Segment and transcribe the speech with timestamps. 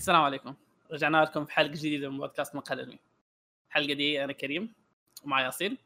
[0.00, 0.54] السلام عليكم.
[0.90, 2.98] رجعنا لكم في حلقة جديدة من بودكاست مقهى الانمي
[3.68, 4.72] الحلقة دي أنا كريم
[5.24, 5.78] ومعي ياسين.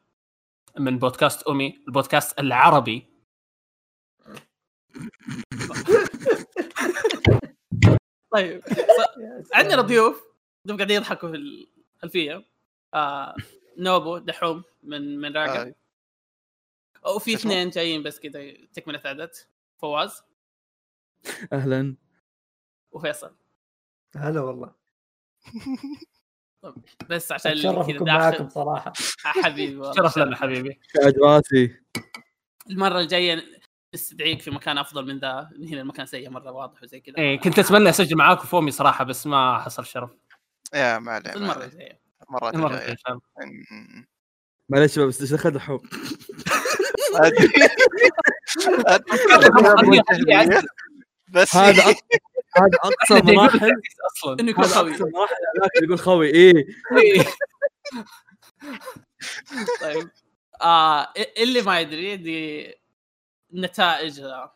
[0.79, 3.06] من بودكاست أمي البودكاست العربي.
[8.35, 8.62] طيب
[9.55, 10.25] عندنا ضيوف
[10.67, 12.45] ضيوف قاعدين يضحكوا في الخلفية.
[12.95, 13.35] آه
[13.79, 15.75] نوبو دحوم من من راقة.
[17.17, 19.31] وفي؟ اثنين جايين بس كذا تكملة عدد.
[19.79, 20.23] فواز.
[21.53, 21.96] أهلا.
[22.93, 23.43] وفيصل.
[24.17, 24.75] هلا والله.
[27.09, 28.93] بس عشان اللي أتشرف اكون معاكم صراحة.
[29.27, 30.81] آه، حبيبي شرف لنا حبيبي.
[31.22, 31.77] راسي
[32.70, 33.45] المرة الجاية
[33.95, 37.19] نستدعيك في مكان أفضل من ذا هنا المكان سيء مرة واضح وزي كذا.
[37.19, 40.11] إيه كنت أتمنى أسجل معاكم فومي صراحة بس ما حصل شرف.
[40.75, 41.64] يا ما عليه المرة.
[41.64, 42.00] الجاية.
[42.28, 42.91] المرة الجاية.
[42.92, 43.19] إن شاء
[44.70, 44.86] الله.
[44.86, 45.81] شباب بس إيش دخل دحوم
[47.14, 47.48] أدري.
[48.86, 50.62] أدري.
[51.34, 51.98] بس هذا أق-
[52.56, 53.72] هذا أقصى مراحل.
[54.12, 54.41] أصلا.
[54.41, 56.28] إنه يكون قوي أقصى مراحل هذاك يقول خوي.
[56.31, 56.67] إيه.
[56.98, 57.22] إيه.
[59.80, 60.10] طيب.
[60.62, 62.75] آه اللي ما يدري دي
[63.55, 64.20] نتائج.
[64.20, 64.55] آه،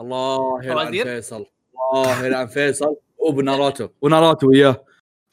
[0.00, 1.46] الله يلعن؟ فيصل
[1.92, 3.88] الله يلعن فيصل وبناروتو.
[4.02, 4.84] وناروتو وياه.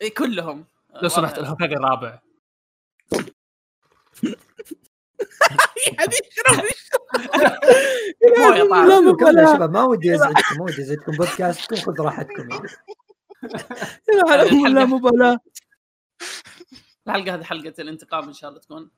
[0.02, 0.66] إيه، كلهم.
[1.02, 2.20] لو سمحت الهوكاجي الرابع.
[4.24, 4.30] مو
[5.88, 6.66] يا طارق.
[8.38, 12.70] لا كملوا يا مبالاه شباب ما ودي ازعجكم ما ودي أزعجكم بودكاستكم خذ راحتكم يعني.
[14.74, 15.40] لا مبالاه
[17.08, 18.90] الحلقة هذه حلقة الانتقام إن شاء الله تكون.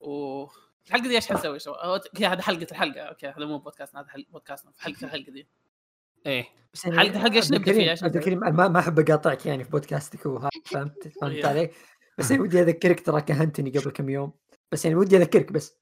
[0.00, 0.44] و
[0.86, 3.00] الحلقة دي إيش حنسوي يا شباب؟ هذه حلقة الحلقة.
[3.00, 5.46] أوكي هذا مو بودكاست هذا حلقه بودكاستنا في حلقة الحلقة دي.
[6.26, 6.44] إيه.
[6.74, 9.70] بس يعني إيش عبد نبدأ الكريم- فيها؟ عبد؟ الكريم ما ما أحب أقاطعك يعني في
[9.70, 11.44] بودكاستك وهذا فهمت؟ فهمت.
[11.44, 11.70] علي
[12.18, 14.32] بس يعني ودي أذكرك ترى أهنتني قبل كم يوم.
[14.72, 15.76] بس يعني ودي أذكرك بس.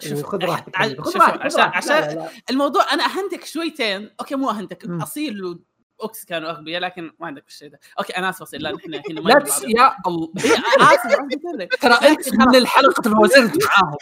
[0.00, 0.36] شوف
[0.74, 2.28] حبيبي، خذ راحتك، عشان عشان.
[2.50, 4.84] الموضوع أنا أهنتك شويتين okay مو أهنتك.
[4.84, 5.58] أصيل
[6.02, 9.20] واوكس كانوا أغبياء لكن ما عندك الشيء ده okay أنا آسف أصيل لا نحن هنا
[9.20, 9.44] ما لا.
[9.66, 10.52] يا الله إيه،
[10.94, 11.80] آسف.
[11.80, 13.96] ترى أنت من الحلقة الفوازير انت معاهم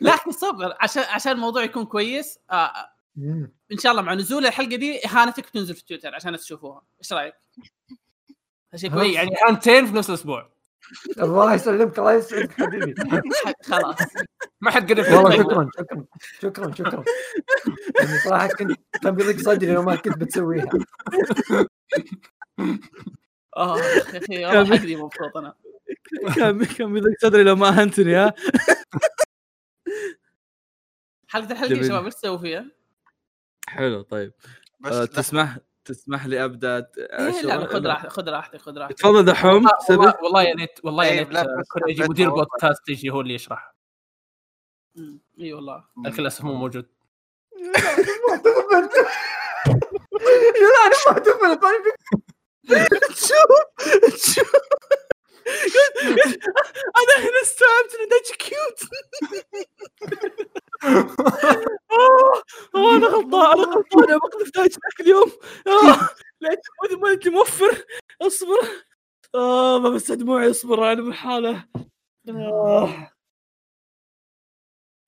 [0.00, 2.72] لكن صبر عشان عشان الموضوع يكون كويس آه
[3.16, 3.52] مم.
[3.72, 7.12] إن شاء الله مع نزول الحلقة دي إهانتك بتنزل في تويتر عشان الناس تشوفوها إيش
[7.12, 7.34] رأيك؟
[8.76, 10.50] شيء كويس يعني هانتين في نفس الأسبوع
[11.18, 12.94] الله يسلمك الله يسعدك حبيبي
[13.64, 13.96] خلاص
[14.60, 15.36] ما حد قدر والله.
[15.36, 16.04] شكرا شكرا
[16.42, 17.04] شكرا شكرا
[18.00, 20.68] يعني صراحة كنت كان بيضيق صدري لو ما كنت بتسويها
[23.56, 25.54] آه يا أخي والله حقي مبسوط أنا
[26.36, 28.34] كان كان بيضيق صدري لو ما هنتني ها
[31.28, 31.82] حلقة الحلقة يا.
[31.82, 32.66] شباب إيش تسوي فيها؟
[33.68, 34.32] حلو طيب
[34.80, 35.04] بس آه،.
[35.04, 38.98] تسمح تسمح لي أبدأ إيه لا لا خذ راحتك خذ راحتك خذ راحتك.
[38.98, 39.66] تفضل دحوم
[40.22, 42.30] والله- يا ريت والله يا ريت لا، آه، يجي مدير.
[42.30, 43.74] بودكاست يجي هو اللي يشرح.
[45.40, 45.84] اي والله.
[46.06, 46.86] لكن للاسف مو موجود.
[47.56, 47.78] لا
[50.86, 51.82] أنا ما تفهم طيب.
[53.28, 53.50] شوف
[54.34, 54.52] شوف
[57.00, 58.80] أنا هنا استوعبت إن دايتش كيوت
[62.74, 65.32] آه، أنا غلطان أنا غلطان يا بقذف دايتش ذاك اليوم.
[66.40, 66.60] ليت
[67.02, 67.84] ما انت موفر.
[68.22, 68.58] اصبر.
[69.34, 71.64] آه ما بس دموعي اصبر أنا بالحاله.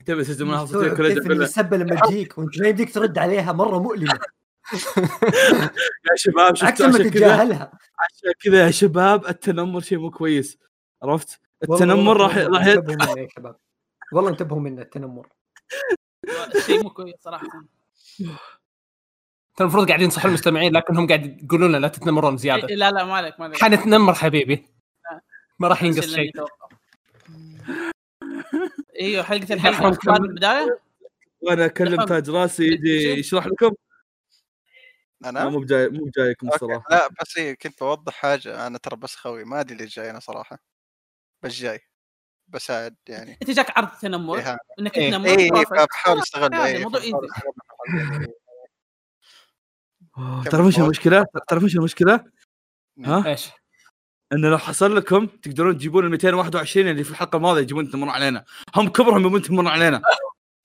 [0.06, 0.24] تبي
[1.10, 1.44] تسجل ان بالله.
[1.44, 4.18] السبه لما تجيك وإنت ما يمديك ترد عليها مرة مؤلمة.
[6.10, 7.72] يا شباب عكس شفتوا عشان كذا؟ تتجاهلها.
[7.98, 10.58] عشان كذا يا شباب التنمر شيء مو كويس.
[11.02, 13.56] عرفت؟ التنمر راح راح انتبهوا منه يا شباب.
[14.12, 15.28] والله انتبهوا منه التنمر.
[16.66, 17.46] شيء مو كويس صراحة.
[19.56, 22.68] كان المفروض قاعدين ينصحوا المستمعين لكنهم قاعد يقولون لنا لا تتنمرون زيادة.
[22.68, 23.58] إيه، لا لا ما عليك ما عليك.
[23.62, 24.66] حنتنمر حبيبي.
[25.58, 26.32] ما راح ينقص شيء.
[29.00, 30.78] إيوه حلقة الحلقة البداية؟
[31.40, 32.04] وأنا أكلم.
[32.04, 33.70] تاج راسي يجي؟ يشرح لكم.
[35.24, 36.48] أنا مو بجاي مو بجايكم.
[36.48, 40.10] الصراحة لا بس إيه كنت بوضح حاجة أنا ترى بس خوي ما أدري ليش جاي
[40.10, 40.58] أنا صراحة
[41.42, 41.80] بس جاي
[42.48, 45.10] بساعد يعني أنت جاك عرض تنمر إيه إنك إيه.
[45.10, 45.64] تنمر اي.
[45.66, 47.00] فبحاول آه، استغل إيه، الموضوع
[50.14, 52.24] كم تعرف إيش فوز؟ المشكلة؟ تعرف إيش المشكلة؟
[53.04, 53.50] ها؟ إيش؟
[54.32, 58.44] إنه لو حصل لكم تقدرون تجيبون ال 221 اللي في الحلقة الماضية يجيبون يتنمرون علينا
[58.76, 60.02] هم كبرهم يبون يتنمرون علينا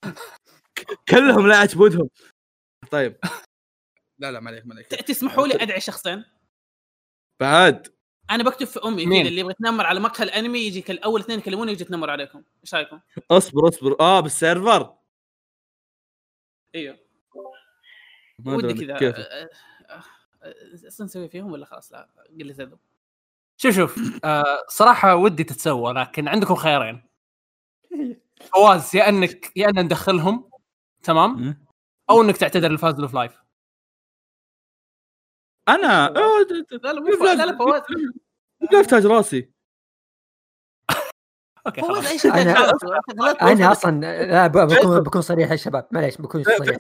[1.10, 2.10] كلهم لا عجبودهم
[2.92, 3.18] طيب
[4.20, 6.26] لا لا ما عليك ما عليك تسمحوا لي ادعي شخصين
[7.40, 7.88] بعد
[8.32, 11.22] أنا بكتب في امي مين؟ كذا اللي يبغى يتنمر على مقهى الانمي يجي كل اول
[11.22, 13.00] اثنين يكلموني يجي يتنمر عليكم إيش رايكم؟
[13.32, 14.96] اصبر اصبر آه بالسيرفر
[16.76, 16.98] أيوه
[18.46, 19.50] ودي كذا آه،
[19.90, 20.04] آه،
[20.44, 22.10] آه، أصلا نسوي فيهم ولا خلاص لا
[22.40, 22.78] قل لي زادوا
[23.58, 27.04] شوف شوف آه صراحة ودي تتسوى لكن عندكم خيارين
[28.54, 30.50] فواز يا انك يا ان ندخلهم
[31.04, 31.66] تمام.
[32.10, 33.44] أو انك تعتذر لفاز اوف لايف
[35.70, 36.46] أنا لا
[36.84, 37.82] لا مو فواز لا لا فواز
[38.74, 39.52] لف تاج راسي.
[41.78, 42.34] فواز أي شيء
[43.42, 45.88] أنا أصلا لا بكون بكون صريح يا شباب.
[45.92, 46.78] معليش بكون صريح.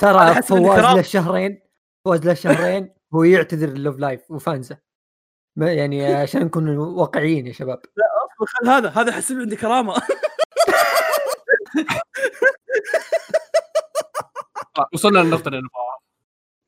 [0.00, 0.96] ترى فواز.
[0.96, 1.62] له شهرين.
[2.04, 4.78] فواز له شهرين هو يعتذر لوف لايف وفانزه.
[5.56, 7.82] ما يعني عشان نكون واقعيين يا شباب.
[8.46, 8.88] خل هذا.
[8.88, 9.94] هذا يحسب عندي كرامة.
[14.94, 15.98] وصلنا للنقطة اللي نبغاها.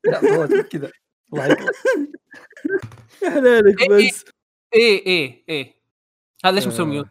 [0.03, 0.91] لا فواز كذا.
[1.33, 4.25] يا حليلك إيه، بس.
[4.75, 5.73] إيه إيه إيه
[6.45, 6.89] هذا ليش مسوي آه.
[6.89, 7.07] mute؟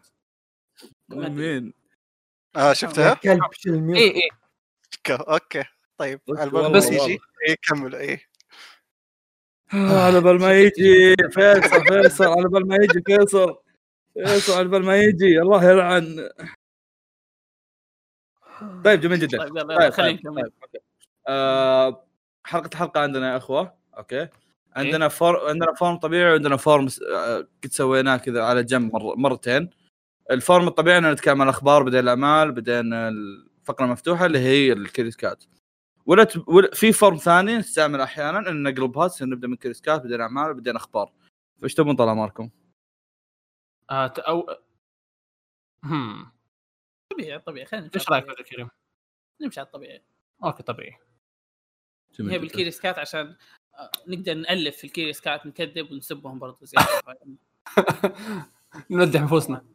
[1.09, 1.73] مين؟
[2.55, 4.29] آه شفتها؟ كلب شيل ال mute؟ إيه إيه.
[5.09, 5.63] okay.
[5.97, 8.19] طيب بس على بال والله ما بس- يجي؟ اي كمل اي
[9.73, 11.15] على بال ما يجي.
[11.31, 13.57] فيصل فيصل على بال ما يجي فيصل.
[14.13, 15.41] فيصل على بال ما يجي.
[15.41, 16.29] الله يلعن.
[18.85, 19.37] طيب جميل جدا.
[19.37, 20.51] طيب طيب خلينا طيب, نكمل.
[20.73, 20.81] طيب.
[21.27, 22.07] آه
[22.45, 23.82] حلقة الحلقة عندنا يا أخوة.
[23.97, 24.27] okay؟
[24.75, 29.15] عندنا for عندنا form طبيعي وعندنا form آه، قد سويناه كذا على جنب مر...
[29.15, 29.69] مرتين.
[30.31, 35.43] ال form الطبيعي إننا نتكلم عن الأخبار بعدين الأعمال بعدين الفقرة المفتوحة اللي هي الكريسكات
[36.05, 36.47] ولا, ت...
[36.47, 40.75] ولا في form ثاني نستعمل أحيانا إن نقلبها تصير نبدأ من كريسكات بعدين أعمال بعدين
[40.75, 41.13] أخبار.
[41.61, 42.49] فإيش تبون طال عمركم؟
[43.89, 44.57] آه ت- أو
[45.83, 46.31] هم.
[47.11, 47.65] طبيعي طبيعي.
[47.65, 48.35] خلينا إيش رأيك.
[48.37, 48.69] في كريم؟
[49.41, 50.03] نمشي على الطبيعي.
[50.43, 50.97] okay طبيعي.
[52.19, 53.37] هي بالكيريسكات عشان آه،
[54.07, 57.17] نقدر نألف في الكيريسكات نكذب ونسبهم برضه زياده
[58.89, 59.65] نمدح نفوسنا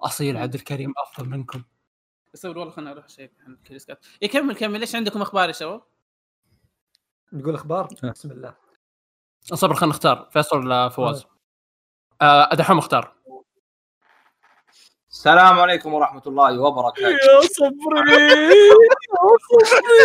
[0.00, 1.62] أصيل عبد الكريم أفضل منكم.
[2.34, 5.82] بس والله خلينا نروح شيء عن الكيريسكات يكمل كمل إيش عندكم أخبار يا شباب؟
[7.32, 8.10] نقول أخبار؟ آه.
[8.10, 8.54] بسم الله.
[9.40, 10.28] صبر خلينا نختار.
[10.32, 11.24] فيصل ولا فواز؟
[12.22, 12.54] آه.
[12.54, 13.14] دحوم اختار
[15.14, 17.08] السلام عليكم ورحمة الله وبركاته.
[17.08, 18.14] يا صبري
[19.16, 20.02] يا صبري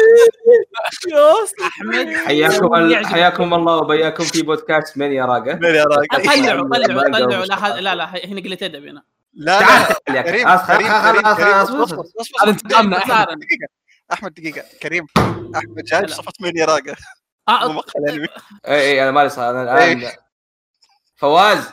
[1.10, 1.68] يا صبري.
[1.68, 3.06] احمد حياكم.
[3.06, 7.46] حياكم الله وبياكم في بودكاست من يا راقة؟ من يا راجل طلعوا طلعوا طلعوا.
[7.46, 9.04] لا لا لا هنا قله أدب هنا
[9.34, 9.60] لا
[10.08, 11.56] لا كريم كريم كريم كريم.
[12.42, 13.68] هذا انتقامنا دقيقة
[14.14, 14.64] أحمد دقيقة.
[14.84, 15.06] كريم
[15.56, 16.02] أحمد جاي.
[16.02, 16.96] بصفة مين يا راجل
[17.50, 18.28] آه، مقهى الانمي
[18.68, 20.00] اي اي أنا مالي صار أنا الآن.
[20.00, 20.20] إيه.
[21.16, 21.70] فواز.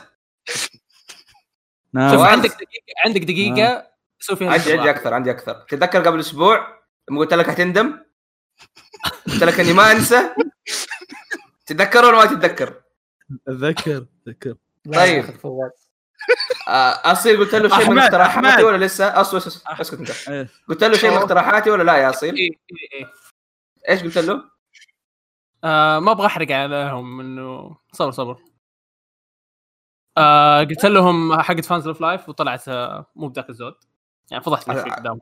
[1.97, 2.31] شوف فواز.
[2.31, 3.87] عندك دقيقة عندك دقيقة
[4.19, 4.89] سوي فيها عندي عندي.
[4.89, 7.99] أكثر عندي أكثر تتذكر قبل أسبوع لما قلت لك حتندم
[9.27, 10.29] قلت لك إني ما أنسى
[11.65, 12.81] تتذكر ولا ما تتذكر؟
[13.47, 14.55] أتذكر أتذكر
[14.93, 15.25] طيب.
[16.67, 18.63] آه، أصيل قلت له شيء من اقتراحاتي.
[18.63, 20.49] ولا لسه؟ اصبر اسكت أسكت أنت إيه.
[20.69, 22.49] قلت له شيء من اقتراحاتي ولا لا يا أصيل؟ إيه
[22.93, 23.07] إيه
[23.89, 24.43] إيش قلت له؟
[25.63, 28.37] آه ما أبغى أحرق عليهم إنه صبر صبر
[30.17, 33.75] آه قلت لهم حقت fans لوف لايف وطلعت آه مو بذاك الزود
[34.31, 34.89] يعني فضحت نفسي.
[34.89, 35.19] قدامهم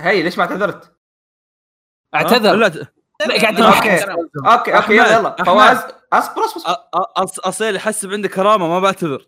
[0.00, 0.92] هي ليش ما اعتذرت؟
[2.14, 2.68] اعتذر لا
[3.26, 3.58] لا قاعد.
[3.58, 3.86] يضحك.
[4.46, 5.44] okay okay يلا يلا.
[5.44, 5.78] فواز
[6.12, 9.26] أصبر أصبر أصيل يحسب عندي كرامة ما بعتذر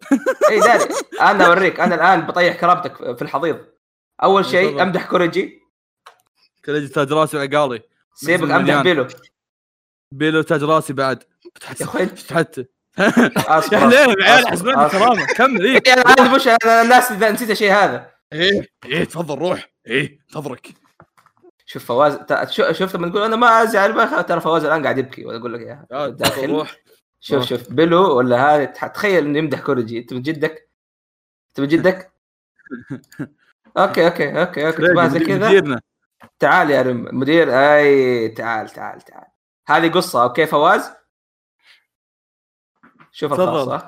[0.50, 0.84] إي داري
[1.30, 3.66] أنا أوريك أنا الآن بطيح كرامتك في الحضيض
[4.22, 4.82] أول شيء.
[4.82, 5.60] أمدح كوريجي
[6.64, 7.82] كل تاج راسي وعقالي
[8.14, 8.82] سيبك أمدح.
[8.82, 9.06] بيلو
[10.14, 11.24] بيلو تاج راسي بعد
[11.80, 12.60] يا أخوي فتحت
[13.72, 14.98] يا حليل عيال أصبر، حسب عندي أصبر.
[14.98, 15.26] كرامة.
[15.26, 15.82] كمل إيه.
[15.86, 18.10] إيه، أنا عندي مش الناس إذا نسيت الشيء هذا.
[18.32, 19.72] إيه إيه تفضل روح.
[19.86, 20.68] إيه انتظرك
[21.66, 22.18] شوف فواز
[22.70, 26.08] شوف لما تقول أنا ما أزعل ترى فواز الآن قاعد يبكي ولا أقول لك إياها.
[26.08, 26.50] داخل.
[26.50, 26.76] روح.
[27.20, 27.44] شوف.
[27.44, 29.98] شوف بيلو ولا هذا تخيل إنه يمدح كوريجي.
[29.98, 30.70] أنت من جدك؟
[31.48, 32.12] أنت من جدك؟
[33.78, 34.82] أوكي أوكي أوكي أوكي.
[34.82, 35.80] تبغى زي كذا؟
[36.38, 39.26] تعال يا رم مدير أي تعال تعال تعال.
[39.68, 40.99] هذه قصة أوكي فواز؟
[43.12, 43.32] شوف.
[43.32, 43.86] الخاصه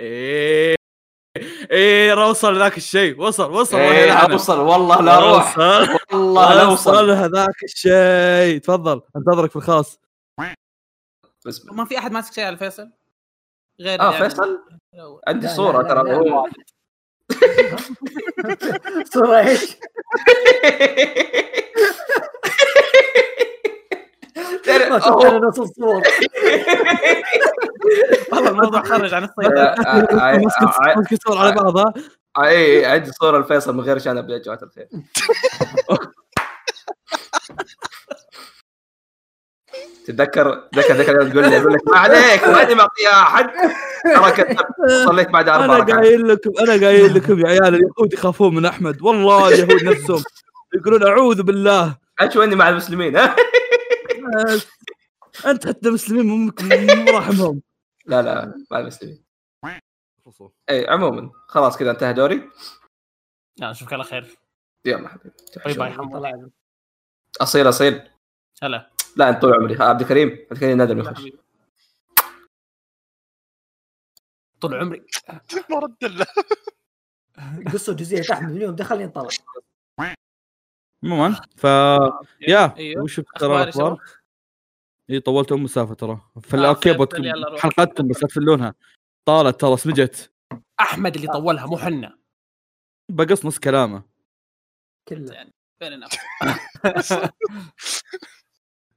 [0.00, 0.74] إيه.
[1.70, 3.20] إيه وصل ذاك الشيء.
[3.20, 4.32] وصل وصل والله إيه يلعنه.
[4.32, 4.58] أوصل.
[4.60, 5.58] والله لا أروح.
[5.58, 6.90] وصل والله لا أوصل.
[6.90, 8.58] وصل هذاك الشيء.
[8.60, 9.02] تفضل.
[9.16, 10.00] أنتظرك في الخاص.
[11.46, 12.90] بسم الله ما في أحد ماسك شيء على فيصل؟
[13.80, 14.58] غير آه يعني- فيصل.
[15.28, 16.02] عندي لا، صورة لا، ترى.
[16.02, 16.46] لا، هو
[19.14, 19.76] صورة إيش؟
[24.68, 26.02] ما شفت أنا نفس الصور
[28.32, 30.38] والله الموضوع خرج عن السيطره آه، آه، آه، آه،
[30.98, 31.92] مسك صور على بعضها.
[32.38, 34.88] آه، اي عندي صورة الفيصل من غير شنب يا جماعة الخير.
[40.06, 43.50] تتذكر تذكر ذكر يوم تقول لي أقول لك ما عليك ماني معطيها احد
[44.14, 44.66] ترى كتبت
[45.04, 49.02] صليت بعد أربع أنا قايل لكم أنا قايل لكم يا عيال اليهود يخافون من أحمد.
[49.02, 50.22] والله اليهود نفسهم
[50.74, 51.96] يقولون أعوذ بالله.
[52.20, 53.16] اشو اني مع المسلمين
[55.46, 57.62] أنت حتى مسلمين مو مو راحمهم
[58.06, 59.24] لا لا مع المسلمين
[60.70, 62.50] اي عموما خلاص كذا انتهى دوري.
[63.58, 64.38] يلا نشوفك على خير.
[64.84, 65.36] يلا حبيبي.
[65.64, 66.50] باي باي
[67.40, 68.10] أصيل أصيل.
[68.62, 68.90] هلا.
[69.16, 69.82] لا أنت طول عمري.
[69.82, 71.22] عبد الكريم عبد الكريم نادر يخش.
[74.60, 75.06] طول عمري.
[75.70, 76.26] ما رد له.
[77.72, 79.32] قصة جزئية احمد من يوم دخل ينطلق.
[81.04, 81.64] عموما ف
[82.40, 83.02] يا أيوه.
[83.02, 84.00] وش ترى الأخبار؟
[85.10, 86.20] إي طولت أم مسافه ترى.
[86.40, 87.60] في آه، بودكم يلا روح.
[87.60, 88.74] حلقتكم بس لا تفلونها.
[89.24, 90.32] طالت ترى سمجت
[90.80, 92.18] أحمد اللي طولها مو حنا.
[93.08, 94.02] بقص نص كلامه.
[95.08, 95.50] كله.
[95.82, 96.18] نفس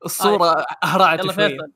[0.06, 1.48] الصورة أهرعت يلا شوية.
[1.48, 1.72] فيصل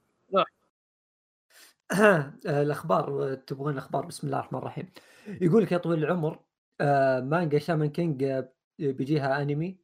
[2.02, 4.92] آه، الأخبار تبغون الاخبار بسم الله الرحمن الرحيم.
[5.28, 6.40] يقول لك يا طويل العمر
[6.82, 9.78] آه، مانجا شامان كينج آه، بيجيها أنمي.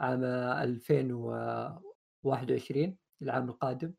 [0.00, 3.94] عام 2021 العام القادم.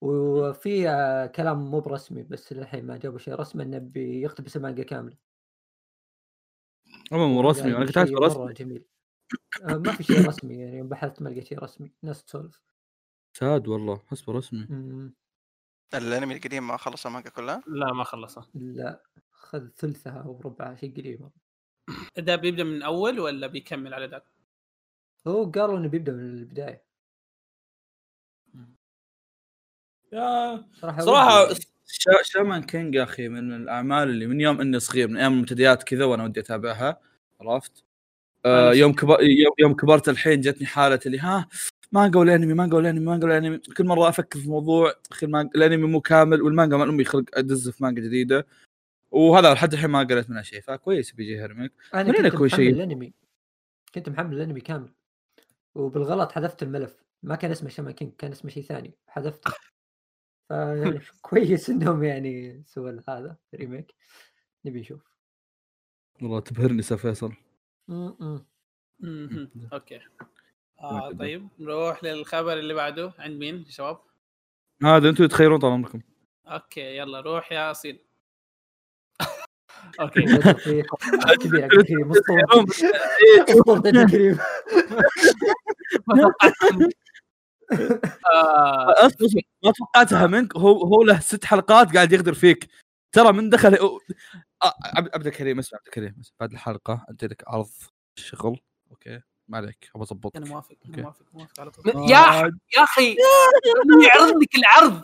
[0.00, 5.16] وفي آه، كلام مو برسمي بس للحين ما جابوا شيء رسمي إنه بيقتبس المانجا كاملة.
[7.12, 8.84] مو رسمي أنا كنت شيء احسبه رسمي جميل.
[9.62, 12.62] آه، ما في شيء رسمي يعني يوم بحثت ما لقيت شيء رسمي ناس تسولف.
[13.36, 14.68] ساد والله حسبه رسمي.
[15.94, 18.50] الأنمي القديم ما خلص المانجا كلها؟ لا ما خلصه.
[18.54, 21.30] لا خذ ثلثها أو ربعها شيء قريب.
[22.18, 24.33] ده بيبدأ من أول ولا بيكمل على ذاك؟
[25.26, 26.84] هو قالوا إنه بيبدأ من البداية.
[30.12, 31.54] يا صراحة صراحة
[31.86, 35.82] شا- شامان كينج يا أخي من الأعمال اللي من يوم إني صغير من أيام المنتديات
[35.82, 37.00] كذا وأنا ودي أتابعها
[37.40, 37.84] عرفت؟
[38.44, 41.48] آه يوم كبر يوم, يوم كبرت الحين جتني حالة اللي ها
[41.92, 45.26] مانجا ولا أنمي مانجا ولا أنمي مانجا ولا أنمي كل مرة أفكر في الموضوع أخي
[45.26, 48.46] المانجا الأنمي مو كامل والمانجا ما امي خلق أدز في مانجا جديدة
[49.10, 53.12] وهذا لحد الحين ما قريت منها شيء فكويس بيجيها remake أنا كنت محمل شيء؟ الأنمي.
[53.94, 54.92] كنت محمل الأنمي كامل.
[55.74, 57.04] وبالغلط حذفت الملف.
[57.22, 59.52] ما كان اسمه شامان كينج كان اسمه شيء ثاني حذفته.
[60.48, 63.94] فيعني كويس إنهم يعني سووا هذا remake
[64.64, 65.02] نبي نشوف.
[66.22, 67.32] والله تبهرني سا فيصل.
[69.72, 70.00] okay.
[70.80, 71.12] آه.
[71.12, 71.48] طيب.
[71.58, 73.12] نروح للخبر اللي بعده.
[73.18, 74.00] عند مين يا شباب؟
[74.82, 76.00] هذا أنتم تخيرون طال عمركم.
[76.46, 77.98] okay يلا روح يا أصيل.
[80.00, 80.20] okay.
[80.20, 80.82] بدأ في
[84.06, 84.38] كبير.
[89.06, 89.40] أصبر أصبر.
[89.64, 90.56] ما توقعتها منك.
[90.56, 92.68] هو هو له ست حلقات قاعد يغدر فيك.
[93.12, 93.98] ترى من دخل آه،
[94.84, 96.22] عبد عبد الكريم اسمع عبد الكريم.
[96.40, 97.70] بعد الحلقة عندي لك عرض
[98.18, 98.60] شغل.
[98.90, 99.20] okay.
[99.48, 99.90] ما عليك.
[99.96, 100.76] ابى اضبطك أنا موافق.
[100.86, 101.84] أنا موافق موافق على طول.
[101.94, 103.16] م- يا يا أخي
[104.06, 105.02] يعرض لك العرض.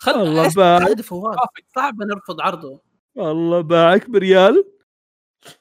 [0.00, 0.98] خل الله إيش باعك.
[1.74, 2.80] صعب نرفض عرضه.
[3.18, 4.77] الله باعك بريال.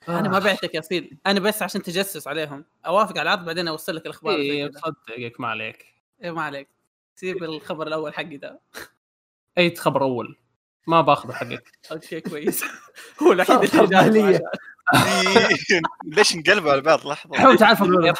[0.09, 2.65] أنا ما بعتك يا اصيل أنا بس عشان تجسس عليهم.
[2.85, 4.79] أوافق على العرض بعدين أوصل لك الأخبار إيه، كذا.
[4.79, 5.85] صدقك ما عليك.
[6.23, 6.67] إيه ما عليك.
[7.15, 8.59] سيب الخبر الأول حقي ده.
[9.57, 10.37] أي خبر أول؟
[10.87, 11.71] ما باخذ حقك.
[11.91, 12.63] okay كويس.
[13.23, 14.39] هو الوحيد اللي
[16.05, 17.37] ليش انقلبوا على بعض؟ لحظة.
[17.37, 18.15] حاول عليك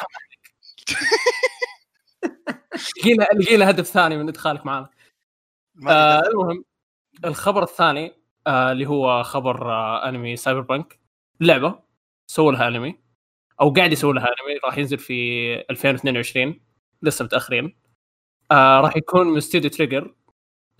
[2.98, 4.88] لقينا لقينا هدف ثاني من إدخالك معنا
[5.88, 6.64] آه المهم
[7.24, 8.12] الخبر الثاني
[8.46, 10.98] آه اللي هو خبر آه أنمي Cyberpunk
[11.40, 11.80] لعبة
[12.30, 12.98] سووا لها أنمي
[13.60, 15.14] أو قاعد يسووا لها أنمي راح ينزل في
[15.70, 16.60] 2022
[17.02, 17.76] لسه متأخرين.
[18.50, 20.14] آه راح يكون من استوديو Trigger.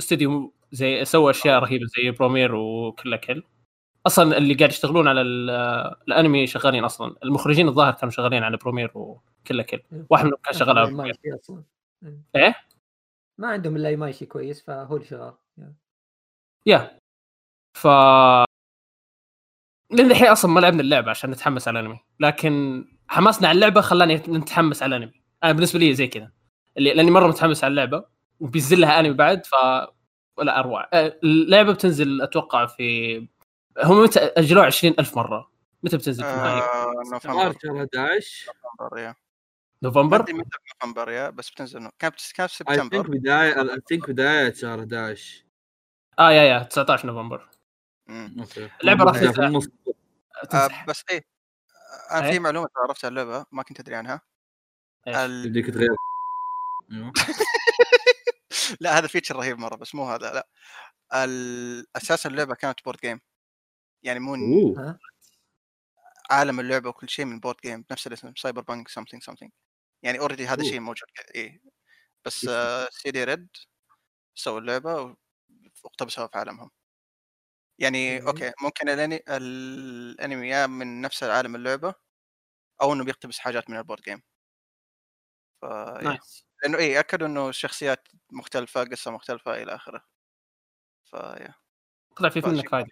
[0.00, 3.42] استوديو زي سوى أشياء رهيبة زي Promare وكل كل
[4.06, 5.50] أصلا اللي قاعد يشتغلون على ال-
[6.08, 7.16] الأنمي شغالين أصلا.
[7.24, 11.16] المخرجين الظاهر كانوا شغالين على Promare وكل كل واحد منهم كان شغال على برومير.
[12.36, 12.54] إيه؟
[13.38, 15.34] ما عندهم إلا ماشي كويس فهو اللي شغال.
[16.66, 16.98] يا.
[17.76, 17.86] ف
[19.90, 22.00] لأن الحين أصلا ما لعبنا اللعبة عشان نتحمس على الأنمي.
[22.20, 25.22] لكن حماسنا على اللعبة خلاني نتحمس على الأنمي.
[25.44, 26.30] أنا بالنسبة لي زي كذا.
[26.76, 28.04] اللي لأني مرة متحمس على اللعبة
[28.40, 29.50] وبينزل لها أنمي بعد ف
[30.36, 30.88] ولا أروع.
[30.92, 33.16] آه، اللعبة بتنزل أتوقع في
[33.84, 35.50] هم متى؟ أجلوها 20000 مرة.
[35.82, 37.52] متى بتنزل في النهاية؟ آه، نوفمبر.
[37.62, 38.46] شهر 11
[38.78, 39.14] نوفمبر yeah.
[39.82, 40.32] نوفمبر؟ متى
[40.82, 43.08] نوفمبر yeah؟ بس بتنزل نو- كانت كانت في I think سبتمبر.
[43.18, 45.44] بدايه I think بداية شهر 11
[46.18, 47.48] آه yeah yeah 19 نوفمبر.
[48.08, 49.70] اللعبة راح تنزل.
[50.54, 51.24] آه، بس إيه
[52.10, 54.20] أنا إيه؟ في معلومة عرفتها عن اللعبة ما كنت أدري عنها.
[55.06, 55.88] يديك تغير
[56.92, 57.12] أيوه.
[58.80, 60.48] لا هذا feature رهيب مرة بس مو هذا لا.
[61.96, 63.20] أساسا اللعبة كانت board game
[64.02, 64.76] يعني مو
[66.30, 69.50] عالم اللعبة وكل شيء من board game بنفس الاسم Cyberpunk something something
[70.02, 70.70] يعني already هذا أوه.
[70.70, 71.62] شيء موجود إيه
[72.24, 72.48] بس.
[72.48, 73.48] آه CD Red
[74.34, 75.16] سووا اللعبة
[75.84, 76.70] واقتبسوها في عالمهم
[77.78, 78.26] يعني مم.
[78.26, 81.94] okay ممكن الانمي الأنمي يا من نفس عالم اللعبة
[82.82, 84.22] أو إنه بيقتبس حاجات من ال board game.
[85.62, 85.64] ف
[86.02, 86.44] nice.
[86.62, 90.04] لأنه إيه اكدوا إنه الشخصيات مختلفة قصة مختلفة إلى آخره.
[91.04, 91.54] ف yeah
[92.16, 92.40] طلع في.
[92.40, 92.88] منك فايده.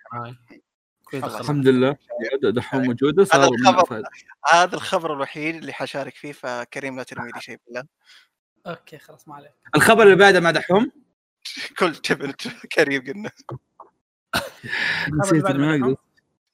[1.14, 1.96] الحمد لله.
[2.42, 4.02] دحوم موجودة صار هذا الخبر.
[4.52, 7.84] هذا الخبر الوحيد اللي حشارك فيه فكريم لا ترمي لي شيء بالله.
[8.66, 9.52] okay خلاص ما عليك.
[9.76, 10.92] الخبر اللي بعده مع دحوم؟
[11.78, 12.32] كل تبن
[12.72, 13.30] كريم قلنا.
[15.12, 15.96] نسيت أقدر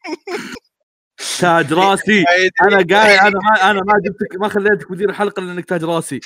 [1.40, 2.24] تاج راسي.
[2.62, 6.20] أنا قاعد أنا ما أنا ما جبتك ما خليتك مدير الحلقة لأنك تاج راسي.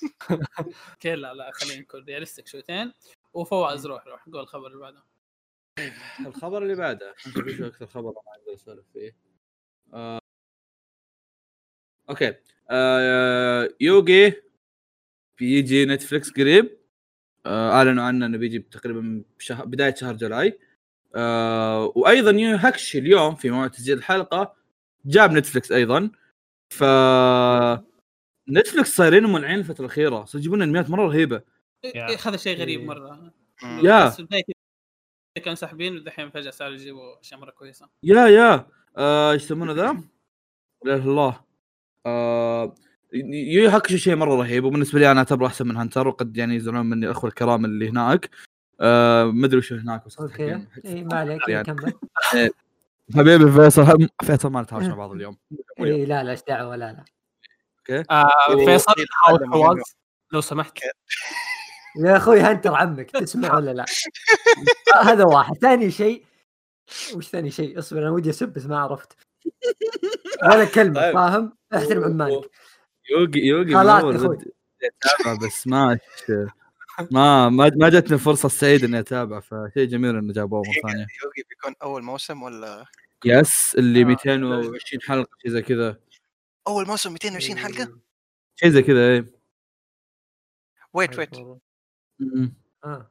[0.92, 2.92] okay لا لا خلينا نكون realistic شويتين.
[3.32, 5.04] وفواز روح روح قول الخبر اللي بعده.
[6.26, 7.14] الخبر اللي بعده.
[7.56, 9.16] شو أكثر خبر ما أقدر أسولف فيه.
[9.94, 10.20] آه...
[12.10, 12.34] okay.
[12.70, 13.68] آه...
[13.80, 14.42] يوغي
[15.38, 16.79] بيجي Netflix قريب.
[17.46, 20.58] أعلنوا عنه إنه بيجي تقريبا بشهر بداية شهر July
[21.14, 21.92] آه...
[21.96, 24.54] وأيضا يو هاكشي اليوم في موعد تسجيل الحلقة
[25.04, 26.10] جاب Netflix أيضا
[26.70, 26.84] ف
[28.48, 31.42] Netflix صايرين منعين الفترة الأخيرة صار يجيبون انميات مرة رهيبة
[31.84, 32.80] إيه، هذا شيء غريب.
[32.80, 33.32] مرة
[33.62, 33.80] مم.
[33.84, 34.12] yeah.
[35.34, 39.92] كانوا ساحبين ودحين فجأة صاروا يجيبوا أشياء مرة كويسة yeah yeah آه، إيش يسمونه ذا؟
[40.84, 41.40] لا إله إلا الله
[42.06, 42.74] آه
[43.12, 46.86] يو هاكشي شيء مرة رهيب وبالنسبة لي أنا أعتبره أحسن من Hunter وقد يعني يزعلون
[46.86, 48.30] مني الاخوه الكرام اللي هناك
[48.80, 51.64] آه ما أدري وش هناك بس okay حقين- إي ما عليك يعني.
[51.64, 51.92] كمل
[53.16, 55.36] حبيبي فيصل فيصل ما نتهاوش مع بعض اليوم
[55.80, 56.92] إي لا لا إيش دعوة لا
[57.88, 58.92] لا آه فيصل.
[60.32, 60.78] لو سمحت
[62.04, 63.84] يا أخوي Hunter عمك تسمع ولا لا؟
[64.94, 66.24] آه، هذا واحد ثاني شيء
[67.14, 69.12] وش ثاني شيء؟ اصبر أنا ودي أسب بس ما عرفت
[70.42, 71.14] ولا كلمة طيب.
[71.14, 72.50] فاهم؟ أحترم عمامك
[73.10, 73.74] يوغي يوغي
[74.82, 75.98] أتابع بس ما
[77.10, 81.06] ما ما جتني الفرصه السعيده إني أتابع فشيء جميل إنه جابوه مرة ثانية.
[81.24, 82.84] يوغي بيكون أول موسم ولا؟
[83.24, 84.04] yes اللي آه.
[84.04, 86.00] 220 حلقة شيء زي كذا.
[86.68, 87.98] أول موسم 220 حلقة؟
[88.56, 89.24] شيء زي كذا إيه.
[90.92, 91.30] wait wait
[92.84, 93.10] آه.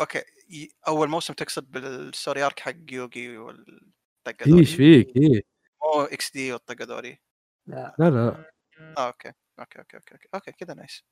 [0.00, 0.22] okay.
[0.50, 5.42] ي- أول موسم تقصد بال story arc حق يوغي والطقه إيش فيك؟ إيه.
[5.82, 7.18] مو XD والطقه ذولي
[7.66, 7.94] لا.
[7.98, 8.50] لا لا.
[8.98, 11.04] آه okay okay okay okay okay, okay كذا nice.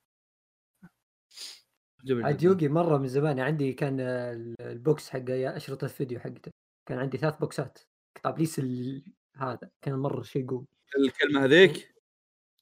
[2.04, 2.42] جميل عاد.
[2.42, 6.50] يوغي مرة من زمان عندي كان ال- ال box حق أشرطة الفيديو حقته.
[6.88, 7.78] كان عندي ثلاث بوكسات
[8.24, 9.04] قابليس ال...
[9.36, 10.66] هذا كان مرة شيء قوي.
[10.98, 11.94] الكلمة هذيك؟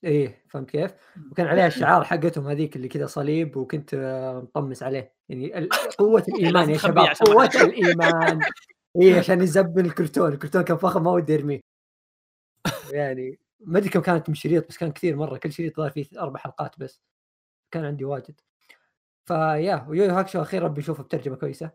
[0.05, 0.95] إيه فهمت كيف؟
[1.31, 5.15] وكان عليها الشعار حقتهم هذيك اللي كذا صليب وكنت آه، مطمس عليه.
[5.29, 5.69] يعني
[5.99, 7.45] قوة الإيمان يا شباب قوة.
[7.45, 8.41] الإيمان.
[9.03, 11.61] إيه عشان يزبن الكرتون، الكرتون كان فخم ما ودي ارميه
[12.93, 16.07] يعني ما أدري كم كانت من شريط بس كان كثير مرة كل شريط ظهر فيه
[16.21, 17.03] أربع حلقات بس.
[17.71, 18.41] كان عندي واجد.
[19.27, 21.71] ف yeah ويو هاكشو أخيرا بنشوفه بترجمة كويسة.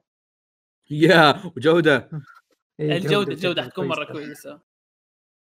[0.90, 2.10] yeah وجودة.
[2.80, 4.26] إيه، الجودة الجودة حتكون مرة كويسة.
[4.26, 4.60] كويسة.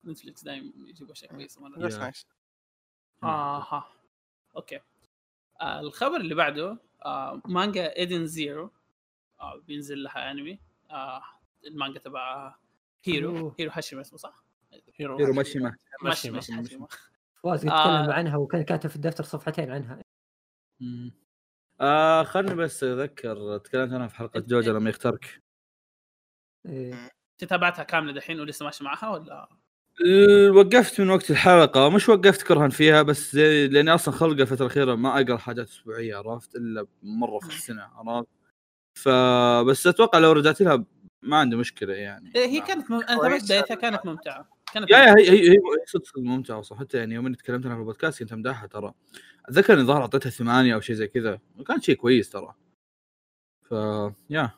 [0.05, 1.77] Netflix دائما يجيبوا أشياء كويسة مرة.
[3.23, 3.87] آها.
[4.55, 4.79] okay.
[5.61, 8.71] آه الخبر اللي بعده آه مانجا Eden Zero.
[9.41, 10.59] آه بينزل لها أنمي.
[10.91, 11.21] آه
[11.67, 12.55] المانجا تبع
[13.03, 13.53] هيرو.
[13.59, 14.43] هيرو هاشيما اسمه صح؟
[14.99, 16.31] هيرو ماشيما ماشي.
[16.31, 16.87] ماشي، ماشي هاشيما
[17.43, 18.01] فواز قد آه.
[18.01, 20.01] تكلم عنها وكان كاتب في الدفتر صفحتين عنها.
[21.81, 25.41] آه خلني بس أذكر تكلمت عنها في حلقة جوجا لما يخترك
[26.65, 26.93] إيه.
[27.33, 29.49] أنت تابعتها كاملة دحين ولسه ماشي معها ولا؟
[30.55, 31.89] وقفت من وقت الحلقة.
[31.89, 36.15] مش وقفت كرها فيها بس زي لأني أصلا خلقه الفترة الأخيرة ما أقرأ حاجات أسبوعية
[36.15, 38.29] عرفت؟ إلا مرة في السنة عرفت؟
[38.93, 40.85] فبس أتوقع لو رجعت لها
[41.21, 42.31] ما عندي مشكلة يعني.
[42.35, 43.01] إيه، هي كانت مم...
[43.03, 43.45] أنا كويس.
[43.45, 44.49] بدايتها كانت ممتعة.
[44.73, 47.81] كانت يا هي هي, هي صدق ممتعة صح حتى يعني يوم اني تكلمت عنها في
[47.81, 48.93] البودكاست كنت أمدحها ترى.
[49.45, 51.39] أتذكر اني ظهر أعطيتها ثمانية أو شيء زي كذا.
[51.57, 52.55] وكان شيء كويس ترى.
[53.69, 53.71] ف
[54.29, 54.51] يا.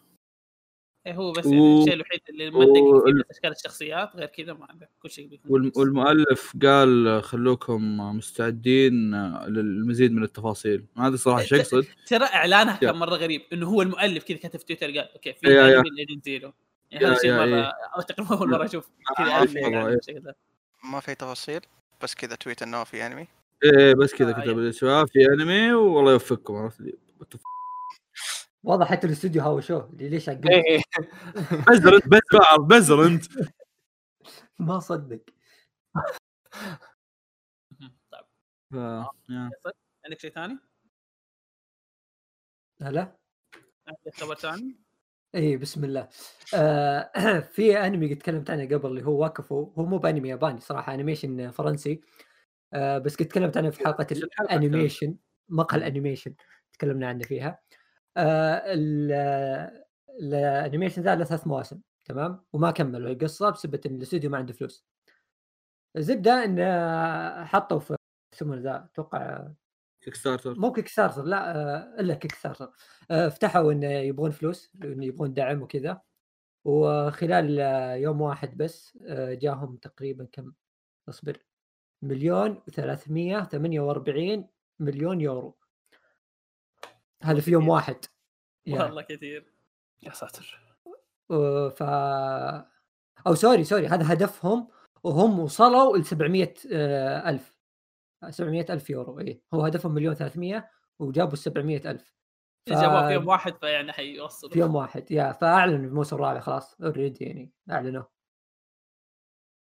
[1.08, 2.74] إيه هو بس و- يعني الشيء الوحيد اللي ما وال-
[3.14, 5.78] فيه بس أشكال الشخصيات غير كذا ما عندك كل شيء كويس.
[5.78, 10.86] والمؤلف قال خلوكم مستعدين للمزيد من التفاصيل.
[10.98, 12.78] هذا صراحة شيء يقصد ترى اعلانها.
[12.78, 16.54] كان مرة غريب إنه هو المؤلف كذا كتب في تويتر قال أوكي في يا- يا.
[16.92, 18.02] يعني هذا مرة إيه.
[18.02, 20.36] تقريبا اول مرة أشوف كذا آه، إعلان إيه.
[20.84, 21.62] ما في تفاصيل
[22.04, 23.28] بس كذا تويت إنه في انمي
[23.64, 26.98] إيه بس كذا آه، كتب لي شباب في انمي والله يوفقكم عرفت لي
[28.64, 30.82] واضح حتى الاستوديو هاو شو اللي ليش عقلت إيه
[31.70, 33.26] بزر أنت بس بعرف بزر أنت
[34.60, 35.22] ما صدق.
[38.12, 38.26] طيب.
[40.06, 40.60] عندك شيء ثاني؟
[42.82, 43.18] هلا
[43.88, 44.81] عندك خبر ثاني؟
[45.36, 46.08] اي بسم الله.
[46.56, 47.12] آه
[47.54, 51.52] في أنمي قد تكلمت عنه قبل اللي هو Wakfu هو مو بأنمي ياباني صراحة animation
[51.52, 52.02] فرنسي.
[52.74, 54.08] آه بس قد تكلمت عنه في حلقة
[54.42, 55.16] ال animation
[55.50, 56.36] مقهى ال animation
[56.74, 57.62] تكلمنا عنه فيها.
[58.18, 59.12] آه ال-
[60.22, 63.10] ال animation ذا له ثلاث مواسم تمام؟ وما كملوا.
[63.12, 64.86] القصة بسبب إن الاستوديو ما عنده فلوس.
[65.98, 67.96] الزبدة إن آه، حطوا في
[68.36, 69.48] يسمونه ذا أتوقع
[70.02, 72.72] Kickstarter مو Kickstarter لا آه، إلا Kickstarter
[73.10, 76.02] فتحوا انه يبغون فلوس انه يبغون دعم وكذا.
[76.66, 80.54] وخلال آه، يوم واحد بس آه، جاهم تقريبا كم؟
[81.10, 81.38] اصبر
[82.02, 84.44] مليون و348
[84.80, 85.58] مليون يورو.
[87.24, 88.06] هذا في يوم واحد.
[88.66, 88.84] يا.
[88.84, 89.54] والله كثير.
[90.04, 90.62] يا ساتر.
[91.76, 91.84] ف
[93.28, 94.68] أو sorry sorry هذا هدفهم
[95.04, 97.61] وهم وصلوا ل 700 آه، ألف.
[98.30, 99.20] 700 ألف يورو.
[99.20, 102.16] اي هو هدفهم مليون 300 وجابوا 700 ألف.
[102.70, 104.54] ف- جابوه في يوم واحد فيعني حيوصلوا.
[104.54, 108.04] في يوم واحد يا فأعلنوا الموسم الرابع خلاص already يعني اعلنوا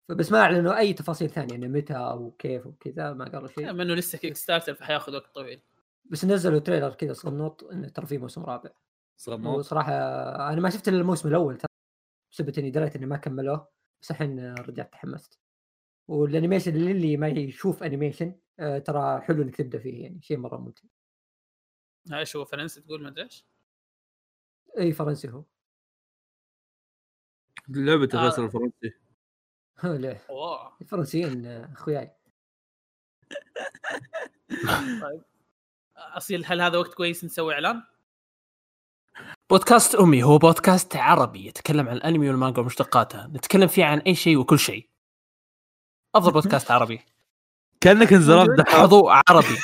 [0.10, 3.72] بس ما أعلنوا أي تفاصيل ثانية يعني متى أو كيف وكذا ما قالوا شيء.
[3.72, 5.62] بما إنه لسه Kickstarter فحياخذ وقت طويل.
[6.06, 8.70] بس نزلوا trailer كذا صغنوط إنه ترى في موسم رابع.
[9.18, 9.92] صغنوط وصراحة
[10.54, 11.68] أنا ما شفت إلا الموسم الأول ترى
[12.32, 13.68] بسبب إني دريت إني ما كملوه
[14.02, 15.40] بس الحين رجعت تحمست.
[16.08, 18.36] وال animation اللي ما يشوف animation
[18.86, 20.84] ترى حلو إنك تبدأ فيه يعني شيء مرة ممتع.
[22.14, 23.46] إيش هو فرنسي تقول ما أدري إيش؟
[24.78, 25.44] إي فرنسي هو.
[27.70, 28.30] لعبة آه.
[28.30, 28.94] فيصل الفرنسي.
[30.04, 30.18] لا.
[30.30, 32.12] اوه الفرنسيين آه، اخوياي
[35.02, 35.22] طيب.
[35.98, 37.84] أصيل هل هذا وقت كويس نسوي إعلان؟
[39.50, 43.28] بودكاست أمي هو بودكاست عربي يتكلم عن الانمي والمانجا ومشتقاتها.
[43.28, 44.90] نتكلم فيه عن أي شيء وكل شيء.
[46.16, 47.02] أفضل بودكاست عربي.
[47.82, 49.58] كأنك؟ دحوم موضوع عربي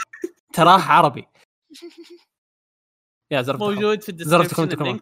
[0.53, 1.27] تراه عربي
[3.31, 3.59] يا زرف.
[3.59, 4.99] موجود في الديسكربشن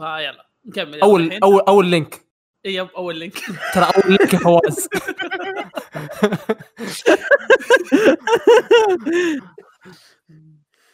[0.00, 1.38] ها يلا نكمل أول.
[1.42, 2.26] أول أول link
[2.64, 3.38] إيه، yep أول link
[3.74, 4.88] ترى أول لينك يا فواز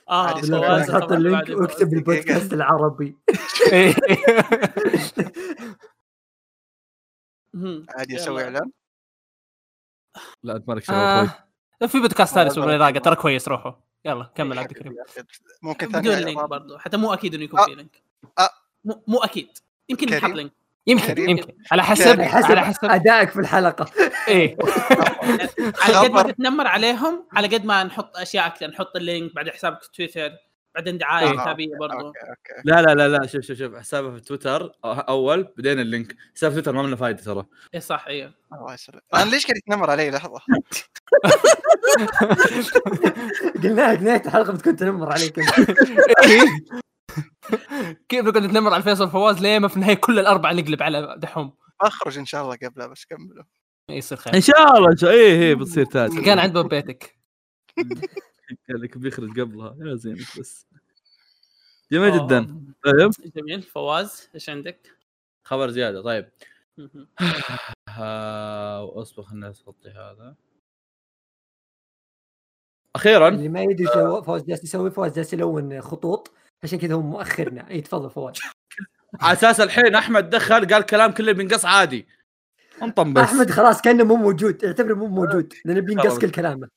[0.08, 1.48] آه فواز، حط ال link.
[1.48, 3.16] واكتب البودكاست العربي
[3.72, 3.94] إيه.
[7.96, 8.16] عادي.
[8.16, 8.70] أسوي إعلان
[10.42, 11.28] لا أنت مالك شغل آه،
[11.86, 13.72] في بودكاست ثاني اسمه راقه ترى كويس روحوا.
[14.04, 14.94] يلا كمل عبد الكريم
[15.62, 16.44] ممكن ثاني بدون link.
[16.44, 17.64] برضه حتى مو أكيد إنه يكون آه.
[17.64, 18.02] في link.
[18.38, 18.50] آه.
[18.84, 19.58] مو, مو أكيد.
[19.88, 20.52] يمكن؟ نحط link.
[20.86, 21.30] يمكن كريم.
[21.30, 21.52] يمكن.
[21.72, 23.86] على حسب على حسب أدائك في الحلقة.
[24.28, 24.56] إيه.
[25.82, 26.22] على قد ما.
[26.22, 30.30] تتنمر عليهم على قد ما نحط أشياء أكثر نحط ال link بعد حسابك في تويتر.
[30.74, 31.32] بعدين دعاية.
[31.32, 33.74] كتابيه برضه okay okay لا لا لا لا شوف شوف شوف.
[33.76, 34.72] حسابه في تويتر.
[34.84, 36.16] أول بعدين ال link.
[36.34, 37.44] حساب في تويتر ما منه فايدة ترى.
[37.74, 39.02] إيه صح أيوه الله يسلمك.
[39.14, 40.40] أنا ليش قاعد يتنمر علي؟ لحظة.
[43.62, 45.40] قلنا لك نهايه الحلقة بتكون تنمر عليك.
[48.08, 51.54] كيف نقعد نتنمر على فيصل فواز ليه ما في النهاية كل الأربعة نقلب على دحوم؟
[51.80, 53.44] أخرج إن شاء الله قبلها بس كملوا.
[53.90, 56.10] إيه، يصير إن خير شاء الله إن شاء إيه إيه بتصير tag.
[56.24, 57.18] كان عند باب بيتك.
[58.68, 59.76] قال لك بيخرج قبلها.
[59.80, 60.66] يا زينك بس.
[61.92, 62.26] جميل آه.
[62.26, 62.64] جدا.
[62.84, 63.10] طيب.
[63.36, 63.62] جميل.
[63.62, 64.96] فواز إيش عندك؟
[65.44, 66.02] خبر زيادة.
[66.02, 66.28] طيب.
[67.88, 70.34] آه، اصبر خليني اغطي هذا.
[72.96, 73.28] أخيرا.
[73.28, 76.32] اللي ما يدري شو فواز جالس يسوي فواز جالس يلون خطوط.
[76.62, 77.70] عشان كذا هو مؤخرنا.
[77.70, 78.34] إي تفضل فواز.
[79.20, 82.06] على أساس الحين أحمد دخل قال كلام كله بينقص عادي.
[82.82, 83.22] انطم بس.
[83.22, 84.64] أحمد خلاص كأنه مو موجود.
[84.64, 85.54] اعتبره مو موجود.
[85.64, 86.18] لأنه بينقص.
[86.18, 86.68] كل كلامه.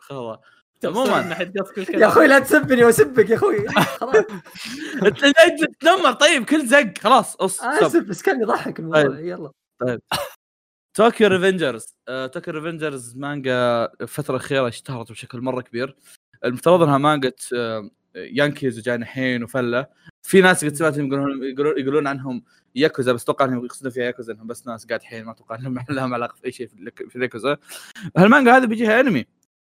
[0.00, 0.38] خلاص.
[0.84, 1.22] عموما.
[1.22, 1.52] ناحيه
[1.88, 3.68] يا أخوي لا تسبني وأسبك يا أخوي.
[4.00, 4.24] خلاص.
[5.02, 5.24] أنت
[5.64, 6.12] تتنمر.
[6.12, 6.98] طيب كل زق.
[6.98, 7.72] خلاص اص stop.
[7.72, 9.02] اسف بس كان يضحك الموضوع.
[9.02, 9.26] طيب.
[9.26, 9.52] يلا.
[10.94, 15.96] Tokyo Revengers آه، Tokyo Revengers مانجا الفترة الأخيرة اشتهرت بشكل مرة كبير.
[16.44, 19.86] المفترض إنها مانجا آه، yankees وجانحين وفلة.
[20.22, 24.46] في ناس قد سمعتهم يقولون يقولون, عنهم ياكوزا بس أتوقع إنهم يقصدون فيها ياكوزا إنهم
[24.46, 26.68] بس ناس قاعد ما أتوقع إنهم لهم علاقة في اي شيء
[27.08, 27.56] في الياكوزا.
[28.16, 29.26] هالمانجا هذه بيجيها أنمي.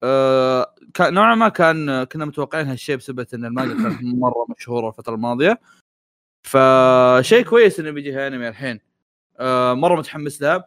[0.04, 5.16] آه كان نوعا ما كان كنا متوقعين هالشيء بسبب إن المانجا كانت مرة مشهورة الفترة
[5.16, 5.60] الماضية.
[6.44, 8.80] فشيء كويس إنه بيجيها أنمي الحين.
[9.40, 10.66] آه مرة متحمس لها.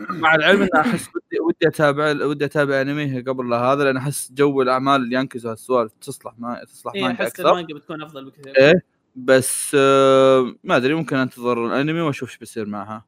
[0.00, 4.62] مع العلم إن أحس ودي ودي أتابع ودي أتابع أنمي قبل هذا لأن أحس جو
[4.62, 7.50] الأعمال ال yankees وهالسوالف تصلح ما تصلح إيه مانجا أحس أكثر.
[7.50, 8.56] المانجا بتكون أفضل بكثير.
[8.58, 8.82] إيه
[9.16, 13.04] بس آه ما أدري ممكن أنتظر الأنمي وأشوف إيش بيصير معها.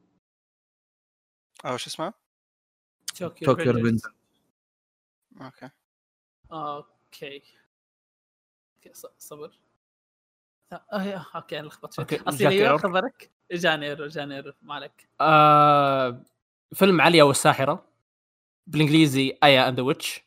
[1.65, 2.13] أو شو اسمه؟
[3.15, 4.14] Tokyo Tokyo Revengers.
[5.41, 5.69] okay
[6.51, 7.43] okay
[8.75, 9.59] okay ص- صبر.
[10.93, 12.77] يا- okay أنا لخبطت okay، شوي جاك أيوه.
[12.77, 15.09] خبرك؟ جاني error جاني error ما عليك.
[15.21, 16.23] آه
[16.73, 17.85] فيلم آيا والساحرة.
[18.67, 20.25] بالإنجليزي Aya and the Witch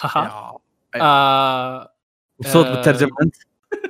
[0.00, 0.58] هاها.
[1.00, 1.94] آه
[2.40, 2.74] مبسوط آه.
[2.74, 3.36] بالترجمة أنت؟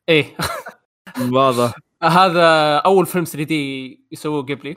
[0.08, 0.36] إيه.
[1.32, 1.74] واضح.
[2.02, 4.76] هذا أول فيلم 3 D يسووه جيبلي.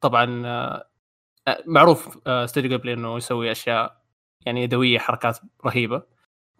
[0.00, 0.88] طبعا آه،
[1.66, 4.03] معروف استوديو جيبلي إنه يسوي أشياء
[4.46, 6.02] يعني يدويه حركات رهيبة.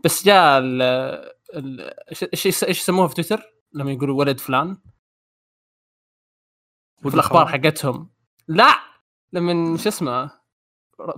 [0.05, 0.83] بس جاء ال
[1.55, 1.81] ال-
[2.33, 4.79] إيش إيش يسموها في تويتر؟ لما يقولوا ولد فلان.
[7.03, 8.11] في الاخبار حقتهم.
[8.49, 8.75] لا!
[9.33, 10.31] لما شو اسمه؟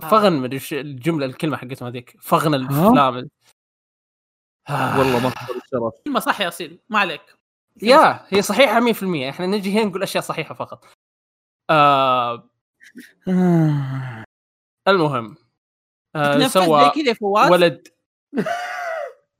[0.01, 2.15] فغن مدري إيش الجملة الكلمة حقتهم هذيك.
[2.21, 3.29] فغن الافلام
[4.69, 4.99] آه.
[4.99, 6.79] والله مصدر الشرف كلمة صح يا أصيل.
[6.89, 7.21] ما عليك.
[7.81, 8.25] يا!
[8.29, 10.85] هي صحيحة 100% إحنا نجي هنا نقول أشياء صحيحة فقط.
[11.69, 12.49] آه.
[14.87, 15.35] المهم.
[16.15, 17.51] آه سوى زي كذا يا فواز.
[17.51, 17.87] ولد.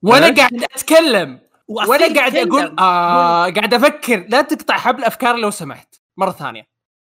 [0.04, 1.40] وأنا قاعد أتكلم.
[1.68, 2.36] وأنا قاعد.
[2.36, 4.26] أقول آه قاعد أفكر.
[4.30, 5.96] لا تقطع حبل افكاري لو سمحت.
[6.18, 6.68] مرة ثانية.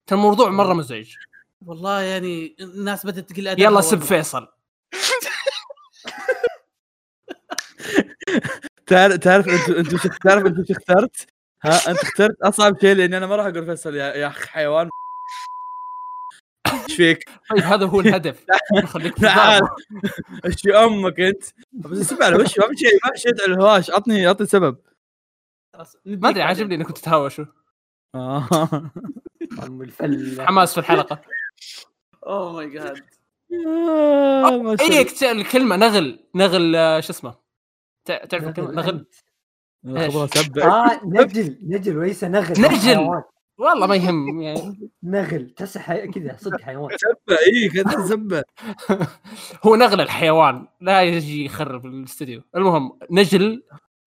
[0.07, 1.15] ترى الموضوع مرة مزعج.
[1.67, 4.01] والله يعني الناس بدأت تقل أدبها يلا سب.
[4.01, 4.49] فيصل.
[8.87, 11.27] تعرف تعرف انت أنت تعرف أنت اخترت؟
[11.63, 14.91] ها أنت اخترت أصعب شيء لأني أنا ما راح أقول فيصل يا يا اخ حيوان.
[16.91, 18.45] إيش فيك؟ طيب هذا هو الهدف.
[18.93, 19.63] خليك تعال.
[20.45, 23.55] إيش في أمك أنت؟ بس اسمع على وش ما في شيء ما في شيء على
[23.55, 23.91] الهواش.
[23.91, 24.77] عطني عطني سبب.
[26.07, 27.45] ما أدري عاجبني انكم تتهاوشوا
[28.15, 28.49] آه.
[29.63, 31.21] ام الفله حماس في الحلقة.
[32.27, 33.01] اوه ماي جاد
[33.67, 34.99] آه، ما شاء الله.
[35.23, 36.25] اي الكلمة نغل.
[36.35, 37.35] نغل آه، شو اسمه؟
[38.09, 39.07] تع- تعرف الكلمة؟ نغل.
[40.63, 41.59] آه نجل.
[41.63, 42.53] نجل وليس نغل.
[42.61, 43.23] نجل.
[43.61, 44.91] والله ما يهم يعني.
[45.03, 46.09] نغل تحسه حي...
[46.09, 46.97] كذا صدق حيوان.
[46.99, 48.43] سبع إي كذا سبع
[49.67, 53.63] هو نغل الحيوان لا يجي يخرب الاستوديو المهم نجل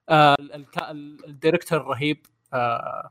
[0.10, 0.90] آه الك-
[1.28, 3.10] الديريكتور الرهيب آه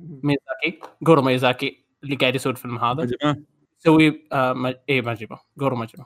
[0.00, 3.08] ميزاكي جورو ميزاكي اللي قاعد يسوي الفيلم هذا.
[3.80, 4.74] يسوي آه ما...
[4.88, 6.04] اي ماجيبا جورو ماجيبا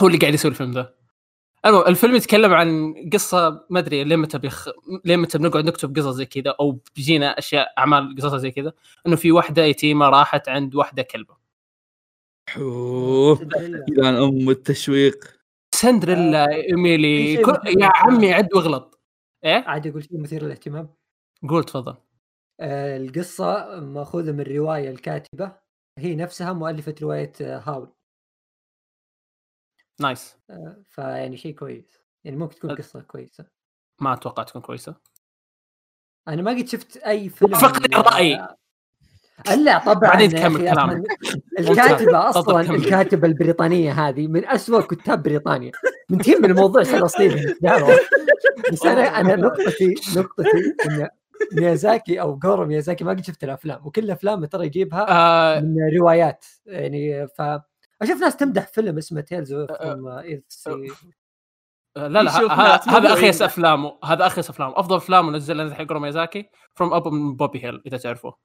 [0.00, 0.94] هو اللي قاعد يسوي الفيلم ذا.
[1.66, 4.68] المهم الفيلم يتكلم عن قصة ما أدري لين متى بيخ...
[5.04, 8.72] لين متى بنقعد نكتب قصص زي كذا أو بيجينا أشياء أعمال قصصها زي كذا
[9.06, 11.36] إنه في واحدة يتيمة راحت عند واحدة كلبة.
[13.88, 15.38] إلى أم التشويق.
[15.74, 17.52] سندريلا في ايميلي كل...
[17.80, 18.32] يا عمي.
[18.32, 19.00] عد واغلط.
[19.44, 20.94] إيه؟ عاد أقول شيء مثير للاهتمام.
[21.48, 21.96] قول تفضل.
[22.60, 25.52] آه القصة مأخوذة من رواية الكاتبة
[25.98, 27.92] هي نفسها مؤلفة رواية آه، هاول.
[30.00, 32.00] نايس آه فيعني شيء كويس.
[32.24, 32.74] يعني ممكن تكون.
[32.74, 33.46] قصة كويسة.
[34.00, 34.94] ما أتوقع تكون كويسة.
[36.28, 38.34] أنا ما قد شفت أي فيلم وافقني الرأي.
[39.48, 41.04] آه، لا طبعا بعدين تكمل كلامك.
[41.58, 42.60] أصلاً الكاتبه أصلا.
[42.60, 45.72] الكاتبة البريطانية هذه من أسوأ كتاب بريطانيا.
[46.10, 47.56] منتهين من الموضوع صار اصلي
[48.72, 51.08] بس أنا أنا نقطتي نقطتي إن
[51.52, 55.60] ميازاكي أو جورو ميازاكي ما قد شفت الأفلام وكل أفلامه ترى يجيبها آه.
[55.60, 56.44] من روايات.
[56.66, 57.42] يعني ف
[58.02, 59.70] أشوف ناس تمدح فيلم اسمه Tales of
[61.96, 63.42] لا لا يشوف ه- ناس هذا مو أخيس.
[63.42, 67.82] افلامه هذا أخيس افلامه أفضل افلامه نزلها الحين جورو ميزاكي From Up on Poppy Hill
[67.86, 68.38] إذا تعرفوه.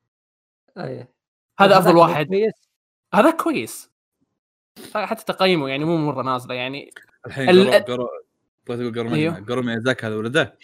[1.59, 2.27] هذا أفضل واحد.
[3.13, 3.91] هذا كويس.
[4.95, 6.91] حتى تقييمه يعني مو مرة نازلة يعني.
[7.27, 8.09] الحين ال- قورو
[8.67, 9.33] قورو أقول قورو أيوه.
[9.33, 10.57] ميازاكي قورو ميازاكي هذا ولده.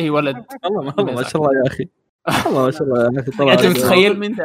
[0.00, 0.46] إي ولد.
[0.64, 1.88] والله ما شاء الله يا أخي.
[2.46, 3.30] والله ما شاء الله يا أخي.
[3.30, 3.66] طلع عليك.
[3.66, 4.36] متخيل؟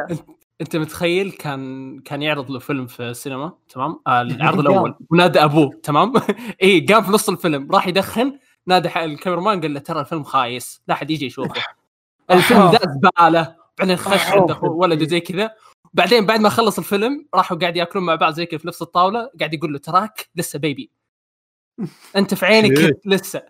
[0.60, 4.94] انت متخيل كان كان يعرض له فيلم في السينما تمام؟ آه العرض الأول.
[5.10, 6.12] ونادى أبوه تمام؟
[6.62, 10.22] اي قام في نص الفيلم راح يدخن نادى ح- ال cameraman قال له ترى الفيلم
[10.22, 11.62] خايس لا أحد يجي يشوفه.
[12.30, 15.50] الفيلم ذا زبالة بعدين خش عند ولده زي كذا.
[15.94, 19.30] بعدين بعد ما خلص الفيلم راحوا قاعد يأكلون مع بعض زي كذا في نفس الطاولة
[19.40, 20.90] قاعد يقول له تراك لسه baby
[22.16, 22.96] أنت في عينك.
[23.06, 23.42] لسه.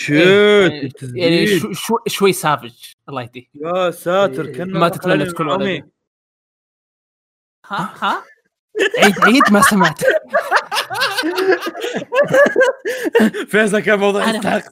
[0.00, 1.58] shit يعني, أنت يعني تزيد.
[1.58, 2.72] شو شو شوي savage
[3.08, 4.52] الله يهديه يا ساتر إيه.
[4.52, 5.48] كنا ما تتمنى تكون.
[5.48, 5.84] ولدي
[7.72, 8.24] ها؟ ها؟
[8.98, 10.02] عيد عيد ما سمعت.
[13.48, 14.62] فيصل كان موضوع أنا- يستحق.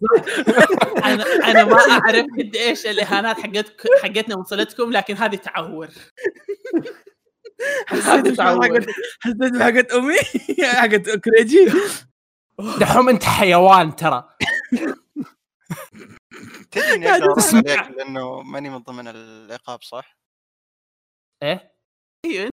[1.04, 5.88] أنا أنا ما أعرف قد إيش الاهانات حقتك حقتنا وصلتكم لكن هذه تعور.
[7.86, 8.40] حسيت.
[8.40, 8.86] حقت
[9.20, 10.16] حسيت بحقت أمي؟
[10.62, 11.72] حقت كريجي
[12.80, 14.28] دحوم أنت حيوان ترى.
[16.70, 17.88] تدري إني قاعد أقدر تسمع.
[17.88, 20.16] لأنه ماني من ضمن العقاب صح؟
[21.42, 21.74] إيه؟
[22.26, 22.42] إيوه.
[22.44, 22.50] إيه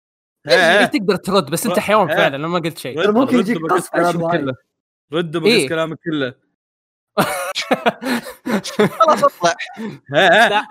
[0.85, 2.17] تقدر ترد بس أنت حيوان إيه.
[2.17, 4.37] فعلا أنا ما قلت شيء رد ممكن يجيك بقص قص كلامك عشوائي.
[4.37, 4.53] كله
[5.13, 5.69] رد بقص إيه.
[5.69, 6.33] كلامك كله
[8.89, 9.55] خلاص أطلع.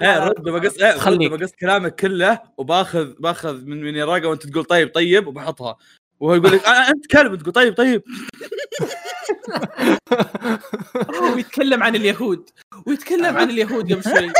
[0.02, 1.32] رد بقص إيه، رد خليك.
[1.32, 5.76] بقص كلامك كله وباخذ باخذ من من يراقه وأنت تقول طيب طيب وبحطها
[6.20, 8.02] وهو يقول لك آه أنت كلب تقول طيب طيب
[11.34, 12.50] ويتكلم عن اليهود
[12.86, 14.32] ويتكلم عن اليهود قبل شوي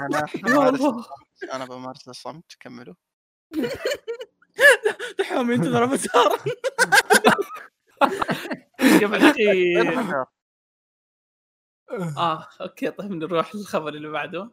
[0.00, 0.26] أنا
[1.54, 2.94] أنا بمارس الصمت كملوا
[5.18, 6.38] دحوم انت ترى مسار
[8.80, 10.26] قبل المسار.
[12.18, 14.50] آه أوكي طيب نروح للخبر اللي بعده.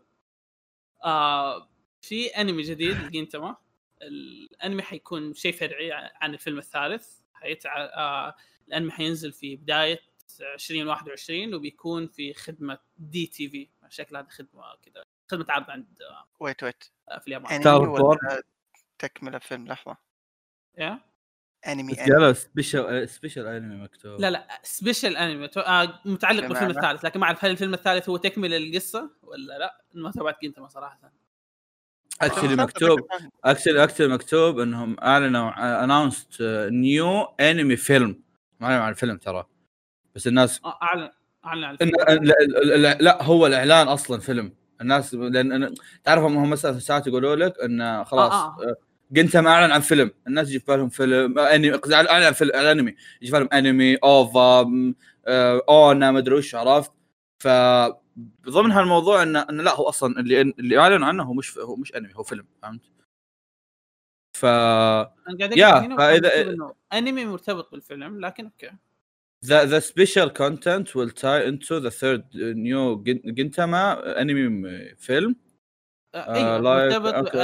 [1.05, 1.69] آه
[2.01, 3.55] في أنمي جديد الجينتاما
[4.01, 7.19] الأنمي حيكون شيء فرعي عن الفيلم الثالث.
[7.33, 7.75] حيتع...
[7.77, 8.35] آه
[8.67, 9.99] الأنمي حينزل في بداية
[10.41, 16.27] 2021 وبيكون في خدمة دي تي في شكل هذا خدمة كذا خدمة عرض عند آه،
[16.39, 16.83] ويت ويت
[17.19, 17.61] في اليابان.
[17.61, 18.17] ستار وور.
[19.01, 19.97] تكملة فيلم لحظة.
[20.77, 20.99] إيه؟
[21.67, 22.05] أنمي أنمي.
[22.05, 24.21] جلس سبيشل سبيشل أنمي مكتوب.
[24.21, 28.09] لا لا سبيشل أنمي تو- آه متعلق بالفيلم؟ الثالث لكن ما أعرف هل الفيلم الثالث
[28.09, 31.13] هو تكملة القصة ولا لا؟ ما تابعت جينتاما صراحة.
[32.21, 32.99] اكشلي مكتوب
[33.45, 36.37] اكشلي اكشلي مكتوب إنهم أعلنوا اناونست
[36.71, 38.21] نيو أنمي فيلم.
[38.59, 39.45] ما أعلنوا عن الفيلم ترى.
[40.15, 41.09] بس الناس آه أعلن
[41.45, 41.91] أعلن عن الفيلم.
[42.23, 42.33] لا,
[42.77, 44.53] لا, لا هو الإعلان أصلا فيلم.
[44.81, 48.75] الناس لأن تعرف هم مثلا ساعات يقولوا لك إن خلاص آه، آه.
[49.11, 52.95] جنتا ما أعلن عن فيلم الناس يجي في بالهم فيلم أنمي أعلن عن فيلم أنمي
[53.21, 54.71] يجي في بالهم أنمي أوفا
[55.27, 56.91] آه، أونا ما أدري وش عرفت
[57.39, 57.47] ف
[58.49, 61.95] ضمن هالموضوع انه انه لا هو أصلا اللي اللي أعلنوا عنه هو مش هو مش
[61.95, 62.81] أنمي هو فيلم فهمت؟
[64.37, 68.71] ف يا، مكتوب إنه أنمي مرتبط بالفيلم لكن أوكي
[69.43, 72.23] The, the special content will tie into the third
[72.67, 73.83] new Gin- Gintama
[74.21, 75.35] anime film.
[76.15, 76.57] آه، آه، أيوه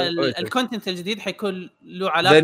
[0.08, 0.38] ال- okay.
[0.40, 2.40] ال content الجديد حيكون له علاقة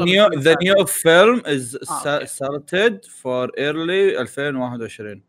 [1.42, 2.26] is آه، sa- أوكي.
[2.26, 5.22] started for early 2021.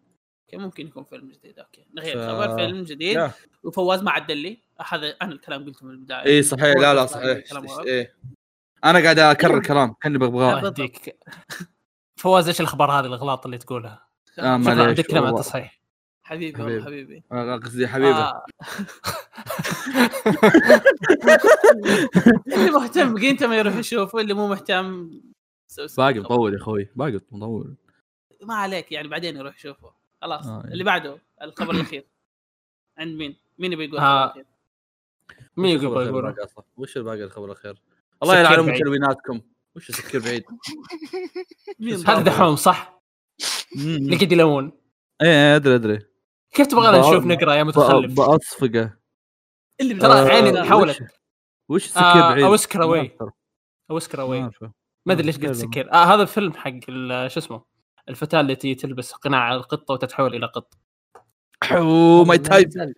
[0.45, 3.31] okay ممكن يكون فيلم جديد okay نغير ف- خبر فيلم جديد يا.
[3.63, 4.57] وفواز ما عدل لي
[4.89, 7.43] هذا أنا الكلام قلته من البداية اي صحيح لا لا صحيح.
[7.85, 8.15] إيه
[8.83, 10.79] أنا قاعد أكرر كلام كأني لا، ببغاه بالضبط.
[10.79, 11.19] اهديك
[12.19, 14.05] فواز إيش الأخبار هذه الإغلاط اللي تقولها؟
[14.39, 15.41] آه، شكرا معليش عندك كلام والله.
[15.41, 15.79] تصحيح
[16.25, 16.83] حبيبي حبيبي.
[16.83, 18.45] حبيبي آه، قصدي حبيبه آه.
[22.47, 25.21] اللي مهتم أنت ما يروح يشوفه اللي مو مهتم
[25.97, 26.19] باقي.
[26.19, 27.75] مطول يا أخوي باقي مطول
[28.41, 32.05] ما عليك يعني بعدين يروح يشوفه خلاص آه، اللي بعده الخبر الأخير
[32.97, 34.33] عند مين؟ مين يبي يقول آه.
[35.57, 37.81] مين وش يقول الخبر أصلاً؟ وش الباقي الخبر الأخير؟
[38.23, 38.79] الله يلعن.
[38.79, 39.41] تلويناتكم
[39.75, 40.43] وش سكر بعيد؟
[41.79, 43.01] مين هذا؟ دحوم صح؟
[44.21, 44.71] قد يلون
[45.21, 46.14] إيه أدري أدري
[46.55, 48.93] كيف تبغانا نشوف نقرأ يا متخلف؟ بأصفقه
[49.81, 50.99] اللي ترى بدأ- عيني حولت
[51.69, 52.83] وش آه، بعيد؟ أو اسكر.
[52.83, 53.11] أعرف.
[53.91, 54.49] أو اسكر ما اواي.
[55.05, 55.51] ما أدري ليش قلت.
[55.51, 57.63] سكر آه هذا فيلم حق ال- شو اسمه
[58.09, 60.73] الفتاة التي تلبس قناع القطة وتتحول إلى قط
[61.63, 62.93] هو my type نزل.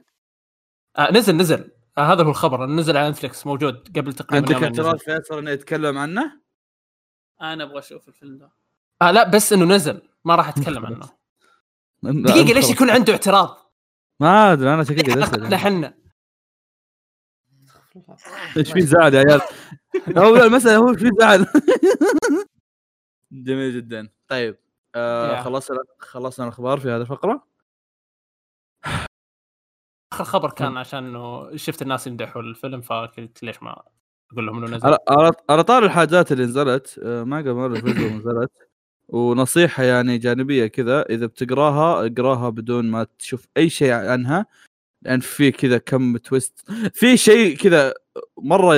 [0.98, 4.98] آه نزل نزل آه هذا هو الخبر نزل على نتفلكس موجود قبل تقريبا عندك اعتراض.
[4.98, 6.42] فيصل إنه يتكلم عنه؟
[7.42, 8.52] أنا أبغى أشوف الفيلم ده
[9.02, 11.17] آه لا بس إنه نزل ما راح أتكلم عنه
[12.04, 12.70] دقيقة ليش.
[12.70, 13.72] يكون عنده اعتراض؟
[14.20, 15.98] ما أدري أنا شكلي قاعد اسال إحنا
[18.58, 19.42] إيش في زعل يا عيال؟
[20.18, 21.48] هو لا، المسألة هو في زعل
[23.32, 24.58] جميل جدا طيب
[24.96, 25.42] آه.
[25.42, 27.48] خلصنا خلصنا الأخبار في هذه الفقرة
[30.14, 33.84] آخر خبر كان عشان إنه شفت الناس يمدحوا الفيلم فقلت ليش ما
[34.32, 34.98] أقول لهم إنه نزل
[35.50, 38.67] على طار الحاجات اللي نزلت آه، ما قبل مره فيديو نزلت
[39.10, 44.46] ونصيحة يعني جانبية كذا إذا بتقراها اقراها بدون ما تشوف أي شيء عنها
[45.02, 47.94] لأن في كذا كم تويست في شيء كذا
[48.38, 48.76] مرة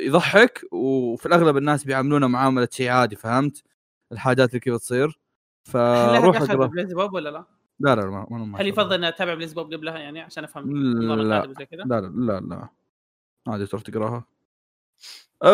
[0.00, 3.62] يضحك وفي الأغلب الناس بيعاملونه معامله شيء عادي فهمت؟
[4.12, 5.18] الحاجات اللي كذا تصير.
[5.64, 6.70] فروح اقرأ.
[7.12, 7.44] ولا لا؟
[7.80, 11.14] لا لا ما, ما, هل يفضل إني أتابع بليز بوب قبلها يعني عشان أفهم لا.
[11.14, 12.68] لا لا لا لا.
[13.48, 14.24] عادي تروح تقراها.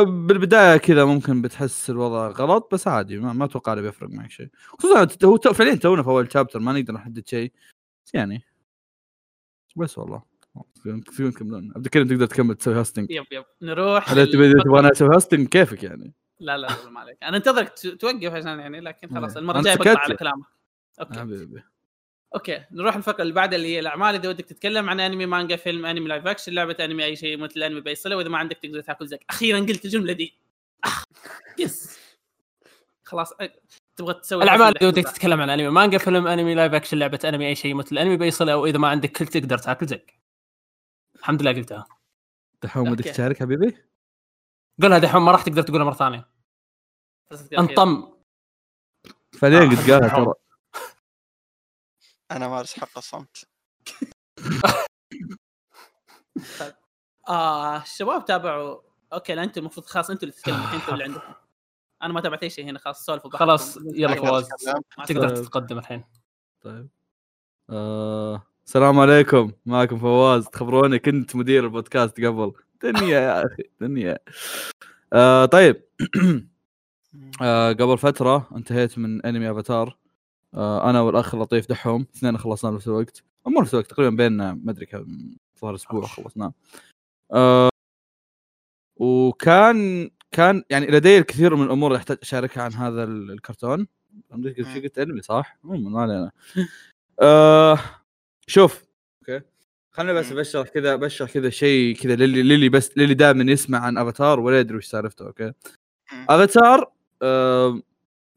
[0.05, 4.49] بالبداية كذا ممكن بتحس الوضع غلط بس عادي ما, ما أتوقع إنه بيفرق معك شيء.
[4.79, 7.53] خصوصا هو فعليا تونا في أول شابتر ما نقدر نحدد شيء.
[8.07, 8.43] بس يعني.
[9.77, 10.23] بس والله.
[11.13, 13.45] في يكملون عبد الكريم تقدر تكمل تسوي hosting yep yep.
[13.63, 17.19] نروح للفقرة- تبغى أنا أسوي hosting كيفك يعني؟ لا لا لا ما عليك.
[17.23, 19.37] أنا انتظرك توقف عشان يعني لكن خلاص.
[19.37, 20.17] المرة الجاية بقطع على.
[20.17, 20.47] كلامك.
[21.01, 21.19] okay.
[21.21, 21.63] حبيبي.
[22.35, 24.15] okay نروح الفقرة اللي بعدها اللي هي الأعمال.
[24.15, 27.53] إذا ودك تتكلم عن أنمي مانجا فيلم أنمي live action لعبة أنمي أي شيء مثل
[27.57, 30.35] الانمي بأي صلة وإذا ما عندك تقدر تاكل زق أخيرا قلت الجملة دي.
[30.87, 30.91] آه،
[31.59, 31.99] yes
[33.05, 33.33] خلاص
[33.97, 35.09] تبغى تسوي الأعمال اللي ودك.
[35.09, 35.69] تتكلم عن أنمي.
[35.69, 38.79] مانجا فيلم أنمي live action لعبة أنمي أي شيء مثل أنمي بأي صلة أو إذا
[38.79, 40.07] ما عندك كل تقدر تاكل زق
[41.19, 41.87] الحمد لله قلتها.
[42.63, 43.05] دحوم ودك.
[43.05, 43.77] تشارك حبيبي؟
[44.83, 46.29] قولها دحوم ما راح تقدر تقولها مرة ثانية.
[47.59, 48.13] انطم.
[49.33, 50.09] فعليا قد قالها.
[50.09, 50.35] ترى.
[52.31, 53.45] أنا مارس حق الصمت.
[57.29, 58.81] آه الشباب تابعوا.
[59.13, 61.33] okay لا أنتم المفروض خلاص أنتم اللي تتكلموا الحين أنتم اللي عندكم.
[62.03, 63.31] أنا ما تابعت أي شيء هنا خلاص سولفوا.
[63.31, 64.15] خلاص يلا.
[64.15, 64.49] فواز.
[65.07, 65.37] تقدر.
[65.37, 66.05] تتقدم الحين.
[66.63, 66.89] طيب.
[67.71, 68.47] آه...
[68.67, 69.53] السلام عليكم.
[69.67, 70.49] معكم فواز.
[70.49, 72.53] تخبروني كنت مدير البودكاست قبل.
[72.83, 74.19] دنيا يا أخي دنيا.
[75.13, 75.85] آه طيب.
[77.43, 80.00] آه قبل فترة انتهيت من انمي افاتار آه
[80.55, 84.87] أنا والأخ اللطيف دحوم اثنين خلصنا بنفس الوقت مو نفس الوقت تقريبا بيننا ما أدري
[84.87, 86.53] كم ظهر أسبوع خلصناه
[87.33, 87.69] آه
[88.97, 93.87] وكان كان يعني لدي الكثير من الأمور اللي أحتاج أشاركها عن هذا ال- الكرتون.
[94.31, 96.31] شو قلت أنمي صح؟ ما علينا
[97.21, 97.79] آه
[98.47, 98.85] شوف
[99.23, 99.45] okay
[99.91, 100.39] خليني بس مم.
[100.39, 104.61] بشرح كذا بشرح كذا شيء كذا للي للي بس للي دائما يسمع عن أفاتار ولا
[104.61, 105.53] يدري وش سالفته okay.
[106.29, 106.93] أفاتار
[107.23, 107.83] آه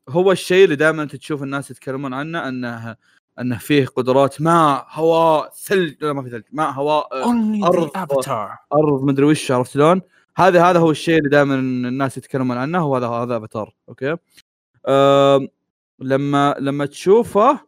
[0.10, 2.96] هو الشيء اللي دائما انت تشوف الناس يتكلمون عنه أنه
[3.40, 7.92] أنه فيه قدرات ماء هواء ثلج لا ما في ثلج ماء هواء آه،.
[7.96, 10.02] افاتار أرض مدري وش عرفت شلون؟
[10.38, 14.18] هذا هذا هو الشيء اللي دائما الناس يتكلمون عنه وهذا هذا افاتار okay؟
[14.88, 15.48] أم
[16.00, 17.60] لما لما تشوفه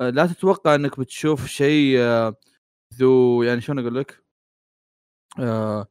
[0.00, 2.34] آه، لا تتوقع أنك بتشوف شيء آه،
[2.94, 4.22] ذو يعني شلون أقول لك؟
[5.38, 5.88] آه،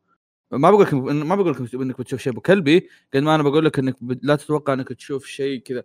[0.51, 3.65] ما بقول لك ما بقول لك إنك بتشوف شيء ابو كلبي قد ما أنا بقول
[3.65, 5.83] لك إنك لا تتوقع إنك تشوف شيء كذا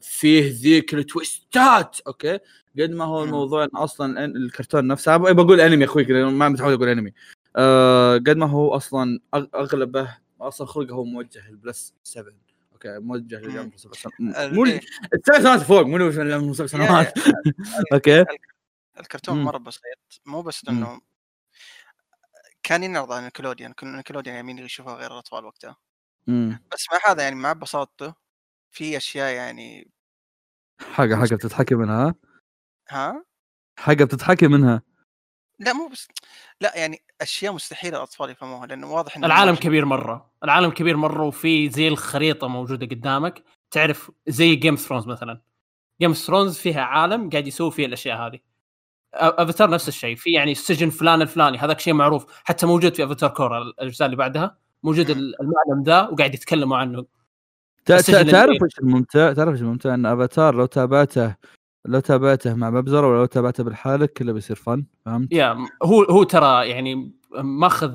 [0.00, 2.38] فيه ذيك التويستات أوكي
[2.78, 3.24] قد ما هو.
[3.24, 7.12] الموضوع أصلا الكرتون نفسه بقول أنمي أخوي كذا ما متعود أقول أنمي
[7.56, 12.32] آه، قد ما هو أصلا أغلبه أصلا خلقه هو موجه للبلس 7
[12.72, 13.40] okay موجه.
[13.40, 14.80] للعمر سبع سنوات مو إيه.
[15.14, 17.12] السبع سنوات فوق مو العمر سبع سنوات
[17.92, 18.24] okay
[19.00, 19.42] الكرتون.
[19.42, 19.82] مرة بسيط
[20.26, 20.62] مو بس.
[20.68, 21.00] إنه
[22.66, 25.76] كان ينعرض على نيكلوديان كل نيكلوديان يعني مين يشوفها غير الأطفال وقتها.
[26.28, 26.58] إمم.
[26.72, 28.14] بس مع هذا يعني مع بساطته
[28.70, 29.90] في أشياء يعني
[30.80, 32.14] حاجة حاجة بتتحكي منها
[32.90, 33.24] ها؟
[33.78, 34.82] حاجة بتتحكي منها.
[35.58, 36.08] لا مو بس
[36.60, 41.24] لا يعني أشياء مستحيل الأطفال يفهموها لأنه واضح إنه العالم كبير مرة العالم كبير مرة
[41.24, 43.44] وفي زي الخريطة موجودة قدامك.
[43.70, 45.40] تعرف زي Game of Thrones مثلا.
[46.00, 48.40] Game of Thrones فيها عالم قاعد يسوي فيه الأشياء هذه.
[49.18, 53.30] أفاتار نفس الشيء في يعني السجن فلان الفلاني هذاك شيء معروف حتى موجود في أفاتار
[53.30, 57.04] كورا الأجزاء اللي بعدها موجود المعلم ذا وقاعد يتكلموا عنه
[57.84, 61.34] تعرف إيش الممتع؟ تعرف إيش الممتع؟ إن أفاتار لو تابعته
[61.84, 66.68] لو تابعته مع مبزرة ولو تابعته بالحالك كله بيصير فن فهمت؟ يا هو هو ترى
[66.68, 67.94] يعني ماخذ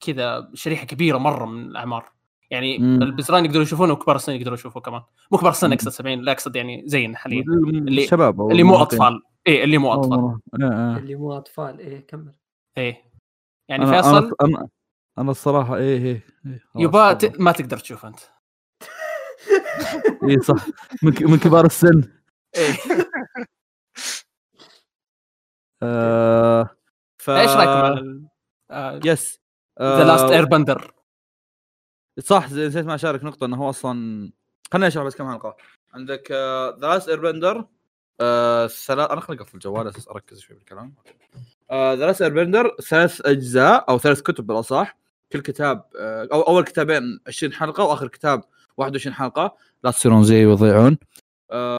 [0.00, 2.04] كذا شريحة كبيرة مرة من الأعمار
[2.50, 3.02] يعني مم.
[3.02, 5.02] البزران يقدروا يشوفونه وكبار السن يقدروا يشوفوه كمان
[5.32, 5.72] مو كبار السن.
[5.72, 8.76] أقصد 70 لا أقصد يعني زينا حاليا اللي- الشباب اللي مو.
[8.76, 10.40] أطفال إيه اللي مو أطفال.
[10.62, 10.96] إيه، إيه.
[10.98, 11.78] اللي مو أطفال.
[11.78, 12.34] إيه كمل.
[12.78, 13.04] إيه.
[13.68, 14.68] يعني أنا- فيصل؟ أنا أنا
[15.18, 17.12] أنا الصراحة إيه إيه إيه، يبا.
[17.12, 17.40] ت...
[17.40, 18.18] ما تقدر تشوف أنت.
[20.28, 20.66] إيه صح.
[21.02, 22.12] من, ك- من كبار السن.
[22.56, 22.74] إيه.
[25.82, 26.76] آه
[27.22, 28.22] ف إيش رايكم على
[28.70, 29.40] آه، يس
[29.80, 30.92] The Last Airbender
[32.18, 34.32] صح نسيت ما أشارك نقطة إنه هو أصلا
[34.72, 35.56] خليني اشرح بس كم حلقة.
[35.94, 36.32] عندك
[36.80, 37.66] The Last Airbender
[38.18, 40.94] ثلاث أنا خليني أقفل الجوال أساس أركز شوي بالكلام.
[41.72, 44.98] The Last Airbender ثلاث أجزاء أو ثلاث كتب بالأصح.
[45.32, 48.44] كل كتاب آه، أو أول كتابين 20 حلقة وآخر كتاب
[48.76, 49.56] 21 حلقة.
[49.84, 50.98] لا تصيرون زي ويضيعون
[51.50, 51.78] آه،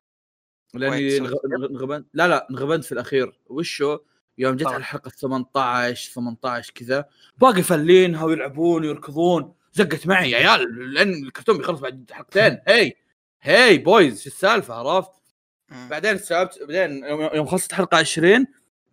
[0.73, 3.39] لأني انغبنت لا لا انغبنت في الأخير.
[3.47, 3.97] وشو؟
[4.37, 4.67] يوم جت.
[4.67, 7.05] على الحلقة 18 18 كذا.
[7.37, 9.53] باقي فلينها ويلعبون ويركضون.
[9.73, 12.59] زقت معي يا عيال لأن الكرتون بيخلص بعد حلقتين.
[12.67, 12.93] hey
[13.41, 15.11] hey boys شو السالفة؟ عرفت؟
[15.89, 18.45] بعدين استوعبت بعدين يوم, يوم خلصت حلقة 20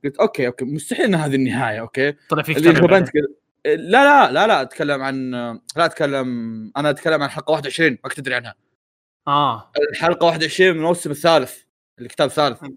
[0.05, 3.07] قلت okay okay مستحيل ان هذه النهاية okay؟ طلع في اللي بعدين.
[3.07, 3.23] كذا
[3.67, 5.31] لا لا لا لا أتكلم عن
[5.77, 6.27] لا اتكلم
[6.77, 8.55] أنا أتكلم عن حلقة 21 ما كنت أدري عنها.
[9.29, 9.73] آه.
[9.91, 11.59] الحلقة 21 من الموسم الثالث
[12.01, 12.63] الكتاب الثالث.
[12.65, 12.71] إيه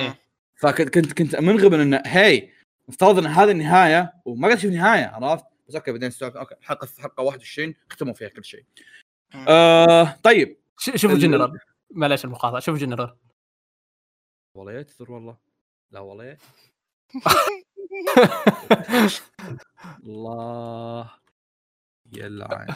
[0.00, 0.18] إيه.
[0.56, 2.48] فكنت كنت كنت منغبن إنه هي
[2.88, 6.88] مفترض إن هذه النهاية وما قاعد أشوف نهاية عرفت؟ بس okay بعدين استوعبت okay حلقه
[6.98, 8.64] حلقة 21 ختموا فيها كل شيء.
[9.48, 10.56] آه طيب.
[10.78, 11.58] شوفوا ال- جنرال.
[11.90, 13.16] معلش المقاطعة شوفوا جنرال.
[14.56, 15.36] والله يا تذر والله.
[15.90, 16.38] لا والله يا
[20.04, 21.10] الله
[22.16, 22.66] يلعن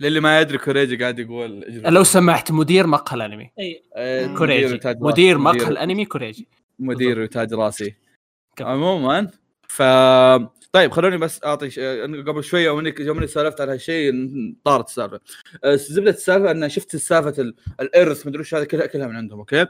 [0.00, 1.60] للي ما يدري كوريجي قاعد يقول.
[1.94, 3.82] لو سمحت مدير مقهى الانمي أي.
[3.94, 4.80] آه، مدير كوريجي.
[5.00, 6.48] مدير مقهى الانمي كوريجي.
[6.78, 7.94] مدير وتاج راسي.
[8.60, 9.30] عموما
[9.68, 9.82] ف
[10.72, 11.78] طيب خلوني بس أعطي ش...
[12.28, 14.12] قبل شوية يوم انك يوم إني سولفت عن هالشيء
[14.64, 15.20] طارت السالفة.
[15.64, 19.38] أه، زبدة السالفة أن شفت سالفة ال- الإرث مدري وش هذا كلها كلها من عندهم
[19.38, 19.66] okay؟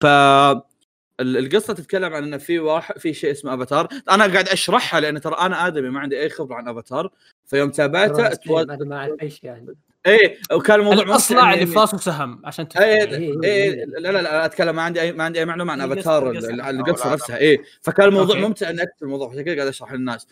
[0.00, 3.88] ف ال- القصة تتكلم عن انه في واحد في شيء اسمه أفاتار.
[4.10, 7.10] أنا قاعد أشرحها لأن ترى أنا آدمي ما عندي أي خبرة عن أفاتار.
[7.46, 8.26] فيوم تابعته.
[8.62, 9.66] أنا ما أعرف إيش يعني.
[10.06, 13.42] اي وكان الموضوع الأصلع اللي في راسه سهم عشان اي تفهم.
[13.44, 13.84] إيه، اي إيه.
[13.84, 17.12] لا لا لا أتكلم ما عندي اي ما عندي أي معلومة عن أفاتار القصة.
[17.12, 17.38] نفسها.
[17.38, 18.46] اي فكان الموضوع okay.
[18.48, 19.30] ممتع اني اكتب الموضوع.
[19.30, 20.26] عشان كذا قاعد أشرح للناس.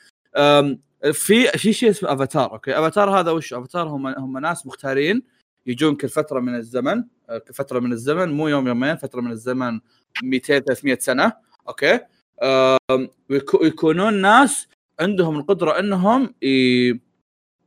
[1.13, 5.23] في في شيء اسمه أفاتار okay؟ أفاتار هذا وش؟ أفاتار هم هم ناس مختارين
[5.67, 9.81] يجون كل فترة من الزمن أه، فترة من الزمن مو يوم يومين فترة من الزمن
[10.23, 11.33] 200 300 سنة
[11.69, 12.01] okay؟
[12.43, 14.69] أم، ويكو- يكونون ناس
[15.01, 17.01] عندهم القدرة إنهم ي...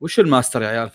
[0.01, 0.89] وش الماستر يا عيال؟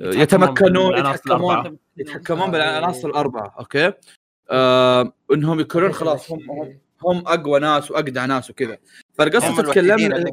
[0.00, 1.76] يتمكنون يتحكمون الأربعة.
[1.96, 3.92] يتحكمون بالعناصر الأربعة okay؟
[4.50, 8.78] آه إنهم يكونون خلاص هم هم, هم أقوى ناس وأقدع ناس وكذا.
[9.14, 10.24] فالقصة تتكلم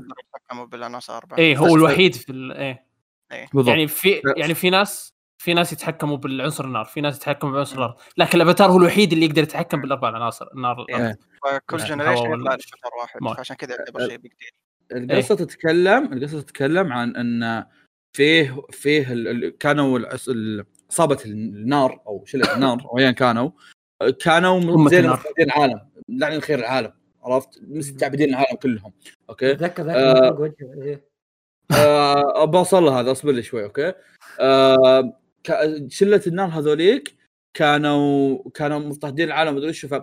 [1.37, 2.51] إيه هو الوحيد في ال...
[2.51, 2.85] إيه.
[3.53, 3.69] بالضبط.
[3.69, 7.95] يعني في يعني في ناس في ناس يتحكموا بالعنصر النار في ناس يتحكموا بعنصر الأرض.
[8.17, 11.17] لكن الأفاتار هو الوحيد اللي يقدر يتحكم بالأربع عناصر النار إيه.
[11.43, 13.19] فكل يعني جنريشن يطلع شطر واحد.
[13.21, 13.37] موت.
[13.37, 14.31] فعشان كذا يعتبر شيء بيج
[14.91, 17.65] القصة تتكلم القصة تتكلم عن إن
[18.17, 23.49] فيه فيه ال- كانوا العص- ال- عصابه النار أو شلة النار أو ايا كانوا.
[24.23, 24.59] كانوا.
[24.59, 25.81] مستعبدين العالم.
[26.11, 26.93] لعن الخير العالم
[27.23, 28.93] عرفت مستعبدين العالم كلهم
[29.29, 30.53] okay أتذكر ذاك آه.
[30.81, 31.05] إيه.
[31.71, 33.93] آه، بوصل له هذا أصبر لي شوي okay
[34.39, 35.13] آه
[35.87, 37.15] شلة النار هذوليك
[37.53, 39.93] كانوا كانوا مضطهدين العالم مدري ف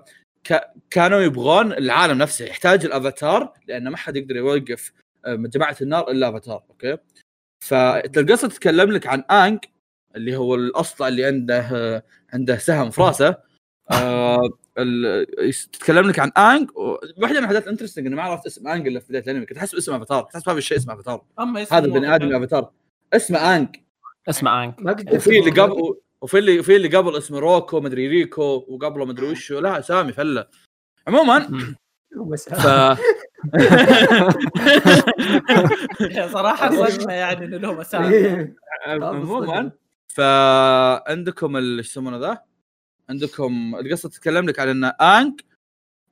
[0.45, 4.93] ك- كانوا يبغون العالم نفسه يحتاج الأفاتار لأن ما حد يقدر يوقف
[5.25, 6.97] آه، جماعة النار إلا أفاتار okay
[7.65, 9.69] فالقصة تتكلم لك عن آنج
[10.17, 13.37] اللي هو الاصلع اللي عنده عنده سهم في راسه
[13.91, 14.49] آه
[15.73, 19.01] تتكلم لك عن انج واحدة من الحاجات ال interesting إني ما عرفت اسم انج إلا
[19.01, 19.47] في بداية الأنمي.
[19.47, 22.71] كنت احسب اسمه افاتار كنت احسب هذا الشيء اسمه افاتار اسمه هذا البني آدم افاتار
[23.13, 23.69] اسمه انج
[24.79, 29.05] ما قد وفي اللي قبل وفي اللي في اللي قبل اسمه روكو مدري ريكو وقبله
[29.05, 29.59] مدري وشو.
[29.61, 30.47] لا اسامي فله.
[31.09, 31.39] عموما
[32.37, 32.67] ف
[36.33, 38.09] صراحة صدمة يعني إنه لهم أسامي.
[38.15, 38.57] إيه.
[38.87, 39.71] عموما
[40.07, 42.48] فعندكم ال- إيش يسمونه ذا؟
[43.11, 45.45] عندكم القصة تتكلم لك عن إن آنج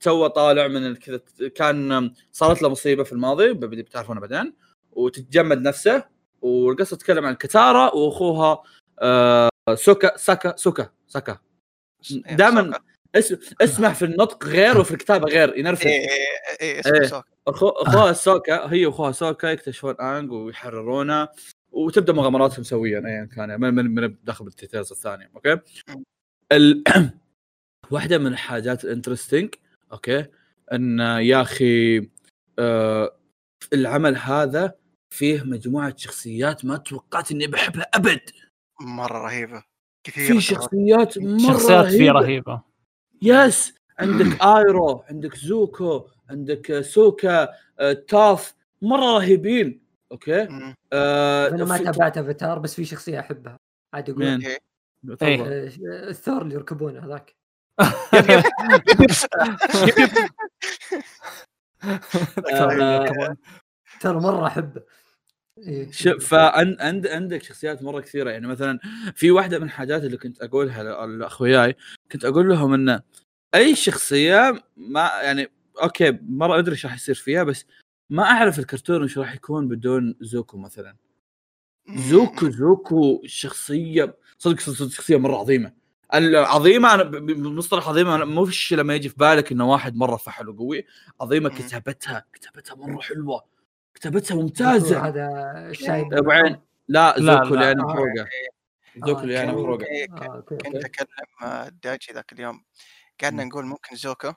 [0.01, 1.21] تو طالع من كذا
[1.55, 4.55] كان صارت له مصيبة في الماضي بتعرفونها بعدين
[4.93, 6.05] وتتجمد نفسه
[6.43, 8.63] والقصة تتكلم عن كتارا وأخوها
[8.99, 11.39] آه سوكا ساكا سوكا ساكا.
[12.13, 12.81] إيه، دائما
[13.63, 15.87] اسمه في النطق غير وفي الكتابة غير ينرفز.
[15.87, 17.07] إيه اسمه إيه.
[17.07, 21.29] سوكا أخوها سوكا هي وأخوها سوكا يكتشفون انج ويحررونه
[21.73, 25.61] وتبدأ مغامراتهم سويا ايا كان من من, من داخل بال details الثانية okay؟
[26.53, 26.85] ال...
[27.91, 29.55] واحدة من الحاجات ال interesting
[29.93, 30.27] okay؟
[30.73, 32.09] إن يا أخي
[32.59, 33.17] آه
[33.73, 34.75] العمل هذا
[35.11, 38.21] فيه مجموعة شخصيات ما توقعت إني بحبها أبد.
[38.81, 39.63] مرة رهيبة.
[40.05, 40.41] كثير في.
[40.41, 42.21] شخصيات مرة شخصيات فيه رهيبة.
[42.21, 42.63] رهيبة.
[43.23, 50.49] yes عندك ايرو عندك زوكو عندك سوكا آه، تاف مرة رهيبين أوكي.
[50.93, 53.57] آه أنا ما تابعت افاتار بس في شخصية أحبها.
[53.95, 54.43] عاد يقول
[55.11, 55.71] آه،
[56.09, 57.37] الثور اللي يركبونه هذاك.
[62.51, 63.37] آه،
[64.01, 64.83] ترى مرة احبه
[65.59, 65.91] إيه.
[65.91, 68.31] شوف فعند عند عندك شخصيات مرة كثيرة.
[68.31, 68.79] يعني مثلا
[69.15, 71.77] في واحدة من الحاجات اللي كنت أقولها لأخوياي
[72.13, 73.03] كنت أقول لهم إنه
[73.55, 75.49] أي شخصية ما يعني
[75.83, 77.65] okay مرة أدري إيش راح يصير فيها بس
[78.11, 80.97] ما أعرف الكرتون إيش راح يكون بدون زوكو مثلا.
[81.89, 85.73] زوكو زوكو شخصية صدق صدق شخصية مرة عظيمة.
[86.15, 89.97] العظيمه أنا ب- ب- بمصطلح عظيمة أنا مو فيش لما يجي في بالك إنه واحد
[89.97, 90.87] مرة فحل وقوي.
[91.21, 91.49] عظيمة.
[91.49, 93.45] كتابتها كتابتها مرة حلوة.
[93.95, 95.29] كتابتها زوكو ممتازه هذا
[95.71, 96.57] الشايب ابو عين
[96.89, 97.43] لا زوكو لا.
[97.43, 97.87] اللي أنا آه.
[97.87, 98.27] محروقه
[99.07, 99.53] زوكو اللي أنا
[99.85, 100.41] إيه، آه،.
[100.41, 101.07] كنت أكلم
[101.43, 102.63] آه، دايتشي ذاك اليوم.
[103.23, 104.35] قعدنا نقول ممكن زوكو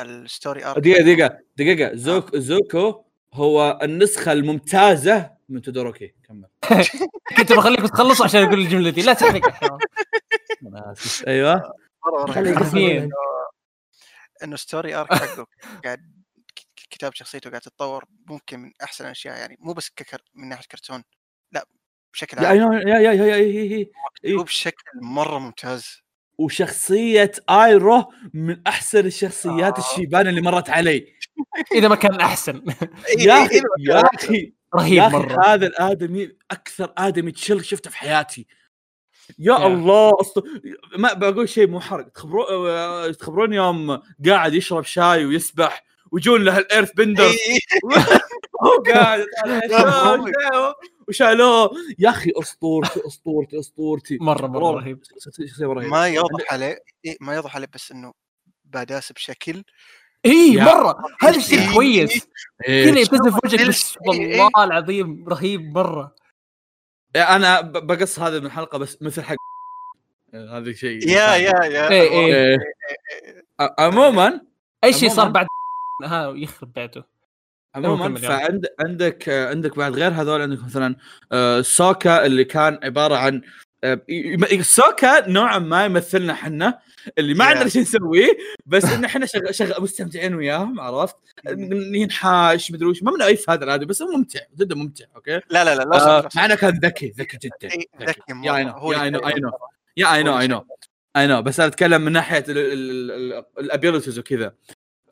[0.00, 0.78] ال story arc.
[0.78, 1.94] دقيقة دقيقة دقيقة.
[1.94, 3.03] زوك زوكو
[3.34, 6.14] هو النسخة الممتازة من تودوروكي.
[6.28, 6.48] كمل.
[7.36, 9.42] كنت بخليك تخلص عشان أقول الجمله دي لا تحرق.
[11.26, 11.62] أيوه.
[14.42, 15.46] انه story arc حقه
[15.84, 16.24] قاعد
[16.90, 21.04] كتاب شخصيته قاعد تتطور ممكن من أحسن الأشياء يعني مو بس ككر من ناحية كرتون
[21.52, 21.66] لا
[22.12, 22.72] بشكل يا عام.
[22.72, 23.86] يا يا يا يا
[24.24, 26.03] يا بشكل مرة ممتاز.
[26.38, 28.04] وشخصية آيرو
[28.34, 29.82] من أحسن الشخصيات آه.
[29.82, 31.06] الشيبان اللي مرت علي.
[31.74, 32.62] إذا ما كان احسن
[33.18, 35.46] يا أخي يا أخي رهيب يا أخي مرة.
[35.46, 38.46] هذا الآدمي أكثر آدمي تشل شفته في حياتي.
[39.38, 39.66] يا يا.
[39.66, 40.42] الله أصل...
[40.98, 42.08] ما بقول شيء مو حرق.
[42.08, 47.30] تخبرون آه، تخبرون يوم قاعد يشرب شاي ويسبح ويجون له الايرث بندر
[48.64, 49.26] هو قاعد
[51.08, 51.70] وشالوه.
[51.98, 54.18] يا أخي أسطورتي أسطورتي أسطورتي.
[54.20, 55.02] مرة مرة رهيب.
[55.20, 58.12] شخصيه رهيبه ما يوضح عليه إيه ما يوضح عليه بس إنه
[58.64, 59.64] باداس بشكل.
[60.26, 60.56] إي.
[60.56, 60.96] مرة.
[61.22, 61.74] هذا الشيء.
[61.74, 62.26] كويس.
[62.66, 63.94] كذا يبتسم في وجهك بس.
[64.06, 66.14] والله العظيم رهيب مرة.
[67.16, 69.36] أنا ب- بقص هذا من الحلقة بس مثل حق
[70.34, 72.58] هذا شيء يا يا يا.
[73.78, 74.40] عموما
[74.84, 75.46] أي شيء صار بعد؟
[76.04, 77.13] ها يخرب بيته
[77.74, 78.18] عموما.
[78.18, 80.96] فعند عندك عندك بعد غير هذول عندك مثلا
[81.32, 83.42] آه، سوكا اللي كان عبارة عن
[83.84, 84.00] آه،
[84.60, 86.78] سوكا نوعا ما يمثلنا حنا
[87.18, 87.48] اللي ما Yeah.
[87.48, 89.50] عندنا شيء نسويه بس إن إحنا شغ...
[89.50, 89.82] شغ...
[89.82, 91.16] مستمتعين وياهم عرفت؟
[91.94, 95.64] ينحاش مدري وش ما من أي هذا الادمي بس هو ممتع جدا ممتع okay؟ لا
[95.64, 98.20] لا لا لا آه، صوت- مع انه كان ذكي ذكي جدا ذكي.
[98.44, 98.56] يا.
[98.56, 99.50] اي نو يا اي نو اي نو.
[99.96, 100.66] يا اي نو اي نو
[101.16, 102.44] اي نو بس أنا أتكلم من ناحية
[103.58, 104.54] ال abilities وكذا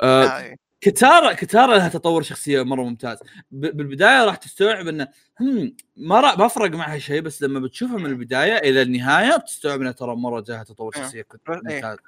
[0.01, 0.57] آه،.
[0.87, 3.19] كتارا كتارا لها تطور شخصية مرة ممتاز
[3.51, 5.09] ب- بالبداية راح تستوعب إنه
[5.41, 9.81] هم ما را- ما فرق معها شيء بس لما بتشوفها من البداية إلى النهاية بتستوعب
[9.81, 10.93] إنها ترى مرة جاها تطور.
[10.93, 11.57] شخصية كنت إيه.
[11.57, 11.99] ممتاز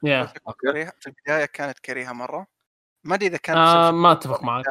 [0.48, 2.46] okay في البداية كانت كريهة مرة
[3.04, 4.64] ما أدري إذا كان آه ما أتفق معك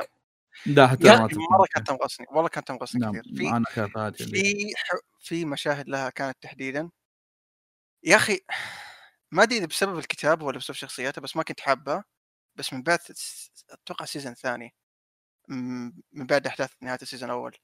[0.66, 1.66] لا حتى ما أتفق مرة.
[1.74, 4.24] كانت تنقصني والله كانت تنقصني نعم كثير في أنا كانت.
[4.24, 6.90] في ح- في مشاهد لها كانت تحديدا
[8.04, 8.40] يا أخي
[9.32, 12.04] ما أدري إذا بسبب الكتاب ولا بسبب شخصياتها بس ما كنت حابة
[12.56, 13.00] بس من بعد
[13.70, 14.74] أتوقع ال season الثاني
[15.48, 17.56] م- من بعد أحداث نهاية ال season الأول.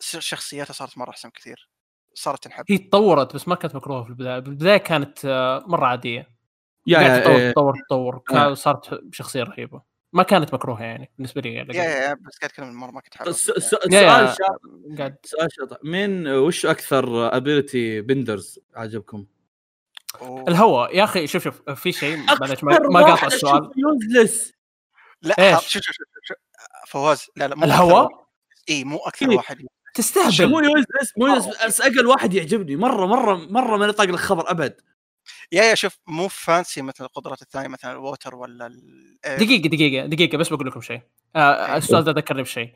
[0.00, 1.68] س- شخصياتها صارت مرة أحسن كثير.
[2.14, 2.64] صارت تنحب.
[2.68, 4.38] هي تطورت بس ما كانت مكروهة في البداية.
[4.38, 6.28] بالبدايه كانت آه، مرة عادية.
[6.86, 7.50] yeah yeah تطور.
[7.52, 8.18] تطور تطور.
[8.18, 8.54] كا- آه.
[8.54, 9.82] صارت شخصية رهيبة.
[10.12, 13.14] ما كانت مكروهة يعني بالنسبة لي yeah yeah yeah بس قاعد أتكلم مرة ما كنت
[13.16, 13.32] حابب.
[13.32, 14.32] سؤال
[15.52, 19.26] شاطح مين وش أكثر ability benders عجبكم؟
[20.22, 20.96] الهواء.
[20.96, 23.70] يا أخي شوف شوف في شيء معلش ما, ما قاطع السؤال.
[23.76, 24.52] useless
[25.22, 26.36] لا شوف شوف شوف
[26.88, 28.08] فواز لا لا مو الهواء؟
[28.70, 29.36] اي مو أكثر إيه.
[29.36, 29.62] واحد.
[29.62, 32.76] مو تستهبل useless مو useless بس أقل واحد يعجبني.
[32.76, 34.80] مرة مرة مرة ما يطاق لك خبر أبد.
[35.52, 39.36] yeah yeah شوف مو fancy مثل القدرات الثانية مثلا ال water ولا ال- إيه.
[39.36, 41.00] دقيقة دقيقة دقيقة بس بقول لكم شيء.
[41.36, 42.74] آه السؤال ده ذكرني بشيء.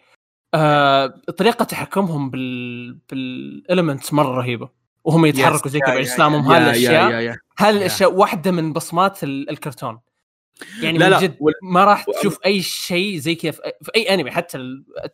[0.55, 1.07] آه
[1.39, 4.68] طريقة تحكمهم بال بال elements مرة رهيبة.
[5.05, 7.11] وهم يتحركوا زي كذا باجسامهم yeah- هذه yeah- الأشياء.
[7.11, 7.39] yeah- yeah.
[7.59, 9.99] هذه الأشياء واحدة من بصمات ال- الكرتون.
[10.83, 14.15] يعني لا، من جد وال- ما راح وال- تشوف أي شيء زي كذا في اي
[14.15, 14.59] انمي حتى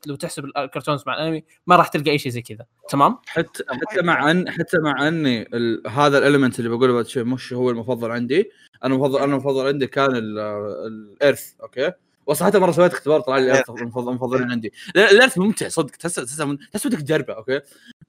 [0.06, 2.66] لو تحسب ال cartoons مع الانمي ما راح تلقى أي شيء زي كذا.
[2.88, 5.82] تمام؟ حتى حتى مع ان حتى مع أني ال...
[5.88, 8.50] هذا ال element اللي بقوله بعد شوي مش هو المفضل عندي.
[8.84, 10.38] أنا المفضل أنا المفضل عندي كان ال-
[10.86, 11.92] ال earth okay؟
[12.26, 14.72] وصراحة مرة سويت اختبار طلع لي ال earth المفضل المفضلين عندي.
[14.94, 15.90] لا، ال earth ممتع صدق.
[15.90, 16.36] تحس تحس
[16.72, 17.60] تحس ودك تجربة okay؟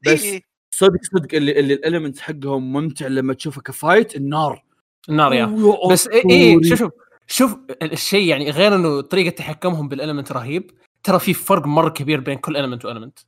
[0.05, 0.54] بس إيه.
[0.77, 4.63] صدق صدق اللي اللي ال element حقهم ممتع لما تشوفه ك fight النار
[5.09, 5.45] النار yeah
[5.91, 6.69] بس اي إيه أسطوري.
[6.69, 6.91] شوف شوف
[7.27, 10.71] شوف الشيء يعني غير إنه طريقة تحكمهم بال element رهيب
[11.03, 13.19] ترى في فرق مرة كبير بين كل element و element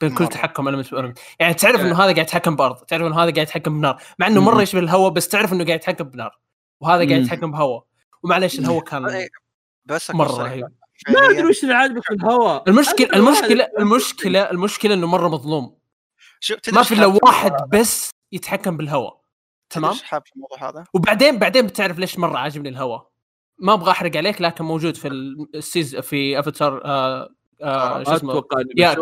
[0.00, 0.30] بين كل مرة.
[0.30, 1.80] تحكم element و element يعني تعرف.
[1.80, 4.62] إنه هذا قاعد يتحكم بأرض تعرف إنه هذا قاعد يتحكم بنار مع إنه مرة.
[4.62, 6.38] يشبه الهواء بس تعرف إنه قاعد يتحكم بنار
[6.80, 7.22] وهذا قاعد.
[7.22, 7.84] يتحكم بهواء
[8.22, 9.28] ومعليش الهواء كان إيه.
[9.86, 10.68] بس مرة رهيب
[11.08, 11.44] ما أدري.
[11.44, 15.77] وش اللي عاجبك في الهواء المشكلة المشكلة المشكلة المشكلة إنه مرة مظلوم
[16.40, 19.20] شوف ما في إلا واحد بس يتحكم بالهواء
[19.70, 23.10] تمام؟ حاب في الموضوع هذا؟ وبعدين بعدين بتعرف ليش مرة عاجبني الهواء.
[23.58, 25.08] ما أبغى أحرق عليك لكن موجود في
[25.54, 28.42] السيز في افاتار آه آه شو ما اسمه
[28.76, 28.94] yeah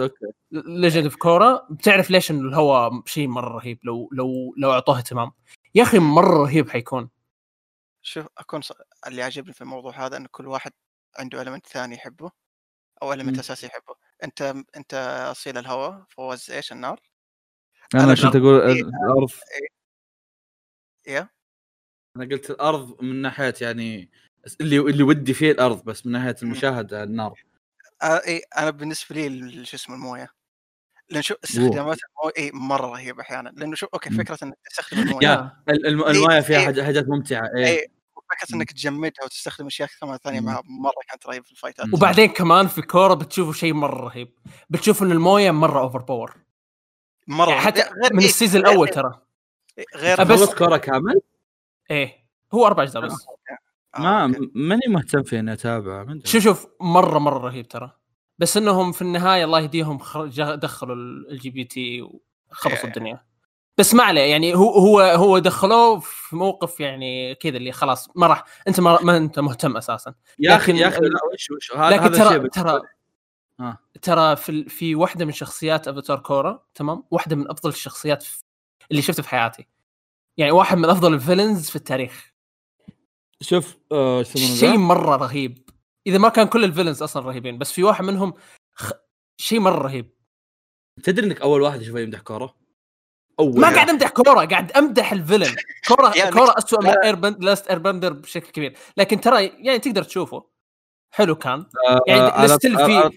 [0.00, 0.14] okay.
[0.52, 5.32] Legend of Korra بتعرف ليش انه الهواء شيء مرة رهيب؟ لو لو لو أعطوه اهتمام.
[5.74, 7.10] يا أخي مرة رهيب حيكون.
[8.02, 8.72] شوف أكون ص...
[9.06, 10.72] اللي عاجبني في الموضوع هذا انه كل واحد
[11.18, 12.30] عنده المنت ثاني يحبه
[13.02, 13.38] أو المنت.
[13.38, 13.93] أساسي يحبه.
[14.24, 14.94] أنت أنت
[15.30, 17.00] اصيل الهواء فوز إيش النار؟
[17.94, 18.82] أنا أنا كنت أقول إيه.
[18.82, 19.30] الأرض.
[21.06, 21.28] يا
[22.16, 24.10] أنا قلت الأرض من ناحية يعني
[24.60, 27.44] اللي اللي ودي فيه الأرض بس من ناحية المشاهدة النار.
[28.02, 30.28] إيه أنا بالنسبة لي ال- شو اسمه الموية.
[31.10, 33.48] لأن شوف استخدامات الموية إيه مرة رهيبة أحيانا.
[33.48, 34.10] لأنه شوف okay.
[34.10, 35.62] فكرة انك تستخدم الموية.
[35.68, 36.66] الموية فيها إيه.
[36.66, 37.86] حاجات حاجات ممتعة إيه.
[38.32, 38.60] إيه وفكره مم.
[38.60, 40.46] إنك تجمدها وتستخدم أشياء كمان ثانية مم.
[40.46, 41.94] معها مرة كانت رهيبه في الفايتات مم.
[41.94, 44.28] وبعدين كمان في كورا بتشوفوا شيء مرة رهيب
[44.70, 46.36] بتشوف انه الموية مرة overpower
[47.26, 49.20] مرة يعني حتى غير من إيه، ال season الأول ترى
[49.96, 51.20] غير بس- كورة كامل
[51.90, 53.26] إيه هو أربع أجزاء بس
[53.96, 54.26] آه، ما.
[54.54, 56.18] ماني مهتم في إني أتابعه.
[56.24, 57.92] شوف شوف مرة مرة رهيب ترى
[58.38, 60.94] بس إنهم في النهاية الله يهديهم خر- جا- دخلوا
[61.30, 62.84] ال LGBT وخلصوا إيه.
[62.84, 63.24] الدنيا
[63.78, 68.26] بس ما عليه يعني هو هو هو دخلوه في موقف يعني كذا اللي خلاص ما
[68.26, 70.14] راح انت ما, ما انت مهتم أساسا.
[70.38, 72.82] يا أخي لكن- يا أخي لا وش وش هذا لكن هذا ترى ترى
[73.60, 73.78] آه.
[74.02, 78.26] ترى في ال- في واحدة من شخصيات أفاتار كورا تمام؟ واحدة من أفضل الشخصيات
[78.90, 79.66] اللي شفتها في حياتي.
[80.36, 82.32] يعني واحد من أفضل ال villains في التاريخ.
[83.40, 85.70] شوف آه،؟ شيء مرة رهيب.
[86.06, 88.34] إذا ما كان كل ال villains أصلا رهيبين بس في واحد منهم
[88.74, 88.92] خ...
[89.40, 90.10] شيء مرة رهيب.
[91.02, 92.54] تدري إنك أول واحد اشوفه يمدح كوره
[93.40, 93.74] أول ما.
[93.74, 95.54] قاعد أمدح كورا قاعد أمدح ال villain.
[95.88, 96.88] كورا يعني كورا اسوء من.
[97.04, 98.76] ايربند لاست ايربندر بشكل كبير.
[98.96, 100.44] لكن ترى يعني تقدر تشوفه.
[101.10, 101.66] حلو كان.
[102.06, 103.10] يعني آه، على- still في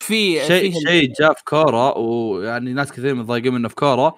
[0.00, 4.16] في شيء شيء جاء في كوره ويعني ناس كثير متضايقين منه في كوره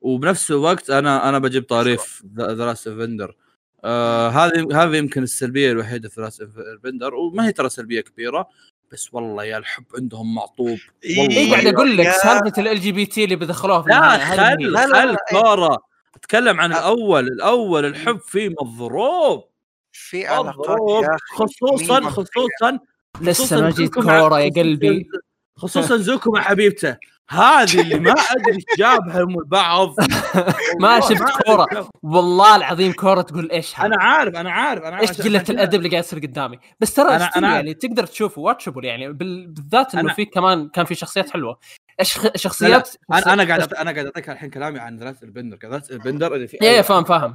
[0.00, 3.36] وبنفس الوقت أنا أنا بجيب طاري The Last Airbender
[3.84, 6.48] آه هذه هذه يمكن السلبية الوحيدة في Last
[6.84, 8.48] Airbender وما هي ترى سلبية كبيرة.
[8.92, 10.78] بس والله يا الحب عندهم معطوب.
[11.18, 11.36] والله.
[11.36, 15.78] اي قاعد أقول لك سالفة ال LGBT اللي بدخلوها في لا خل خل كوره
[16.16, 16.72] أتكلم عن.
[16.72, 19.44] الأول الأول الحب فيه مضروب.
[19.92, 22.78] في علاقات خصوصا خصوصا
[23.20, 25.08] لسه ما جيت كورة يا قلبي.
[25.56, 26.96] خصوصا زوكو مع حبيبته.
[27.28, 29.94] هذه اللي ما أدري إيش جابهم البعض.
[30.80, 31.22] ما شفت.
[31.42, 31.86] كيف.
[32.02, 35.10] والله العظيم كورة تقول إيش هذا أنا عارف أنا عارف أنا عارف.
[35.10, 36.58] إيش قله الأدب اللي قاعد يصير قدامي.
[36.80, 40.84] بس ترى أنا- أنا يعني تقدر تشوفه watchable يعني بال- بالذات إنه في كمان كان
[40.84, 41.58] في شخصيات حلوة.
[42.00, 42.36] أشخ...
[42.36, 46.04] شخصيات أنا أنا قاعد أنا قاعد أعطيك الحين كلامي عن The Last Airbender The Last
[46.04, 47.34] Airbender اللي في يا فاهم فاهم.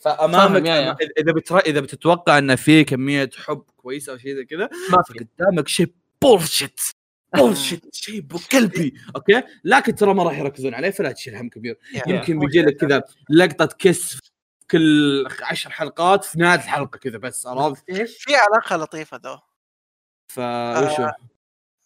[0.00, 0.66] فأمامك.
[1.18, 1.58] اذا بتر...
[1.58, 5.24] إذا بتتوقع ان في كمية حب كويسة أو شيء زي كذا ما في.
[5.38, 6.80] قدامك شيء bullshit
[7.36, 11.78] bullshit شيء ابو كلبي okay؟ لكن ترى ما راح يركزون عليه فلا تشيل هم كبير.
[12.06, 14.20] يمكن بيجي لك كذا لقطة كس في
[14.70, 19.38] كل عشر حلقات في نهاية الحلقة كذا بس عرفت؟ إيش؟ في علاقة لطيفة ذو.
[20.28, 21.10] فوشو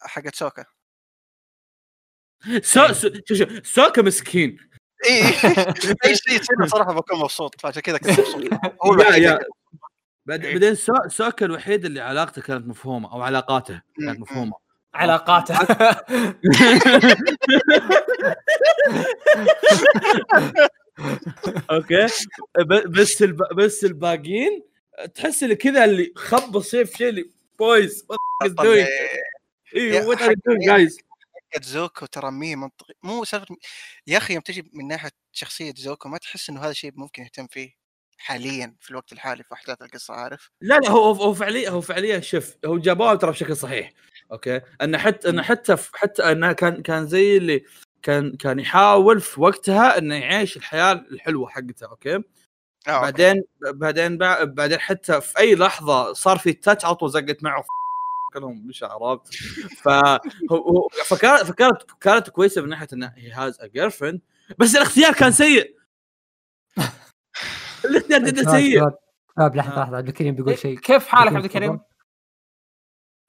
[0.00, 0.64] حقت سوكا
[2.62, 4.58] سو سو شو شو سوكا مسكين.
[5.08, 5.22] اي
[6.04, 8.42] أي شيء صراحة بكون مبسوط فعشان كذا كنت مبسوط.
[8.84, 9.38] هو إيه.
[10.26, 14.20] بعدين سو- سوكا الوحيد اللي علاقته كانت مفهومة أو علاقاته كانت.
[14.20, 14.65] مفهومة.
[14.96, 15.54] علاقاته.
[21.70, 22.06] أوكي.
[22.88, 23.38] بس الب...
[23.56, 24.62] بس الباقيين
[25.14, 28.18] تحس اللي كذا اللي خب سيف شيء اللي boys what
[28.56, 28.86] طلع- اي
[29.88, 30.98] يا what are doing guys
[31.62, 32.94] زوكو ترى مي منطقي.
[33.02, 33.56] مو سالفه
[34.06, 37.46] يا أخي يوم تجي من ناحية شخصية زوكو ما تحس إنه هذا الشيء ممكن يهتم
[37.46, 37.70] فيه
[38.18, 42.20] حاليا في الوقت الحالي في أحداث القصة عارف؟ لا لا هو هو فعليا هو فعليا
[42.20, 43.92] شوف هو جابوها ترى بشكل صحيح.
[44.32, 47.64] أوكي؟ انه حتى انه حتى حتى انه كان كان زي اللي
[48.02, 52.20] كان كان يحاول في وقتها أنه يعيش الحياة الحلوة حقته أوكي؟ آه،
[52.90, 53.00] أوكي.
[53.02, 57.64] بعدين بعدين بع- بعدين حتى في أي لحظة صار في touch على طول زقت معه
[58.34, 59.34] كلهم مش عرفت.
[59.82, 59.88] ف
[61.06, 64.20] فكانت فكانت كانت كويسة من ناحية إنه he has a girlfriend
[64.58, 65.76] بس الاختيار كان سيء.
[67.84, 68.80] الاختيار جدا سيء.
[69.36, 69.80] شباب لحظه آه.
[69.84, 70.78] لحظة عبد الكريم بيقول شيء.
[70.78, 71.80] كيف حالك عبد الكريم؟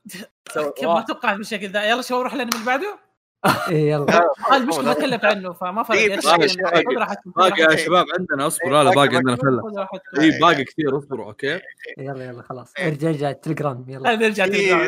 [0.78, 3.00] كيف ما توقعت بالشكل ذا يلا شو نروح للانمي اللي بعده؟
[3.70, 6.62] إيه يلا المشكلة ما تكلمت عنه فما فرق إيه، إيش باقي- يعني.
[6.62, 7.76] باقي- خذ راحتكم، خذ باقي يا.
[7.76, 9.16] شباب عندنا اصبروا لا باقي- باقي.
[9.18, 9.88] عندنا فلة.
[10.20, 11.60] اي باقي كثير اصبروا أوكي
[11.98, 12.88] يلا يلا خلاص إيه.
[12.88, 14.88] ارجع ارجع التليجرام يلا نرجع إيه.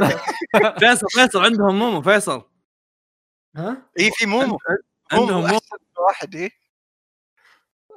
[0.54, 2.44] تلقى فيصل فيصل عندهم مومو فيصل
[3.56, 4.58] ها اي في مومو
[5.12, 5.60] عندهم مومو
[6.08, 6.52] واحد اي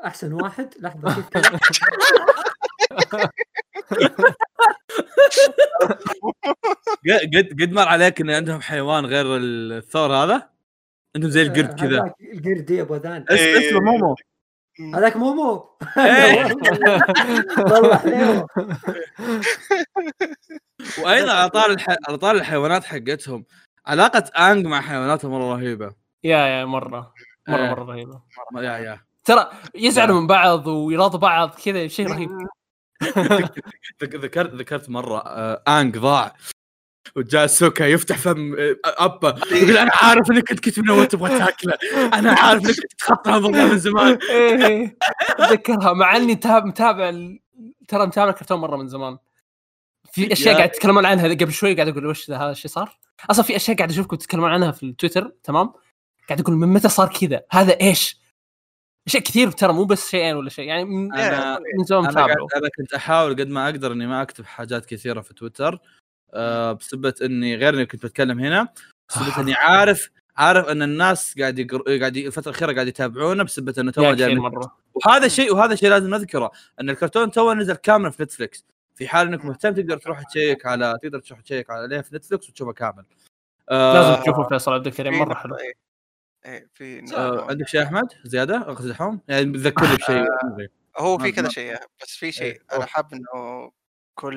[0.05, 0.75] أحسن واحد.
[0.81, 1.59] لحظة كيف كذا
[7.35, 10.49] قد قد- مر عليك إن عندهم حيوان غير الثور هذا؟
[11.17, 12.01] عندهم زي القرد كذا.
[12.03, 13.25] هذاك القرد دي أبو ذان.
[13.29, 13.69] اس- إيه.
[13.69, 14.15] اسمه مومو.
[14.95, 15.69] هذاك مومو.
[15.99, 16.45] إيه.
[17.73, 18.47] والله
[21.05, 21.87] وأيضا على طار الح...
[22.09, 23.45] على طار الحيوانات حقتهم
[23.87, 25.95] علاقة انج مع حيواناته مرة رهيبة.
[26.25, 27.15] yeah yeah مرة.
[27.49, 27.71] مرة إيه.
[27.71, 28.23] مرة رهيبة.
[28.57, 29.01] yeah yeah.
[29.25, 32.31] ترى يزعلوا من بعض ويراضوا بعض كذا شيء رهيب.
[34.03, 36.37] ذك- ذكرت ذكرت مرة آه، انج ضاع
[37.17, 41.75] وجاء سوكا يفتح فم آه، أبا يقول أنا عارف إنك كنت كنت منوع تبغى تاكله
[42.19, 44.19] أنا عارف إنك كنت تخطى هذا من زمان.
[44.31, 44.97] إيه
[45.31, 46.33] اتذكرها مع إني
[46.67, 47.11] متابع
[47.89, 49.19] ترى متابع الكرتون مرة من زمان.
[50.13, 52.99] في أشياء يا- قاعد تتكلمون عنها قبل شوي قاعد أقول وش ذا هذا الشيء صار؟
[53.31, 55.73] أصلا في أشياء قاعد أشوفكم تتكلمون عنها في التويتر تمام؟
[56.29, 58.22] قاعد أقول من متى صار كذا؟ هذا إيش؟
[59.07, 62.69] اشياء كثير ترى مو بس شيئين ولا شيء يعني من, أنا- من زمان متابعه أنا
[62.79, 65.79] كنت أحاول قد ما أقدر إني ما أكتب حاجات كثيرة في تويتر
[66.35, 68.69] آه بسبه إني غير إني كنت بتكلم هنا
[69.09, 71.99] بسبه إني عارف عارف إن الناس قاعد يقر...
[71.99, 74.77] قاعد الفترة الأخيرة قاعد يتابعونا بسبه إنه تو جاي مرة.
[74.95, 76.51] وهذا شيء وهذا شيء لازم نذكره
[76.81, 80.99] إن الكرتون تو نزل كامل في نتفلكس في حال إنك مهتم تقدر تروح check على
[81.03, 83.05] تقدر تروح check عليه في نتفلكس وتشوفه كامل.
[83.71, 85.57] آه لازم تشوفوا فيصل عبد الكريم مرة حلو.
[85.57, 85.82] إيه.
[86.47, 87.47] إيه في آه.
[87.51, 90.27] عندك شيء أحمد زيادة اخذ دحوم يعني بتذكرني بشيء
[90.99, 92.87] هو ما- في كذا ما- شيء بس في شيء إيه، أنا.
[92.87, 93.71] حاب إنه
[94.15, 94.37] كل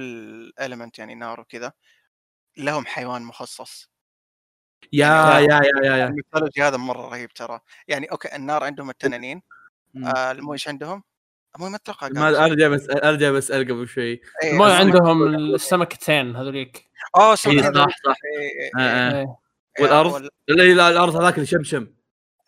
[0.62, 1.72] المنت يعني نار وكذا
[2.58, 3.90] لهم حيوان مخصص
[4.94, 5.08] يا
[5.40, 6.08] يعني يا يا يا, يا.
[6.08, 9.42] الميثولوجي هذا مرة رهيب ترى يعني أوكي النار عندهم التنانين
[9.94, 10.06] مم.
[10.08, 11.04] آه المويش عندهم
[11.56, 12.46] الموي ما أتوقع ما.
[12.46, 17.88] أرجع بس أرجع بسال قبل شوي إيه، السمك- عندهم السمكتين هذوليك آه إيه، سمك صح
[18.06, 19.12] صح إيه، آه، إيه، آه.
[19.12, 19.20] إيه.
[19.22, 21.88] إيه، والأرض؟ وال- لا لا الأرض هذاك اللي شمشم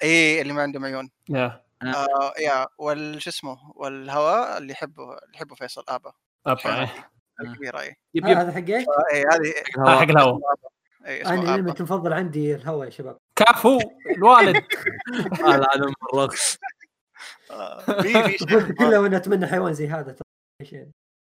[0.03, 1.09] إيه اللي ما عندهم عيون.
[1.29, 2.33] يا آه.
[2.39, 6.11] يا والش اسمه والهواء اللي يحبه اللي يحبه فيصل آبا.
[6.47, 7.09] أبا، الحيوانات إيه.
[7.41, 7.81] دي الكبيرة
[8.13, 8.37] يب آه، يب.
[8.37, 10.39] هذا حق إيش؟ آه، إيه هذه هذا حق الهواء.
[11.05, 11.43] إيه أنا آبا.
[11.43, 13.17] الانمي المفضل عندي الهواء يا شباب.
[13.35, 13.79] كفو
[14.17, 14.55] الوالد.
[15.45, 16.29] آه، لا أنا مرة.
[17.51, 18.71] آه، في في شيء.
[18.71, 20.15] كله وأنا أتمنى حيوان زي هذا؟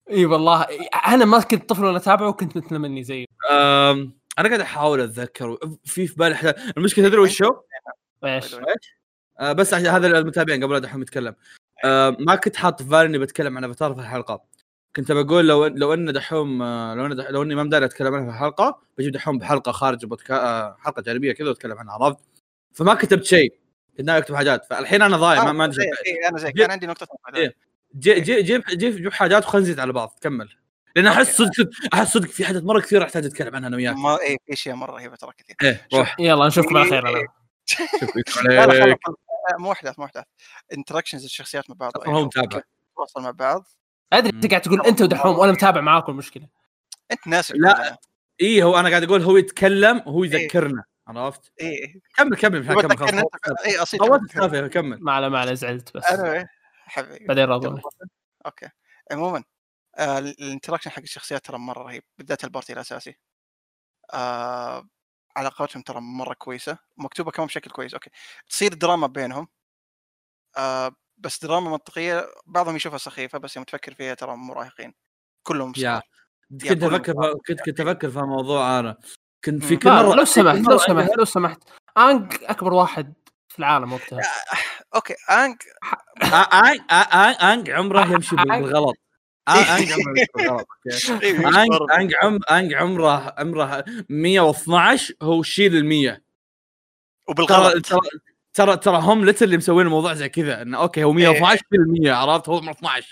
[0.09, 0.67] إي والله
[1.07, 3.25] أنا ما كنت طفل وأنا اتابعه وكنت متمني زيه
[4.39, 7.63] أنا قاعد أحاول أتذكر في في بالي احداث المشكلة تدري وش هو؟
[8.25, 8.55] إيش؟
[9.39, 11.35] آه، بس عشان هذا المتابعين قبل لا دحوم يتكلم
[11.85, 14.43] آه، ما كنت حاط في بالي إني بتكلم عن أفاتار في الحلقة.
[14.95, 18.13] كنت بقول لو لو ان دحوم آه، لو ان دح- لو إني ما مداري أتكلم
[18.15, 20.35] عنها في الحلقة بجيب دحوم بحلقة خارج البودكا...
[20.35, 22.19] آه، حلقة جانبية كذا وأتكلم عنها عرفت؟
[22.73, 23.53] فما كتبت شيء.
[23.97, 24.65] كنت ناوي أكتب حاجات.
[24.65, 25.85] فالحين أنا ضايع ما, ما عندي شيء.
[25.85, 27.55] إيه أنا زي جيب- كان عندي نقطة إيه.
[27.97, 30.17] جي جي جيب جيب جيب حاجات وخلينا نزيد على بعض.
[30.21, 30.49] كمل.
[30.95, 33.95] لأن أحس صدق أحس صدق في حاجات مرة كثير أحتاج أتكلم عنها أنا وياك.
[33.95, 35.55] ما إيه في اشياء مرة رهيبة ترى كثير.
[35.63, 36.15] إيه روح.
[36.19, 37.27] يلا نشوفكم على خير أنا.
[38.49, 40.23] لا لا آه، مو أحداث مو أحداث.
[40.73, 41.97] interactions الشخصيات مع بعض.
[41.97, 42.61] أصلاً هو متابع.
[42.95, 43.67] تواصل مع بعض.
[44.13, 46.47] أدري أنت قاعد تقول أنت ودحوم وأنا متابع معاكم المشكلة.
[47.11, 47.97] أنت ناسي لا.
[48.41, 50.83] إي هو أنا قاعد أقول هو يتكلم وهو يذكرنا.
[51.07, 53.23] عرفت؟ إيه كمل كمل كمل خلاص.
[53.65, 56.05] إي اصيل السالفه كمل ما على ما على زعلت بس.
[56.05, 56.47] أنا
[56.85, 57.25] حبيبي.
[57.25, 57.81] بعدين راضوني
[58.45, 58.69] أوكي.
[59.11, 59.43] عموما
[59.97, 63.15] آه ال interaction حق الشخصيات ترى مرة رهيب بالذات ال party الأساسي.
[64.13, 64.87] آه
[65.35, 68.09] علاقاتهم ترى مرة كويسة مكتوبة كمان بشكل كويس أوكي
[68.49, 69.47] تصير دراما بينهم
[70.57, 74.93] آه بس دراما منطقية بعضهم يشوفها سخيفة بس يوم تفكر فيها ترى مراهقين
[75.43, 75.71] كلهم.
[75.71, 77.13] كنت كلهم أفكر.
[77.47, 78.97] كنت كنت أفكر في الموضوع أنا
[79.45, 79.77] كنت في.
[79.77, 81.59] كل مرة لو سمحت لو سمحت لو سمحت
[81.97, 83.13] أنك أكبر واحد
[83.49, 84.19] في العالم وقتها
[84.95, 85.63] أوكي أنك
[86.23, 88.47] آ- آنج آ- آ- آنج عمره يمشي آنج.
[88.63, 88.95] بالغلط
[91.45, 96.21] عمره آنج عم آنج عمره عمره 112 هو شيل ال 100 ترى
[97.27, 97.85] وبالغلط.
[97.85, 97.99] ترى
[98.53, 101.91] ترى ترى هم later اللي مسوين الموضوع زي كذا إنه أوكي هو 112 شيل ال
[102.01, 103.07] 100 عرفت؟ هو عمره 12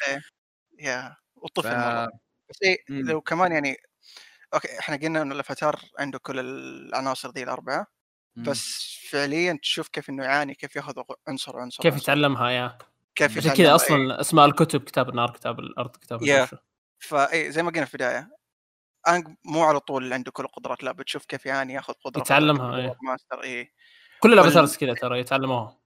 [0.79, 2.11] yeah والطفل ف- مرة.
[2.49, 3.09] بس إيه مم.
[3.09, 3.75] لو كمان يعني
[4.53, 7.87] أوكي إحنا قلنا إنه الأفاتار عنده كل العناصر ذي الأربعة
[8.35, 8.43] مم.
[8.43, 11.97] بس فعليا تشوف كيف إنه يعاني كيف يأخذ عنصر عنصر كيف.
[11.97, 12.77] يتعلمها yeah.
[13.15, 13.75] كيف عشان يتعلم كذا إيه.
[13.75, 16.23] أصلا اسماء الكتب كتاب النار كتاب الأرض كتاب.
[16.23, 16.55] الوحش.
[16.99, 18.29] فاي إيه، زي ما قلنا في البداية
[19.07, 22.95] انج مو على طول عنده كل القدرات لا بتشوف كيف يعاني ياخذ قدرة يتعلمها، إيه.
[23.03, 23.71] ماستر اي
[24.19, 25.77] كل ال avatars كذا ترى يتعلموها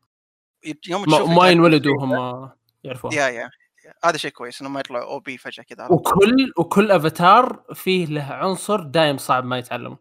[0.88, 2.50] يوم تشوف ما يتعلم ينولدوا هم
[2.84, 3.50] يعرفوها يا يا.
[4.04, 8.24] هذا شيء كويس إنه ما يطلعوا أو بي فجأة كذا؟ وكل وكل افاتار فيه له
[8.24, 9.98] عنصر دايم صعب ما يتعلمه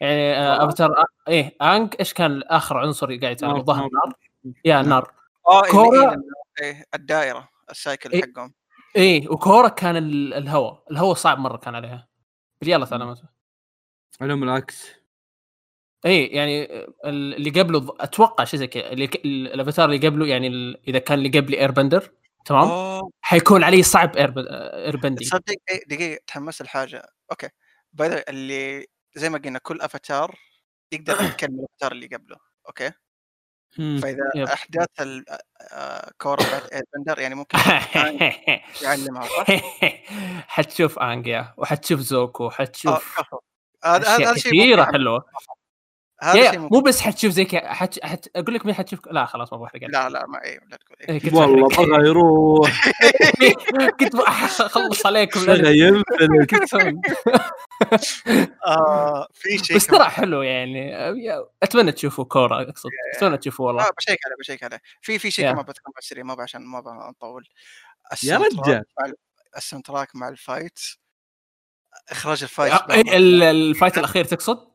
[0.00, 0.64] يعني آه،.
[0.64, 3.88] افاتار آه، إيه أنك إيش كان اخر عنصر قاعد يتعلمه نار- ظهر نار.
[3.92, 4.14] النار
[4.64, 5.12] يا النار
[5.48, 5.62] آه
[6.62, 8.22] إيه الدائرة السايكل إيه.
[8.22, 8.54] حقهم.
[8.96, 12.08] إيه وكورا كان ال- الهواء الهواء صعب مرة كان عليها.
[12.64, 13.22] رياله تعلمته
[14.20, 14.88] علوم العكس.
[16.06, 16.64] إيه يعني
[17.04, 20.88] ال- اللي قبله أتوقع شيء زي كذا اللي ك- ال- الأفاتار اللي قبله يعني ال-
[20.88, 22.12] إذا كان اللي قبلي air bender
[22.44, 23.10] تمام؟ أوه.
[23.20, 24.34] حيكون عليه صعب air
[24.86, 27.02] air bender تصدق إيه، دقيقة تحمست الحاجة.
[27.30, 27.48] okay.
[27.92, 30.38] باي اللي زي ما قلنا كل أفاتار
[30.92, 31.12] يقدر
[31.44, 32.36] يتكلم الأفاتار اللي قبله.
[32.68, 32.90] okay.
[33.76, 34.46] فإذا yep.
[34.48, 35.24] أحداث ال-
[35.72, 37.58] آه، كورا بعد air bender يعني ممكن
[38.82, 39.46] يعلمها صح؟
[40.54, 43.38] حتشوف انجيا وحتشوف زوكو آه، وحتشوف كفو.
[43.84, 44.84] هذا هذا شيء كثيرة.
[44.84, 45.24] حلوة
[46.22, 46.80] هذا يا شيء مو.
[46.80, 48.04] بس حتشوف زي كذا حت...
[48.04, 48.28] حت...
[48.36, 49.80] أقول لك مين حتشوف لا خلاص ما بحرق.
[49.82, 51.68] لا لا ما إيه لا تقول إيه، والله.
[51.68, 52.90] بغى يروح
[54.00, 55.40] كنت بخلص عليكم
[56.62, 57.00] أسوي.
[58.66, 59.86] آه في شيء بس.
[59.86, 60.94] ترى حلو يعني
[61.62, 65.44] أتمنى تشوفوا كورة أقصد أتمنى تشوفوا والله آه بشيك عليه بشيك عليه في في شيء.
[65.52, 67.48] كمان بذكره على السريع ما عشان ما أبغى نطول
[68.24, 69.14] يا رجال مع ال-
[69.56, 70.78] ال soundtrack مع ال fight
[72.10, 74.69] إخراج ال fight إيه، ال- ال fight الأخير تقصد؟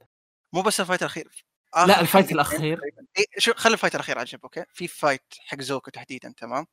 [0.53, 2.79] مو بس ال fight الأخير لا ال fight الأخير.
[3.17, 6.65] إيه شو خلي ال fight الأخير عجب okay؟ في fight حق زوكو تحديدا تمام؟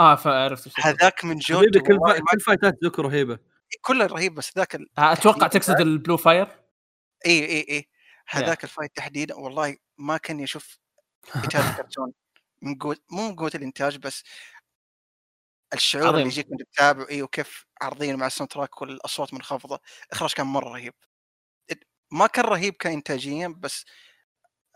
[0.00, 0.80] آه فعرفت.
[0.80, 2.18] هذاك من جودته كل فا...
[2.32, 3.38] كل fight ات زوكو رهيبة.
[3.80, 4.86] كله رهيب بس ذاك ال...
[4.98, 6.46] أتوقع تقصد ال blue fire
[7.26, 7.88] اي اي اي
[8.28, 10.78] هذاك ال fight تحديدا والله ما كان يشوف
[11.36, 12.12] انتاج كرتون.
[12.62, 14.24] من قوة مو من قوة الإنتاج بس
[15.74, 16.16] الشعور عظيم.
[16.16, 20.68] اللي يجيك وأنت تتابع اي وكيف عارضين مع ال soundtrack والأصوات منخفضة الاخراج كان مرة
[20.68, 20.94] رهيب.
[22.12, 23.84] ما كان رهيب كانتاجيا بس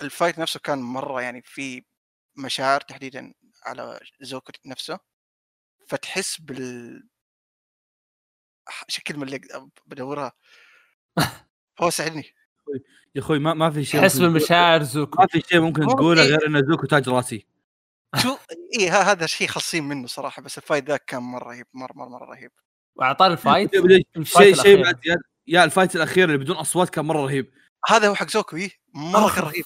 [0.03, 1.85] ال fight نفسه كان مرة يعني في
[2.37, 3.35] مشاعر تحديدا
[3.66, 4.99] على زوكو نفسه
[5.89, 7.09] فتحس بال
[8.89, 9.41] شو الكلمة اللي
[9.87, 10.32] بدورها.
[11.80, 12.35] هو ساعدني.
[13.14, 16.28] يا أخوي ما ما في شيء تحس بمشاعر زوكو ما في شيء ممكن تقوله في-
[16.28, 17.47] غير إن زوكو تاج راسي.
[18.22, 18.37] شو؟
[18.78, 22.09] اي هذا شيء خاصين منه صراحة بس ال fight ذاك كان مرة رهيب مرة مرة
[22.09, 22.53] مرة رهيب.
[22.97, 23.71] واعطاني ال fight
[24.24, 24.82] شيء شيء.
[24.85, 25.16] بعد يا-
[25.47, 27.51] yeah ال fight الأخير اللي بدون أصوات كان مرة رهيب.
[27.89, 29.35] هذا هو حق زوكو اي مرة آخ.
[29.37, 29.65] كان رهيب.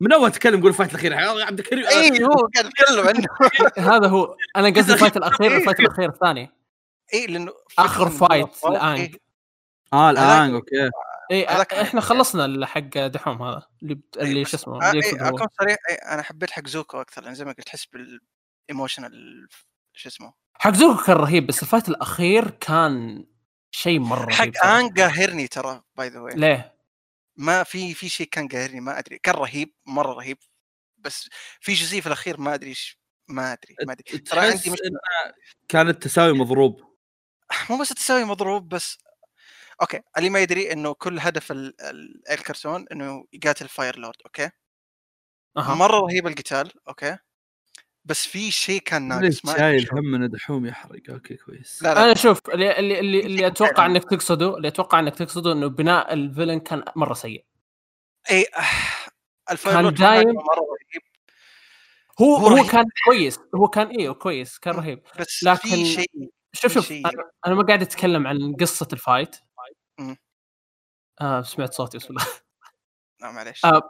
[0.00, 1.86] من أول تكلم قول ال fight الأخير يا عبد الكريم.
[1.86, 3.26] اي هو قاعد يتكلم عنه.
[3.94, 4.36] هذا هو.
[4.56, 6.50] أنا قصدي الفايت الأخير الفايت الأخير الثاني.
[7.14, 9.00] اي لأنه إنه فايت لآنج.
[9.00, 9.20] إيه،
[9.92, 10.90] آه هذاك- الان okay
[11.32, 11.46] اي
[11.82, 15.28] إحنا خلصنا حق دحوم هذا اللي بت- إيه، اللي شو اسمه آه، إيه،.
[15.28, 19.48] أكون صريح إيه، أنا حبيت حق زوكو أكثر لأن زي ما قلت تحس بال emotional
[19.94, 20.32] شو اسمه.
[20.54, 23.24] حق زوكو كان رهيب بس ال fight الأخير كان
[23.74, 24.64] شيء مرة حق.
[24.64, 26.74] ان قاهرني ترى by the way ليه؟
[27.36, 30.38] ما في في شيء كان قاهرني ما أدري كان رهيب مرة رهيب
[30.98, 31.28] بس
[31.60, 32.96] في جزئية في الأخير ما أدري إيش-
[33.28, 34.98] ما أدري ما أدري ترى عندي مشكلة إنه
[35.68, 36.96] كان التساوي مضروب
[37.70, 38.98] مو بس تساوي مضروب بس
[39.82, 41.80] okay اللي ما يدري إنه كل هدف ال...
[41.80, 42.22] ال...
[42.30, 44.50] الكرتون إنه يقاتل fire lord okay
[45.56, 45.74] أها.
[45.74, 47.18] مرة رهيب القتال okay
[48.04, 49.88] بس في شيء كان ناقص ما شايل.
[49.92, 53.86] هم من دحوم يحرق okay كويس لا لا أنا شوف اللي اللي اللي, اللي أتوقع.
[53.86, 57.44] إنك تقصده اللي أتوقع إنك تقصده إنه بناء ال villain كان مرة سيء
[58.30, 58.46] اي
[59.50, 61.02] آه، كان دايم- مرة رهيب
[62.20, 62.70] هو هو هو رهيب.
[62.70, 66.10] كان كويس هو كان إيه كويس كان رهيب بس لكن- في شيء
[66.52, 67.06] شوف شوف شيء.
[67.06, 69.36] أنا أنا ما قاعد أتكلم عن قصة ال fight.
[71.20, 72.26] آه سمعت صوتي بسم الله
[73.22, 73.82] لا معليش آه،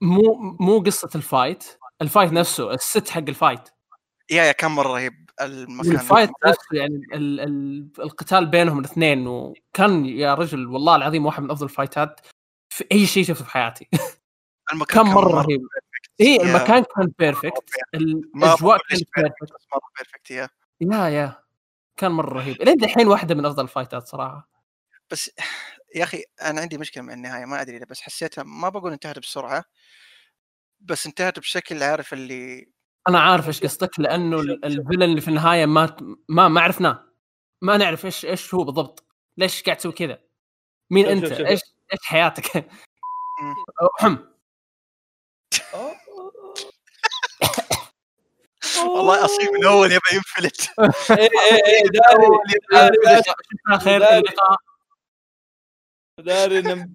[0.00, 1.64] مو مو قصة ال fight
[2.02, 3.68] ال fight نفسه الست حق الفايت
[4.30, 5.30] يا يا كان مرة رهيب.
[5.40, 6.60] المكان وال fight نفسه.
[6.72, 11.72] يعني ال ال القتال بينهم الاثنين وكان يا رجل والله العظيم واحد من أفضل ال
[11.72, 12.20] fight ات
[12.74, 13.88] في أي شيء شفته في حياتي.
[14.72, 15.60] المكان كان مرة رهيب.
[16.20, 20.48] اي المكان كان perfect الأجواء كانت perfect مرة perfect yeah.
[20.80, 21.42] yeah yeah.
[21.96, 22.62] كان مرة رهيب.
[22.62, 24.48] لين دحين واحدة من أفضل ال fight ات صراحة.
[25.10, 25.30] بس
[25.96, 29.64] يا أخي أنا عندي مشكلة مع النهاية ما أدري بس حسيتها ما بقول انتهت بسرعة
[30.80, 32.68] بس انتهت بشكل عارف اللي
[33.08, 35.96] أنا عارف إيش قصدك لأنه ال- ال villain اللي في النهاية ما
[36.28, 37.06] ما ما عرفناه.
[37.62, 39.04] ما نعرف إيش إيش هو بالضبط
[39.36, 40.18] ليش قاعد تسوي كذا؟
[40.90, 41.46] مين شوف- أنت؟ شوف- شوف.
[41.46, 41.60] إيش
[41.92, 42.66] إيش حياتك.
[44.00, 44.18] حم
[48.76, 50.60] والله أصيب من أول يبغى ينفلت
[51.10, 52.26] إيه إيه إيه داري
[52.72, 53.22] داري
[53.80, 53.96] خير.
[53.96, 54.56] اللقاء.
[56.20, 56.88] داري إنه-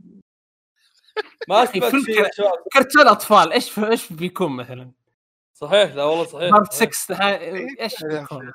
[1.47, 2.28] ما يا شباب
[2.73, 4.91] كرتون أطفال إيش إيش بيكون مثلا؟
[5.53, 6.91] صحيح لا والله صحيح بارت صحيح.
[6.91, 7.15] 6
[7.82, 8.51] إيش بيكون؟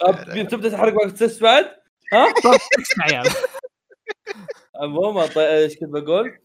[0.00, 1.64] طب تبدأ تحرق وقت تست بعد؟
[2.12, 3.26] ها؟ بارت 6 يا عيال
[4.82, 6.38] عموما طيب إيش كنت بقول؟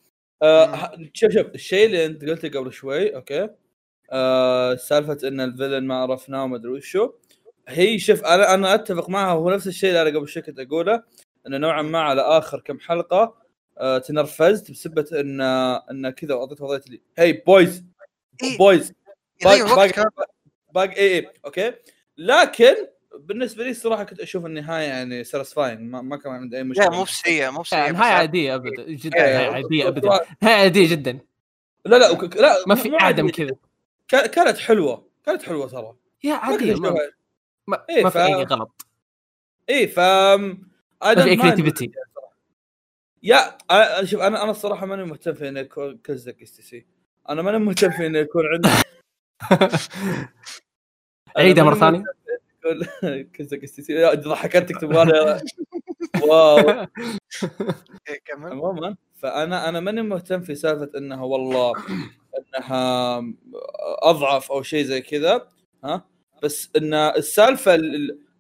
[0.44, 3.50] آه شوف شوف الشيء اللي أنت قلته قبل شوي أوكي
[4.12, 7.12] آه سالفة إن الفيلن ما عرفناه وما أدري وشو
[7.68, 11.04] هي شوف أنا أنا أتفق معها هو نفس الشيء اللي أنا قبل شوي كنت أقوله
[11.48, 13.43] إنه نوعا ما على آخر كم حلقة آه
[14.08, 15.42] تنرفزت بسبه إن
[15.92, 17.84] إن كذا اعطيت وضعيه لي هي بويز
[18.44, 18.94] إيه، بويز
[20.74, 21.74] باقي اي اي أوكي.
[22.18, 22.76] لكن
[23.20, 26.86] بالنسبة لي الصراحة كنت أشوف النهاية يعني ساتيسفاينج ما, ما كان عندي أي مشكلة.
[26.86, 30.10] لا مو بسيئة مو بسيئة نهاية عادية أبدا جدا إيه، نهاية عادية أبدا.
[30.42, 31.20] نهاية عادية جدا.
[31.86, 33.30] لا لا وك- لا ما في آدم.
[33.30, 33.56] كذا.
[34.08, 35.96] كا- كانت حلوة كانت حلوة ترى.
[36.24, 36.96] يا عادية ما,
[37.68, 38.86] ما, إيه، ما في أي غلط.
[39.70, 40.56] إيه ف ما
[41.02, 41.92] في أي كريتيفيتي
[43.24, 46.86] يا أنا- شوف أنا أنا الصراحة ماني مهتم في إنه يكون كزك اس تي سي
[47.30, 48.70] أنا ماني مهتم في إنه يكون عندي
[51.38, 52.04] عيدها مرة ثانية.
[53.34, 55.40] كزك اس تي سي ضحكتك تبغى
[56.22, 56.58] واو.
[58.10, 58.52] إيه، كمل.
[58.52, 61.74] عموما فأنا أنا ماني مهتم في سالفة إنها والله
[62.40, 63.24] إنها
[64.04, 65.48] أضعف أو شيء زي كذا
[65.84, 66.06] ها؟
[66.44, 67.76] بس إن السالفة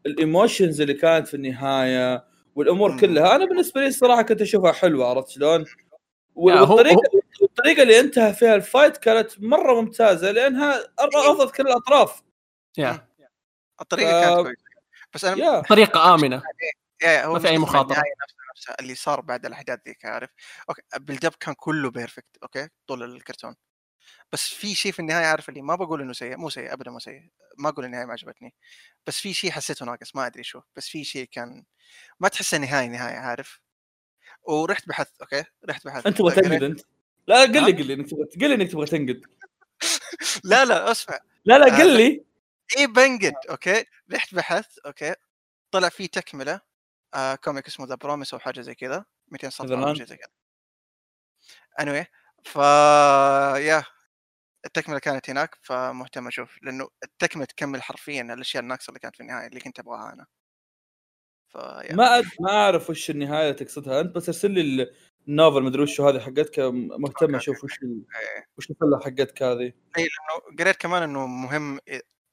[0.05, 2.25] الإيموشنز اللي كانت في النهاية
[2.55, 2.99] والأمور مم.
[2.99, 3.35] كلها.
[3.35, 5.61] أنا بالنسبة لي الصراحة كنت أشوفها حلوة عرفت شلون؟
[6.37, 7.01] yeah هو- والطريقة
[7.41, 12.21] الطريقة اللي انتهى فيها ال fight كانت مرة ممتازة لأنها ارضت كل الأطراف.
[13.81, 14.63] الطريقة ف- كانت كويسة.
[15.13, 15.61] بس أنا yeah.
[15.61, 16.41] طريقة آمنة.
[17.03, 18.03] yeah yeah هو ما في نفسها
[18.55, 20.29] نفسها اللي صار بعد الأحداث ذيك عارف؟
[20.69, 23.55] okay بالدب كان كله perfect okay؟ طول الكرتون.
[24.31, 26.99] بس في شيء في النهاية عارف اللي ما بقول إنه سيء مو سيء ابدا مو
[26.99, 28.53] سيء ما أقول النهاية ما عجبتني.
[29.07, 30.61] بس في شيء حسيته ناقص ما أدري شو.
[30.75, 31.63] بس في شيء كان
[32.19, 33.59] ما تحسه نهاية نهاية عارف؟
[34.43, 36.81] ورحت بحثت okay؟ رحت بحثت أنت تبغى تنقد أنت؟
[37.27, 39.21] لا قل؟ لي قل لي إنك تبغى قل لي إنك تبغى تنقد.
[40.43, 41.19] لا لا أسمع.
[41.45, 42.25] لا لا آه، قل لي.
[42.77, 45.15] إي بنقد أوكي؟ رحت بحثت okay؟
[45.71, 46.61] طلع في تكملة
[47.13, 49.93] آه comic اسمه The Promise أو حاجة زي كذا 200 سطر أو.
[49.93, 50.29] شيء زي كذا.
[51.81, 52.05] Anyway
[52.45, 52.55] ف
[53.57, 53.83] yeah
[54.65, 59.47] التكملة كانت هناك فمهتم أشوف لأنه التكملة تكمل حرفيا الأشياء الناقصة اللي كانت في النهاية
[59.47, 60.25] اللي كنت أبغاها أنا.
[61.49, 62.23] ف yeah ما أد...
[62.39, 64.87] ما أعرف وش النهاية تقصدها أنت بس ارسل لي
[65.27, 66.59] ال novel مدري وش هذه حقتك
[66.99, 68.03] مهتم أشوف وش ال...
[68.15, 68.45] إيه.
[68.57, 69.73] وش النوفلة حقتك هذه.
[69.97, 71.79] اي لأنه قريت كمان إنه مهم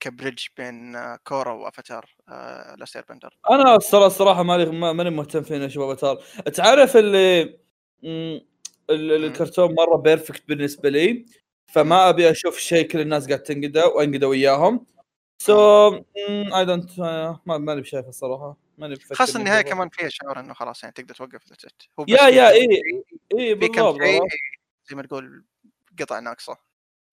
[0.01, 5.11] ك bridge بين آه، كورا وأفاتار آه Last Bender أنا الصراحة الصراحة مالي ما- ماني
[5.11, 6.17] مهتم في اني أشوف أفاتار.
[6.51, 7.43] تعرف اللي
[8.05, 11.27] ال- الكرتون مرة perfect بالنسبة لي؟
[11.73, 14.87] فما أبي أشوف شيء كل الناس قاعد تنقده وأنقده وياهم
[15.43, 15.89] سو
[16.55, 17.01] اي دونت
[17.47, 19.63] ما ماني بشايفه الصراحه ماني خاصة النهاية.
[19.63, 21.43] كمان فيها شعور إنه خلاص يعني تقدر توقف.
[22.01, 22.67] هو yeah yeah اي
[23.39, 24.29] اي بالضبط والله.
[24.91, 25.45] زي ما تقول
[26.01, 26.57] قطع ناقصة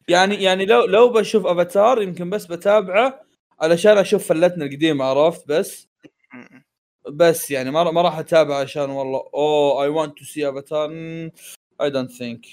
[0.07, 3.21] يعني يعني لو لو بشوف أفاتار يمكن بس بتابعه
[3.61, 5.87] علشان أشوف فلتنا القديمة عرفت بس.
[7.09, 10.89] بس يعني ما ما راح اتابع عشان والله اوه اي ونت تو سي افاتار
[11.81, 12.45] اي دونت ثينك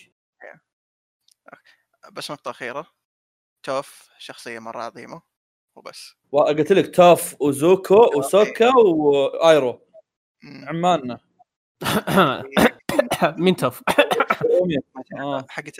[2.15, 2.87] بس نقطة أخيرة.
[3.63, 5.23] توف شخصية مرة عظيمة.
[5.77, 6.15] وبس.
[6.33, 9.81] قلت لك توف وزوكو وسوكا وآيرو.
[10.43, 10.69] م.
[10.69, 11.19] عماننا
[13.39, 13.83] مين توف؟
[15.19, 15.47] آه.
[15.49, 15.77] حقت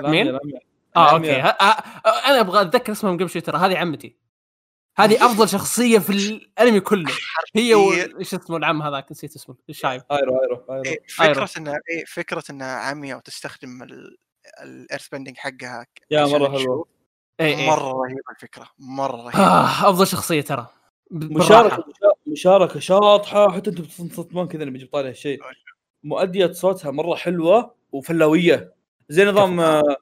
[0.00, 0.38] مين؟
[0.96, 1.12] آه.
[1.12, 1.32] okay.
[1.32, 1.48] ها-
[2.30, 4.16] أنا أبغى أتذكر اسمهم قبل شوي ترى هذه عمتي.
[4.98, 7.12] هذه أفضل شخصية في الأنمي كله.
[7.56, 7.74] هي
[8.18, 9.56] إيش اسمه العم هذاك نسيت اسمه.
[9.68, 10.02] الشايب.
[10.12, 10.82] آيرو آيرو آيرو.
[10.84, 10.98] إيه،.
[11.08, 13.82] فكرة انها إيه فكرة إنها عمية وتستخدم
[14.62, 16.42] ال earth bending حقها yeah تشوف.
[16.42, 16.88] حلوة.
[17.40, 19.38] اي اي مرة رهيبة الفكرة مرة رهيبة.
[19.38, 20.66] آه أفضل شخصية ترى.
[21.10, 21.84] مشاركة.
[22.26, 25.42] مشاركة شاطحة حتى أنتم بتنصدمون كذا لما جبت عليها شيء
[26.02, 28.74] مؤدية صوتها مرة حلوة و flowy.
[29.08, 29.96] زي نظام آه،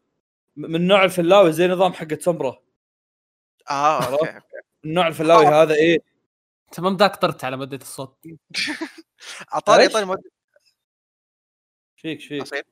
[0.56, 2.62] من نوع ال flowy زي نظام حق سمرة.
[3.70, 4.40] آه okay.
[4.84, 5.98] النوع ال flowy هذا إيه.
[6.68, 8.18] انت ما بدك طرت على مده الصوت.
[9.54, 10.30] أعطاني؟ أعطاني مؤدي
[11.96, 12.66] فيك فيك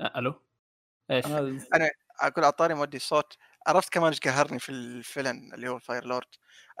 [0.00, 0.34] آه ألو.
[1.12, 1.90] إيش؟ هذا-
[2.20, 3.36] أقول أعطاني مودي صوت.
[3.66, 6.26] عرفت كمان إيش قهرني في ال villain اللي هو Fire Lord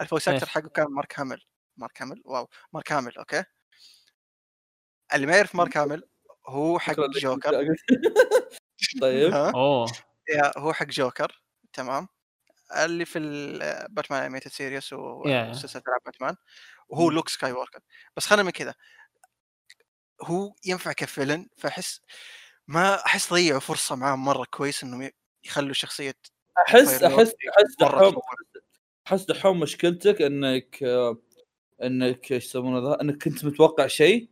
[0.00, 1.42] ال voice actor؟ حقه كان مارك هامل
[1.76, 2.48] مارك هامل wow.
[2.72, 3.44] مارك هامل okay.
[5.14, 6.08] اللي ما يعرف مارك هامل
[6.48, 6.94] هو حق.
[7.00, 7.50] جوكر.
[9.02, 9.34] طيب.
[9.34, 9.92] أوه.
[10.28, 11.42] yeah هو حق جوكر.
[11.72, 12.08] تمام.
[12.76, 14.92] اللي في ال- Batman Animated Series.
[14.92, 16.36] وسلسله العاب باتمان
[16.88, 17.80] وهو لوك سكاي ووكر
[18.16, 18.74] بس خلينا من كذا
[20.22, 22.00] هو ينفع ك villain فأحس
[22.68, 25.10] ما أحس ضيعوا فرصة معاه مرة كويس إنهم
[25.44, 26.14] يخلوا شخصية
[26.68, 28.14] أحس أحس أحس دحوم.
[29.06, 30.82] أحس دحوم مشكلتك إنك
[31.82, 34.28] إنك إيش يسمونه ذا إنك كنت متوقع شيء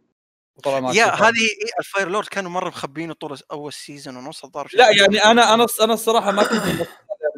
[0.57, 1.05] وطلع معك yeah.
[1.07, 5.25] هذه ال Fire Lord كانوا مرة مخبينه طول أول season ونص الظاهر لا يعني.
[5.25, 6.89] أنا أنا أنا الصراحة ما كنت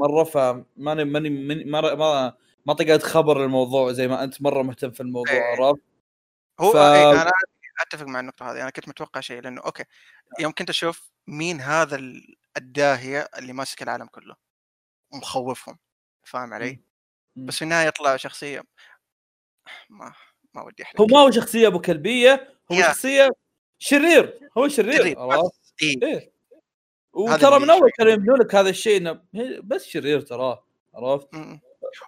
[0.01, 2.35] مرة فماني ماني ماني- ما ما
[2.67, 5.43] ما طقيت خبر الموضوع زي ما أنت مرة مهتم في الموضوع إيه.
[5.43, 5.81] عرفت؟
[6.61, 7.33] هو ف- إيه أنا
[7.83, 9.85] أتفق مع النقطة هذه أنا كنت متوقع شيء لأنه أوكي
[10.41, 14.37] يوم كنت أشوف مين هذا ال- الداهية اللي ماسك العالم كله
[15.13, 15.79] ومخوفهم
[16.25, 16.81] فاهم علي؟
[17.37, 18.63] بس في النهاية يطلع شخصية
[19.91, 20.15] ما
[20.55, 22.83] ما ودي أحرق هو ما هو شخصية أبو كلبية هو يا.
[22.83, 23.31] شخصية
[23.79, 25.51] شرير هو شرير؟ بس.
[25.83, 26.33] إيه.
[27.29, 27.91] هذا وترى من أول.
[27.99, 29.23] كانوا يبنون لك هذا الشيء إنه
[29.63, 31.29] بس شرير تراه عرفت؟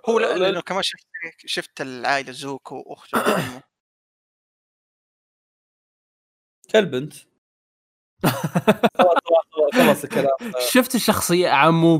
[0.09, 1.07] هو لا- لا- لأنه كمان شفت
[1.47, 3.63] شفت العائلة زوكو وأخته
[6.77, 7.15] انت
[8.97, 10.31] خلاص خلاص خلاص الكلام.
[10.71, 11.97] شفت الشخصية عمو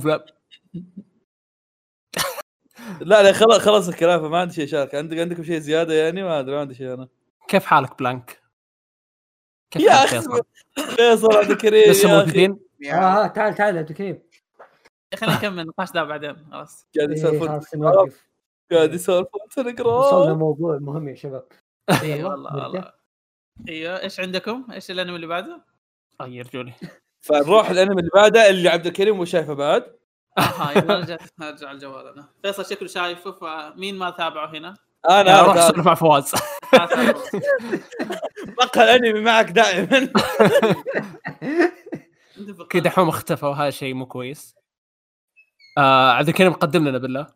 [3.01, 4.95] لا لا خلاص خلاص الكلام فما عندي شيء شارك.
[4.95, 7.09] عندك عندكم شيء زيادة يعني؟ ما أدري ما عندي شيء أنا.
[7.49, 8.43] كيف حالك بلانك؟
[9.71, 10.21] كيف يا أخي
[10.97, 14.23] فيصل؟ عبد الكريم لسه موجودين؟ يعني آه تعال تعال عبد الكريم.
[15.15, 16.87] خلينا نكمل النقاش ده بعدين خلاص.
[16.97, 18.27] قاعد إيه، يسولفون نوقف.
[18.73, 21.49] قاعد يسولفون وصلنا تليجرام موضوع مهم يا شباب.
[22.03, 22.57] اي والله.
[22.57, 22.93] والله.
[23.69, 25.65] أيوه إيش عندكم؟ إيش الأنمي اللي بعده؟
[26.21, 26.73] اي رجولي
[27.27, 29.85] فنروح الانمي اللي بعده اللي عبد الكريم مو شايفه بعد
[30.39, 34.75] أها يلا رجعت ارجع الجوال أنا فيصل شكله شايفه فمين ما تابعه هنا؟
[35.11, 36.33] أنا روح أنا سولف مع فواز.
[38.57, 40.07] بقى الأنمي معك دائما
[42.71, 42.83] كذا.
[42.83, 44.55] دحوم اختفى وهذا شيء مو كويس
[45.79, 47.27] آه عبد الكريم قدم لنا بالله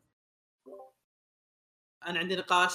[2.07, 2.73] أنا عندي نقاش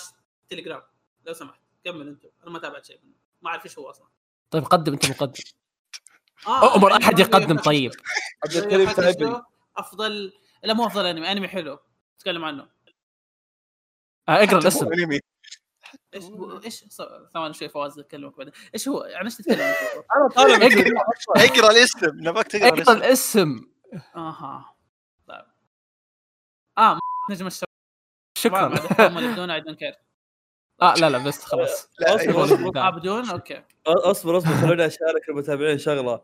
[0.50, 0.82] تليجرام
[1.26, 3.14] لو سمحت كمل أنت أنا ما تابعت شيء منه
[3.44, 4.08] ما أعرف إيش هو أصلا.
[4.52, 5.44] طيب قدم أنت مقدم.
[6.48, 7.92] آه أمر أحد يقدم طيب.
[8.44, 8.90] عبد الكريم
[9.30, 9.46] له
[9.78, 10.34] أفضل
[10.64, 11.80] لا مو أفضل أنمي أنمي حلو.
[12.20, 12.70] تكلم عنه.
[14.30, 14.94] آه اقرأ الاسم.
[14.94, 15.20] أنمي.
[16.14, 16.86] إيش هو إيش؟
[17.34, 18.54] ثواني شوي فواز أكلمك بعدين.
[18.74, 19.74] إيش هو؟ عن إيش تتكلم؟
[20.12, 20.56] اقرأ
[21.36, 22.08] اقرأ الاسم.
[22.14, 22.92] نبغاك تقرأ اقرأ الاسم.
[22.92, 23.72] الاسم.
[24.16, 24.76] آها.
[25.28, 25.46] طيب.
[26.78, 27.70] آه نجم الشباب.
[28.38, 28.68] شكرا.
[28.68, 29.96] بعد هم اللي بدون I don't care
[30.82, 31.90] آه لا لا بس خلاص.
[32.00, 32.44] لا أصبر، أيوة.
[32.44, 32.80] أصبر.
[32.80, 33.62] آه بدون okay.
[33.88, 36.22] أصبر أصبر خلوني أشارك المتابعين شغلة.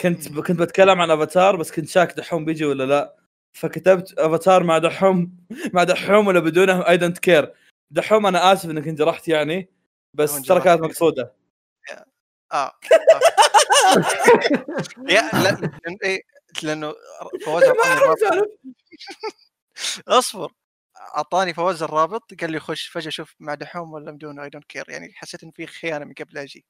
[0.00, 3.16] كنت كنت بتكلم عن أفاتار بس كنت شاك دحوم بيجي ولا لا؟
[3.58, 5.36] فكتبت أفاتار مع دحوم
[5.74, 7.52] مع دحوم ولا بدونه I don't care
[7.90, 9.70] دحوم أنا آسف إنك انجرحت يعني
[10.14, 10.42] بس.
[10.42, 11.32] ترى كانت مقصودة.
[11.92, 12.04] آه
[12.52, 12.72] آه.
[15.14, 16.22] يا لا لأن إيه
[16.62, 16.94] لأنه
[17.44, 17.64] فواز
[20.08, 20.52] أصبر.
[21.00, 24.90] أعطاني فواز الرابط قال لي خش فجأة شوف مع دحوم ولا بدون I don't care
[24.90, 26.66] يعني حسيت إن في خيانة من قبل أجي.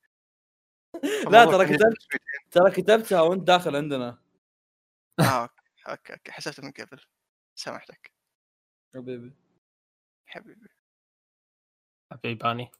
[1.30, 2.06] لا ترى كتبت.
[2.50, 4.22] ترى كتبتها وأنت داخل عندنا.
[5.20, 6.32] آه أوكي أوكي, أوكي.
[6.32, 7.00] حسبت من قبل.
[7.54, 8.12] سامحتك.
[8.94, 9.32] حبيبي.
[10.26, 10.68] حبيبي.
[12.12, 12.70] حبيباني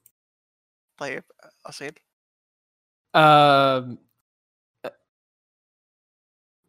[0.96, 1.24] طيب
[1.66, 1.98] أصيل.
[3.14, 3.98] آه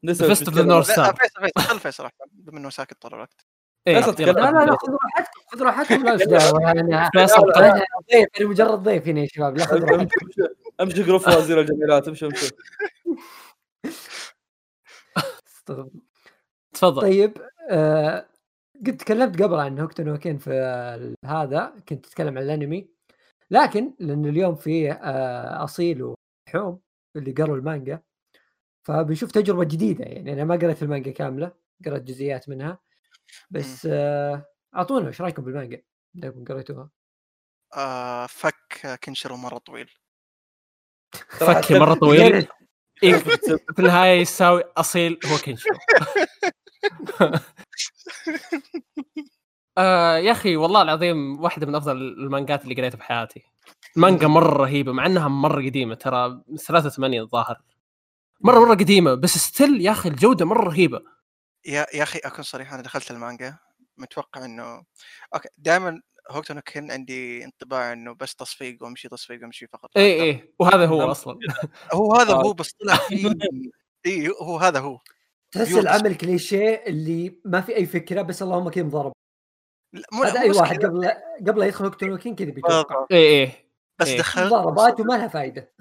[0.06, 0.64] Fist of the.
[0.64, 1.70] North Star فيصل فيصل.
[1.70, 3.51] خل فيصل أحسن، بما انه ساكت طول الوقت.
[3.88, 4.00] إيه،.
[4.00, 6.04] لا لا لا خذوا راحتكم خذوا راحتكم.
[6.04, 7.58] لا دعوه يعني أنا ضيف
[8.40, 10.28] أنا مجرد ضيف هنا يا شباب لا خذوا راحتكم.
[10.82, 12.50] أمشي group فوازير الجميلات أمشي أمشي.
[16.74, 17.02] تفضل.
[17.02, 17.38] طيب
[17.70, 18.26] آه
[18.88, 20.52] قد تكلمت قبل عن هوكتو نو كين في
[21.26, 22.90] هذا كنت اتكلم عن الأنمي.
[23.52, 26.04] لكن لأن اليوم في آه أصيل
[26.50, 26.80] ودحوم
[27.16, 28.02] اللي قروا المانجا
[28.88, 30.06] فبنشوف تجربة جديدة.
[30.06, 31.52] يعني أنا ما قريت المانجا كاملة
[31.86, 32.80] قرأت جزئيات منها.
[33.52, 34.46] بس آه
[34.76, 35.82] أعطونا إيش رأيكم بالمانجا؟
[36.16, 36.90] إذا قريتوها.
[37.78, 39.90] آه فك كنشرو مرة طويل.
[41.40, 42.48] فكي مرة طويل؟
[43.04, 43.14] إيه،
[43.76, 45.70] في النهاية يساوي أصيل هو كنشو
[49.78, 53.44] آه يا أخي والله العظيم واحدة من أفضل المانجات اللي قريتها بحياتي
[53.96, 57.62] مانجا مرة رهيبة مع إنها مرة قديمة ترى من 83 الظاهر.
[58.42, 61.02] مرة مرة قديمة بس ستيل يا أخي الجودة مرة رهيبة.
[61.66, 63.58] yeah يا أخي أكون صريح أنا دخلت المانجا
[63.98, 64.84] متوقع إنه
[65.34, 66.02] okay دائما
[66.32, 70.86] هوكتو نو كين عندي انطباع إنه بس تصفيق وأمشي تصفيق وأمشي فقط اي اي وهذا
[70.86, 71.40] هو أصلا
[71.94, 72.44] هو هذا آه.
[72.44, 73.32] هو بس طلع فيه
[74.06, 75.00] اي هو هذا هو
[75.52, 79.12] تحس العمل كليشيه اللي ما في أي فكرة بس اللهم كذا
[80.14, 80.86] مو هذا أي واحد.
[80.86, 81.12] قبل
[81.48, 83.12] قبل يدخل هوكتو نو كين كذا بيتوقع بالضبط.
[83.12, 84.18] إيه إيه بس إيه.
[84.18, 85.74] دخلت مضاربات وما لها فائده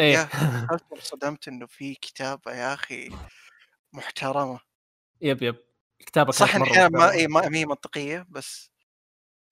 [0.00, 0.22] إيه
[0.64, 3.10] دخلت وصدمت إنه في كتابه يا أخي
[3.92, 4.60] محترمة
[5.22, 5.56] يب يب.
[5.98, 7.12] كتابه صح ان أحيانا ما محترمة.
[7.20, 8.70] إيه ما ما هي منطقية بس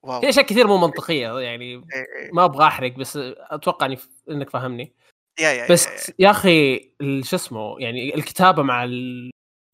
[0.03, 0.21] واو.
[0.21, 2.31] في اشياء كثير مو منطقية يعني إيه إيه.
[2.33, 3.99] ما أبغى أحرق بس أتوقع إني
[4.31, 4.93] إنك فاهمني
[5.41, 5.73] يا يا يا- يا.
[5.73, 9.31] بس يا أخي ال- شو اسمه يعني الكتابة مع ال...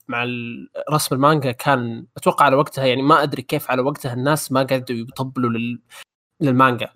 [0.09, 4.53] مع ال- رسم المانجا كان أتوقع على وقتها يعني ما أدري كيف على وقتها الناس
[4.53, 5.83] ما قعدوا يطبلوا لل...
[6.41, 6.93] للمانجا.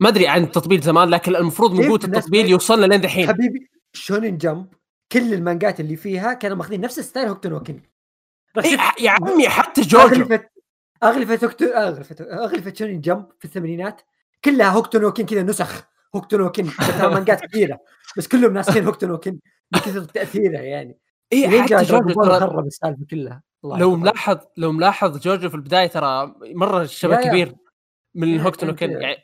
[0.00, 3.28] ما أدري عن التطبيل زمان لكن المفروض من قوة التطبيل يوصلنا لين دحين.
[3.28, 4.74] حبيبي Shonen Jump
[5.12, 7.82] كل المانجات اللي فيها كانوا ماخذين نفس style هوكتو نو كين
[8.56, 10.48] رح إيه يا عمي حتى جوجو اغلفه
[11.02, 14.02] اغلفه هوكتو اغلفه اغلفه Shonen Jump في الثمانينات
[14.44, 17.80] كلها هوكتو نو كين كذا نسخ هوكتو ترى مانجات كثيره
[18.16, 19.40] بس كلهم ناسخين هوكتو نو كين
[19.72, 20.98] من كثر تاثيره يعني
[21.32, 23.96] اي حتى جوجو خرب السالفة كلها لو.
[23.96, 27.22] ملاحظ لو ملاحظ جوجو في البداية ترى مرة شبه.
[27.22, 27.54] كبير
[28.14, 28.90] من يا هوكتو نو كين.
[28.90, 29.16] يعني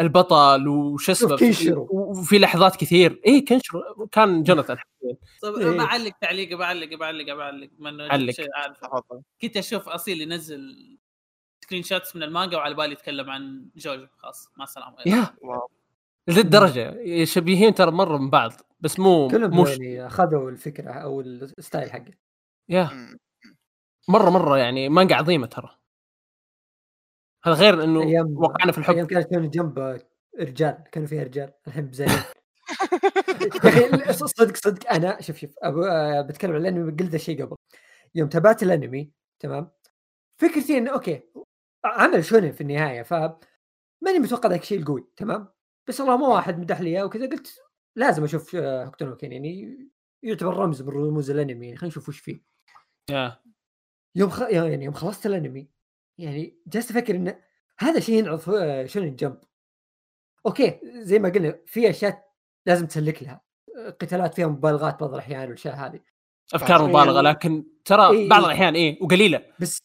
[0.00, 1.88] البطل وش اسمه.
[1.90, 3.20] وفي لحظات كثير.
[3.26, 4.76] اي كنشرو كان جوناثان.
[5.42, 5.76] طب إيه.
[5.76, 7.70] بعلق تعليق بعلق بعلق بعلق.
[8.12, 8.30] علق.
[8.30, 8.46] شيء
[9.42, 10.76] كنت أشوف أصيل ينزل
[11.64, 14.06] screenshots من المانجا وعلى بالي يتكلم عن جوجو.
[14.18, 14.96] خلاص مع السلامة.
[15.06, 15.30] يا.
[16.28, 21.90] الدرجه شبيهين ترى مره من بعض بس مو كلهم يعني أخذوا الفكرة أو ال style
[21.90, 22.12] حقه.
[22.68, 22.90] yeah.
[24.08, 25.70] مرة مرة يعني مانجا عظيمة ترى.
[27.46, 28.94] هذا غير إنه أيام- وقعنا في الحب.
[28.94, 30.00] أيام كانت Shonen Jump
[30.40, 32.16] رجال كانوا فيها رجال الحين بزارين
[33.64, 37.44] يا أخي صدق صدق أنا شوف شوف أبو آه، بتكلم عن الأنمي قلت ذا الشيء
[37.44, 37.56] قبل.
[38.14, 39.12] يوم تابعت الأنمي
[39.42, 39.70] تمام؟
[40.40, 41.22] فكرتي إنه أوكي
[41.84, 43.12] عمل شونن في النهاية ف
[44.02, 45.48] ماني متوقع ذاك الشيء القوي تمام؟
[45.88, 47.58] بس والله ما واحد مدح لي إياه وكذا قلت
[47.96, 49.78] لازم أشوف آه، هوكتو نو كين يعني
[50.24, 52.42] يعتبر رمز من رموز الأنمي يعني خلينا نشوف وش فيه.
[53.10, 53.40] yeah.
[54.16, 54.40] يوم خ...
[54.42, 55.68] يعني يوم خلصت الأنمي
[56.18, 57.38] يعني جالس أفكر انه
[57.78, 59.40] هذا شيء ينعرض في Shonen Jump
[60.46, 62.26] أوكي زي ما قلنا في أشياء
[62.66, 63.40] لازم تسلك لها.
[64.00, 66.00] قتالات فيها مبالغات بعض الأحيان والأشياء هذه.
[66.54, 68.28] أفكار مبالغة لكن ترى إيه.
[68.28, 69.42] بعض الأحيان إيه وقليلة.
[69.60, 69.78] بس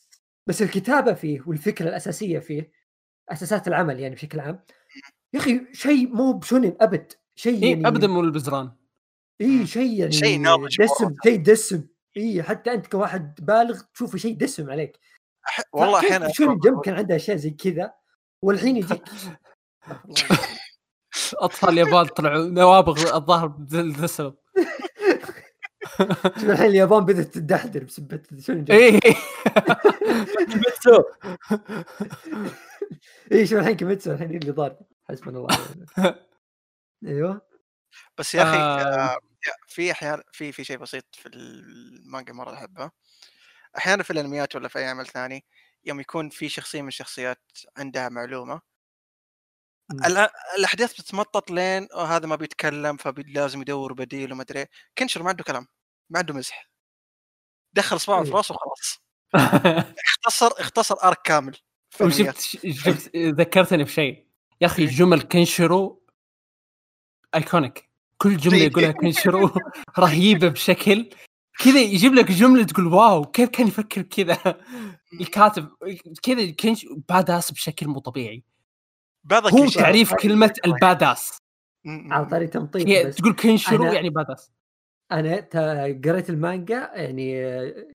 [0.47, 2.71] بس الكتابة فيه والفكرة الأساسية فيه
[3.29, 4.59] أساسات العمل يعني بشكل عام
[5.33, 7.13] يا أخي شيء مو بشونن أبد.
[7.35, 8.71] شيء إيه يعني ابدا مو البزران
[9.41, 10.67] إي شيء يعني شيء مرة.
[10.79, 11.87] دسم شيء دسم.
[12.17, 14.99] إي حتى أنت كواحد بالغ تشوفه شيء دسم عليك.
[15.49, 17.93] أح- والله أحيانا شونن جمب كان عنده أشياء زي كذا
[18.41, 19.03] والحين يجيك
[21.33, 24.35] أطفال اليابان طلعوا نوابغ الظاهر بذا السبب
[26.37, 28.99] شوف الحين اليابان بدأت تدحدر بسبة شونن جمب
[30.49, 31.03] كيميتسو
[33.31, 34.79] اي شوف الحين كيميتسو الحين اللي ضار.
[35.09, 35.57] حسبنا الله
[37.05, 37.41] أيوه.
[38.17, 38.81] بس يا أخي آه.
[39.13, 39.17] آه،
[39.67, 42.91] في أحيانا في في شيء بسيط في المانجا مرة أحبه.
[43.77, 45.45] أحيانا في الأنميات ولا في أي عمل ثاني
[45.85, 47.41] يوم يكون في شخصية من الشخصيات
[47.77, 48.61] عندها معلومة
[50.57, 54.69] الأحداث بتتمطط لين "أوه، هذا ما بيتكلم فلازم يدور بديل وما أدري إيه.
[54.97, 55.67] كنشر ما عنده كلام
[56.09, 56.69] ما عنده مزح
[57.73, 58.35] دخل صباعه في إيه.
[58.35, 58.99] راسه وخلاص
[60.07, 61.57] اختصر اختصر arc كامل
[62.01, 62.37] الأنميات.
[62.37, 64.27] وشفت شفت ذكرتني بشيء
[64.61, 64.89] يا أخي إيه.
[64.89, 66.05] جمل كنشرو
[67.35, 68.57] iconic كل جملة.
[68.57, 69.49] يقولها كنشرو
[69.99, 71.09] رهيبة بشكل
[71.63, 74.37] كذا يجيب لك جملة تقول wow كيف كان يفكر كذا؟
[75.21, 75.69] الكاتب
[76.23, 78.43] كذا كنش badass بشكل مو طبيعي.
[79.33, 79.67] هو.
[79.67, 81.37] تعريف كلمة ال badass
[81.85, 83.15] على طاري تمطيط بس.
[83.15, 84.51] تقول كنشرو يعني badass
[85.11, 85.47] أنا
[86.05, 87.87] قريت المانجا يعني آه،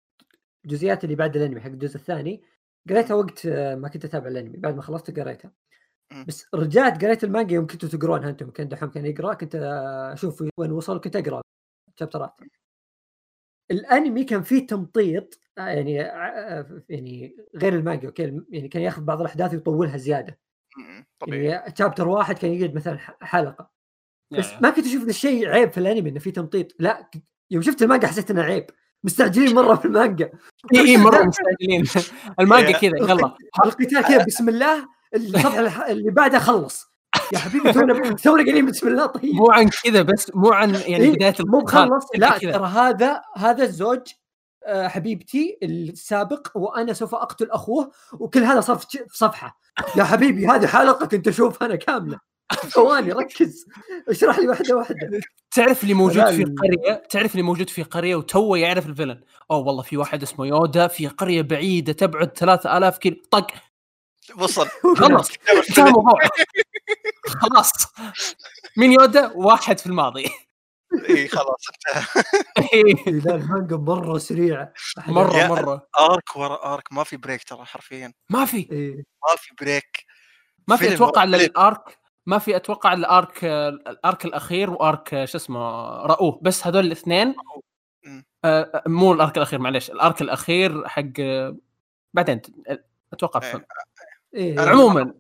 [0.65, 2.43] الجزئيات اللي بعد الانمي حق الجزء الثاني.
[2.91, 5.53] قريتها وقت آه، ما كنت أتابع الانمي بعد ما خلصت قريتها.
[6.27, 10.45] بس رجعت قريت المانجا يوم كنتوا تقرونها أنتم كان دحوم كان يقرأ كنت آه، أشوف
[10.59, 11.41] وين وصل كنت أقرأ
[12.01, 12.41] chapter ات
[13.71, 19.21] الأنمي كان فيه تمطيط آه، يعني آه، يعني غير المانجا أوكي يعني كان ياخذ بعض
[19.21, 20.39] الأحداث ويطولها زيادة.
[20.79, 23.71] م- طبيعي يعني chapter واحد كان يقعد مثلا حلقة.
[24.33, 24.61] بس يعني.
[24.63, 26.73] ما كنت أشوف ذا الشيء عيب في الأنمي إنه في تمطيط.
[26.79, 27.11] لا
[27.51, 28.67] يوم شفت المانجا حسيت إنه عيب.
[29.05, 30.31] مستعجلين مرة في المانجا.
[30.75, 31.85] إي إي مرة مستعجلين.
[32.41, 33.37] المانجا كذا يلا.
[33.65, 36.96] القتال كذا بسم الله الصفحه اللي بعدها خلص.
[37.33, 39.35] يا حبيبي تونا تونا قايلين بسم الله طيب.
[39.35, 41.87] مو عن كذا بس مو عن يعني إيه، بداية مو القتال.
[41.89, 42.39] مخلص لا.
[42.39, 44.01] ترى هذا هذا الزوج
[44.67, 49.59] آه، حبيبتي السابق وأنا سوف أقتل أخوه وكل هذا صار في صفحة.
[49.97, 52.21] يا حبيبي هذه حلقة كنت اشوفها أنا كاملة.
[52.69, 53.67] ثواني ركز.
[54.09, 55.21] اشرح لي واحدة واحدة.
[55.55, 59.21] تعرف اللي موجود في قرية تعرف اللي موجود في قرية وتوه يعرف الفيلن.
[59.51, 63.17] أوه والله في واحد اسمه يودا في قرية بعيدة تبعد 3000 كيلو.
[63.31, 63.47] طق.
[64.39, 64.67] وصل.
[64.97, 65.31] خلص.
[65.69, 66.21] انتهى الموضوع.
[67.29, 67.73] خلاص.
[68.77, 70.31] مين يودا واحد في الماضي.
[71.09, 71.67] إي خلاص.
[72.59, 74.73] انتهى لا المانجا مرة سريعه
[75.07, 75.87] مرة مرة.
[76.01, 76.93] arc ورا arc.
[76.93, 78.13] ما في break ترى حرفيا.
[78.31, 78.59] ما في.
[79.23, 80.05] ما في بريك
[80.69, 81.37] ما في أتوقع إلا.
[81.37, 81.99] ال arc.
[82.27, 86.67] ما في أتوقع إلا ال arc ال arc الأخير و arc شو اسمه راو بس
[86.67, 87.35] هذول الاثنين
[88.07, 88.25] مم.
[88.45, 91.57] آه، مو ال arc الأخير معلش ال arc الأخير حق آه،
[92.15, 92.43] بعدين
[93.13, 93.41] أتوقع
[94.35, 94.61] إيه.
[94.61, 95.15] عموما.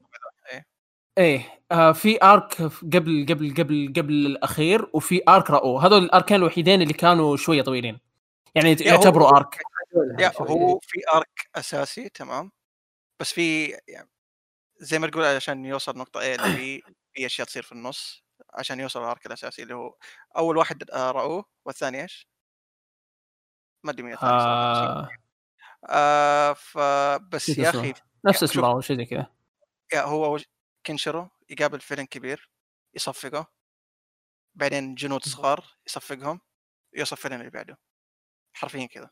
[1.18, 6.26] إيه آه في arc قبل قبل قبل قبل الأخير وفي arc راو هذول ال arc
[6.26, 8.00] ين الوحيدين اللي كانوا شوية طويلين
[8.54, 9.58] يعني يعتبروا ارك
[10.20, 10.32] يا.
[10.40, 12.52] هو في ارك أساسي تمام
[13.20, 14.10] بس في يعني
[14.78, 16.82] زي ما تقول عشان يوصل نقطة إيه اللي في
[17.12, 18.24] في أشياء تصير في النص
[18.54, 19.94] عشان يوصل الارك الأساسي اللي هو
[20.36, 22.28] أول واحد آه، رأوه والثاني إيش؟
[23.84, 24.32] ما أدري مين الثاني.
[24.32, 25.08] آه
[25.88, 27.70] آه فبس يا.
[27.70, 27.94] أخي
[28.24, 28.50] نفس شوف.
[28.50, 29.26] اسمه أو شيء زي كذا
[29.94, 30.38] يا هو
[30.86, 32.50] كنشرو يقابل فيلن كبير
[32.94, 33.46] يصفقه.
[34.54, 36.40] بعدين جنود صغار يصفقهم
[36.96, 37.78] يوصل villain اللي بعده.
[38.52, 39.10] حرفيا كذا.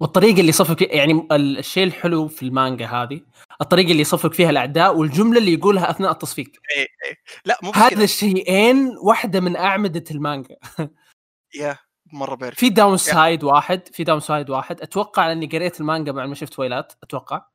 [0.00, 3.20] والطريقة اللي يصفق فيها يعني ال- الشيء الحلو في المانجا هذه
[3.60, 6.52] الطريقة اللي يصفق فيها الأعداء والجملة اللي يقولها أثناء التصفيق.
[6.76, 7.16] إي إي.
[7.44, 10.56] لا مو هذا الشيئين واحدة من أعمدة المانجا.
[11.54, 11.78] yeah
[12.12, 14.80] مرة perfect في down side واحد في downside واحد.
[14.80, 17.46] أتوقع إني قريت المانجا بعد ما شفت ويلات أتوقع.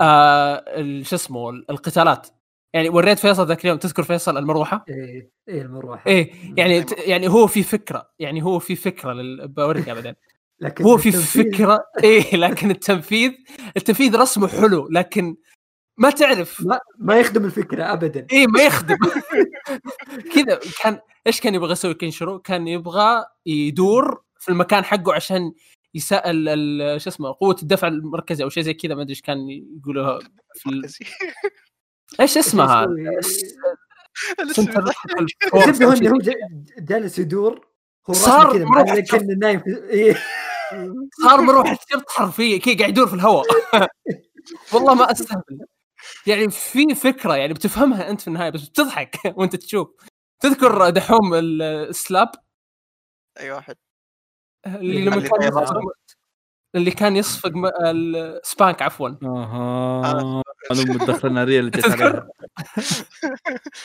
[0.00, 0.64] آه
[1.02, 2.28] شو اسمه ال- القتالات.
[2.76, 6.02] يعني وريت فيصل ذاك اليوم تذكر فيصل المروحة؟ إيه إيه المروحة.
[6.06, 6.82] إيه يعني.
[6.82, 9.48] ت- يعني هو في فكرة يعني هو في فكرة لل...
[9.48, 10.14] بوريك بعدين
[10.60, 13.32] لكن هو في التنفيذ- فكرة إيه لكن التنفيذ
[13.76, 15.36] التنفيذ رسمه حلو لكن
[15.98, 16.60] ما تعرف.
[16.66, 18.26] ما ما يخدم الفكرة ابدا.
[18.32, 18.96] إيه ما يخدم.
[20.34, 25.52] كذا كان إيش كان يبغى يسوي كينشرو؟ كان يبغى يدور في المكان حقه عشان
[25.94, 29.38] يسأل ال- شو اسمه قوة الدفع المركزي أو شيء زي كذا ما أدري إيش كان
[29.50, 30.18] يقولوها
[30.54, 30.82] في.
[32.20, 32.86] إيش اسمها؟
[34.52, 34.84] سنتر.
[35.54, 36.18] الزبده هو
[36.78, 37.66] جالس يدور
[38.10, 39.18] هو صار معلق شرطة.
[39.18, 40.16] كأنه نايم في- إيه.
[41.24, 43.44] صار مروحه شرط حرفيا كذا قاعد يدور في الهواء.
[44.72, 45.58] والله ما أستهبل.
[46.26, 49.88] يعني في فكرة يعني بتفهمها أنت في النهاية بس بتضحك وأنت تشوف.
[50.40, 52.28] تذكر دحوم ال- السلاب؟
[53.40, 53.76] أي واحد.
[54.66, 55.80] اللي لما اللي كان يصفق
[56.74, 57.52] اللي كان يصفق
[57.86, 59.08] السبانك عفوا.
[59.22, 60.42] أها.
[60.70, 62.28] أنا مدخل ناريه اللي جت عليها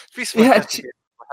[0.11, 0.25] في.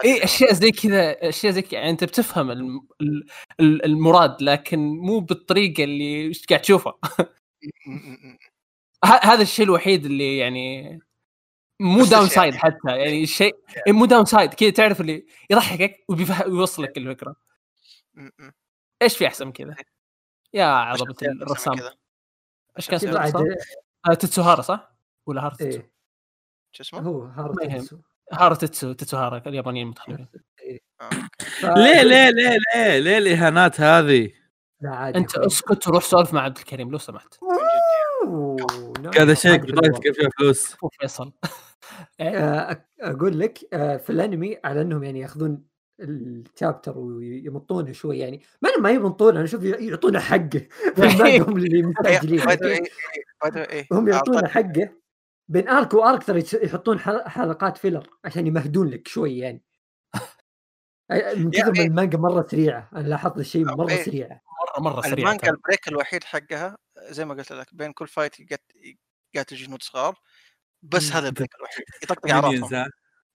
[0.04, 1.74] اي اشياء زي كذا أشياء زي كذا.
[1.78, 3.26] يعني أنت بتفهم الم- ال-
[3.60, 6.98] ال- المراد لكن مو بالطريقة اللي قاعد تشوفها.
[9.04, 10.98] هذا الشيء الوحيد اللي يعني
[11.80, 12.76] مو down الشيء- side حتى.
[12.86, 13.56] يعني شيء
[13.86, 17.36] إيه مو downside كذا تعرف اللي يضحكك ويوصلك الفكرة.
[18.14, 18.50] م- م.
[19.02, 19.74] إيش في أحسن من كذا؟
[20.54, 21.74] يا عظمه الرسام.
[22.78, 23.56] إيش كان اسمه؟
[24.10, 24.97] آه، تتسوهارا صح؟
[25.28, 25.90] ولا هارا تتسو؟ إيه
[26.72, 27.70] شو اسمه؟ هو ما هارت يهم.
[27.72, 27.98] تنسو.
[28.32, 30.28] هارا تتسو تتسوهارا اليابانيين متخلفين
[31.00, 31.08] آه.
[31.38, 34.30] ف- ليه ليه ليه ليه ليه الإهانات هذه؟
[34.80, 35.38] لا عادي أنت.
[35.38, 37.34] اسكت وروح سولف مع عبد الكريم لو سمحت.
[39.18, 40.12] هذا شيء بطاقتك الوضع.
[40.12, 41.32] فيها فلوس فيصل
[42.20, 45.62] آه، أك- أقول لك آه، في الأنمي على أنهم يعني ياخذون
[46.00, 50.68] ال chapter ويمطونه شوي يعني ما ما يمطونه أنا أشوف يعطونا حقه
[50.98, 51.92] المانجا هم اللي
[54.18, 54.90] أعطاك- حقه
[55.48, 59.62] بين arc و arc ترى يحطون حل- حلقات filler عشان يمهدون لك شوي يعني.
[61.10, 62.90] من كثر ما يعني- المانجا مرة سريعة.
[62.92, 64.04] أنا لاحظت الشيء مرة إيه.
[64.04, 64.40] سريعة.
[64.76, 65.50] مرة مرة سريع المانجا.
[65.50, 68.34] ال break الوحيد حقها زي ما قلت لك بين كل fight
[69.34, 70.14] يقاتل جنود صغار
[70.82, 71.12] بس.
[71.12, 71.84] هذا ال break الوحيد.
[72.02, 72.86] يطقطق على راسهم ها؟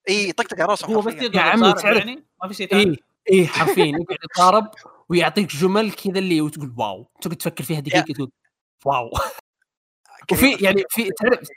[0.09, 2.97] إي يطقطق على راسهم هو بس يا عمي تعرف- يعني؟ ما في شيء ثاني؟ إيه
[3.29, 4.71] إيه حرفيا يقعد يتضارب
[5.09, 7.07] ويعطيك جمل كذا اللي وتقول واو.
[7.21, 8.31] تقعد تفكر فيها دقيقة تقول
[8.85, 9.11] واو.
[10.31, 11.47] وفي يعني في تعرف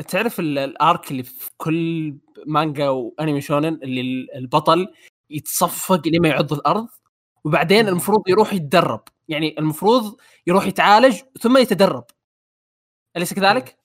[0.00, 2.14] تعرف ال- ال arc اللي في كل
[2.46, 4.94] مانجا وانمي shonen اللي ال- البطل
[5.30, 6.88] يتصفق لما يعض الأرض
[7.44, 7.88] وبعدين.
[7.88, 9.02] المفروض يروح يتدرب.
[9.28, 12.04] يعني المفروض يروح يتعالج ثم يتدرب.
[13.16, 13.78] أليس كذلك؟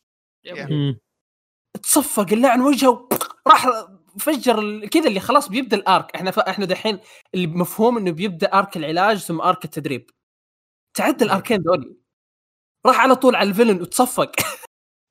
[1.83, 3.09] تصفق اللعن وجهه
[3.47, 3.67] راح
[4.19, 6.39] فجر كذا اللي خلاص بيبدأ الارك إحنا ف...
[6.39, 6.99] إحنا دحين
[7.35, 10.09] المفهوم إنه بيبدأ ارك العلاج ثم ارك التدريب.
[10.93, 11.97] تعدى الاركين دول
[12.85, 14.31] راح على طول على الفيلن وتصفق.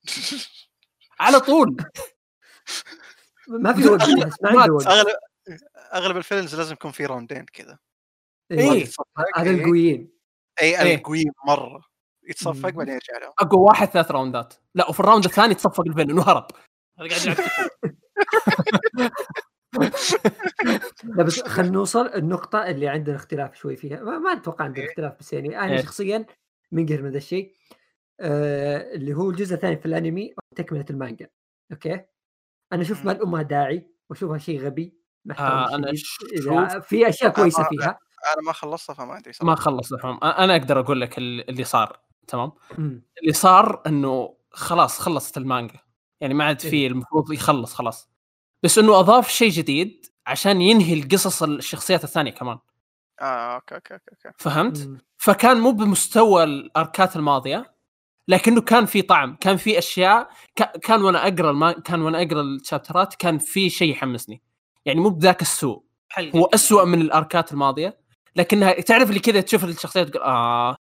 [1.22, 1.76] على طول.
[3.48, 4.08] ما في وقت
[4.42, 5.16] ما عنده وقت اغلب
[5.94, 7.78] أغلب الفيلمز لازم يكون في راوندين كذا.
[8.50, 8.70] إيه.
[8.70, 9.56] يتصفق، هذا إيه.
[9.56, 10.12] القويين.
[10.62, 10.94] اي إيه.
[10.94, 11.82] القويين مرة.
[12.28, 12.68] يتصفق.
[12.68, 13.32] بعدين يرجع لهم.
[13.38, 14.54] أقوى واحد ثلاث راوندات.
[14.74, 16.46] لا وفي ال round الثاني تصفق ال villain وهرب
[16.98, 17.36] هذا قاعد يلعب.
[21.16, 24.00] لا بس خلينا نوصل النقطة اللي عندنا اختلاف شوي فيها.
[24.00, 25.82] ما, ما أتوقع عندنا اختلاف بس يعني أنا إيه.
[25.82, 26.26] شخصيا
[26.72, 27.54] منقهر من ذا الشيء.
[28.22, 31.28] آه اللي هو الجزء الثاني في الأنمي تكملة المانجا
[31.72, 32.04] okay
[32.72, 33.04] أنا أشوف.
[33.04, 34.94] ما لها داعي وأشوفها شيء غبي
[35.38, 36.42] آه، شديد.
[36.42, 37.98] شوف- في أشياء كويسة فيها
[38.34, 41.50] أنا ما خلصتها فما أدري ما صراحة خلص الحوم أ- أنا أقدر أقول لك ال-
[41.50, 43.02] اللي صار تمام مم.
[43.22, 45.78] اللي صار إنه خلاص خلصت المانجا
[46.20, 46.86] يعني ما عاد في إيه.
[46.86, 48.10] المفروض يخلص خلاص
[48.62, 52.58] بس إنه أضاف شيء جديد عشان ينهي القصص الشخصيات الثانية كمان
[53.20, 54.30] آه okay okay okay.
[54.38, 54.98] فهمت؟ مم.
[55.18, 57.72] فكان مو بمستوى الأركات الماضية
[58.28, 61.72] لكنه كان في طعم كان في أشياء ك- كان وأنا أقرأ الما...
[61.72, 64.42] كان وأنا أقرأ الشابترات كان في شيء يحمسني.
[64.84, 65.82] يعني مو بذاك السوء.
[66.08, 66.54] حلقة هو كذا.
[66.54, 67.98] أسوأ من الأركات الماضية
[68.36, 70.76] لكنها تعرف اللي كذا تشوف الشخصيات تقول آه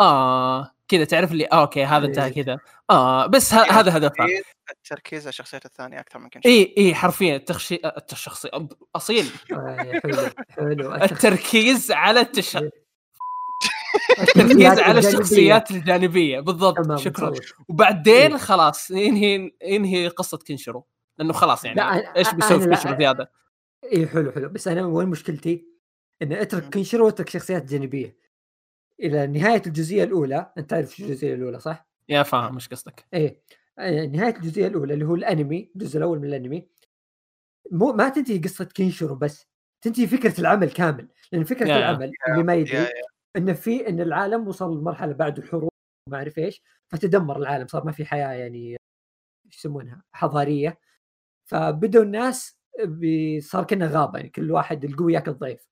[0.00, 2.42] آه كذا تعرف اللي آه أوكي هذا انتهى إيه.
[2.44, 2.58] كذا.
[2.90, 6.74] آه بس ه- هذا هدفها التركيز- التركيز على الشخصيات الثانية أكثر من كل إي إي
[6.76, 8.48] إيه، حرفيا التخشي التشخصي
[8.96, 9.26] أصيل.
[9.52, 10.94] آه، حلو حلو.
[11.04, 12.58] التركيز على التش...
[14.18, 14.98] التركيز على.
[14.98, 17.32] الشخصيات الجانبية بالضبط تمام شكرا.
[17.68, 18.36] وبعدين إيه.
[18.36, 20.86] خلاص ينهي ينهي قصة كنشرو
[21.18, 23.30] لأنه خلاص يعني لا، أنا- إيش بيسوي في كنشرو زياده
[23.92, 25.66] اي حلو حلو بس أنا وين مشكلتي؟
[26.22, 26.32] إن.
[26.32, 28.16] اترك كنشرو واترك شخصيات جانبية
[29.00, 33.42] إلى نهاية الجزئية الأولى أنت تعرف شو الجزئية الأولى صح؟ يا فاهم إيش قصدك إيه
[33.78, 36.68] آه، نهاية الجزئية الأولى اللي هو الأنمي الجزء الأول من الأنمي
[37.70, 39.46] مو ما تنتهي قصة كينشرو بس
[39.80, 41.78] تنتهي فكرة العمل كامل لأن فكرة يا- يا.
[41.90, 42.88] العمل اللي ما يدري يا.
[43.36, 45.70] انه في إن العالم وصل لمرحلة بعد الحروب
[46.08, 48.76] وما أعرف إيش فتدمر العالم صار ما في حياة يعني
[49.46, 50.78] إيش يسمونها حضارية.
[51.44, 52.58] فبدوا الناس
[53.40, 55.68] صار كنا غابة يعني كل واحد القوي يأكل الضعيف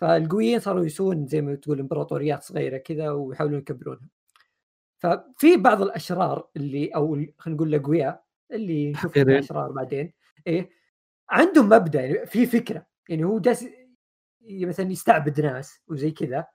[0.00, 4.08] فالقويين صاروا يسوون زي ما تقول إمبراطوريات صغيرة كذا ويحاولون يكبرونها.
[4.98, 9.38] ففي بعض الأشرار اللي أو خلينا نقول الأقوياء اللي نشوف حقيرين.
[9.38, 10.12] اشرار بعدين
[10.46, 10.70] إيه
[11.30, 12.86] عندهم مبدأ يعني في فكرة.
[13.08, 13.64] يعني هو جالس
[14.50, 16.46] مثلا يستعبد ناس وزي كذا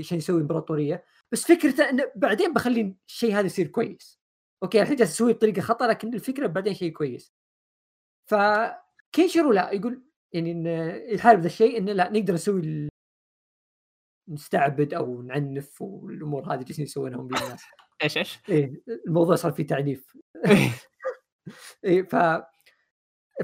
[0.00, 4.20] عشان يسوي امبراطوريه بس فكرته إنه بعدين بخلي الشيء هذا يصير كويس.
[4.62, 7.34] okay الحين جالس يسوي بطريقة خطأ لكن الفكرة بعدين شيء كويس.
[8.30, 10.02] فكينشرو لا يقول
[10.32, 10.66] يعني إن
[11.14, 12.88] يحارب ذا الشيء إنه لا نقدر نسوي
[14.28, 17.62] نستعبد أو نعنف والأمور هذه جالسين يسوونهم للناس
[18.02, 20.16] إيش إيش؟ إيه الموضوع صار فيه تعنيف.
[21.84, 22.16] إيه ف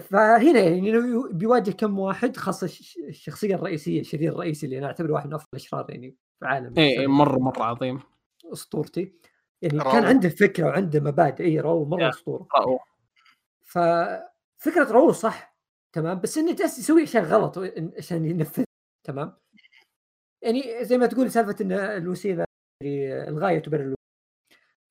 [0.00, 0.92] فهنا يعني
[1.32, 5.46] بيواجه كم واحد خاصة الش- الشخصية الرئيسية الشرير الرئيسي اللي أنا أعتبره واحد من أفضل
[5.54, 8.00] الأشرار يعني في عالم اي مرة مرة عظيم.
[8.52, 9.12] أسطورتي.
[9.62, 9.92] يعني راو.
[9.92, 11.44] كان عنده فكرة وعنده مبادئ.
[11.44, 12.08] اي رو مره.
[12.08, 12.46] أسطورة.
[13.62, 15.56] ففكره رو صح
[15.92, 16.20] تمام.
[16.20, 17.58] بس إنه جالس يسوي أشياء غلط
[17.98, 18.64] عشان ينفذ
[19.06, 19.36] تمام.
[20.42, 22.44] يعني زي ما تقول سالفة إن الوسيله
[22.82, 23.96] اللي الغاية تبرر الوسيله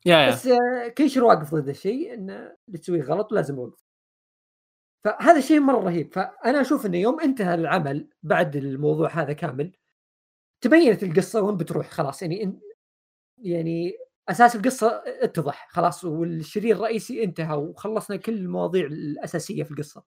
[0.06, 0.30] يا يا.
[0.32, 0.50] بس
[0.96, 2.34] كيشر واقف ضد الشيء انه
[2.68, 3.85] اللي تسويه غلط ولازم اوقف
[5.06, 6.14] فهذا شيء مرة رهيب.
[6.14, 9.72] فأنا أشوف إنه يوم انتهى العمل بعد الموضوع هذا كامل
[10.62, 12.22] تبينت القصة وين بتروح خلاص.
[12.22, 12.60] يعني إن
[13.38, 13.94] يعني
[14.30, 20.04] أساس القصة اتضح خلاص والشرير الرئيسي انتهى وخلصنا كل المواضيع الأساسية في القصة.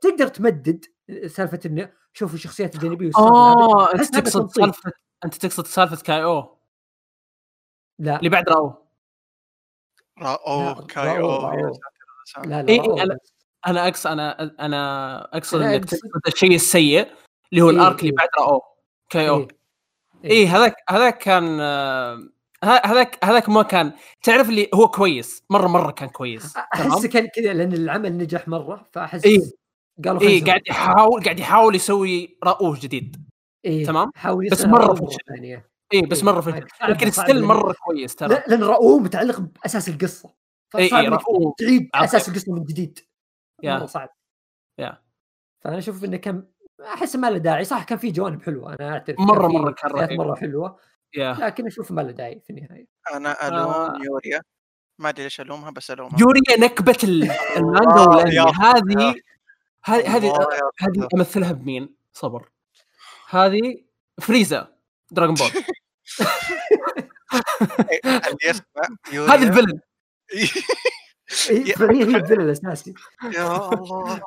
[0.00, 0.84] تقدر تمدد
[1.26, 4.50] سالفة إنه شوفوا الشخصيات الجانبية آه أنت تقصد.
[4.50, 4.92] سالفة
[5.24, 6.58] أنت تقصد سالفة كاي أو؟
[7.98, 8.18] لا.
[8.18, 8.74] اللي بعد راو.
[10.18, 11.72] را اوه لا، كاي راو- أو راو.
[11.72, 12.48] ساتر يا ساتر.
[12.48, 12.62] لا
[13.04, 13.18] لا
[13.66, 13.70] إيه،.
[13.70, 17.06] أنا اقصد أنا أنا أقصد أنا إنك تقصد الشيء السيء
[17.52, 18.16] اللي هو إيه، الأرك اللي إيه.
[18.16, 18.62] بعد راو
[19.10, 19.48] كاي أو
[20.24, 20.30] إيه.
[20.30, 22.30] اي هذاك هذاك كان آه،
[22.64, 23.92] هذاك هذاك ما كان
[24.22, 28.88] تعرف اللي هو كويس مره مرة كان كويس أحس كان كذا لأن العمل نجح مرة
[28.92, 29.40] فأحس إيه.
[30.04, 33.16] قالوا اي قاعد يحاول قاعد يحاول يسوي رؤوس جديد
[33.64, 35.62] إيه تمام؟ حاول بس رؤوه فشل.
[35.94, 39.88] اي بس إيه، مرة فشل لكن ستيل مرة كويس ترى لا- لأن رؤوه متعلق بأساس
[39.88, 40.34] القصة
[40.78, 41.88] إيه، فصعب إيه، تعيد.
[41.94, 42.98] أساس القصة من جديد.
[43.64, 44.08] مره صعب.
[44.78, 45.02] يا.
[45.60, 46.46] فأنا أشوف إنه كان
[46.80, 47.64] أحس ما له داعي.
[47.64, 48.74] صح كان في جوانب حلوة.
[48.74, 50.18] أنا اعترف في مرة كان رهيب.
[50.18, 50.78] مرة حلوة.
[51.14, 52.86] يا لكن أشوف ما له داعي في النهاية.
[53.14, 54.42] أنا ألوم يوريا.
[54.98, 56.20] ما أدري ليش ألومها بس ألومها.
[56.20, 58.40] يوريا نكبة ال- المانجا والأنمي.
[58.40, 59.14] هذه
[59.84, 60.32] هذه
[60.80, 62.48] هذه أمثلها بمين؟ صبر.
[63.30, 63.84] هذه
[64.20, 64.74] فريزا
[65.10, 65.48] دراغون بول
[67.90, 68.52] إيه،
[69.12, 69.80] يوريا هذه الفيلن.
[71.30, 72.94] فهي هي الفيلن الأساسي.
[73.24, 74.22] يا الله.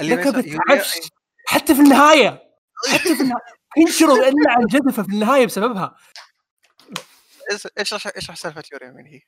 [0.00, 1.10] يوريا عفش
[1.46, 2.30] حتى في النهاية.
[2.92, 3.44] حتى في النهاية.
[3.76, 5.96] ينشروا إلا عن جدفه في النهاية بسببها.
[7.50, 9.20] إيش إيش إيش سالفة يوريا من هي؟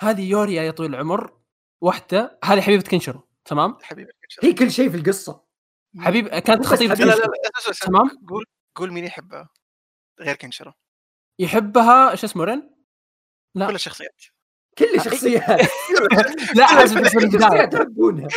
[0.00, 1.40] هذه يوريا يا طويل العمر
[1.80, 2.38] واحدة.
[2.44, 4.12] هذه حبيبه كنشرو تمام؟ حبيبي
[4.42, 5.44] هي كل شيء في القصة.
[5.98, 6.94] حبيب كانت حبيبة.
[6.94, 8.44] لا لا كنشرو لا تمام؟ قول
[8.74, 9.48] قول مين يحبها.
[10.20, 10.72] غير كنشرو
[11.38, 12.70] يحبها إيش اسمه رين؟
[13.54, 13.66] لا.
[13.66, 14.22] كل الشخصيات.
[14.78, 15.68] كل الشخصيات
[16.56, 18.28] لا البدايه الشخصيات يحبونها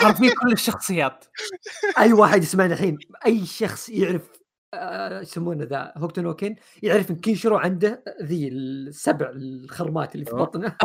[0.00, 1.24] حرفيا كل الشخصيات.
[1.98, 4.22] أي واحد يسمعنا الحين أي شخص يعرف
[4.74, 10.76] آه، يسمونه ذا هوكتو نوكن يعرف إن كينشرو عنده ذي السبع الخرمات اللي في بطنه.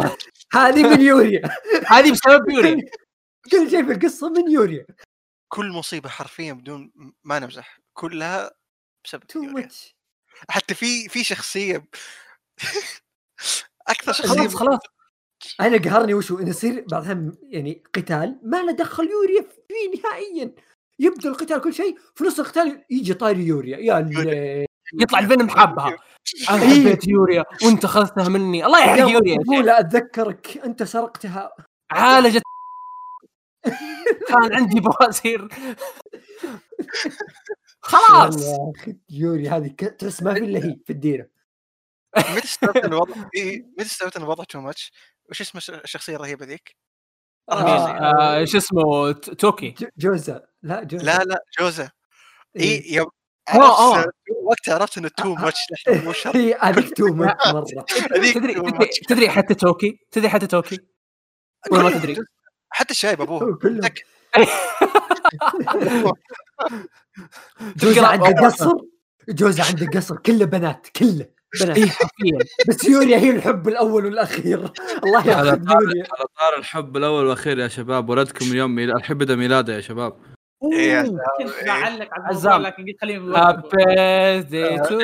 [0.53, 1.41] هذه من يوريا.
[1.93, 2.85] هذه بسبب يوريا.
[3.51, 4.85] كل شيء في القصة من يوريا.
[5.47, 6.91] كل مصيبة حرفيا بدون
[7.23, 7.79] ما نمزح.
[7.93, 8.51] كلها
[9.05, 9.95] بسبب too much
[10.49, 11.85] حتى في في شخصية
[14.11, 14.79] خلاص خلاص.
[15.61, 20.51] أنا قهرني وشو إنه يصير بعدها يعني قتال ما له دخل يوريا فيه نهائيا.
[20.99, 23.77] يبدأ القتال كل شيء في نص القتال يجي طاير يوريا.
[23.77, 24.65] يا.
[25.01, 25.97] يطلع الفينوم حابها.
[26.49, 28.65] أنا حبيت يوريا وأنت اخذتها مني.
[28.65, 29.35] الله يحرق يا يوريا.
[29.35, 31.51] مقبولة أتذكرك أنت سرقتها.
[31.91, 32.41] عالجت
[34.27, 35.47] كان عندي بواسير.
[37.81, 38.43] خلاص.
[38.43, 41.27] يا أخي يوري هذه تحس ما في إلا هي في الديرة.
[42.17, 44.91] متى استوعبت إن الوضع إيه، متى استوعبت إن الوضع too much
[45.29, 46.75] وش اسم الش- الشخصية الرهيبة ذيك؟
[47.51, 49.69] آه، شو اسمه توكي.
[49.69, 51.39] ج- جوزة لا جوزة لا لا
[52.55, 52.81] إيه.
[52.85, 53.07] اي يوم
[53.49, 54.07] آه، عرفت
[54.43, 55.57] وقتها عرفت إنه too much
[56.05, 56.35] مو شرط.
[56.35, 57.85] هي هذيك too much مرة.
[58.33, 58.55] تدري
[59.09, 60.79] تدري, حتى توكي؟ تدري حتى توكي؟
[61.71, 62.15] ولا ما تدري؟
[62.69, 63.59] حتى الشايب أبوه.
[67.77, 68.71] جوزة تلقى عنده قصر؟
[69.29, 71.25] جوزة عنده قصر كله بنات كله.
[71.25, 72.37] اي حرفيا.
[72.67, 74.59] بس يوريا هي الحب الأول والأخير.
[75.03, 78.09] الله يوريا على طار الحب الأول والأخير يا شباب.
[78.09, 80.13] ولدكم اليوم ميلاد الحين بدا ميلاده يا شباب.
[80.73, 82.61] إيه كنت بعلق على الموضوع عزام.
[82.61, 83.85] لكن قلت خليني happy بوقفه.
[83.85, 84.99] birthday to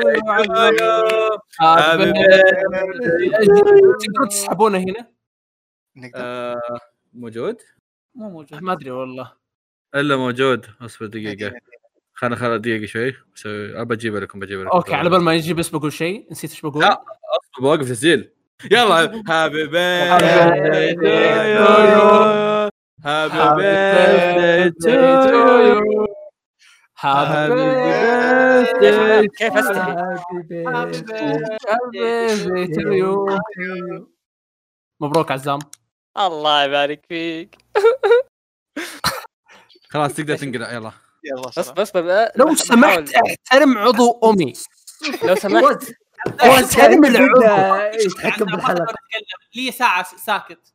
[1.62, 2.14] happy
[4.00, 5.08] تقدروا تسحبونه هنا؟
[5.96, 6.12] نقدر.
[6.16, 6.80] آه،
[7.14, 7.62] موجود؟
[8.16, 8.64] مو موجود.
[8.64, 9.34] ما أدري والله.
[9.96, 10.66] إلا موجود.
[10.82, 11.54] اصبر دقيقة.
[12.20, 13.16] خلنا خلنا دقيقة شوي.
[13.36, 14.78] بسوي ابى اجيبها لكم بجيبها لكم.
[14.78, 16.28] okay على بال ما يجي بس بقول شيء.
[16.32, 17.02] نسيت إيش بقول؟ لا.
[17.62, 18.32] بوقف تسجيل.
[18.72, 19.72] يلا happy to
[21.62, 22.70] to
[23.06, 23.64] happy
[24.34, 26.08] birthday to you
[27.00, 27.68] happy
[29.28, 29.96] كيف استحي
[31.92, 33.40] birthday to you
[35.02, 35.60] مبروك عزام.
[36.18, 37.58] الله يبارك فيك.
[39.90, 40.92] خلاص تقدر تنقلع يلا.
[41.58, 41.70] بس.
[41.70, 44.54] بس بس لو سمحت احترم عضو أمي.
[45.24, 45.84] لو سمحت.
[46.42, 47.76] احترم العضو.
[48.06, 48.96] يتحكم بالحلقة.
[49.56, 50.74] لي ساعة ساكت؟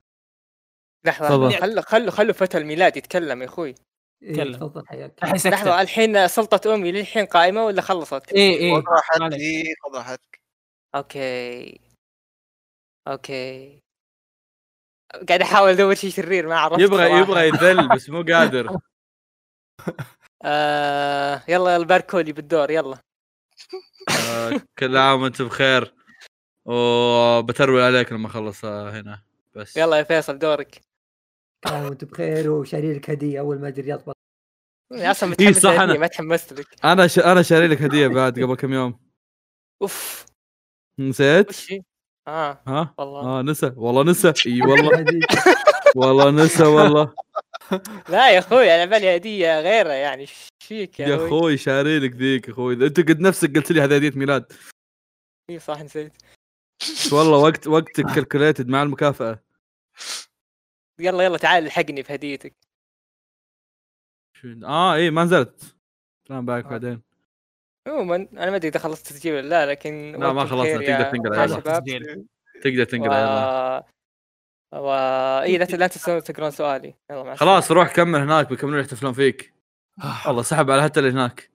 [1.04, 1.52] تفضل.
[1.60, 3.74] خلوا خلوا خلوا فتى الميلاد يتكلم يا أخوي.
[4.22, 4.84] إيه، تكلم.
[5.24, 9.40] لحظة الحين سلطة أمي للحين قائمة ولا خلصت؟ اي اي خذ راحتك معليش.
[9.40, 10.40] إيه، خذ راحتك.
[10.94, 11.80] okay.
[13.08, 13.78] okay.
[15.28, 17.18] قاعد أحاول أدور شيء شرير ما عرفت يبغى صراحة.
[17.18, 18.76] يبغى يذل بس مو قادر.
[20.44, 22.98] آه يلا يلا باركولي بالدور يلا.
[24.28, 25.94] آه، كل عام وأنت بخير.
[26.64, 29.22] وبتروي عليك لما أخلص آه، هنا.
[29.54, 29.76] بس.
[29.76, 30.80] يلا يا فيصل دورك.
[31.62, 34.16] كان وأنت بخير وشاري لك هدية أول ما أدري يضبط
[34.92, 35.98] أصلا إيه متحمس صح للهدية، أنا.
[35.98, 36.66] ما تحمست لك.
[36.84, 37.18] أنا ش...
[37.18, 39.00] أنا شاري لك هدية بعد قبل كم يوم.
[39.82, 40.26] أوف.
[40.98, 41.66] نسيت؟
[42.28, 42.62] آه.
[42.66, 43.20] ها؟ والله.
[43.20, 43.72] آه نسى.
[43.76, 44.32] والله نسى.
[44.46, 45.04] إي والله.
[45.96, 47.14] والله نسى والله.
[48.08, 50.20] لا يا أخوي أنا بالي هديه غيره يعني.
[50.22, 52.74] إيش فيك يا, يا أخوي؟ شاري لك ذيك يا أخوي.
[52.74, 54.52] أنت قد نفسك قلت لي هذه هدية ميلاد.
[55.50, 56.12] اي صح نسيت.
[57.12, 59.38] والله وقت وقتك calculated مع المكافأة.
[61.00, 62.54] يلا يلا تعال الحقني بهديتك.
[64.36, 65.76] شو- آه اي ما نزلت.
[66.28, 66.68] welcome back آه.
[66.70, 67.02] بعدين.
[67.88, 71.34] عموما أنا ما أدري إذا خلصت تسجيل ولا لا لكن لا، ما خلصنا، تقدر تنقل
[71.34, 71.52] يا عادي.
[71.54, 72.26] شباب تسجيل.
[72.62, 73.84] تقدر تنقل يلا.
[74.72, 74.90] و...
[75.42, 76.94] اي لا لا تنسون تقرون سؤالي.
[77.10, 79.54] يلا مع خلاص روح كمل هناك بيكملون يحتفلون فيك.
[80.26, 81.50] والله سحب على حتى اللي هناك.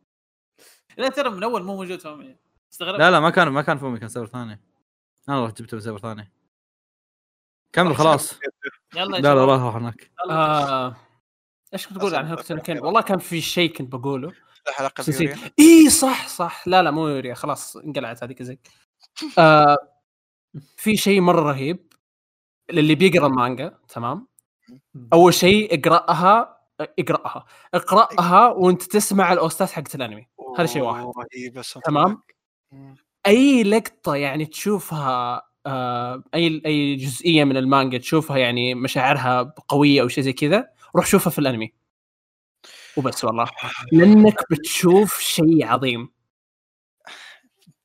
[0.98, 2.38] لا ترى من أول مو موجود فهمني
[2.72, 3.00] استغربت.
[3.00, 4.62] لا لا ما كان ما كان فومي كان server ثاني.
[5.30, 6.32] أنا رحت جبته من server ثاني.
[7.74, 8.40] كمل خلاص.
[8.96, 9.46] يلا لا لا.
[9.46, 10.12] راح راح هناك.
[10.30, 10.96] آه،
[11.74, 14.34] إيش كنت تقول عن هوكتو نو كين والله كان في شيء كنت بقوله.
[14.68, 15.04] حلقة
[15.60, 16.68] اي صح صح.
[16.68, 18.60] لا لا مو يوريا خلاص انقلعت هذيك زي
[19.38, 19.78] آه
[20.78, 21.87] في شيء مرة رهيب.
[22.72, 24.28] للي بيقرأ المانجا تمام؟
[25.14, 26.58] أول شيء اقرأها
[27.00, 27.46] اقرأها.
[27.74, 30.28] اقرأها وأنت تسمع الاوستات حقت الأنمي.
[30.58, 31.06] هذا شيء واحد.
[31.54, 32.24] بس تمام.
[33.28, 40.08] أي لقطة يعني تشوفها آه أي أي جزئية من المانجا تشوفها يعني مشاعرها قوية أو
[40.08, 41.74] شيء زي كذا روح شوفها في الأنمي.
[42.98, 43.48] وبس والله.
[43.92, 46.10] لأنك بتشوف شيء عظيم.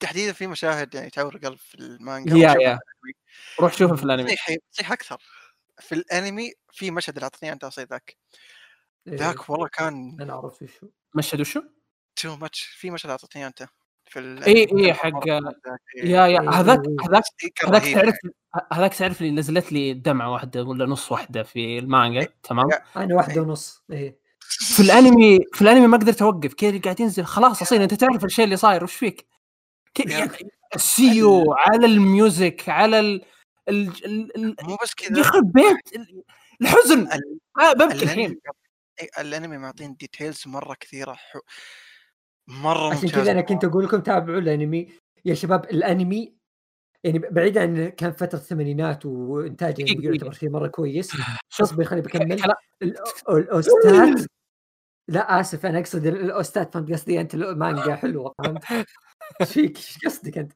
[0.03, 2.78] تحديدا في مشاهد يعني تعور القلب في المانجا yeah yeah.
[3.61, 4.24] روح شوفها في الأنمي.
[4.37, 5.16] تصيح تصيح أكثر.
[5.81, 8.16] في الأنمي في مشهد اللي اعطيني أنت اصيد ذاك.
[9.09, 11.62] إيه، ذاك والله كان أنا عرفت وشو مشهد وشو؟
[12.16, 13.66] too much في مشهد اعطيتني أنت.
[14.05, 15.40] في ال إي إي حق- yeah
[15.97, 16.24] yeah.
[16.27, 16.97] إيه، هذاك إيه.
[17.09, 17.23] هذاك
[17.55, 17.95] كان هذاك.
[17.95, 18.15] تعرف
[18.73, 22.82] هذاك تعرف اللي نزلت لي دمعة واحدة ولا نص واحدة في المانجا تمام؟ yeah.
[22.97, 24.19] أنا واحدة ونص إيه.
[24.61, 28.45] في الأنمي في الأنمي ما قدرت اوقف كذا قاعد ينزل؟ خلاص أصيل أنت تعرف الشيء
[28.45, 29.27] اللي صاير وش فيك؟
[30.01, 30.44] أخي.
[30.74, 33.24] السيو على ال music على ال
[33.69, 36.23] ال مو بس كذا يخرب بيت ال-
[36.62, 37.01] الحزن.
[37.01, 38.39] ال- آه ببكي الأنمي الحين
[39.01, 41.39] إيه، الأنمي معطين details مرة كثيرة حو...
[42.48, 44.93] مرة عشان كذا أنا كنت أقول لكم تابعوا الأنمي.
[45.24, 46.35] يا شباب الأنمي
[47.05, 51.16] يعني بعيد عن كان فترة الثمانينات وانتاجه يعني يعتبر شيء مرة كويس.
[51.60, 52.43] اصبر خليني بكمل.
[53.28, 54.27] ال OST ات
[55.09, 58.64] لا آسف أنا أقصد ال- OST ات فهمت قصدي؟ أنت المانجا حلوة فهمت؟
[59.40, 60.52] إيش فيك إيش قصدك أنت؟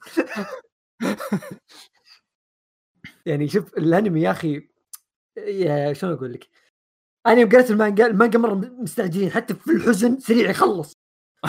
[3.26, 4.68] يعني شوف الأنمي يا أخي
[5.36, 6.48] يا شلون أقول لك؟
[7.26, 10.92] أنا يوم قريت المانجا المانجا مرة مستعجلين حتى في الحزن سريع يخلص.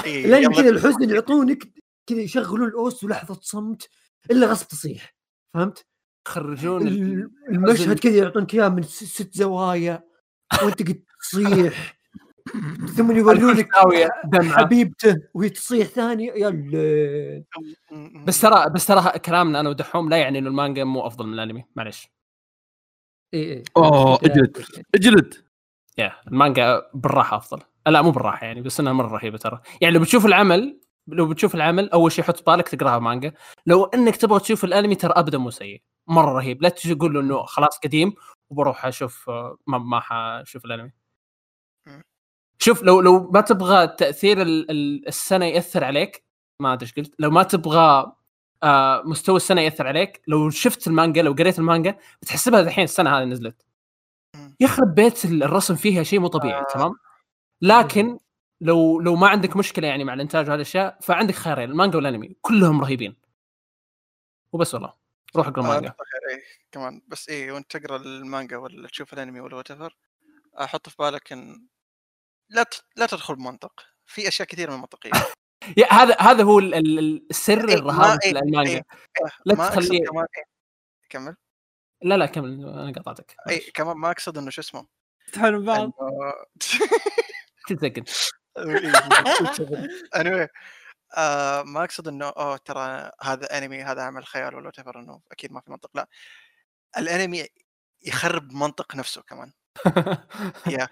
[0.05, 1.63] يلا كذا الحزن يعطونك
[2.09, 3.89] كذا يشغلون ال OST ولحظة صمت
[4.31, 5.15] إلا غصب تصيح
[5.53, 5.85] فهمت؟
[6.27, 10.03] يخرجون ال- ال- المشهد كذا يعطونك إياه من ست زوايا
[10.63, 11.96] وأنت قد تصيح.
[12.97, 13.69] ثم يورونك
[14.35, 17.43] حبيبته وهي تصيح ثاني يا الليل
[18.25, 21.65] بس ترى بس ترى كلامنا أنا ودحوم لا يعني إنه المانجا مو أفضل من الأنمي.
[21.75, 22.09] معلش
[23.33, 24.57] اي اي أوه إجلد.
[24.95, 25.33] إجلد.
[25.97, 27.61] يا المانجا بالراحة أفضل.
[27.87, 29.61] لا مو بالراحة يعني بس إنها مرة رهيبة ترى.
[29.81, 33.31] يعني لو بتشوف العمل لو بتشوف العمل أول شيء حط بالك تقراها مانجا.
[33.65, 35.81] لو إنك تبغى تشوف الأنمي ترى أبدا مو سيء.
[36.07, 36.61] مرة رهيب.
[36.61, 38.13] لا تجي تقول له إنه خلاص قديم
[38.49, 40.91] وبروح أشوف آه، ما ما حاشوف الأنمي.
[42.59, 46.23] شوف لو لو ما تبغى تأثير ال- ال- السنة يأثر عليك
[46.61, 48.13] ما أدري إيش قلت لو ما تبغى
[48.63, 53.23] آه مستوى السنة يأثر عليك لو شفت المانجا لو قريت المانجا بتحسبها الحين السنة هذه
[53.25, 53.65] نزلت.
[54.59, 56.93] يخرب بيت الرسم فيها شيء مو طبيعي تمام؟
[57.61, 58.19] لكن
[58.61, 62.81] لو لو ما عندك مشكلة يعني مع الإنتاج وهذه الأشياء فعندك خيارين المانجا والأنمي كلهم
[62.81, 63.15] رهيبين.
[64.51, 64.93] وبس والله.
[65.35, 69.13] روح اقرأ آه، مانجا نقطة خير، إيه كمان بس إيه وانت تقرأ المانجا ولا تشوف
[69.13, 69.97] الأنمي ولا whatever
[70.57, 71.67] حط في بالك إن
[72.49, 72.65] لا.
[72.95, 75.11] لا تدخل بمنطق في أشياء كثير من منطقيه
[75.77, 78.83] يا هذا هذا هو ال- ال- ال- السر إيه، الرهابه ما- في إيه، المانجا إيه،
[79.45, 80.25] لا تخليه- إيه.
[81.09, 81.35] كمل.
[82.01, 83.35] لا لا كمل أنا قطعتك.
[83.49, 84.87] اي كمان ما أقصد إنه شو اسمه.
[85.33, 85.91] تحن بعض.
[87.81, 88.03] زقن
[90.19, 90.47] anyway
[91.17, 95.51] آه ما أقصد إنه أوه ترى هذا انمي هذا عمل خيال ولا whatever إنه أكيد
[95.51, 95.89] ما في منطق.
[95.93, 96.07] لا.
[96.97, 97.45] الانمي
[98.01, 99.53] يخرب منطق نفسه كمان.
[100.67, 100.87] يا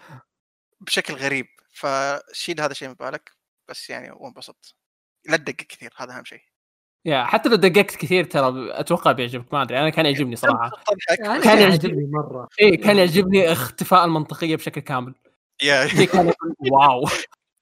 [0.86, 3.32] بشكل غريب فشيل هذا الشيء من بالك
[3.70, 4.76] بس يعني وانبسط
[5.30, 6.42] لا تدقق كثير هذا أهم شيء.
[7.06, 10.72] يا حتى لو دققت كثير ترى أتوقع بيعجبك ما أدري أنا كان يعجبني صراحة.
[11.08, 12.48] كان كان يعجب- يعجبني مرة.
[12.62, 15.16] إيه كان يعجبني اختفاء المنطقية بشكل كامل.
[15.64, 15.88] yeah.
[15.88, 16.34] شيء كان
[16.72, 17.02] wow.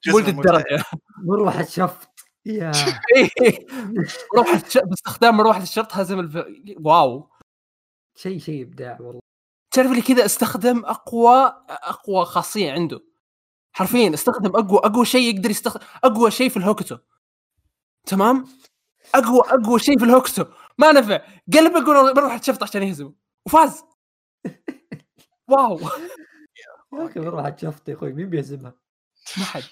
[0.08, 0.84] مو جزء للدرجه
[1.18, 2.10] مروحه شفط
[2.46, 2.72] yeah.
[3.16, 3.66] إيه.
[4.34, 4.78] مروحه الش...
[4.78, 6.46] باستخدام مروحه الشفط هزم الف...
[6.80, 7.30] wow.
[8.16, 9.20] شيء شيء إبداع والله.
[9.74, 13.02] تعرف اللي كذا استخدم أقوى أقوى خاصية عنده.
[13.74, 16.98] حرفيا استخدم أقوى أقوى شيء يقدر يستخدم أقوى شيء في الهوكتو.
[18.06, 18.48] تمام؟
[19.16, 20.46] أقوى أقوى شيء في الهوكتو.
[20.78, 21.22] ما نفع.
[21.54, 23.14] قلب أقول بروح شفط عشان يهزمه.
[23.46, 23.84] وفاز.
[25.52, 25.80] واو.
[26.94, 28.14] يا أخي مروحه شفط يا أخوي.
[28.14, 28.74] مين بيهزمها؟
[29.38, 29.64] ما حد.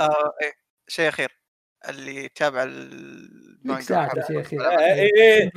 [0.00, 0.52] آه إيه.
[0.88, 1.39] شيء أخير.
[1.88, 4.70] اللي يتابع المانجا شيء أخير.
[4.70, 5.50] اي اي إيه.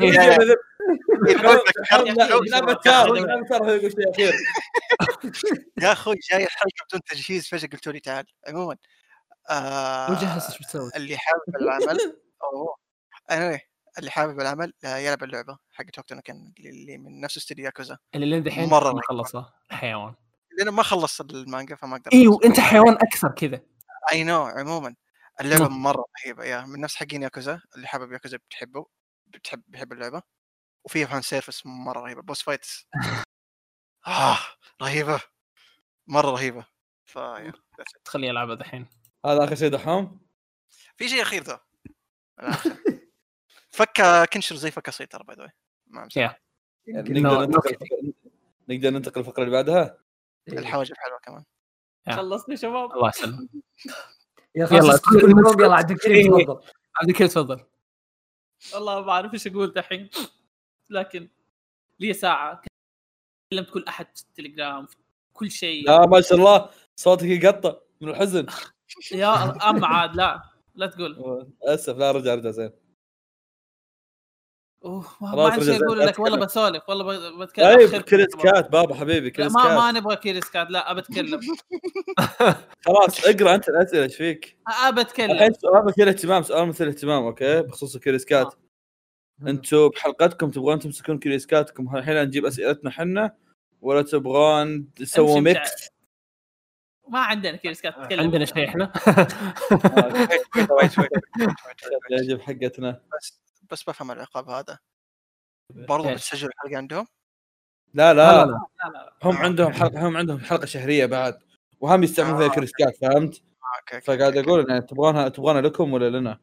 [5.81, 8.77] يا أخوي جاي الحلقة بدون تجهيز فجاه قلتوا لي تعال عموما
[9.49, 12.75] آه مجهز إيش بتسوي اللي حابب العمل اوه
[13.99, 17.97] اللي حابب العمل آه، يلعب اللعبه حقت هوكوتو نو كين اللي من نفس استوديو ياكوزا
[18.15, 19.01] اللي لين دحين مرة ما.
[19.03, 20.13] خلصها حيوان
[20.57, 23.61] لأنه ما خلص المانجا فما أقدر أيوه انت حيوان أكثر كذا
[24.11, 24.95] I know عموما
[25.41, 25.83] اللعبة نعم.
[25.83, 28.85] مرة رهيبة yeah من نفس حقين ياكوزا اللي حابب ياكوزا بتحبه
[29.27, 30.21] بتحب بيحب اللعبة
[30.85, 32.87] وفيها fan service مرة رهيبة boss fights
[34.07, 34.37] آه
[34.81, 35.21] رهيبة
[36.07, 36.65] مرة رهيبة
[37.05, 37.53] ف it.
[38.05, 38.87] تخليه يلعبها دحين
[39.25, 40.21] هذا آخر شيء دحوم
[40.97, 41.59] في شيء أخير ذا.
[43.77, 44.01] فك
[44.33, 45.51] كنشر زي فك صيد ترى باي ذا
[45.87, 46.07] ما.
[46.15, 46.37] يا.
[46.87, 48.13] نقدر ننتقل
[48.69, 49.97] نقدر ننتقل الفقرة اللي بعدها.
[50.47, 51.43] الحواجب حلوة كمان
[52.07, 52.15] يا.
[52.15, 53.49] خلصنا شباب الله يسلم
[54.55, 56.39] يلا يلا، عبد الكريم.
[56.39, 56.59] تفضل.
[56.95, 57.59] عبد الكريم تفضل.
[58.73, 60.09] والله ما اعرف إيش أقول دحين.
[60.89, 61.29] لكن
[61.99, 62.61] لي ساعة.
[63.51, 64.95] كلمت كل أحد في التليجرام في
[65.33, 65.85] كل شيء.
[65.85, 66.69] لا ما شاء الله.
[66.95, 68.45] صوتك يقطع من الحزن.
[69.11, 70.43] يا اما عاد لا
[70.75, 71.47] لا تقول.
[71.61, 71.97] أسف.
[71.97, 72.71] لا رجع رجع زين.
[74.85, 76.45] أوه ما, ما عندي شيء أقول لك والله.
[76.45, 80.49] بسولف والله ب- بتكلم طيب Curious Cat بابا حبيبي Curious ما ما Cat نبغى Curious
[80.49, 81.39] Cat لا ابى اتكلم
[82.85, 87.23] خلاص اقرأ أنت الأسئلة إيش فيك؟ ابى اتكلم الحين سؤال مثير اهتمام سؤال مثير اهتمام
[87.23, 88.53] okay؟ بخصوص Curious Cat.
[89.47, 93.35] أنتم بحلقتكم تبغون تمسكون Curious Cat كم الحين نجيب أسئلتنا حنا
[93.81, 95.89] ولا تبغون تسووا mix؟
[97.07, 98.91] ما عندنا Curious Cat تتكلم عندنا شيء إحنا.
[100.67, 101.07] شوي شوي
[102.11, 103.01] نجيب حقتنا.
[103.17, 103.42] بس.
[103.73, 104.79] بس بفهم العقاب هذا
[105.69, 107.07] برضو؟ بتسجل الحلقة عندهم
[107.93, 111.39] لا لا لا لا لا لا هم عندهم حلقة هم عندهم حلقة شهرية بعد
[111.79, 112.55] وهم يستعملون فيها آه.
[112.55, 114.37] Curious Cat فهمت؟ آه، okay okay، فقاعد.
[114.37, 116.39] أقول يعني تبغونها تبغونها لكم ولا لنا؟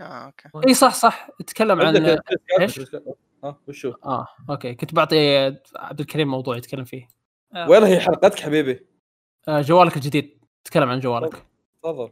[0.00, 2.18] آه okay إي صح صح تتكلم عن؟
[2.58, 3.02] Curious Cat.
[3.44, 7.08] ها وشو؟ آه okay كنت بعطي عبد الكريم موضوع يتكلم فيه
[7.54, 8.86] آه، وين هي حلقتك حبيبي؟
[9.48, 11.46] آه جوالك الجديد تتكلم عن جوالك
[11.82, 12.10] تفضل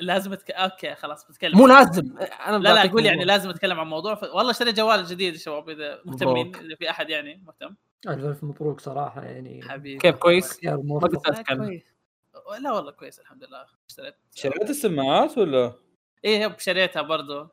[0.00, 0.50] لازم أتك...
[0.50, 1.58] okay خلاص بتكلم.
[1.58, 2.18] مو لازم.
[2.46, 3.24] أنا لا لا أقول يعني.
[3.24, 4.14] لازم أتكلم عن موضوع.
[4.14, 4.22] ف...
[4.22, 6.56] والله اشتريت جوال جديد يا شباب إذا مهتمين.
[6.56, 7.74] إذا في أحد يعني مهتم.
[8.08, 9.98] ألف ألف مبروك صراحة يعني حبيبي.
[9.98, 11.82] كيف كويس؟ لا، اتكلم كويس.
[12.60, 13.66] لا والله كويس الحمد لله.
[13.88, 14.14] اشتريت.
[14.34, 15.72] شريت السماعات ولا؟
[16.24, 17.48] إيه شريتها برضو.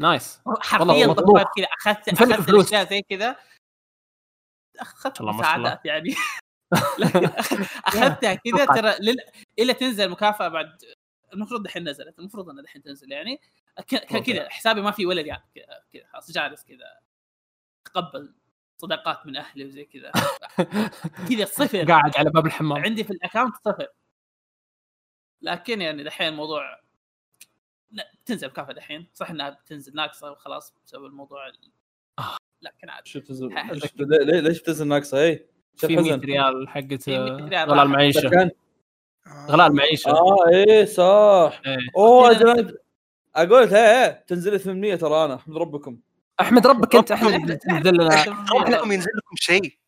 [0.00, 0.40] nice.
[0.60, 1.38] حرفيا مطلوب.
[1.38, 2.72] كذا أخذت أخذت فلوس.
[2.72, 3.36] الأشياء زي كذا.
[4.80, 5.22] اخذت.
[5.22, 6.14] مساعدات يعني.
[7.86, 9.16] أخذتها كذا ترى لل...
[9.58, 10.82] الا تنزل مكافأة بعد
[11.32, 13.40] المفروض دحين نزلت المفروض إنها دحين تنزل يعني
[13.88, 14.22] كان.
[14.22, 16.98] كذا حسابي ما في ولد يعني كذا- كذا خلاص جالس كذا
[17.86, 18.34] اتقبل
[18.78, 20.12] صداقات من أهلي وزي كذا
[21.30, 23.86] كذا صفر قاعد على باب الحمام عندي في ال account صفر
[25.42, 26.80] لكن يعني دحين الموضوع
[27.90, 31.72] لا تنزل مكافاه دحين صح إنها بتنزل ناقصة وخلاص بسبب الموضوع ال-
[32.18, 32.36] آه.
[32.62, 33.48] لكن عادي شو تنزل.
[34.44, 35.46] ليش- بتنزل ناقصة اي؟
[35.76, 37.86] في 100 حزن ريال حقت في 100 ريال غلاء راحت.
[37.86, 38.50] المعيشه.
[39.48, 40.10] غلاء المعيشة.
[40.10, 41.60] آه إيه صح.
[41.66, 41.78] إيه.
[41.96, 42.78] أوه أخيراً أجل.
[43.36, 45.98] أقول إيه إيه تنزل 800 ترى أنا أحمد ربكم.
[46.40, 48.24] أحمد ربك أنت أحمد إحنا- نزل لنا.
[48.54, 49.78] ربكم ينزل لكم شيء.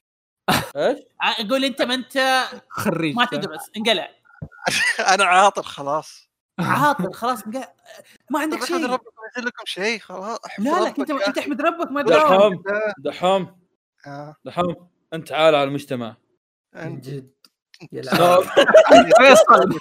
[0.77, 3.17] إيش؟ أقول أنت ما أنت خريج.
[3.17, 4.09] ما تدرس انقلع.
[5.15, 6.29] أنا عاطل خلاص.
[6.59, 7.73] عاطل خلاص انقلع.
[8.31, 10.39] ما عندك أحمد شيء ربكم ينزل لكم شيء خلاص.
[10.47, 11.39] أحمد لا لا ربك انت يا أنت.
[11.39, 12.63] أحمد ربك ما تداوم دحوم
[12.99, 13.57] دحوم.
[14.07, 14.37] آه.
[14.45, 14.89] دحوم.
[15.15, 16.17] أنت عال على المجتمع.
[16.75, 17.31] من أنت- جد.
[17.93, 18.03] يا.
[19.19, 19.79] فيصل.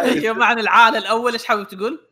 [0.00, 2.08] أيوه معنى العاله الأول إيش حابب تقول؟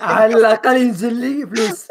[0.00, 1.88] على الأقل ينزل لي فلوس.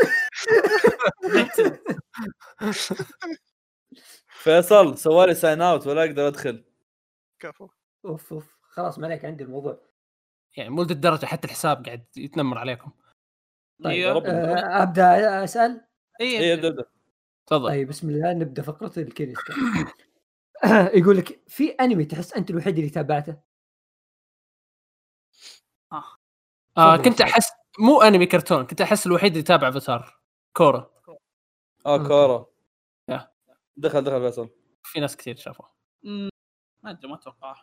[4.28, 6.64] فيصل سوالي sign out ولا أقدر أدخل.
[7.40, 7.70] كفو.
[8.06, 8.58] أوف أوف.
[8.62, 9.80] خلاص ما عليك عندي الموضوع.
[10.58, 12.92] يعني مو الدرجه حتى الحساب قاعد يتنمر عليكم.
[13.84, 15.86] طيب، آه، أبدأ أسأل؟
[16.22, 16.68] اي إيه أبدأ.
[16.68, 16.86] أبدأ.
[17.48, 17.70] تفضل.
[17.70, 19.54] طيب بسم الله نبدأ فقرة ال Curious Cat
[21.00, 23.38] يقول لك في أنمي تحس أنت الوحيد اللي تابعته
[25.92, 27.10] آه تفضل.
[27.10, 30.20] كنت أحس مو أنمي كرتون كنت أحس الوحيد اللي يتابع افاتار
[30.58, 30.94] كورا
[31.86, 32.08] آه.
[32.08, 32.54] كورا.
[33.78, 34.50] دخل دخل فيصل
[34.84, 35.70] في ناس كثير شافوه
[36.04, 36.30] ما
[36.86, 37.56] أدري ما أتوقع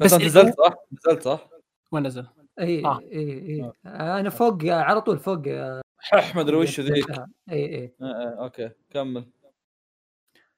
[0.00, 1.48] بس انت نزلت صح؟ نزلت صح؟
[1.92, 2.26] وين نزل؟
[2.60, 3.00] اي آه.
[3.00, 5.80] اي اي أنا فوق على طول فوق آه،
[6.14, 9.30] أحمد ادري وش ذيك اي اي آه، آه، okay كمل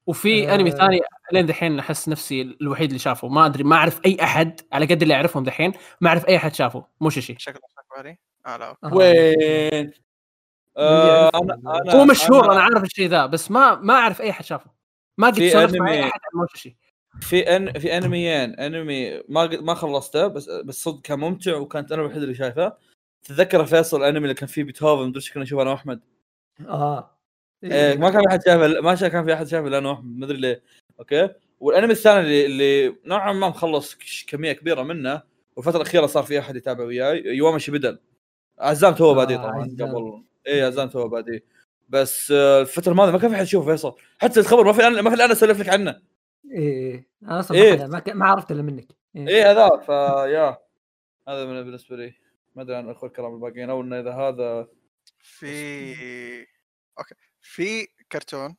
[0.07, 0.55] وفي آه.
[0.55, 1.01] أنمي ثاني
[1.33, 5.03] لين دحين أحس نفسي الوحيد اللي شافه ما أدري ما أعرف أي أحد على قد
[5.03, 8.87] اللي أعرفهم دحين ما أعرف أي أحد شافه موشيشي شكله شكله علي آه لا okay.
[8.87, 8.95] آه.
[8.95, 9.93] وين؟
[10.77, 11.39] آه يعرفه.
[11.39, 14.45] أنا أنا هو مشهور أنا أنا عارف الشيء ذا بس ما ما أعرف أي أحد
[14.45, 14.71] شافه
[15.19, 16.77] ما قد في سولفت مع أنمي- أي أحد عن موشيشي
[17.21, 21.93] في ان في أنميين أنمي ما قد- ما خلصته بس بس صدق كان ممتع وكانت
[21.93, 22.73] أنا الوحيد اللي شايفه
[23.23, 26.01] تتذكر فيصل الأنمي اللي كان فيه بيتهوفن مدري إيش كنا نشوفه أنا وأحمد
[26.69, 27.12] آه
[27.65, 27.97] إيه.
[27.99, 30.37] ما كان في أحد شايفه ما شا- كان في أحد شايفه أنا واحمد ما أدري
[30.37, 30.63] ليه.
[31.01, 31.29] أوكي؟
[31.61, 33.97] والأنمي الثاني اللي, اللي نوعا ما مخلص
[34.29, 35.23] كمية كبيرة منه
[35.57, 37.99] والفترة الأخيرة صار في أحد يتابع وياي يومشي بدل.
[38.59, 39.89] عزام تو آه، بادي طبعا عزام.
[39.95, 40.23] قبل.
[40.47, 41.45] اي عزام تو بادي.
[41.89, 43.95] بس آه، الفترة الماضية ما كان في أحد يشوفه فيصل.
[44.19, 45.91] حتى الخبر ما في ما في الا أنا أسولف لك عنه.
[46.53, 46.59] اي
[46.93, 47.87] اي أنا أصلا إيه.
[47.87, 48.87] ما- ما, عرفت إلا منك.
[49.17, 49.29] إيه.
[49.29, 50.59] إيه هذا فيا
[51.29, 52.15] هذا من بالنسبة لي.
[52.57, 54.69] ما أدري عن أخوي الكرام الباقيين أو إنه إذا هذا
[55.19, 55.57] في
[56.99, 57.15] okay.
[57.43, 58.57] في كرتون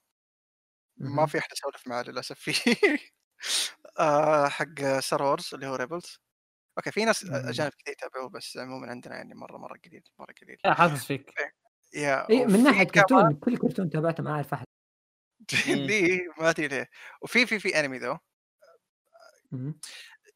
[0.98, 1.26] ما.
[1.26, 2.52] في أحد اسولف معاه للأسف في
[4.00, 6.20] آه حق ستار وورز اللي هو ريبلز
[6.78, 7.26] okay في ناس.
[7.26, 10.58] أجانب كثير يتابعوه بس عموما عندنا يعني مرة مرة قليل مرة قليل.
[10.66, 11.30] لا حاسس فيك.
[11.94, 14.66] yeah اي من ناحية كرتون كل كرتون تابعته ما اعرف أحد.
[15.68, 16.90] ليه ما أدري ليه.
[17.22, 18.18] وفي في في انمي ذو.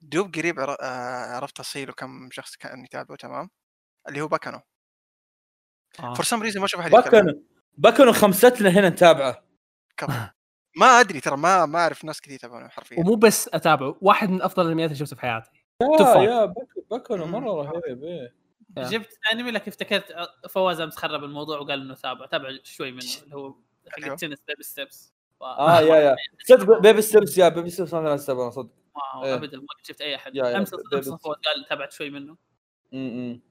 [0.02, 3.50] دوب قريب عر- آه، عرفت تفصيله كم شخص كان يتابعه تمام؟
[4.08, 4.62] اللي هو باكانو.
[5.98, 9.44] for some reason ما أشوف أحد يتكلم باكانو خمستنا هنا نتابعه
[9.98, 10.12] كفو.
[10.78, 14.42] ما أدري ترى ما ما أعرف ناس كثير يتابعونه حرفيا ومو بس أتابعه واحد من
[14.42, 15.50] أفضل الأنميات اللي شفتها في حياتي
[15.82, 16.24] yeah.
[16.24, 17.32] يا مم.
[17.32, 18.34] مرة رهيب إيه
[18.78, 18.90] yeah.
[18.90, 20.16] جبت أنمي لكن افتكرت
[20.50, 23.56] فواز أمس خرب الموضوع وقال إنه تابع تابع شوي منه اللي هو
[23.90, 24.00] حق.
[24.12, 26.16] التنس بيبي ستيبس آه yeah yeah
[26.48, 28.70] صدق بيبي ستيبس yeah بيبي ستيبس أنا استبعد صدق
[29.24, 29.34] إيه.
[29.34, 31.06] ابدا ما شفت أي أحد أمس أمس.
[31.10, 32.38] فواز قال تابعت شوي منه
[32.94, 33.42] امم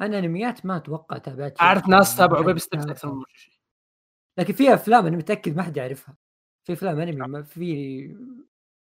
[0.00, 1.62] أنا أنميات ما أتوقع تابعت شيء.
[1.66, 2.84] أعرف ناس ما تابعوا Baby Steps.
[2.86, 3.55] أكثر من Mushishi
[4.38, 6.16] لكن في أفلام أنا متأكد ما حد يعرفها.
[6.64, 8.06] في أفلام أنمي ما في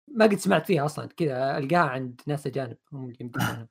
[0.09, 3.69] ما قد سمعت فيها أصلا كذا ألقاها عند ناس أجانب هم اللي يمدحونها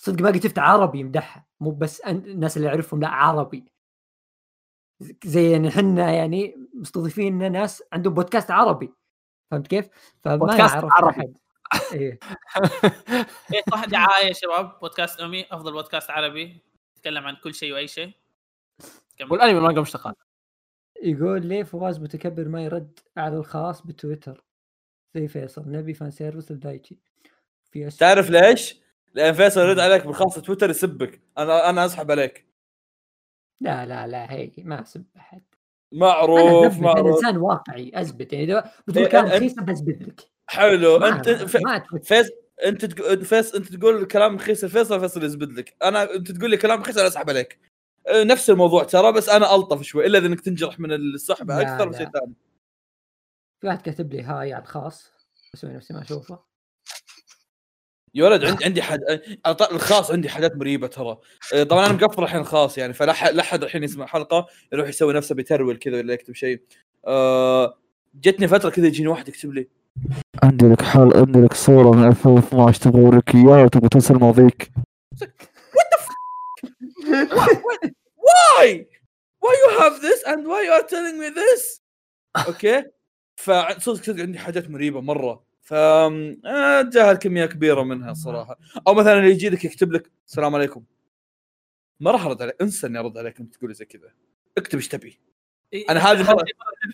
[0.00, 3.72] صدق ما قد شفت عربي يمدحها مو بس أن- الناس اللي اعرفهم لا عربي.
[5.24, 8.92] زي يعني إحنا يعني مستضيفين ناس عندهم بودكاست عربي.
[9.50, 9.88] فهمت كيف؟
[10.24, 11.10] فما بودكاست عربي.
[11.10, 11.34] أحد.
[11.92, 12.18] إيه.
[13.54, 14.78] إيه صح دعاية يا شباب.
[14.80, 16.60] بودكاست امي أفضل بودكاست عربي.
[16.96, 18.12] يتكلم عن كل شيء وأي شيء.
[19.30, 20.16] والأنمي مانجا مشتقات
[21.02, 24.44] يقول ليه فواز متكبر ما يرد على الخاص بتويتر؟
[25.14, 26.98] زي فيصل نبي fan service لدايتشي.
[27.70, 27.90] في.
[27.90, 28.80] تعرف ليش؟
[29.14, 31.20] لأن فيصل يرد عليك بالخاص تويتر يسبك.
[31.38, 32.46] أنا أنا أسحب عليك.
[33.60, 35.42] لا لا لا هي ما أسب أحد.
[35.92, 37.16] معروف أثبت، أنا معروف.
[37.16, 40.20] إنسان واقعي اثبت يعني إذا بتقول إيه، كلام أنت- رخيص بثبت لك.
[40.46, 40.96] حلو.
[40.96, 41.28] أنت.
[42.04, 42.30] فيصل
[42.66, 43.14] أنت تق...
[43.14, 45.76] فيصل أنت تقول كلام رخيص لفيصل فيصل يزبد لك.
[45.82, 47.58] أنا أنت تقول لي كلام رخيص أنا أسحب عليك.
[48.12, 51.86] نفس الموضوع ترى بس أنا ألطف شوي إلا إذا إنك تنجرح من السحبه لا، أكثر
[51.86, 51.98] من لا.
[51.98, 52.34] شيء ثاني.
[53.60, 55.12] في واحد كاتب لي هاي على الخاص
[55.54, 56.38] أسوي نفسي ما أشوفه.
[58.14, 59.00] يا ولد عندي عندي حد
[59.72, 61.18] الخاص عندي حاجات مريبة ترى.
[61.54, 64.88] أه، طبعا أنا مقفل الحين الخاص يعني فلا ح- لا أحد الحين يسمع حلقة يروح
[64.88, 66.62] يسوي نفسه بي troll كذا ولا يكتب شيء.
[67.06, 67.78] أه
[68.14, 69.68] جتني فترة كذا يجيني واحد يكتب لي
[70.42, 74.70] عندي لك حال عندي لك صورة من 2012 تبغى اوريك اياها وتبغى تنسى الماضيك
[78.28, 78.64] why?
[79.44, 81.80] Why you have this and why you are telling me this?
[82.48, 82.84] okay
[83.36, 85.44] فصدق صدق عندي حاجات مريبة مرة.
[85.62, 90.54] ف آه، اتجاهل كميه كبيرة منها الصراحه أو مثلا اللي يجي لك يكتب لك السلام
[90.54, 90.84] عليكم.
[92.00, 94.12] ما راح أرد عليك انسى إني أرد عليك انت تقول زي كذا.
[94.58, 95.20] اكتب إيش تبي.
[95.90, 96.36] أنا هذه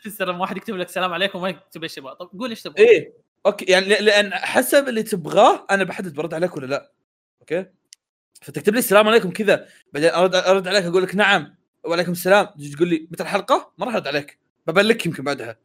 [0.04, 2.14] تفسر لما واحد يكتب لك السلام عليكم ما يكتب إيش يبغى.
[2.14, 2.84] طب قول إيش تبغى.
[2.84, 3.12] إيه
[3.46, 3.64] okay.
[3.64, 6.92] يعني لأن حسب اللي تبغاه أنا بحدد برد عليك ولا لا.
[7.40, 7.66] okay.
[8.42, 11.54] فتكتب لي السلام عليكم كذا بعدين ارد أرد عليك أقول لك نعم
[11.84, 12.46] وعليكم السلام.
[12.46, 14.38] تجي تقول لي متى الحلقة؟ ما راح أرد عليك.
[14.66, 15.56] ببلك يمكن بعدها.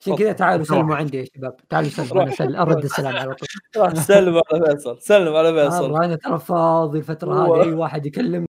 [0.00, 1.56] عشان كذا تعالوا سلموا عندي يا شباب.
[1.68, 2.56] تعالوا سلموا أنا سل...
[2.56, 3.96] أرد السلام على طول.
[4.02, 5.00] سلم على فيصل.
[5.00, 5.82] سلم على فيصل.
[5.82, 7.34] والله أنا ترى فاضي الفترة.
[7.34, 8.46] هذه أي واحد يكلم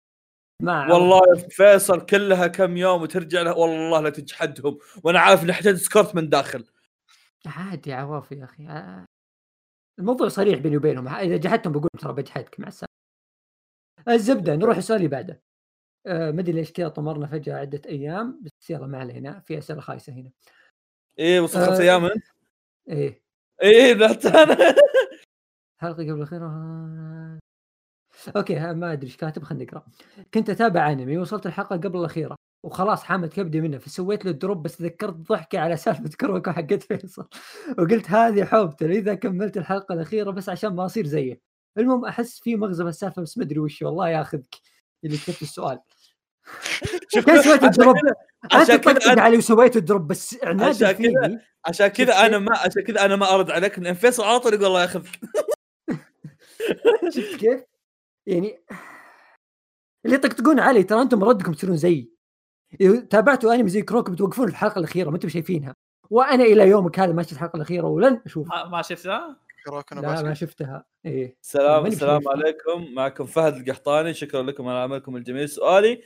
[0.63, 4.79] ما والله فيصل كلها كم يوم وترجع له والله لا تجحدهم.
[5.03, 6.65] وأنا عارف إني احتاج سكورت من داخل.
[7.47, 8.69] عادي عواف يا أخي.
[9.99, 11.09] الموضوع صريح بيني وبينهم.
[11.09, 12.93] إذا جحدتهم بقول ترى بجحدك مع السلامة.
[14.09, 15.43] الزبدة نروح السؤال اللي بعده.
[16.07, 19.81] آه ما أدري ليش كذا طمرنا فجأة عدة أيام بس يلا ما علينا في أسئلة
[19.81, 20.31] خايسة هنا.
[21.19, 21.83] إيه وصل خمس آه.
[21.83, 22.25] أيام أنت؟
[22.89, 23.23] إيه.
[23.63, 24.57] إيه ذات أنا.
[25.81, 26.47] حلقة قبل الاخيره.
[28.37, 29.87] okay ما أدري إيش كاتب خلينا نقرأ.
[30.35, 32.37] كنت أتابع أنمي وصلت الحلقة قبل الأخيرة.
[32.67, 37.29] وخلاص حامت كبدي منه فسويت له drop بس تذكرت ضحكة على سالفة كروكو حقت فيصل.
[37.79, 41.41] وقلت هذه حوبته اذا كملت الحلقة الأخيرة بس عشان ما أصير زيه.
[41.79, 44.55] المهم أحس في مغزى بالسالفة بس ما أدري وش والله ياخذك.
[45.05, 45.79] اللي كتبت السؤال.
[47.15, 47.97] شوف كيف سويت ال drop؟
[48.45, 51.41] انت عشان كذا طقطق أنا- علي وسويت ال drop بس عناد عشان كذا- فيني.
[51.67, 54.55] عشان شفت؟ كذا أنا؟ ما عشان كذا أنا ما أرد عليك لأن فيصل على طول
[54.55, 55.11] يقول الله ياخذك.
[57.17, 57.61] شفت كيف؟
[58.27, 58.59] يعني
[60.05, 62.16] اللي يطقطقون علي ترى أنتم ردكم تصيرون زيي.
[63.11, 65.75] تابعتوا أنمي زي كروكو بتوقفون في الحلقة الأخيرة ما أنتم شايفينها.
[66.11, 68.69] وأنا إلى يومك هذا ما شفت الحلقة الأخيرة ولن أشوفها.
[68.69, 70.35] ما شفتها؟ كروكو لا ما.
[70.35, 70.85] شفتها.
[71.07, 71.37] إيه.
[71.43, 72.21] السلام بشوفها.
[72.27, 72.95] عليكم.
[72.95, 74.15] معكم فهد القحطاني.
[74.15, 75.49] شكرا لكم على عملكم الجميل.
[75.49, 76.03] سؤالي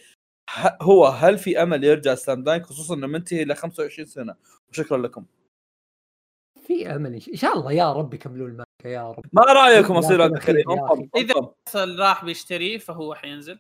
[0.83, 4.35] هو هل في أمل يرجع Slam Dunk خصوصا انه منتهي إلى 25 سنة؟
[4.71, 5.25] وشكرا لكم.
[6.67, 7.73] في أمل إن شاء الله.
[7.73, 9.25] يا رب يكملوا المانجا يا رب.
[9.33, 10.65] ما رأيكم اصير عبد الكريم؟
[11.67, 13.59] فيصل راح بيشتريه فهو حينزل.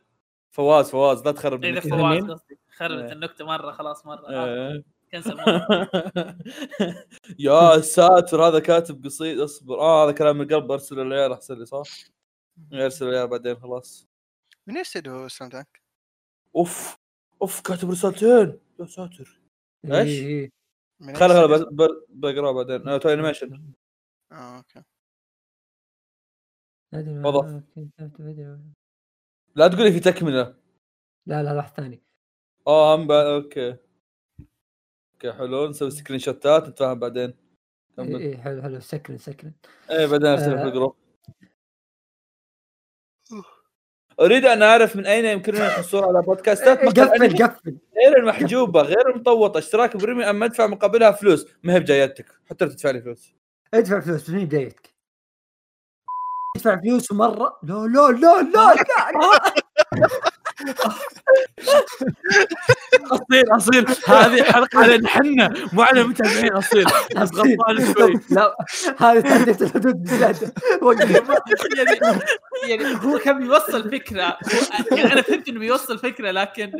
[0.56, 1.80] فواز فواز لا تخرب إذا.
[1.80, 2.58] فواز؟ قصدي.
[2.80, 3.12] خربت إيه.
[3.12, 4.72] النكتة مرة خلاص مرة آه.
[4.72, 4.84] إيه.
[5.12, 5.38] cancel.
[7.38, 11.66] يا ساتر هذا كاتب قصيد اصبر آه هذا كلام من القلب أرسل للعيال احسن لي
[11.66, 11.88] صح؟
[12.72, 14.08] أرسل للعيال بعدين خلاص
[14.66, 15.82] من يستدعو سلام دانك؟
[16.56, 16.96] أوف
[17.42, 19.40] أوف كاتب رسالتين يا ساتر
[19.84, 20.50] إيش؟ إيه،.
[21.00, 23.72] من خلا خلا يستدعو؟ ب- ب- بقرأه بعدين آه، تو انيميشن
[24.32, 24.82] آه أوكي.
[26.92, 27.00] لا
[29.56, 30.54] لا تقول لي في تكملة
[31.26, 32.09] لا واحد ثاني
[32.66, 33.76] آه هم بعد أوكي.
[35.14, 35.68] أوكي حلو.
[35.68, 37.34] نسوي سكرين شوتات نتفاهم بعدين.
[37.96, 38.20] كمل.
[38.20, 38.80] إيه، حلو حلو.
[38.80, 39.52] سكرن سكرن.
[39.90, 40.64] إيه بعدين أرسل في آه.
[40.64, 40.96] الجروب
[44.20, 47.78] أريد أن أعرف من أين يمكننا الحصول على بودكاستات مقال قفل قفل.
[47.96, 49.58] غير المحجوبة غير المطوطة.
[49.58, 51.46] اشتراك بريمي أما ادفع مقابلها فلوس.
[51.62, 53.34] ما هي بجايتك؟ حتى لو تدفع لي فلوس.
[53.74, 54.22] ادفع فلوس.
[54.22, 54.94] بس مين بدايتك
[56.56, 59.54] ادفع فلوس مرة؟ لا لا لا لا لا.
[63.12, 63.86] أصيل أصيل.
[64.06, 66.84] هذه حلقة على حنا مو على متابعين أصيل؟
[67.16, 68.20] بس غلطان شوي.
[68.30, 68.56] لا
[68.98, 70.52] هذه تعديت الحدود بزيادة.
[71.76, 72.00] يعني
[72.68, 74.38] يعني هو كان بيوصل فكرة.
[74.90, 76.72] يعني أنا فهمت إنه بيوصل فكرة لكن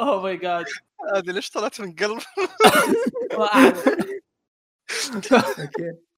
[0.00, 0.66] oh my god
[1.14, 2.22] هذه ليش طلعت من قلب؟
[3.38, 3.88] ما أعرف.
[5.32, 6.11] okay.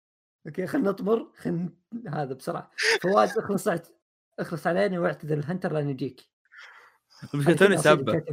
[0.47, 1.71] okay خلينا نطمر خلينا
[2.09, 2.71] هذا بسرعة.
[3.03, 3.69] فواز اخلص
[4.39, 6.21] اخلص علينا واعتذر ل Hunter لأن يجيك.
[7.35, 8.25] مش توني سابه.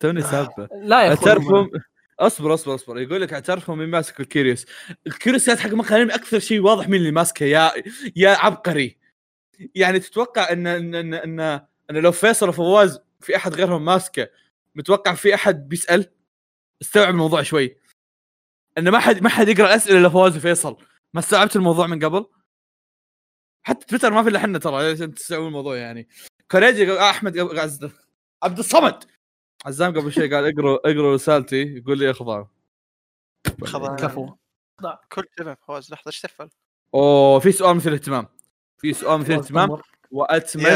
[0.00, 1.70] توني سالفه لا يا اعترفهم
[2.18, 2.98] اصبر اصبر اصبر.
[2.98, 4.66] يقول لك اعترفهم مين ماسك ال Curious.
[5.06, 7.72] ال Curious حق مقهى الأنمي أكثر شيء واضح مين اللي ماسكه يا
[8.16, 8.98] يا عبقري.
[9.74, 11.40] يعني تتوقع إن إن إن, إن,
[11.90, 14.28] إن لو فيصل وفواز في أحد غيرهم ماسكه
[14.74, 16.10] متوقع في أحد بيسأل؟
[16.82, 17.76] استوعب الموضوع شوي.
[18.78, 20.76] إن ما حد ما حد يقرأ الأسئلة إلا فواز وفيصل.
[21.14, 22.26] ما استوعبت الموضوع من قبل؟
[23.66, 26.08] حتى تويتر ما في إلا إحنا ترى عشان تستوعبون الموضوع يعني؟
[26.50, 27.90] كوريجي قال- آه، أحمد قصده
[28.42, 29.04] عبد الصمد!
[29.66, 32.44] عزام قبل شوي قال اقروا اقروا رسالتي يقول لي اخضع
[33.64, 34.34] خضع كفو.
[35.12, 36.50] كل شباب فواز لحظة إيش تفعل؟
[36.94, 38.26] أوه في سؤال مثير اهتمام.
[38.78, 39.78] في سؤال مثير اهتمام.
[40.10, 40.66] وأتمنى.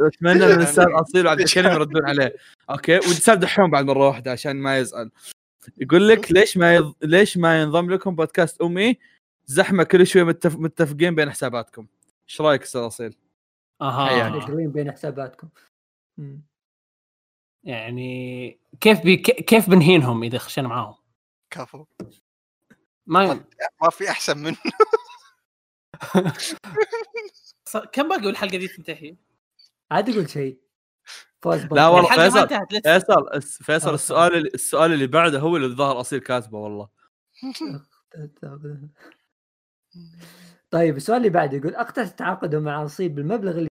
[0.00, 2.36] أتمنى من الأستاذ أصيل وعبد الكريم يردون عليه.
[2.70, 5.10] okay؟ والاستاذ دحوم بعد مرة واحدة عشان ما يزعل.
[5.78, 6.94] يقول لك ليش ما يض...
[7.02, 8.98] ليش ما ينضم لكم بودكاست أمي
[9.46, 10.56] زحمة كل شوي متف...
[10.56, 11.86] متفقين بين حساباتكم
[12.28, 13.16] إيش رأيك أستاذ أصيل؟
[13.80, 14.40] أها يعني.
[14.40, 15.48] تقريبا بين حساباتكم.
[17.64, 20.94] يعني كيف بي كيف بنهينهم إذا خشينا معاهم؟
[21.50, 21.84] كفو
[23.06, 23.44] ما.
[23.82, 24.56] ما في أحسن منه
[27.92, 29.16] كم باقي والحلقة دي تنتهي؟
[29.90, 30.58] عاد يقول شيء
[31.42, 32.28] فوز لا والله الحلقة ما
[32.66, 32.82] فيصل.
[32.82, 34.50] فيصل فيصل السؤال اللي...
[34.54, 36.88] السؤال اللي بعده هو اللي الظاهر أصيل كاتبه والله
[40.70, 43.68] طيب السؤال اللي بعده يقول اقترح التعاقد مع نصيب بالمبلغ اللي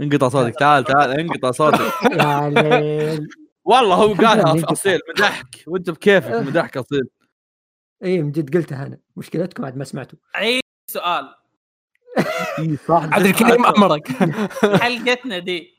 [0.00, 0.54] انقطع صوتك.
[0.58, 1.80] تعال تعال انقطع صوتك.
[2.20, 3.28] يا ليل.
[3.64, 4.64] والله هو قالها.
[4.72, 5.64] أصيل مدحك.
[5.66, 7.08] وأنت بكيفك مدحك أصيل.
[8.04, 8.98] اي من جد قلتها أنا.
[9.16, 10.18] مشكلتكم عاد ما سمعتوا.
[10.34, 11.34] عيد سؤال.
[12.88, 13.08] صح.
[13.12, 14.08] عبد الكريم أمرك.
[14.82, 15.72] حلقتنا دي.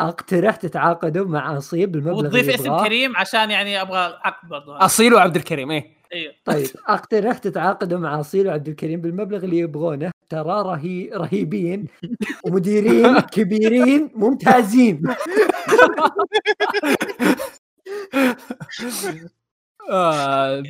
[0.00, 2.84] أقترح تتعاقدوا مع نصيب بالمبلغ وتضيف اسم.
[2.84, 5.97] كريم عشان يعني أبغى عقد برضه أصيل وعبد الكريم إيه.
[6.12, 6.66] أيوه طيب.
[6.86, 10.10] اقترح تتعاقدوا مع اصيل وعبد الكريم بالمبلغ اللي يبغونه.
[10.28, 11.86] ترى رهي رهيبين.
[12.44, 15.02] ومديرين كبيرين ممتازين.
[19.90, 20.62] آه...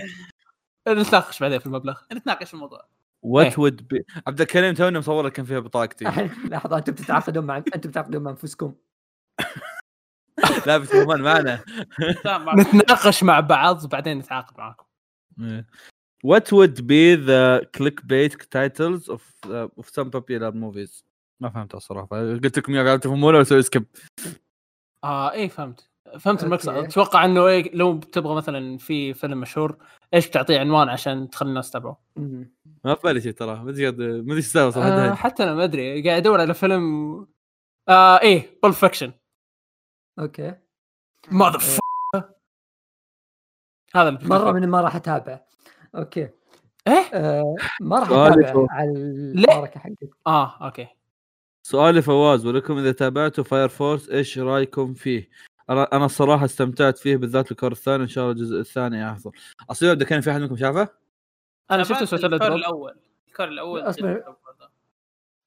[0.89, 2.01] نتناقش بعدين في المبلغ.
[2.13, 2.89] نتناقش في الموضوع.
[3.23, 6.05] what would be عبد الكريم تونا مصور لك كان فيها بطاقتي.
[6.45, 8.75] لحظة أنتم بتتعاقدون مع أنتم بتتعاقدون مع أنفسكم.
[10.67, 11.61] لابس كمان معنا.
[12.59, 14.88] نتناقش مع بعض بعدين نتعاقد معاكم.
[16.27, 21.05] What would be the clickbait titles of uh, of some popular movies؟
[21.41, 22.09] ما فهمت الصراحة.
[22.21, 23.85] قلت لكم يا قاعد تفهمونه واسوي skip
[25.05, 25.91] آه إيه فهمت.
[26.21, 26.69] فهمت المقصد.
[26.69, 29.77] أتوقع إنه إيه لو تبغى مثلا في فيلم مشهور
[30.15, 32.01] إيش بتعطيه عنوان عشان تخلي الناس تتابعه.
[32.85, 33.55] ما في بالي شيء ترى.
[33.65, 36.03] ما أدري ما أدري إيش السالفه آه صراحة حتى أنا ما أدري.
[36.09, 37.27] قاعد أدور على فيلم.
[37.89, 39.13] آه إيه Pulp Fiction
[40.19, 40.55] okay.
[41.31, 41.59] Mother
[43.95, 45.41] هذا مرة من ما راح أتابع
[45.95, 46.29] okay
[46.89, 48.67] إيه آه ما راح أتابع.
[48.71, 48.91] على؟
[49.35, 50.87] الحركه حقتك آه okay
[51.63, 55.29] سؤالي فواز ولكم إذا تابعتوا Fire Force إيش رأيكم فيه؟
[55.71, 59.31] أنا أنا الصراحة استمتعت فيه بالذات ال cour الثاني إن شاء الله الجزء الثاني افضل
[59.71, 60.89] اصيل عبد الكريم في أحد منكم شافه؟
[61.71, 62.97] أنا شفته سويت ال cour الأول
[63.29, 64.35] ال cour الأول أصبر.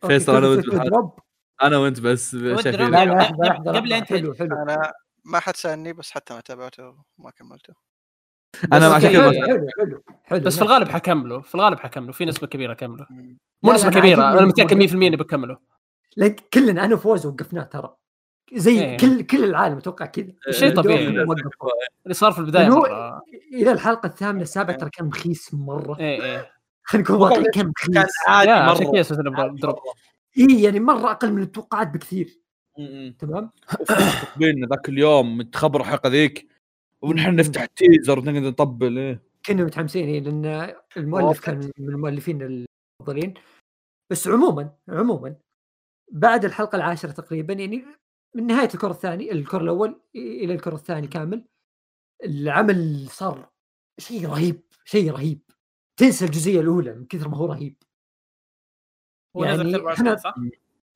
[0.08, 0.90] فيصل، بالحال.
[0.90, 1.20] drop.
[1.64, 4.02] أنا وأنت بس شايفين قبل-.
[4.02, 4.94] أنت- حلو حلو أنا
[5.26, 7.74] ما حد سألني بس حتى ما تابعته وما كملته
[8.74, 9.12] أنا بس عشان
[9.80, 13.08] حلو كذا بس في الغالب حكمله في الغالب حكمله في نسبة كبيرة كمله.
[13.64, 14.88] مو نسبة كبيرة أنا متأكد الموضوع.
[14.88, 15.58] 100% اني بكمله.
[16.18, 17.96] لك كلنا أنا وفوز وقفناه ترى.
[18.54, 18.98] زي إيه.
[18.98, 20.34] كل كل العالم أتوقع كذا.
[20.50, 21.08] شيء الفيديو طبيعي.
[22.04, 23.22] اللي صار في البداية مرة.
[23.54, 26.00] إلى الحلقة الثامنة السابعة ترى كان مخيس مرة.
[26.00, 26.52] إيه إيه.
[26.84, 29.56] خلينا نكون واقعيين كان كان مخيس عادي عشان مرة.
[29.62, 29.76] كذا
[30.38, 32.42] إي يعني مرة أقل من التوقعات بكثير.
[33.20, 33.52] تمام؟
[34.38, 36.51] بينا ذاك اليوم متخبر الحلقة ذيك.
[37.02, 39.24] ونحن نفتح التيزر ونقعد نطبل إيه.
[39.46, 43.34] كنا متحمسين إيه، لأن المؤلف كان من المؤلفين المفضلين.
[44.12, 45.36] بس عموما عموما
[46.12, 47.86] بعد الحلقة العاشرة تقريبا يعني
[48.36, 51.46] من نهاية الكور الثاني الكور الأول إلى الكور الثاني كامل
[52.24, 53.50] العمل صار
[54.00, 55.42] شيء رهيب شيء رهيب.
[55.98, 57.84] تنسى الجزئية الأولى من كثر ما هو رهيب.
[59.36, 60.52] يعني 24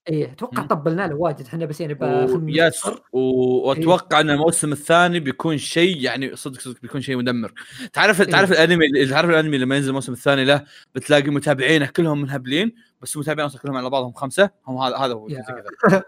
[0.09, 0.63] إيه أتوقع.
[0.63, 1.41] طبلنا له واجد.
[1.45, 2.85] إحنا بس يعني و- يس.
[3.11, 7.53] و- وأتوقع إن الموسم الثاني بيكون شيء يعني صدق صدق بيكون شيء مدمر.
[7.93, 8.27] تعرف إيه.
[8.27, 10.63] تعرف الأنمي تعرف الأنمي لما ينزل الموسم الثاني له
[10.95, 14.49] بتلاقي متابعينه كلهم منهبلين بس المتابعين أصلا كلهم على بعضهم خمسة.
[14.67, 15.43] هم هذا هذا هو كذا.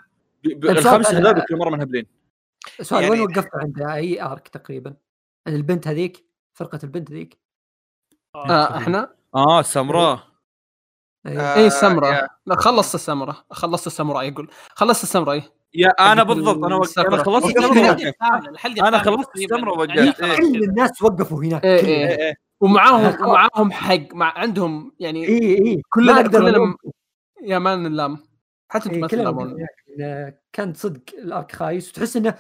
[0.46, 2.06] طيب، الخمسة سؤال- هذول كل مرة منهبلين.
[2.82, 4.94] سؤال يعني- وين وقفت عند أي ارك تقريبا؟
[5.48, 7.38] البنت هذيك فرقة البنت ذيك
[8.36, 8.78] آه.
[8.78, 10.24] إحنا؟ آه السمراء إيه.
[11.28, 12.28] آه، إيه السمراء يا.
[12.46, 15.44] لا خلصت السمراء خلصت السمراء يقول خلصت السمراء
[15.74, 17.00] يا أنا بالضبط أنا وق...
[17.00, 17.24] أنا.
[17.24, 17.68] خلصت أنا
[18.98, 19.36] الثامنة خلصت.
[19.38, 20.22] السمرة ووقفت.
[20.22, 20.38] إيه.
[20.38, 20.64] كل.
[20.64, 22.08] الناس وقفوا هناك إيه إيه.
[22.08, 22.34] إيه، إيه.
[22.62, 23.22] ومعاهم خلاص.
[23.30, 26.76] ومعاهم حق مع عندهم يعني اي اي كلنا- ما أقدر كلنا.
[27.44, 28.18] يا مان نلام
[28.70, 29.56] حتى أنتم إيه ما تلامون.
[30.00, 32.34] إن كان صدق الأرك خايس وتحس إنه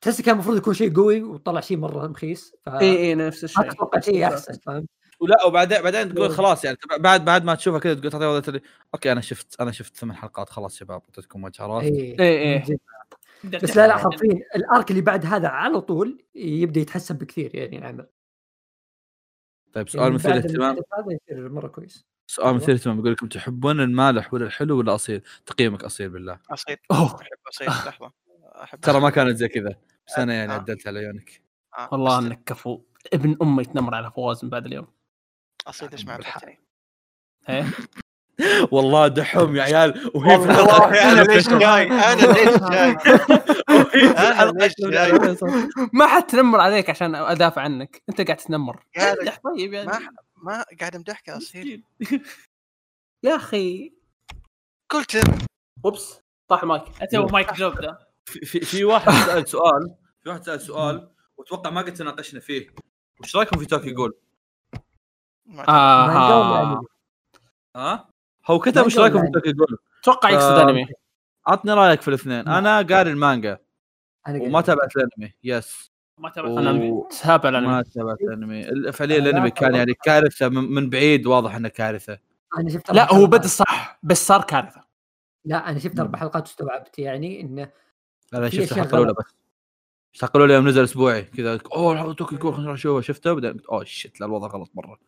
[0.00, 3.70] تحس كان المفروض يكون شيء قوي وطلع شيء مرة مخيس ف اي اي نفس الشيء
[3.70, 4.86] تتوقع شيء أحسن فاهم
[5.20, 8.60] ولا وبعدين بعدين تقول خلاص يعني بعد بعد ما تشوفها كذا تقول وضعية اللي
[8.94, 12.64] أوكي أنا شفت أنا شفت ثمان حلقات خلاص شباب أعطيتكم وجه عرفت اي إيه.
[13.42, 13.96] تقدر بس لا لا.
[13.96, 18.06] حرفيا الأرك اللي بعد هذا على طول يبدأ يتحسن بكثير يعني العمل
[19.72, 22.06] طيب يعني سؤال مثير بعد اهتمام الحدث هذا يصير مرة كويس.
[22.26, 26.38] سؤال مثير اهتمام يقول لكم تحبون المالح ولا الحلو ولا أصيل؟ تقييمك أصيل بالله.
[26.50, 26.76] أصيل.
[26.90, 27.20] أوه.
[27.20, 28.12] أحب أصيل لحظة.
[28.62, 29.74] أحب ترى ما كانت زي كذا
[30.06, 30.54] بس أنا يعني آه.
[30.54, 31.42] عدلت على عيونك.
[31.78, 32.82] آه، والله إنك كفو.
[33.12, 34.86] ابن أمي يتنمر على فواز من بعد اليوم.
[35.70, 36.58] اصيل ليش ما عبرتني
[37.48, 37.66] إيه؟
[38.72, 40.10] والله دحوم يا عيال.
[40.14, 42.96] وهي في الحلقة أنا ليش جاي؟ أنا ليش جاي؟
[44.42, 45.36] أنا ليش جاي؟
[45.92, 48.02] ما حد تنمر عليك عشان أدافع عنك.
[48.08, 48.84] أنت قاعد تتنمر.
[48.96, 49.88] قاعد امدح طيب يعني.
[49.88, 49.98] ما
[50.36, 51.84] ما قاعد أمدحك يا أصيل.
[53.24, 53.92] يا أخي.
[54.90, 55.22] قلت
[55.84, 56.20] أوبس.
[56.48, 56.82] طاح المايك.
[57.02, 57.98] أنت هو mic drop ده.
[58.24, 59.94] في, في, في واحد سأل سؤال.
[60.22, 61.10] في واحد سأل سؤال.
[61.36, 62.66] وأتوقع ما قد تناقشنا فيه.
[63.20, 64.18] وش رأيكم في Tokyo Ghoul؟
[65.50, 66.82] ما آه؟
[67.76, 68.08] ها؟
[68.46, 70.86] هو كتب وش رايكم ولا في Tokyo Ghoul؟ أتوقع يقصد آه، أنمي.
[71.46, 72.48] عطني رأيك في الاثنين.
[72.48, 73.58] أنا قاري المانجا.
[74.28, 75.32] أنا وما تابعت الأنمي.
[75.44, 77.02] yes ما تابعت الأنمي.
[77.22, 78.68] تابع ما الانمي تابعت الأنمي.
[78.68, 82.18] ال- فعليا الأنمي كان يعني كارثة من, من بعيد واضح إنه كارثة.
[82.58, 83.26] أنا شفت لا هو.
[83.26, 83.98] بدا صح.
[84.02, 84.80] بس صار كارثة.
[85.44, 86.98] لا أنا شفت أربع حلقات واستوعبت.
[86.98, 87.70] يعني انه
[88.32, 89.12] في شفت الحلقة الأولى.
[89.12, 89.34] بس.
[90.14, 91.22] الحلقة الأولى يوم نزل أسبوعي.
[91.22, 94.70] كذا أوه Tokyo Ghoul خلينا نروح نشوفها شفته بعدين قلت oh shit لا الوضع غلط
[94.74, 94.98] مرة.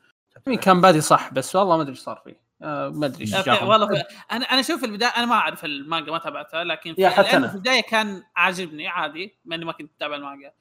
[0.62, 3.34] كان بادي صح بس والله ما أدري إيش صار فيه آه ما أدري إيش.
[3.62, 7.08] والله ف- أنا أنا أشوف البداية أنا ما أعرف المانجا ما تابعتها لكن في yeah
[7.08, 7.48] حتى أنا.
[7.48, 10.52] في البداية كان عاجبني عادي مع اني ما كنت أتابع المانجا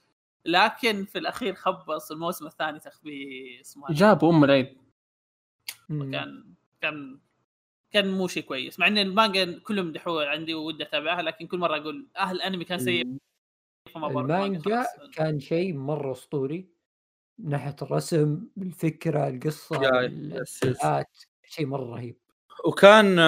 [0.46, 4.78] لكن في الأخير خبص الموسم الثاني تخبيص ما جابوا أم العيد.
[5.90, 6.44] كان
[6.82, 7.20] كان
[7.92, 11.78] كان مو شيء كويس مع إن المانجا كلهم مدحوها عندي ودي أتابعها لكن كل مرة
[11.78, 13.18] أقول أهل الأنمي كان سيء
[13.94, 14.86] فما المانجا.
[15.14, 16.68] كان شيء مرة أسطوري
[17.44, 22.18] من ناحية الرسم الفكرة القصة yeah- ال- yes yes ال art، شيء مرة رهيب
[22.66, 23.20] وكان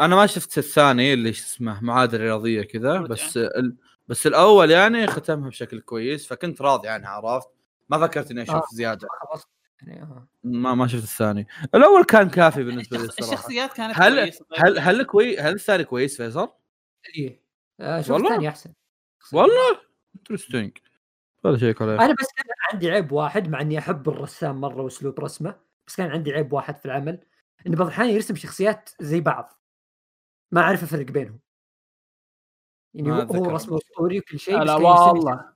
[0.00, 2.98] أنا ما شفت الثاني اللي شو اسمه معادله رياضيه كذا.
[3.00, 3.76] بس ال...
[4.08, 7.48] بس الأول يعني ختمها بشكل كويس فكنت راضي عنها عرفت
[7.88, 8.62] ما فكرت إني أشوف آه.
[8.72, 9.48] زيادة خلاص
[9.82, 10.28] يعني آه.
[10.44, 14.60] ما ما شفت الثاني الأول كان كافي بالنسبة لي الصراحة الشخصيات كانت هل كويسة طيب.
[14.66, 16.48] هل هل كويس هل الثاني كويس فيصل؟
[17.16, 17.42] إيه
[17.80, 18.72] آه، شوف والله؟ الثاني أحسن
[19.32, 19.80] والله
[20.16, 20.78] interesting
[21.44, 25.20] ولا شيء عليه أنا بس كان عندي عيب واحد مع إني أحب الرسام مرة وأسلوب
[25.20, 25.54] رسمه
[25.86, 27.20] بس كان عندي عيب واحد في العمل
[27.66, 29.52] إنه بعض الأحيان يرسم شخصيات زي بعض
[30.52, 31.38] ما أعرف أفرق بينهم.
[32.94, 35.52] يعني هو- رسمه أسطوري وكل شيء لا والله.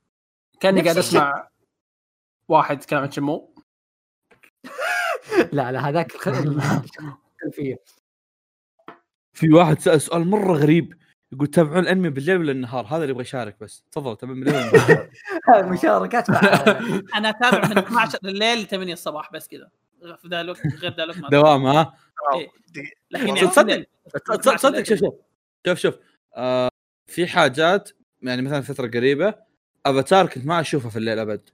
[0.61, 0.97] كأني قاعد.
[0.99, 1.49] أسمع
[2.49, 3.55] واحد يتكلم عن شمو
[5.53, 6.29] لا لا هذاك الخ-
[7.43, 7.79] الخلفية.
[9.33, 10.95] في واحد سأل سؤال مرة غريب.
[11.33, 13.85] يقول تابعون الأنمي بالليل ولا النهار؟ هذا اللي يبغى يشارك بس.
[13.93, 14.71] تفضل تابعون بالليل؟
[15.73, 16.31] مشاركات
[17.17, 19.69] أنا أتابع من 12 الليل ل 8 الصباح بس كذا.
[20.23, 21.95] في ذا الوقت غير ذا الوقت ما دوام ها؟
[22.35, 22.49] إيه.
[23.11, 23.85] لكن تصدق-.
[24.25, 25.15] تصدق صدق شوف شوف.
[25.67, 25.95] شوف شوف.
[26.37, 26.69] آه
[27.07, 27.91] في حاجات
[28.23, 29.35] يعني مثلا فترة قريبة
[29.87, 31.51] أفاتار كنت ما أشوفها في الليل أبد.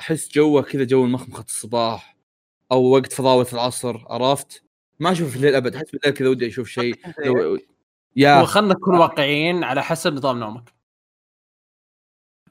[0.00, 2.16] أحس جوه كذا جو المخمخة الصباح
[2.72, 4.62] أو وقت فضاوه العصر عرفت؟
[5.00, 5.74] ما اشوفه في الليل أبد.
[5.76, 6.94] أحس بالليل كذا ودي أشوف شيء.
[7.24, 7.58] لو-
[8.16, 10.72] يا هو خلنا نكون واقعيين على حسب نظام نومك.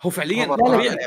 [0.02, 0.56] هو فعليا لا، لا.
[0.56, 0.98] طبيعي.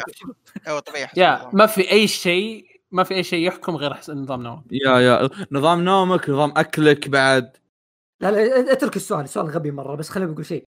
[0.67, 1.09] أيوه طبيعي.
[1.17, 1.51] يا.
[1.53, 4.65] ما في أي شيء ما في أي شيء يحكم غير حسب نظام نومك.
[4.71, 5.31] يا يا.
[5.53, 7.57] نظام نومك نظام أكلك بعد.
[8.21, 10.65] لا لا أترك السؤال السؤال غبي مرة بس خليني بقول شيء.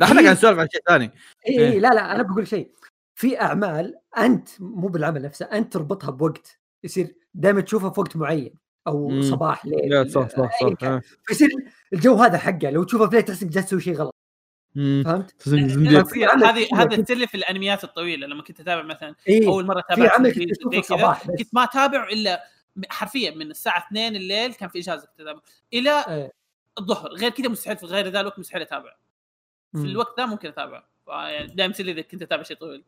[0.00, 1.10] لا إحنا قاعد نسولف عن شيء ثاني.
[1.48, 1.72] إي إيه.
[1.72, 2.72] اي لا لا أنا بقول شيء.
[3.14, 6.58] في أعمال أنت مو بالعمل نفسه أنت تربطها بوقت.
[6.84, 8.54] يصير دائما تشوفها في وقت معين
[8.86, 9.22] أو مم.
[9.22, 11.00] صباح ليل يا صح صح صح.
[11.26, 11.48] فيصير
[11.92, 14.14] الجو هذا حقه لو تشوفه الليل تحس إنك جالس تسوي شيء غلط.
[14.74, 15.34] فهمت؟
[16.16, 21.26] عمل هذه هذا في الأنميات الطويلة لما كنت أتابع مثلا اي أول مرة في تابعت
[21.26, 22.44] كنت ما اتابع إلا
[22.88, 25.40] حرفيا من الساعة 2 الليل كان في إجازة كنت اتابع
[25.72, 26.32] إلى إيه.
[26.78, 27.10] الظهر.
[27.12, 28.96] غير كذا مستحيل في غير ذا الوقت مستحيل اتابع
[29.72, 29.78] في.
[29.78, 32.84] الوقت ذا ممكن اتابع يعني دائما يصير إذا كنت أتابع شيء طويل.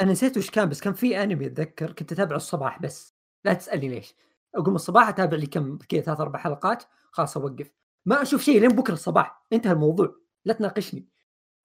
[0.00, 3.14] أنا نسيت وش كان بس كان في أنمي أتذكر كنت أتابعه الصباح بس.
[3.44, 4.14] لا تسألني ليش.
[4.54, 7.70] أقوم الصباح أتابع لي كم كذا ثلاث أربع حلقات خلاص أوقف.
[8.06, 9.42] ما أشوف شيء لين بكرة الصباح.
[9.52, 10.16] انتهى الموضوع.
[10.44, 11.08] لا تناقشني.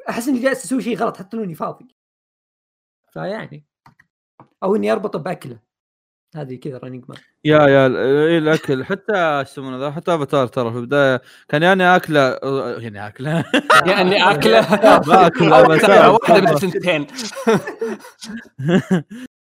[0.09, 1.95] أحس إني جالس أسوي شيء غلط حتى لو إني فاضي.
[3.13, 3.65] فيعني.
[4.63, 5.59] أو إني أربطه بأكلة.
[6.35, 7.87] هذه كذا Running Man yeah yeah
[8.27, 8.85] إيه الأكل.
[8.85, 11.21] حتى يسمونه ذا حتى أفاتار ترى في البداية.
[11.49, 12.39] كان يعني أكلة
[12.77, 13.45] يعني أكلة.
[13.91, 14.61] يعني أكلة.
[15.07, 15.75] ما أكل أو أفاتار.
[15.75, 17.07] أتابع واحدة من الثنتين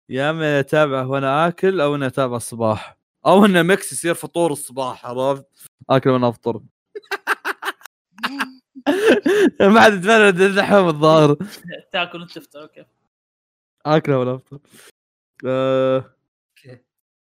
[0.09, 2.99] يا اما اتابعه وأنا آكل أو اني أتابع الصباح.
[3.27, 5.47] أو انه mix يصير فطور الصباح عرفت؟
[5.91, 6.61] آكل وأنا أفطر.
[9.61, 11.37] ما حد يتفرد الدحوم الظاهر.
[11.93, 12.85] تاكل وانت تفطر okay.
[13.87, 14.59] اكله ولا افطر
[15.47, 16.15] آه،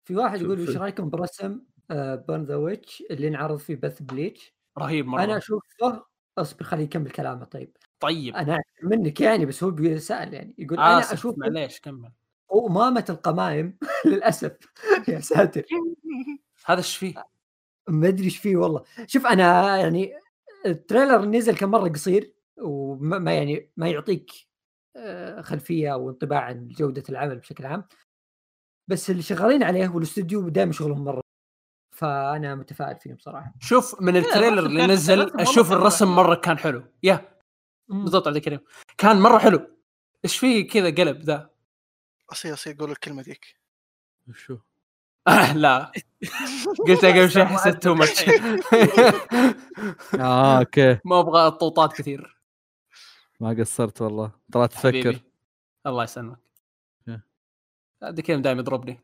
[0.03, 0.77] في واحد يقول وش.
[0.77, 5.23] رأيكم برسم Burn the Witch اللي انعرض في بث Bleach رهيب مرة.
[5.23, 6.03] أنا اشوفه
[6.37, 7.77] أصبر خليه يكمل كلامه طيب.
[7.99, 8.35] طيب.
[8.35, 10.55] أنا منك يعني بس هو بيسأل يعني.
[10.57, 12.11] يقول أنا أنا أشوف معليش كمل.
[12.53, 14.51] أمامة القمايم للأسف.
[15.07, 15.63] يا ساتر.
[16.65, 17.23] هذا إيش فيه؟
[17.87, 18.83] ما أدري إيش فيه والله.
[19.07, 20.13] شوف أنا يعني
[20.65, 24.31] ال trailer نزل كان مرة قصير وما ما يعني ما يعطيك
[24.95, 27.83] آه، خلفية أو انطباع عن جودة العمل بشكل عام.
[28.87, 31.21] بس اللي شغالين عليه والاستوديو دائما شغلهم مرة.
[31.95, 33.53] فأنا متفائل فيهم صراحة.
[33.59, 36.15] شوف من ال trailer الرسم اللي كان- نزل أشوف الرسم.
[36.15, 36.83] مرة كان حلو.
[37.03, 37.39] yeah.
[37.87, 38.59] بالضبط عبد الكريم
[38.97, 39.77] كان مرة حلو.
[40.25, 41.49] إيش فيه كذا قلب ذا.
[42.31, 43.59] اصير أصير قول الكلمة ذيك.
[44.33, 44.57] شو؟
[45.55, 45.91] لا
[46.87, 48.29] قلت قبل شوي حسيت too much
[50.19, 50.99] آه okay.
[51.05, 52.37] ما أبغى طوطات كثير.
[53.39, 54.31] ما قصرت والله.
[54.51, 55.19] طلعت تفكر.
[55.85, 56.37] الله يسلمك.
[58.03, 59.03] عبد الكريم دائما يضربني؟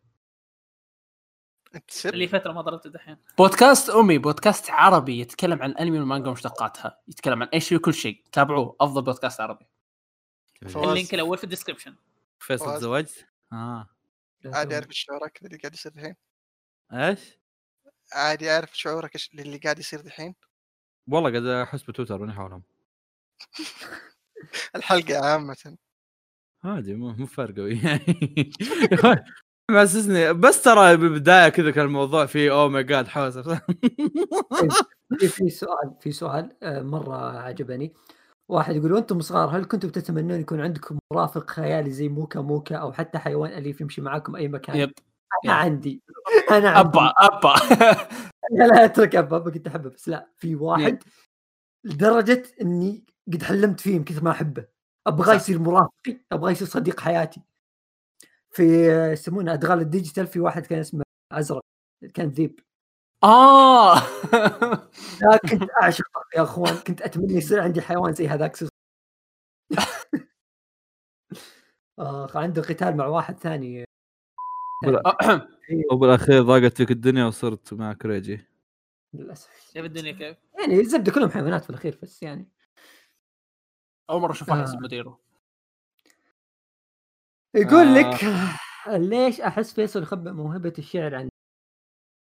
[2.06, 3.18] اللي فترة ما ضربته دحين.
[3.38, 7.00] بودكاست أمي بودكاست عربي يتكلم عن أنمي والمانجا ومشتقاتها.
[7.08, 8.24] يتكلم عن أي شيء وكل شيء.
[8.32, 8.76] تابعوه.
[8.82, 9.66] أفضل بودكاست عربي.
[10.64, 11.96] ال link الأول في ال description
[12.40, 12.78] فيصل.
[12.78, 13.90] تزوجت؟ آه.
[14.46, 16.16] عادي أعرف شعورك اللي قاعد يصير الحين
[16.94, 17.40] إيش؟
[18.14, 20.36] عادي أعرف شعورك اللي قاعد يصير الحين
[21.08, 22.64] والله قاعد أحس بتويتر ماني حولهم.
[24.76, 25.78] الحلقة عامة.
[26.64, 28.52] عادي مو مو فارقة يعني
[29.72, 35.96] محسسني بس ترى بالبداية كذا كان الموضوع فيه oh my God حوس في في سؤال
[36.02, 37.94] في سؤال آه، مرة عجبني.
[38.50, 42.92] واحد يقول وأنتم صغار هل كنتم تتمنون يكون عندكم مرافق خيالي زي موكا موكا أو
[42.94, 44.94] حتى حيوان أليف يمشي معاكم أي مكان؟ yep
[45.46, 46.02] أنا عندي.
[46.52, 46.90] أنا عندي.
[46.90, 47.54] أبا أبا.
[48.58, 51.04] لا لا أترك أبا أبا كنت أحبه بس لا في واحد
[51.84, 54.66] لدرجة إني قد حلمت فيه من كثر ما أحبه.
[55.26, 55.34] صح.
[55.34, 57.42] يصير مرافقي أبغاه يصير صديق حياتي.
[58.52, 61.62] في يسمونه أبطال الديجيتال في واحد كان اسمه أزرق
[62.14, 62.60] كان ذيب.
[63.24, 63.96] آه
[65.22, 68.70] لا كنت اعشقه يا أخوان كنت أتمنى يصير عندي حيوان زي هذاك سوس.
[72.00, 73.86] اخ عنده قتال مع واحد ثاني
[75.92, 78.46] وبالاخير ضاقت فيك الدنيا وصرت مع كريجي
[79.14, 82.50] للأسف كيف الدنيا كيف؟ يعني الزبدة كلهم حيوانات في الأخير بس يعني
[84.10, 84.80] أول مرة أشوف واحد آه.
[84.82, 85.20] مديره
[87.56, 88.00] يقول آه.
[88.00, 88.16] لك
[88.88, 91.30] ليش أحس فيصل يخبئ موهبة الشعر عن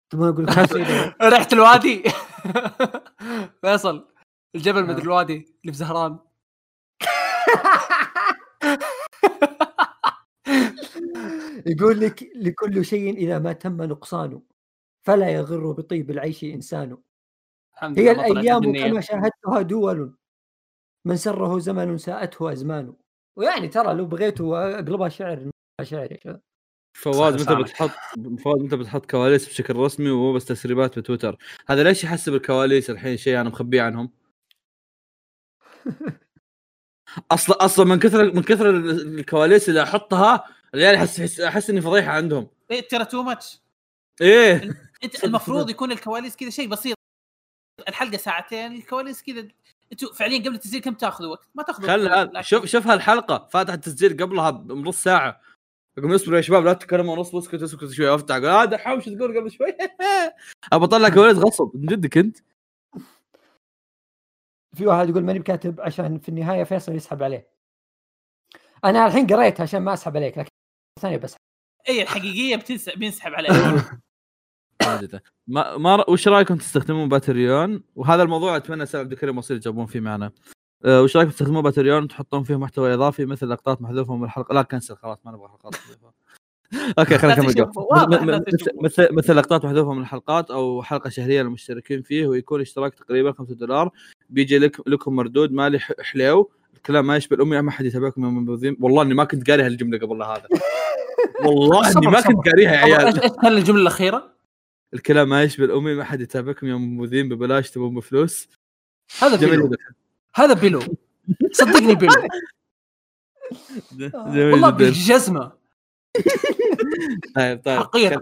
[0.10, 2.04] تبغى أقول لك شيء ريحة الوادي.
[3.62, 4.08] فيصل
[4.56, 4.86] الجبل.
[4.88, 6.20] مدري الوادي اللي في زهران.
[11.66, 14.42] يقول لك لكل شيء إذا ما تم نقصانه
[15.08, 16.98] فلا يغر بطيب العيش انسان
[17.84, 18.62] هي ما الأيام.
[18.74, 20.16] كما شاهدتها دول.
[21.06, 22.94] من سره زمن ساءته أزمان.
[23.38, 25.50] ويعني ترى لو بغيتوا أقلبها شعر
[25.84, 26.12] شعر.
[26.12, 26.42] يا شباب
[27.02, 27.56] فواز متى.
[27.56, 27.90] بتحط
[28.44, 33.18] فواز متى بتحط كواليس بشكل رسمي ومو بس تسريبات بتويتر؟ هذا ليش يحسب الكواليس الحين
[33.18, 34.12] شيء أنا مخبيه عنهم؟
[37.32, 40.44] أصلا أصلا من كثر من كثر ال- الكواليس اللي أحطها
[40.74, 42.48] العيال احس احس, أحس إني فضيحة عندهم.
[42.72, 43.60] إيه ترى too much
[44.22, 44.78] إيه.
[45.04, 45.70] أنت المفروض.
[45.70, 46.96] يكون الكواليس كذا شيء بسيط.
[47.90, 49.48] الحلقة ساعتين الكواليس كذا.
[49.92, 51.88] أنتوا فعليا قبل التسجيل كم تأخذوا وقت؟ ما تأخذوا
[52.34, 53.48] خل شوف شوف هالحلقة.
[53.52, 55.42] فاتح التسجيل قبلها بنص ساعة.
[56.00, 59.38] اقوم اصبروا يا شباب لا تتكلموا نص اسكت اسكت شوي افتح أقول هذا حوش تقول
[59.40, 59.68] قبل شوي.
[60.74, 62.38] ابى اطلع كواليس غصب من جدك أنت.
[64.76, 67.50] في واحد يقول ماني بكاتب عشان في النهاية فيصل يسحب عليه.
[68.86, 70.50] أنا الحين قريت عشان ما أسحب عليك لكن
[71.02, 71.36] ثانية بس.
[71.90, 73.34] اي الحقيقية بتنسى بينسحب
[74.88, 75.22] واجد.
[75.48, 80.00] ما ما وش رأيكم تستخدمون باتريون؟ وهذا الموضوع أتمنى سعد عبد الكريم وصير يجاوبون فيه
[80.00, 80.32] معنا.
[80.86, 84.96] وش رايكم تستخدمون باتريون وتحطون فيه محتوى إضافي مثل لقطات محذوفة من الحلقة؟ لا cancel
[84.96, 85.76] خلاص ما نبغى حلقات
[87.00, 88.46] okay خلينا نكمل
[88.82, 89.08] مثل.
[89.12, 93.90] مثل لقطات محذوفة من الحلقات أو حلقة شهرية للمشتركين فيه ويكون اشتراك تقريبا 5 دولار.
[94.30, 96.52] بيجي لك لكم مردود مالي حليو.
[96.76, 99.98] الكلام ما يشبه الأمي ما حد يتابعكم يا منبذين والله إني ما كنت قاري هالجملة
[99.98, 100.48] قبل هذا.
[101.46, 104.36] والله إني ما كنت قاريها يا إيش عيال كان الجملة الأخيرة؟
[104.94, 108.48] الكلام ما يشبه الأمي ما حد يتابعكم يا منبذين ببلاش تبون بفلوس.
[109.20, 109.70] هذا جميل
[110.40, 110.80] هذا بيلو.
[111.52, 112.14] صدقني بيلو.
[113.94, 114.78] جميل والله جدا.
[114.78, 115.52] بالجزمة.
[117.36, 118.20] طيب طيب.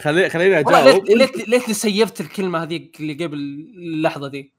[0.00, 1.04] خلي خليني والله أجاوب.
[1.04, 3.36] ليت ليت ليت لي سيفت الكلمة هذيك اللي قبل
[3.76, 4.52] اللحظة دي.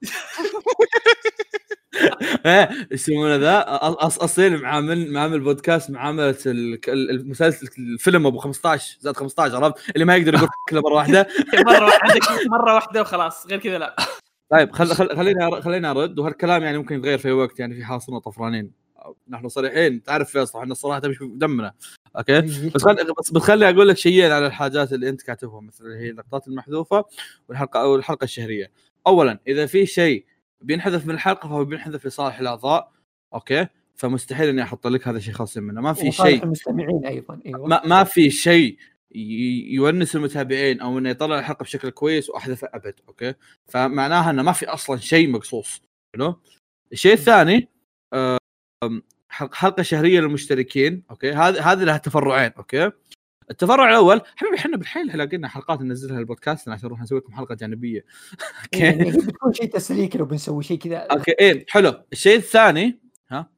[2.46, 3.64] إيه إيش يسمونه ذا.
[4.00, 10.04] أصيل معامل معامل بودكاست معامله ال- ال- المسلسل الفيلم أبو 15 زاد 15 عرفت؟ اللي
[10.04, 11.28] ما يقدر يقول كله مرة واحدة.
[11.54, 12.20] مرة واحدة
[12.50, 13.96] مرة واحدة وخلاص غير كذا لا.
[14.52, 17.84] طيب خل خل خليني أر- خليني أرد وهالكلام يعني ممكن يتغير في وقت يعني في
[17.84, 18.72] حاصلنا طفرانين.
[19.28, 21.72] نحن صريحين تعرف فيصل إحنا الصراحة تمشي في دمنا
[22.16, 22.40] okay.
[22.74, 22.96] بس خل...
[23.18, 27.04] بس بتخلي أقول لك شيئين على الحاجات اللي أنت كاتبهم مثل هي اللقطات المحذوفة
[27.48, 28.70] والحلقة أو الحلقة الشهرية.
[29.06, 30.24] اولا إذا في شيء
[30.60, 32.92] بينحذف من الحلقة فهو بينحذف لصالح الأعضاء
[33.34, 36.42] okay؟ فمستحيل إني أحط لك هذا الشيء خاص منه ما في شيء.
[36.44, 38.76] المستمعين أيضا أيوه ما, ما في شيء
[39.14, 43.34] يونس المتابعين أو إنه يطلع الحلقة بشكل كويس واحذفه أبد okay؟
[43.66, 45.82] فمعناها إنه ما في أصلا شيء مقصوص
[46.14, 46.40] حلو؟
[46.92, 47.68] الشيء الثاني
[49.28, 52.90] حلقة شهرية للمشتركين okay؟ هذه هذه لها تفرعين okay؟
[53.50, 58.04] التفرع الأول حبيبي إحنا بالحيل لقينا حلقات ننزلها البودكاست عشان نروح نسوي لكم حلقة جانبية
[58.64, 60.96] أوكي؟ يعني بتكون شيء تسليك لو بنسوي شيء كذا.
[60.96, 62.04] okay إيه حلو.
[62.12, 63.50] الشيء الثاني ها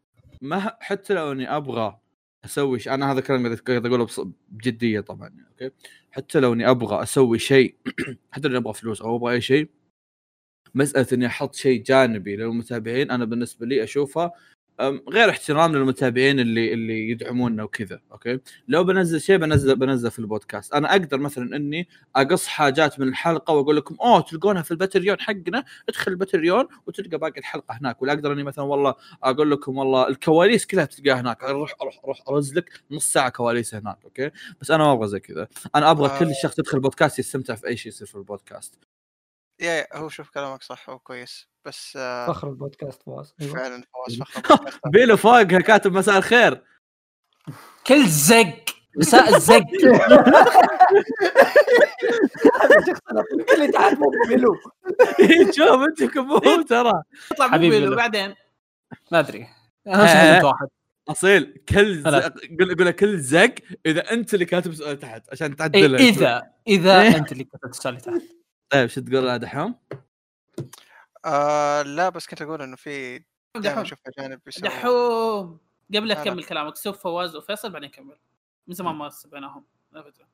[0.43, 1.99] ما حتى لو أني أبغى
[2.45, 4.07] أسوي شيء أنا هذا الكلام قاعد أقوله
[4.49, 5.71] بجدية طبعا okay؟
[6.11, 7.75] حتى لو إني أبغى أسوي شيء
[8.33, 9.69] حتى لو إني أبغى فلوس أو أبغى أي شيء
[10.75, 14.33] مسألة إني أحط شيء جانبي للمتابعين أنا بالنسبة لي أشوفها
[15.11, 20.75] غير احترام للمتابعين اللي اللي يدعمونا وكذا okay؟ لو بنزل شيء بنزل بنزل في البودكاست.
[20.75, 25.65] أنا أقدر مثلا إني أقص حاجات من الحلقة وأقول لكم أوه تلقونها في الباتريون حقنا
[25.89, 28.03] ادخل الباتريون وتلقى باقي الحلقة هناك.
[28.03, 32.23] ولا أقدر إني مثلا والله أقول لكم والله الكواليس كلها بتلقاها هناك أروح أروح أروح
[32.29, 33.99] أرز لك نص ساعة كواليس هناك.
[34.05, 34.31] okay؟
[34.61, 35.49] بس أنا ما أبغى زي كذا.
[35.75, 36.19] أنا أبغى آه.
[36.19, 38.79] كل شخص يدخل البودكاست يستمتع في أي شيء يصير في البودكاست.
[39.61, 43.53] يا هو شوف كلامك صح هو كويس بس آه، فخر البودكاست فواز أيوه.
[43.55, 44.79] فعلا فواز فخر.
[44.93, 46.63] بيلو فوقها كاتب مساء الخير.
[47.87, 48.65] كل زق
[48.97, 49.65] مساء الزق.
[53.49, 54.57] كل اللي تعرفه بيلو
[55.57, 57.03] شوف أنت كبو ترى.
[57.33, 57.93] يطلع حبيبي موبيل له.
[57.93, 58.35] وبعدين
[59.13, 59.49] ما أدري.
[59.87, 60.69] أنا شفت واحد.
[61.09, 62.05] أصيل كل
[62.61, 63.55] قول قول كل زق
[63.87, 67.17] إذا أنت اللي كاتب سؤال تحت عشان إيه تعدله إذا إذا إيه.
[67.17, 68.23] أنت اللي كتبت السؤال تحت.
[68.75, 69.75] طيب شو تقول يا دحوم؟
[71.25, 73.23] آه لا بس كنت أقول إنه في
[73.57, 75.59] دحوم أشوف اجانب دحوم
[75.95, 76.15] قبل لا.
[76.15, 78.19] تكمل كلامك سب فواز وفيصل بعدين كمل
[78.67, 79.65] من زمان ما سبيناهم.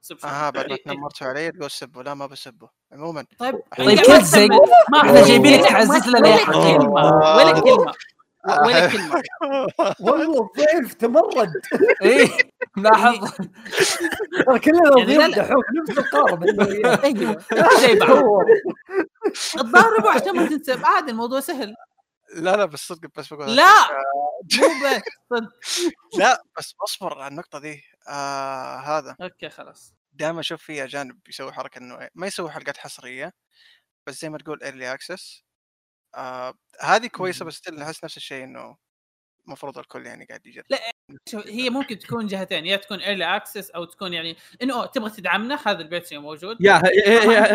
[0.00, 0.32] سب فواز.
[0.32, 0.82] أها بعد ما إيه،.
[0.84, 4.48] تنمرتوا علي تقول سبوا لا ما بسبه عموما طيب طيب ما كل زق.
[4.92, 6.92] ما إحنا جايبين لك تعزز لنا ولا يا حكيم كلمة
[7.36, 7.92] ولا كلمة
[8.48, 9.22] ولا كلمة
[10.00, 11.52] والله الضيف تمرد.
[12.02, 12.28] إيه
[12.76, 13.28] لاحظ.
[14.46, 15.42] ترى كلنا يعني لا، ضيوف لا.
[15.42, 16.44] دحوم نفس القارب.
[17.04, 17.44] أيوه.
[17.80, 18.24] زي بعض.
[19.52, 21.74] تضاربوا عشان ما تنسب عادي الموضوع سهل.
[22.34, 23.74] لا لا بس صدق بس بقول لا!
[24.58, 25.50] مو بس صدق.
[26.18, 27.82] لا بس اصبر على النقطة دي.
[28.08, 29.16] آه هذا.
[29.22, 29.94] okay خلاص.
[30.12, 33.32] دائما أشوف في أجانب يسوي حركة إنه ما يسوي حلقات حصرية
[34.06, 35.44] بس زي ما تقول early access
[36.14, 38.76] آه هذه كويسة بس still أحس نفس الشيء إنه
[39.46, 40.64] المفروض الكل يعني قاعد يجرب.
[41.28, 45.10] شوف هي ممكن تكون جهتين يا تكون early access أو تكون يعني إنه أوه، تبغى
[45.10, 46.56] تدعمنا هذا البيتريون موجود.
[46.60, 46.82] يا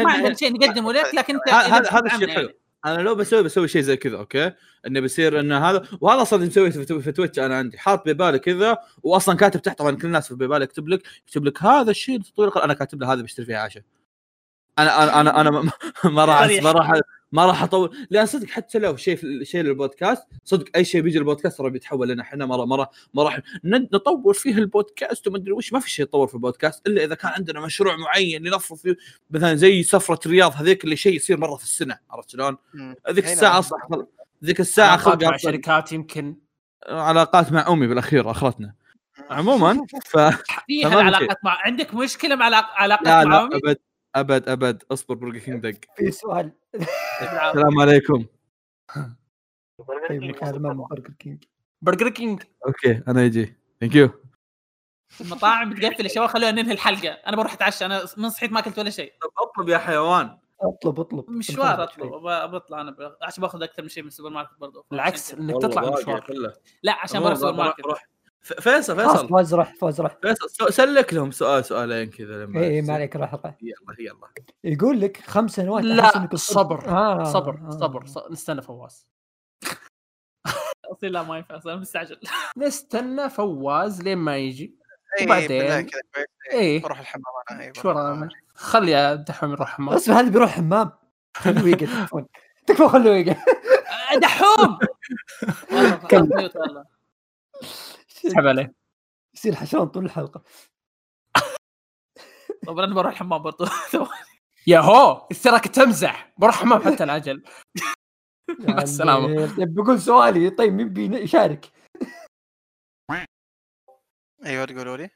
[0.03, 2.49] ما عندنا شيء نقدمه لك لكن أنت هذا هذا الشيء يعني.
[2.85, 4.51] أنا لو بسوي بسوي شيء زي كذا okay؟
[4.87, 7.77] إنه بيصير انه هذا وهذا أصلا مسوي في تو- في تويتش أنا عندي.
[7.77, 11.63] حاط ببالي كذا واصلا كاتب تحت طبعا كل الناس في ببالي يكتب لك يكتب لك
[11.63, 13.83] هذا الشيء القناه أنا كاتب له هذا بيشتري فيه عشاء.
[14.79, 15.71] أنا أنا أنا, أنا ما-
[16.03, 16.49] ما راح.
[16.63, 16.91] ما راح
[17.31, 21.57] ما راح اطول لأن صدق حتى لو شيء شيء للبودكاست صدق أي شيء بيجي البودكاست
[21.57, 25.37] ترى بيتحول لنا إحنا ما راح ما راح ما راح ن- نطور فيه البودكاست وما
[25.37, 25.73] أدري وش.
[25.73, 28.95] ما في شيء يتطور في البودكاست إلا إذا كان عندنا مشروع معين نلفه فيه
[29.29, 32.57] مثلا زي سفرة رياض هذيك اللي شيء يصير مرة في السنة عرفت شلون؟
[33.09, 34.05] ذيك الساعة بس- أصلا
[34.43, 36.35] ذيك الساعة علاقات خلق مع شركات يمكن.
[36.89, 38.73] علاقات مع أمي بالأخير أخرتنا.
[39.31, 40.17] عموما ف
[40.67, 43.77] في تمام، علاقات مع عندك مشكلة مع علاق- علاقات لا مع لا أمي؟ أبد.
[44.15, 44.83] أبد أبد.
[44.91, 46.51] أصبر برجر كينج دق في سؤال.
[47.21, 48.25] السلام عليكم.
[50.09, 51.43] طيب مكالمه برجر كينج.
[51.81, 52.43] برجر كينج.
[52.67, 53.55] أوكي أنا يجي.
[53.79, 54.09] ثانك يو
[55.21, 57.09] المطاعم بتقفل يا شباب خلونا ننهي الحلقة.
[57.09, 57.85] أنا بروح أتعشى.
[57.85, 59.13] أنا من صحيت ما أكلت ولا شيء.
[59.41, 60.37] أطلب يا حيوان.
[60.61, 61.29] أطلب أطلب.
[61.29, 62.11] مشوار أطلب.
[62.51, 64.85] بطلع أنا عشان باخذ أكثر من شيء من السوبر ماركت برضه.
[64.91, 66.53] بالعكس إنك تطلع مشوار.
[66.83, 67.81] لا عشان بروح السوبر ماركت.
[68.45, 69.27] فيصل فيصل.
[69.29, 73.33] فواز راح فواز راح فيصل سلك لهم سؤال سؤالين كذا لما اي ما عليك راح
[73.33, 74.27] يلا يلا.
[74.63, 77.69] يقول لك خمس سنوات لا صبر آه صبر آه.
[77.69, 78.05] صبر.
[78.05, 79.07] ص- نستنى فواز.
[80.91, 82.19] اصير لا ما ينفع أنا مستعجل.
[82.57, 84.75] نستنى فواز لين ما يجي.
[85.19, 85.89] إيه، وبعدين-
[86.51, 86.81] إيه.
[86.81, 88.29] بروح الحمام أنا إيه، شو الحمام.
[88.55, 90.91] خلي يا دحوم يروح حمام بس هذا بيروح حمام
[91.37, 92.25] خلوه يقعد تكفون.
[92.89, 93.37] خلوه يقعد
[94.13, 94.79] آه، دحوم
[98.27, 98.73] اسحب عليه.
[99.35, 100.43] يصير حشران طول الحلقة.
[102.67, 103.65] طب أنا بروح الحمام برضه
[104.67, 105.27] يا هو!
[105.43, 106.33] تراك تمزح!
[106.37, 107.43] بروح حمام حتى العجل.
[108.69, 109.29] مع السلامة.
[109.29, 110.49] يعني طيب بقول سؤالي.
[110.49, 111.71] طيب مين بيشارك؟
[114.45, 115.09] أيوه تقولوا لي.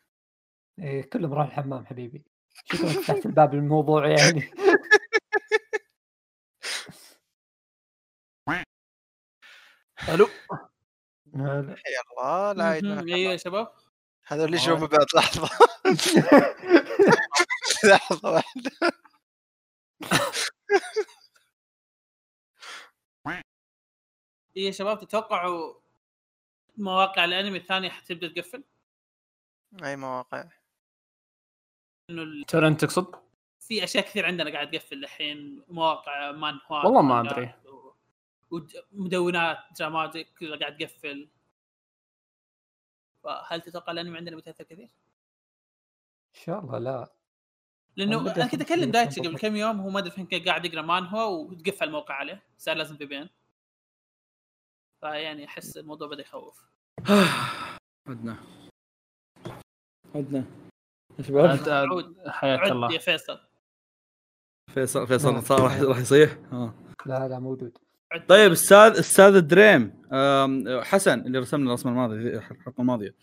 [0.79, 2.23] إيه كلهم راحوا الحمام حبيبي.
[2.65, 4.51] شكرا فتحت الباب للموضوع يعني.
[10.09, 10.27] ألو؟
[11.35, 11.75] هلا.
[11.85, 13.31] حيا الله لا عيد منك أيوه الله.
[13.31, 13.71] يا شباب
[14.27, 15.49] هذا اللي يجوا من بعد لحظة
[17.89, 18.71] لحظة واحدة
[24.57, 25.73] إيه يا شباب تتوقعوا
[26.77, 28.63] مواقع الأنمي الثانية حتبدأ تقفل؟
[29.83, 30.43] أي مواقع
[32.09, 33.15] إنه تورنت تقصد؟
[33.59, 37.53] في أشياء كثير عندنا قاعد تقفل الحين مواقع مان هوا والله ما أدري.
[38.51, 41.29] ومدونات درامات كلها قاعد تقفل.
[43.23, 44.89] فهل تتوقع الأنمي عندنا بيتاثر كثير؟
[46.35, 47.11] إن شاء الله لا.
[47.95, 51.05] لأنه أنا كنت اكلم دايتشي قبل كم يوم هو ما أدري فين قاعد يقرا مان
[51.05, 53.29] هو وتقفل الموقع عليه صار لازم في بين
[55.01, 56.65] فيعني أحس الموضوع بدأ يخوف.
[58.07, 58.37] عدنا.
[60.15, 60.45] عدنا.
[61.29, 62.27] عاد- عود.
[62.27, 63.39] حياك عد يا الله فيصل
[64.73, 66.73] فيصل فيصل صار راح راح يصيح؟ آه.
[67.05, 67.77] لا لا موجود
[68.27, 69.93] طيب أستاذ أستاذ دريم
[70.83, 73.15] حسن اللي رسمنا الرسمة الماضية الحلقة الماضية.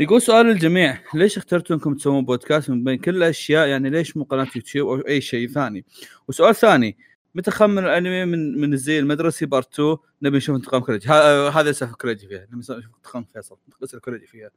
[0.00, 4.24] يقول سؤال للجميع ليش اخترتوا أنكم تسوون بودكاست من بين كل الأشياء؟ يعني ليش مو
[4.24, 5.84] قناة يوتيوب أو أي شيء ثاني؟
[6.28, 6.98] وسؤال ثاني
[7.34, 11.08] متى خمن الأنمي من من الزي المدرسي part 2 نبي نشوف انتقام كوريجي.
[11.08, 13.58] ه- هذا اسف كوريجي فيها نبي نشوف انتقام فيصل.
[13.84, 14.50] اسال كوريجي فيها.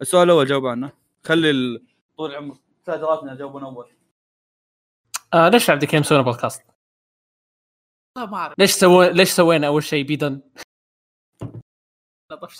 [0.00, 0.92] السؤال الأول جاوب عنه.
[1.24, 1.82] خلي
[2.16, 2.56] طول العمر.
[2.80, 3.86] أستاذ جاوبون أول.
[5.34, 6.62] آه ليش عبد الكريم سوينا بودكاست؟
[8.26, 8.54] ما أعرف.
[8.58, 10.40] ليش سوي ليش سوينا أول شيء بيدن؟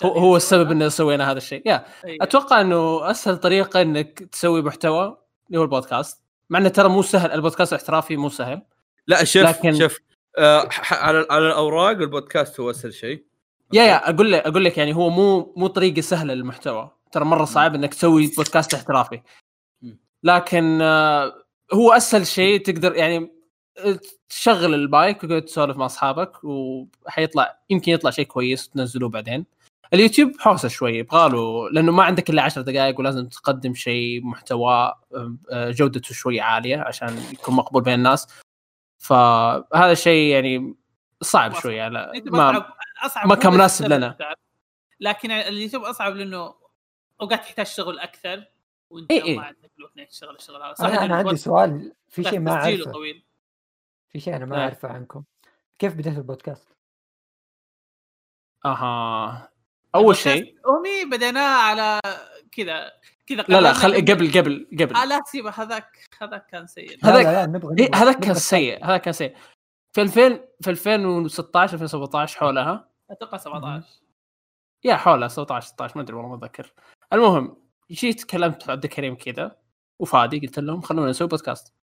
[0.03, 0.09] هو.
[0.11, 1.61] هو السبب ان سوينا هذا الشيء.
[1.65, 2.17] يا إيه.
[2.21, 5.17] أتوقع إنه أسهل طريقة إنك تسوي محتوى
[5.47, 6.23] اللي هو البودكاست.
[6.49, 8.61] مع إنه ترى مو سهل البودكاست الاحترافي مو سهل.
[9.07, 9.99] لا شوف لكن- شوف
[10.37, 13.23] آه على على الأوراق البودكاست هو أسهل شيء.
[13.73, 16.91] يا يا أقول لك أقول لك يعني هو مو مو طريقة سهلة للمحتوى.
[17.11, 19.21] ترى مرة صعب إنك تسوي بودكاست احترافي.
[20.23, 21.33] لكن آه،
[21.73, 23.31] هو أسهل شيء تقدر يعني
[24.29, 29.45] تشغل المايك وتقعد تسولف مع أصحابك وحيطلع يمكن يطلع شيء كويس تنزلوه بعدين
[29.93, 34.93] اليوتيوب حوسه شوي يبغاله لأنه ما عندك إلا 10 دقائق ولازم تقدم شيء محتوى
[35.53, 38.27] جودته شوي عالية عشان يكون مقبول بين الناس
[38.97, 40.75] فهذا الشيء يعني
[41.21, 41.63] صعب أصعب.
[41.63, 42.73] شوي على ما اصعب
[43.05, 44.35] أصعب ما كان مناسب لنا.
[44.99, 46.53] لكن اليوتيوب أصعب لأنه
[47.21, 48.43] أوقات تحتاج شغل أكثر
[48.89, 49.37] وأنت إي إي.
[49.37, 52.91] ما عندك الوقت إنك تشتغل الشغل هذا أنا, أنا عندي سؤال في شيء ما أعرفه
[52.91, 53.23] طويل
[54.09, 54.61] في شيء أنا ما إيه.
[54.63, 55.23] أعرفه عنكم.
[55.79, 56.67] كيف بديت البودكاست؟
[58.65, 59.49] أها.
[59.95, 61.99] أول شيء امي بديناه على
[62.51, 62.91] كذا
[63.27, 64.95] كذا لا لا خل قبل قبل قبل.
[64.95, 67.05] آه لا سيبه هذاك هذاك كان سيء.
[67.05, 69.35] هذاك- لا, لا نبغى إيه نبغى- هذا نبغى كان سيء هذا كان سيء.
[69.95, 73.87] في 2000 في 2016 2017 حولها أتوقع 17
[74.83, 76.73] يا حولها 17 16 ما أدري والله ما أتذكر.
[77.13, 77.57] المهم
[77.91, 79.55] جيت كلمت عبد الكريم كذا
[79.99, 81.73] وفادي قلت لهم خلونا نسوي بودكاست.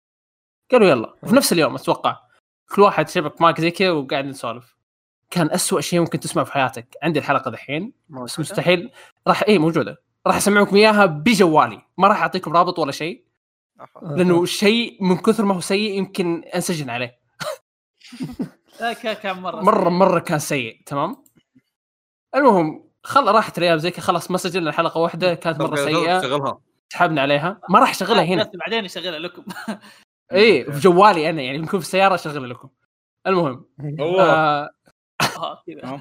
[0.72, 1.14] قالوا يلا.
[1.22, 2.18] وفي نفس اليوم أتوقع
[2.74, 4.76] كل واحد شبك مايك زي كذا وقاعد نسولف.
[5.30, 6.96] كان أسوأ شيء ممكن تسمعه في حياتك.
[7.02, 8.90] عندي الحلقة دحين بس مستحيل.
[9.26, 10.02] راح إيه موجودة.
[10.26, 11.82] راح أسمعكم إياها بجوالي.
[11.98, 13.24] ما راح أعطيكم رابط ولا شيء.
[14.02, 17.18] لأنه شيء من كثر ما هو سيء يمكن أنسجن عليه.
[18.80, 19.90] لا، كان كان مرة مره سيء.
[19.90, 20.82] مرة كان سيء.
[20.86, 21.24] تمام؟
[22.34, 26.20] المهم خل راحت الأيام زي كذا خلاص ما سجلنا حلقه واحدة كانت مرة سيئة.
[26.20, 26.58] شغلها.
[26.88, 27.60] سحبنا عليها.
[27.70, 28.42] ما راح أشغلها هنا.
[28.42, 29.44] بس بعدين أشغلها لكم.
[30.32, 32.68] اي في جوالي أنا يعني بكون في السياره اشغلها لكم.
[33.26, 33.64] المهم
[34.00, 34.70] آه
[35.36, 36.00] آه، كذا.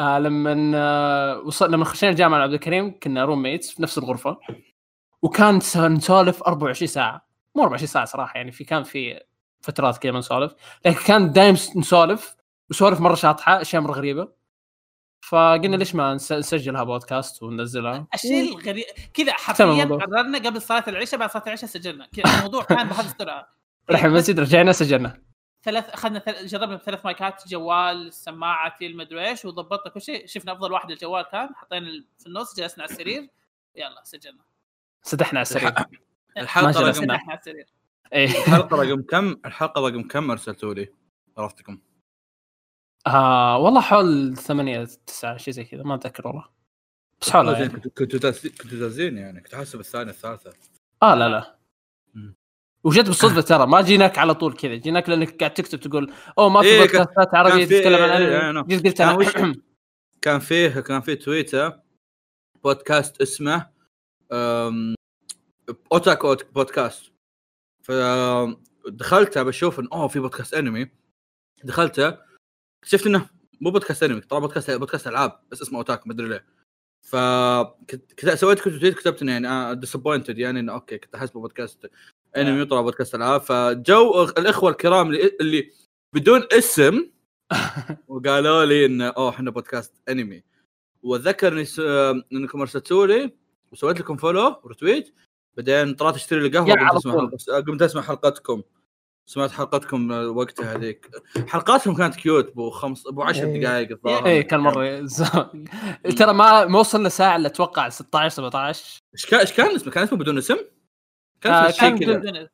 [0.00, 0.18] آه.
[0.18, 4.38] لما آه وصلنا لما خشينا الجامعة مع عبد الكريم كنا roommates في نفس الغرفة
[5.22, 7.26] وكان نسولف 24 ساعة.
[7.54, 9.20] مو 24 ساعة صراحة يعني في كان في
[9.60, 10.54] فترات كذا ما نسولف.
[10.86, 12.36] لكن كان دايم نسولف
[12.70, 14.28] وسولف مرة شاطحة أشياء مرة غريبة.
[15.28, 18.84] فقلنا ليش ما نس- نسجلها بودكاست وننزلها؟ الشيء الغريب
[19.14, 19.84] كذا حرفيا.
[19.84, 22.06] قررنا قبل صلاة العشاء بعد صلاة العشاء سجلنا.
[22.06, 23.48] كذا الموضوع كان بهذه السرعة.
[23.90, 25.22] الحين بس المسجد رجعنا سجلنا.
[25.62, 26.46] ثلاث أخذنا ثل...
[26.46, 30.26] جربنا بثلاث مايكات جوال سماعتي المدري إيش وضبطنا كل شيء.
[30.26, 33.28] شفنا أفضل واحد الجوال كان حطينا ال- في النص جلسنا على السرير.
[33.76, 34.42] يلا سجلنا.
[35.02, 35.72] سدحنا على السرير.
[35.72, 35.86] ما
[36.38, 36.82] الحلقة جلسنا.
[36.88, 37.66] رقم سدحنا على السرير
[38.12, 38.26] إيه.
[38.30, 40.88] الحلقة رقم كم؟ الحلقة رقم كم أرسلتوا لي؟
[41.38, 41.78] عرفتكم.
[43.06, 46.44] آه والله حول ثمانية تسعة شيء زي كذا ما أتذكر والله.
[47.20, 47.80] بس زين يعني.
[47.90, 50.52] كنتوا تاز- كنتوا تازين يعني كنت أحسب الثانية الثالثة.
[51.02, 51.56] آه لا لا.
[52.84, 56.60] وجت بالصدفة ترى ما جيناك على طول كذا جيناك لأنك قاعد تكتب تقول أوه ما
[56.62, 59.56] في إيه، بودكاستات عربيه تتكلم عن إيه، إيه، انمي أنا- جيت قلت كان وش-
[60.22, 61.80] كان فيه كان فيه تويتر
[62.64, 63.66] بودكاست اسمه
[64.32, 64.94] أم،
[65.92, 67.12] أوتاك أوت- بودكاست.
[67.82, 70.88] فدخلت بشوف انه أوه في بودكاست أنمي.
[71.64, 72.18] دخلته
[72.82, 73.28] اكتشفت إنه
[73.60, 76.44] مو بودكاست انمي طلع بودكاست بودكاست ألعاب بس اسمه اوتاك ما أدري ليه.
[77.02, 77.16] ف
[77.88, 81.90] كت- سويت كنت تويت كتبت انه يعني disappointed يعني إنه أوكي كنت احسبه بودكاست
[82.36, 83.40] انمي طلع بودكاست ألعاب.
[83.40, 85.70] فجو الأخوة الكرام اللي, اللي
[86.14, 87.10] بدون اسم
[88.08, 90.42] وقالوا لي إنه أوه إحنا بودكاست انمي
[91.02, 91.78] واتذكر اني س...
[91.80, 93.32] آه، إنكم أرسلتوا لي
[93.72, 95.14] وسويت لكم follow و retweet
[95.56, 97.58] بعدين طلعت اشتري لي قهوة قمت أسمع.
[97.60, 98.62] قمت أسمع حلقتكم.
[99.26, 101.10] سمعت حلقتكم وقتها هذيك.
[101.48, 103.60] حلقاتهم كانت cute أبو خمس أبو 10 إيه.
[103.60, 104.26] دقائق الظاهر.
[104.26, 105.22] إيه كان مرة ز-
[106.18, 110.02] ترى ما ما وصلنا ساعة إلا أتوقع 16 17 إيش كان إيش كان اسمه؟ كان
[110.04, 110.56] اسمه بدون اسم؟
[111.40, 112.18] كان آه، اسمه شيء كان كذا.
[112.18, 112.48] بدون-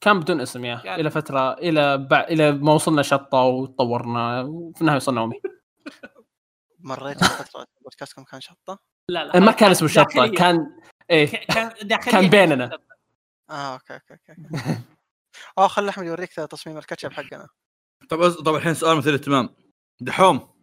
[0.00, 0.96] كان بدون اسم يا.
[0.96, 2.20] إلى فترة إلى بع...
[2.20, 4.42] إلى ما وصلنا شطة وتطورنا.
[4.42, 5.40] وفي النهاية وصلنا أومي.
[6.80, 8.78] مريت فترة بودكاستكم كان شطة؟
[9.08, 9.40] لا لا.
[9.40, 10.26] ما كان اسمه شطة.
[10.26, 10.66] كان
[11.10, 12.12] إيه كان داخلية.
[12.12, 12.78] كان بيننا.
[13.50, 14.78] آه أوكي أوكي أوكي.
[15.58, 17.48] آه خلي أحمد يوريك تصميم الكاتشب حقنا.
[18.10, 19.48] طب طب الحين سؤال مثير اهتمام
[20.00, 20.58] دحوم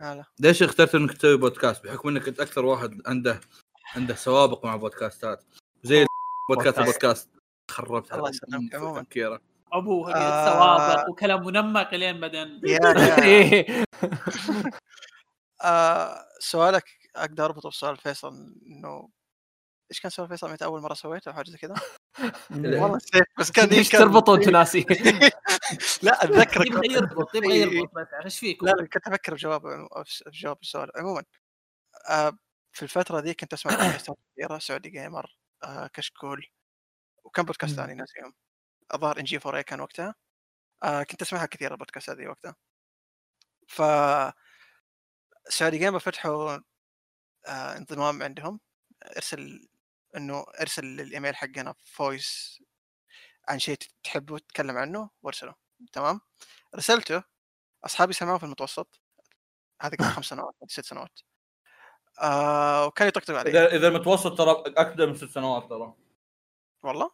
[0.00, 0.24] هلا.
[0.40, 3.40] ليش اخترت إنك تسوي بودكاست؟ بحكم إنك أنت أكثر واحد عنده
[3.96, 5.44] عنده سوابق مع بودكاستات.
[5.82, 6.06] زي
[6.50, 6.78] بودكاست بودكاست.
[6.78, 7.30] البودكاست.
[7.70, 9.06] خربت الله يسلمك عموماً.
[9.72, 10.46] ابوه آه.
[10.52, 12.60] سوابق وكلام منمق لين بعدين.
[12.64, 12.78] يا
[13.08, 13.84] يا إيه.
[15.62, 16.84] آه سؤالك
[17.16, 19.08] أقدر أربطه بسؤال فيصل إنه
[19.90, 21.74] إيش كان سؤال فيصل؟ متى أول مرة سويته أو حاجة زي كذا؟
[22.50, 22.98] والله
[23.38, 24.80] بس كان ليش كان- تربطه وانت ناسي؟
[26.02, 27.62] لا اتذكر يبغى يربط يبغى إيه.
[27.62, 29.62] يربط إيش فيكم؟ لا لا كنت أفكر بجواب
[30.26, 31.24] بجواب السؤال عموما
[32.10, 32.38] آه
[32.72, 36.46] في الفترة دي كنت أسمع بودكاستات كثيره سعودي جيمر آه كشكول
[37.24, 37.76] وكم بودكاست.
[37.76, 38.34] ثاني ناسيهم
[38.94, 40.14] الظاهر NG4 كان وقتها
[40.82, 42.56] آه كنت أسمعها كثير البودكاستات دي وقتها
[43.68, 43.82] ف
[45.48, 46.58] سعودي جيمر فتحوا
[47.48, 48.60] انضمام عندهم
[49.16, 49.68] إرسل
[50.16, 52.62] إنه أرسل الإيميل حقنا voice
[53.48, 55.54] عن شيء تحبه تتكلم عنه وأرسله
[55.92, 56.20] تمام؟
[56.76, 57.22] رسلته
[57.84, 59.00] أصحابي سمعوه في المتوسط
[59.82, 61.20] هذا قبل خمس سنوات ست سنوات.
[62.22, 65.94] آه وكان يطقطق علي إذا إذا المتوسط ترى اقدم من ست سنوات ترى.
[66.82, 67.10] والله؟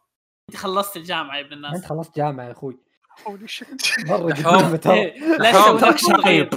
[0.48, 2.78] أنت خلصت الجامعة يا ابن أنت الناس خلصت جامعة يا أخوي.
[3.26, 3.68] holy shit
[4.06, 4.94] مرة ترى.
[4.94, 6.50] إيه، لا حرام، تسوي تراك صغير.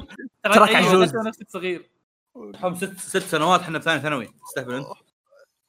[0.46, 1.16] لا عجوز.
[1.16, 1.90] نفسك صغير.
[2.36, 4.26] هم ست ست سنوات إحنا بثاني ثانوي.
[4.48, 4.88] تستهبل أنت.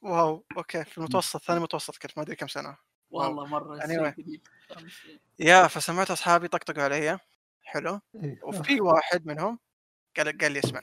[0.03, 2.77] wow okay في المتوسط ثاني متوسط كنت ما أدري كم سنة.
[3.09, 4.39] والله مرة Anyway.
[5.39, 7.19] yeah فسمعت أصحابي طقطقوا علي
[7.61, 8.01] حلو.
[8.15, 8.39] إيه.
[8.43, 9.59] وفي واحد منهم
[10.17, 10.81] قال قال لي اسمع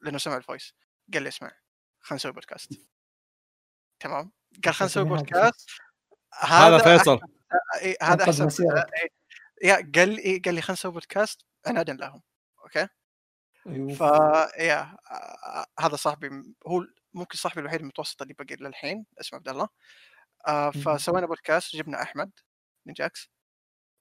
[0.00, 0.74] لأنه سمع ال voice.
[1.14, 1.48] قال لي اسمع
[2.00, 2.72] خلينا نسوي بودكاست
[4.00, 4.32] تمام.
[4.64, 5.70] قال خلينا نسوي بودكاست
[6.40, 7.20] هذا فيصل.
[7.80, 8.48] إيه هذا أحسن.
[8.66, 9.08] إيه،
[9.62, 12.22] yeah قال لي قال لي خلينا نسوي بودكاست عنادا لهم.
[12.62, 12.88] okay؟
[13.66, 13.94] أيوه.
[13.94, 14.00] ف
[14.58, 16.84] yeah آه، هذا صاحبي هو
[17.14, 19.68] ممكن صاحبي الوحيد المتوسط اللي بقي للحين اسمه عبد الله
[20.46, 20.70] آه،.
[20.70, 22.30] فسوينا بودكاست جبنا أحمد
[22.86, 23.30] من جاكس.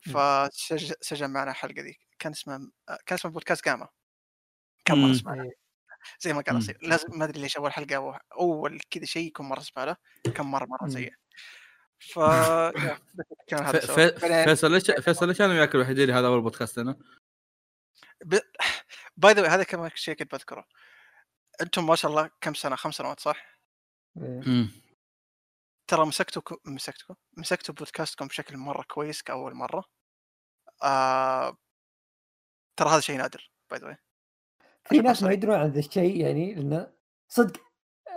[0.02, 3.88] فسجل معنا الحلقة ذي كان اسمه آه، كان اسمه بودكاست جاما
[4.86, 5.14] كان مرة.
[5.14, 5.52] زباله.
[6.20, 6.62] زي ما قال مم.
[6.62, 9.96] أصيل لازم ما أدري ليش أول حلقة أول كذا شيء يكون مرة زباله
[10.36, 10.90] كان مرة مرة.
[10.90, 11.14] سيء
[12.00, 12.20] ف
[13.48, 13.80] كان هذا
[14.46, 17.00] فيصل ليش فيصل ليش أنا وياك الوحيدين اللي هذا أول بودكاست لنا؟
[19.18, 20.68] by the هذا كمان شيء كنت بذكره
[21.62, 23.60] أنتم ما شاء الله كم سنة خمس سنوات صح؟
[24.18, 24.68] إيه.
[25.88, 29.84] ترى مسكتوا مسكتوا مسكتوا بودكاستكم بشكل مرة كويس كأول مرة
[30.84, 31.58] آه...
[32.80, 33.98] ترى هذا شيء نادر باي ذا
[34.84, 36.94] في ناس ما يدرون عن ذا الشيء يعني لأنه
[37.28, 37.62] صدق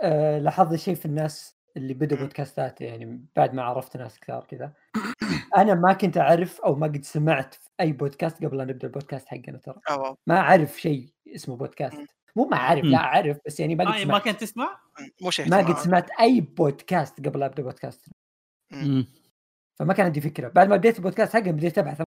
[0.03, 2.17] آه لاحظت الشيء في الناس اللي بدوا.
[2.17, 4.73] بودكاستات يعني بعد ما عرفت ناس كثار كذا
[5.57, 9.27] أنا ما كنت أعرف أو ما قد سمعت في أي بودكاست قبل أن نبدأ البودكاست
[9.27, 10.17] حقنا ترى wow.
[10.27, 11.97] ما أعرف شيء اسمه بودكاست.
[12.35, 12.83] مو ما أعرف.
[12.83, 14.79] لا أعرف بس يعني ما قد آه ما سمعت كنت تسمع؟
[15.21, 15.77] مو شيء ما قد.
[15.77, 18.05] سمعت أي بودكاست قبل أبدأ بودكاست.
[19.79, 22.01] فما كان عندي فكرة بعد ما بديت البودكاست حقي بديت أبحث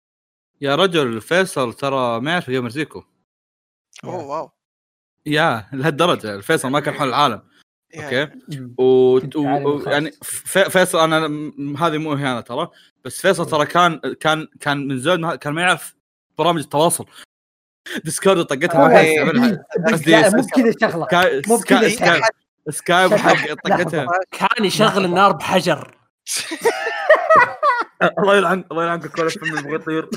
[0.62, 3.04] يا رجل فيصل ترى ما يعرف جيمر زيكو
[4.04, 4.52] أوه wow
[5.26, 7.42] يا لهالدرجة فيصل ما كان حول العالم
[7.96, 8.26] okay.
[8.50, 8.76] مم.
[8.78, 8.84] و...
[9.36, 9.82] و...
[9.88, 10.12] يعني.
[10.70, 12.70] فيصل أنا م- هذه مو اهانه ترى
[13.06, 15.96] بس فيصل ترى كان كان كان من زود ما- كان ما يعرف
[16.38, 17.06] برامج التواصل.
[18.06, 19.06] ديسكورد طقتها ما كان.
[19.06, 19.48] يستعملها.
[20.08, 21.06] لا مو بكذا شغلة.
[21.06, 22.22] سكاي مو بكذا سكاي
[22.70, 23.14] سكايب.
[23.14, 24.08] حق طقتها.
[24.32, 25.98] كان يشغل النار بحجر.
[28.20, 30.10] الله يلعن الله يلعنك كل فيلم يبغى يطير.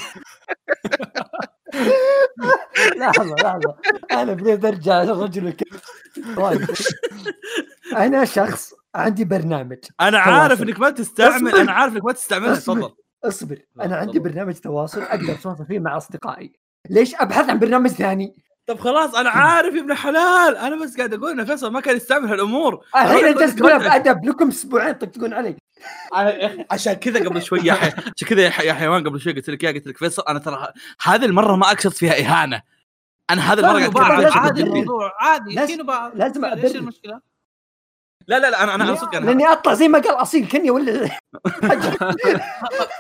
[2.97, 3.77] لحظة لحظة
[4.13, 5.81] أنا بديت أرجع الكبير
[6.37, 6.67] طيب.
[7.97, 10.63] أنا شخص عندي برنامج أنا عارف.
[10.63, 11.55] إنك ما تستعمل.
[11.55, 12.75] أنا عارف إنك ما تستعملها اصبر.
[12.75, 12.95] تفضل
[13.25, 14.19] اصبر أنا عندي.
[14.19, 16.53] برنامج تواصل أقدر أتواصل فيه مع أصدقائي
[16.91, 18.35] ليش أبحث عن برنامج ثاني؟
[18.71, 21.97] طب خلاص أنا عارف يا ابن حلال أنا بس قاعد أقول إن فيصل ما كان
[21.97, 23.79] يستعمل هالأمور الحين أنا انت تقولها.
[23.99, 25.57] بادب لكم أسبوعين تطقطقون علي
[26.17, 27.87] أنا يا أخي عشان كذا قبل شوي يا حي...
[28.17, 28.67] عشان كذا يا, حي...
[28.67, 30.69] يا حيوان قبل شوي قلت لك يا قلت لك فيصل أنا ترى
[31.03, 32.63] هذه المرة ما أقصد فيها إهانة
[33.31, 34.63] أنا هذه المرة قاعد عادي.
[34.63, 36.77] الموضوع عادي لازم- بعض لازم إيش.
[36.77, 37.21] المشكلة؟
[38.31, 41.05] لا لا لا أنا أنا صدق أنا لأني أطلع زي ما قال أصيل كني ولا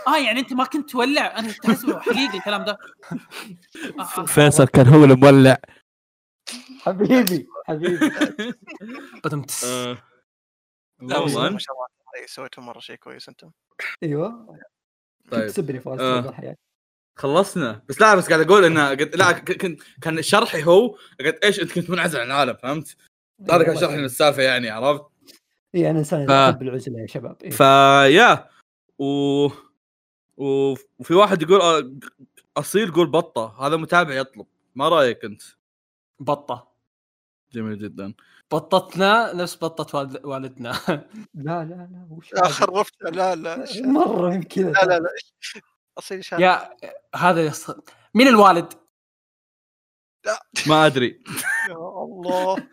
[0.08, 1.38] آه يعني أنت ما كنت تولع.
[1.38, 2.78] أنا تحسبه حقيقي الكلام ده.
[3.98, 4.26] آه، آه.
[4.26, 5.58] فيصل كان هو المولع
[6.80, 8.12] حبيبي حبيبي.
[9.24, 9.64] بدم تس.
[9.64, 9.98] آه،
[11.02, 11.86] لا عموماً، ما شاء الله.
[12.16, 13.50] عليك، سويتوا مرة شيء كويس أنتم.
[14.02, 14.58] أيوه.
[15.30, 15.46] طيب.
[15.46, 16.32] تسبني فواز
[17.18, 17.82] خلصنا.
[17.88, 21.72] بس لا بس قاعد أقول إنه قد لا كنت كان شرحي هو قد إيش أنت
[21.72, 22.96] كنت منعزل عن العالم فهمت؟
[23.50, 25.09] هذا كان شرحي للسالفة يعني عرفت؟
[25.74, 27.50] اي أنا إنسان ف- أحب العزلة يا شباب إيه.
[27.50, 28.48] فيا
[28.98, 29.46] و...
[30.36, 30.74] و...
[30.98, 31.90] وفي واحد يقول آه،
[32.56, 35.42] أصيل قول بطة هذا متابع يطلب ما رأيك أنت؟
[36.20, 36.70] بطة.
[37.52, 38.14] جميل جدا.
[38.50, 40.24] بطتنا نفس بطة والد...
[40.24, 40.72] والدنا.
[41.34, 45.10] لا لا لا وش لا؟ خرفت لا لا مرة كذا لا لا لا
[45.98, 46.70] أصيل شاب يا
[47.16, 47.70] هذا يص...
[48.14, 48.72] مين الوالد؟
[50.66, 51.22] ما أدري.
[51.70, 52.68] يا الله.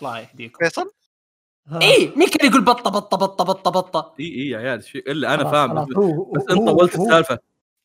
[0.00, 0.58] الله يهديكم.
[0.64, 0.92] فيصل.
[1.72, 5.34] اي مين كان يقول بطة بطة بطة بطة بطة اي اي يا عيال في إلا
[5.34, 7.38] أنا فاهم بس, هو- بس هو- انت طولت السالفة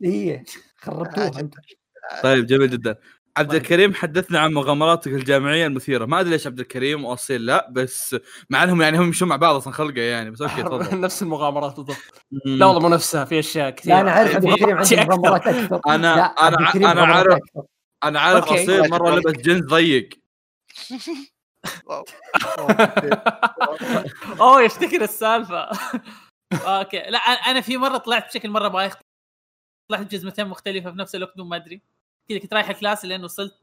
[0.04, 0.44] إيه
[0.78, 1.40] خربتوها.
[1.40, 1.54] أنت
[2.24, 2.96] طيب جميل جدا
[3.38, 3.62] عبد طيب.
[3.62, 8.16] الكريم حدثنا عن مغامراتك الجامعية المثيرة ما أدري ليش عبد الكريم واصيل لا بس
[8.50, 11.76] مع إنهم يعني هم يمشون مع بعض أصلا خلقه يعني بس okay تفضل نفس المغامرات
[11.76, 11.98] بالضبط
[12.46, 15.16] لا والله مو نفسها في أشياء كثير لا أنا عارف عبد الكريم شيء عنده.
[15.16, 15.76] مغامرات أكثر
[16.60, 17.40] الكريم أنا مغامرات عارف.
[18.04, 18.46] أنا عارف.
[18.52, 20.10] أصيل مرة لبس جنس ضيق.
[24.42, 25.70] أوه يفتكر السالفه
[26.54, 27.00] okay.
[27.00, 28.94] لا أنا- أنا في مرة طلعت بشكل مرة بايخ.
[29.92, 31.82] طلعت بجزمتين مختلفة في نفس الوقت ما أدري.
[32.30, 33.56] كذا كنت رايح ال class لين وصلت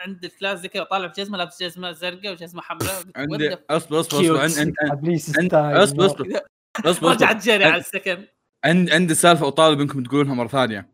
[0.00, 3.02] عند ال class زي كذا طالع بجزمة لابس جزمة زرقاء وجزمة حمراء.
[3.16, 4.20] عندي أصبر أصبر.
[4.20, 4.46] أصبر.
[4.46, 6.42] اصبر أصبر
[6.90, 7.10] أصبر.
[7.10, 8.24] رجعت أصبر جري على السكن.
[8.64, 10.88] عندي عندي سالفة وطالب إنكم تقولونها مرة ثانية.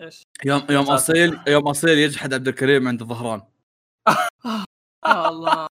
[0.00, 3.42] إيش؟ يوم يوم أصيل يوم أصيل يجحد عبد الكريم عند الظهران.
[5.06, 5.66] يا الله.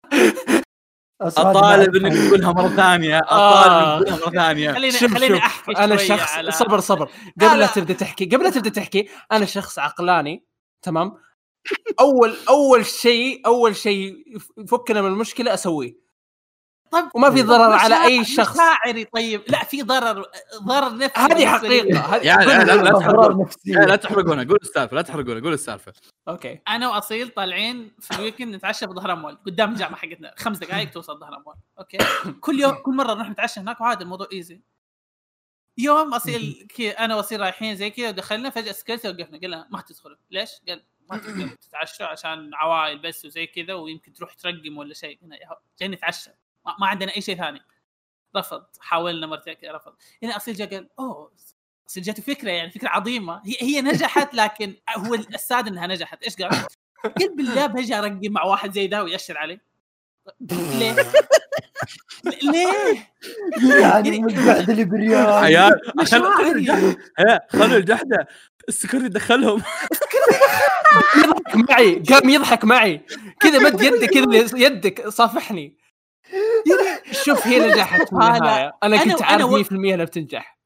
[1.22, 3.20] أطالب إنك تقولها مرة ثانية.
[3.20, 4.72] أطالب إنك تقولها مرة ثانية.
[4.72, 5.44] خليني شوف خليني شوف.
[5.44, 6.52] أحكي أنا شخص على...
[6.52, 7.06] صبر صبر.
[7.42, 7.68] قبل لا لا.
[7.68, 10.46] تبدأ تحكي قبل لا تبدأ تحكي أنا شخص عقلاني
[10.82, 11.18] تمام؟
[12.00, 14.16] اول أول شيء أول شيء
[14.58, 16.09] يفكنا من المشكلة أسويه.
[16.92, 18.54] طب وما في ضرر على أي شخص.
[18.56, 20.26] مشاعري طيب لا في ضرر
[20.64, 21.48] ضرر نفسي هذه.
[21.48, 25.94] حقيقة يعني لا لا تحرقون لا لا تحرقونها قول السالفة لا تحرقونها قول السالفة.
[26.28, 26.60] okay.
[26.68, 30.34] أنا وأصيل طالعين في ال weekend نتعشى بظهران مول قدام الجامعة حقتنا.
[30.38, 31.98] خمس دقائق توصل ظهران مول okay.
[32.42, 34.62] كل يوم كل مرة نروح نتعشى هناك وعادي الموضوع easy
[35.78, 39.38] يوم أصيل okay أنا وأصيل رايحين زي كذا ودخلنا فجأة security وقفنا.
[39.38, 44.34] قلنا ما تدخلوا ليش؟ قال ما تقدروا تتعشوا عشان عوائل بس وزي كذا ويمكن تروح
[44.34, 45.20] ترقم ولا شيء.
[45.24, 46.30] هو- جايين نتعشى.
[46.66, 47.62] ما, عندنا أي شيء ثاني.
[48.36, 49.94] رفض حاولنا مرتين رفض.
[50.24, 51.32] هنا أصيل جاء قال أوه
[51.90, 53.42] أصيل جاته فكرة يعني فكرة عظيمة.
[53.46, 56.24] هي هي نجحت لكن هو الساد إنها نجحت.
[56.24, 56.66] إيش قال؟
[57.20, 59.60] قال بالله بجي ارقم مع واحد زي ده ويأشر علي.
[60.52, 60.96] ليه؟
[62.44, 63.08] ليه؟
[63.82, 66.72] يعني بريال عيال عشان مشاعري
[67.20, 68.28] هي خلوا الجحدة.
[68.68, 69.64] السكرتي دخلهم.
[71.18, 73.02] يضحك معي قام يضحك معي.
[73.40, 75.79] كذا مد يدك كذا يدك صافحني.
[77.12, 78.74] شوف هي نجحت في النهاية.
[78.84, 80.60] أنا أنا- كنت عارف و- 100% إنها بتنجح.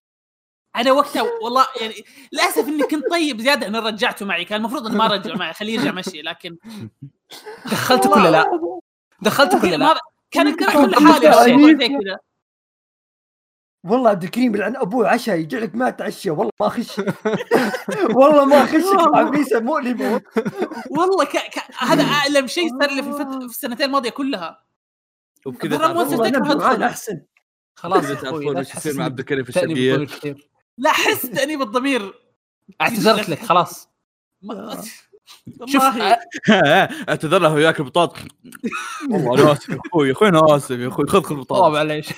[0.76, 1.94] أنا وقتها والله يعني
[2.34, 4.46] للأسف إني كنت طيب زيادة اني رجعته معي.
[4.46, 5.54] كان المفروض إنه ما رجع معي.
[5.54, 6.58] خليه يرجع مشي لكن
[7.72, 8.60] دخلتك ولا لا؟
[9.22, 10.00] دخلتك ولا لا؟
[10.32, 12.18] كان يقدر أحمد كل شيء زي كذا.
[13.86, 17.00] والله عبد الكريم يلعن ابوه عشاء يجي لك ما تعشى والله ما أخش.
[18.18, 20.22] والله ما اخشك عبيسه مؤلمه
[20.90, 21.30] والله ك...
[21.38, 21.60] ك...
[21.80, 23.28] هذا أعلم شيء صار لي في, الفت...
[23.28, 24.64] في السنتين الماضية كلها.
[25.46, 26.84] وبكذا تعرفون-.
[26.84, 27.22] أحسن.
[27.76, 32.14] خلاص تعرفون لا إيش يصير مع عبد الكريم في كثير لا حس تأنيب الضمير.
[32.82, 33.90] اعتذرت لك خلاص.
[34.42, 34.84] ما...
[35.66, 36.18] شوف والله
[37.10, 38.18] اعتذر له وياك البطاط
[39.12, 42.10] والله أنا آسف يا أخوي أخوي أنا آسف يا أخوي خذ خذ البطاط معليش.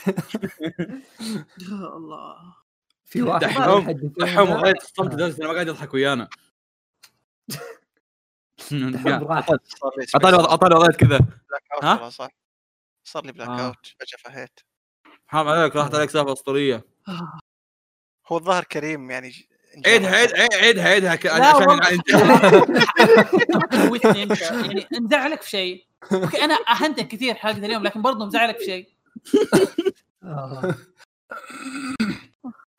[1.61, 2.35] يا الله.
[3.05, 6.29] في واحد دحوم دحوم غاية الصمت لدرجه انه ما قاعد يضحك ويانا.
[10.15, 11.19] أعطاني أعطاني وضعية كذا.
[11.83, 12.29] ها؟ صح.
[13.07, 13.67] صار لي black آه.
[13.67, 14.59] out فجأة فهيت.
[15.27, 16.83] حرام عليك راحت عليك سالفه أسطورية.
[18.27, 19.31] هو الظاهر كريم يعني
[19.85, 21.69] عيدها عيد عيد- عيدها عيدها لا عشان
[24.65, 25.85] يعني مزعلك في شيء.
[26.13, 28.89] okay أنا أهنتك كثير حلقة اليوم لكن برضه مزعلك في شيء.
[30.23, 30.75] آه.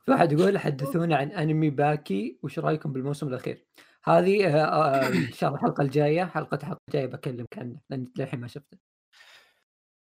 [0.05, 3.65] في واحد يقول حدثونا عن أنمي باكي وش رأيكم بالموسم الأخير؟
[4.03, 8.39] هذه آه، آه، إن شاء الله الحلقة الجاية حلقة الحلقة الجايه بكلمك عنه لأن للحين
[8.39, 8.77] ما شفته.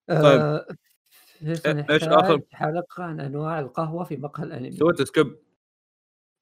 [0.09, 0.67] آه،
[1.43, 4.71] إيش آخر؟ نحتاج حلقة عن أنواع القهوة في مقهى الأنمي.
[4.71, 5.39] سويت skip.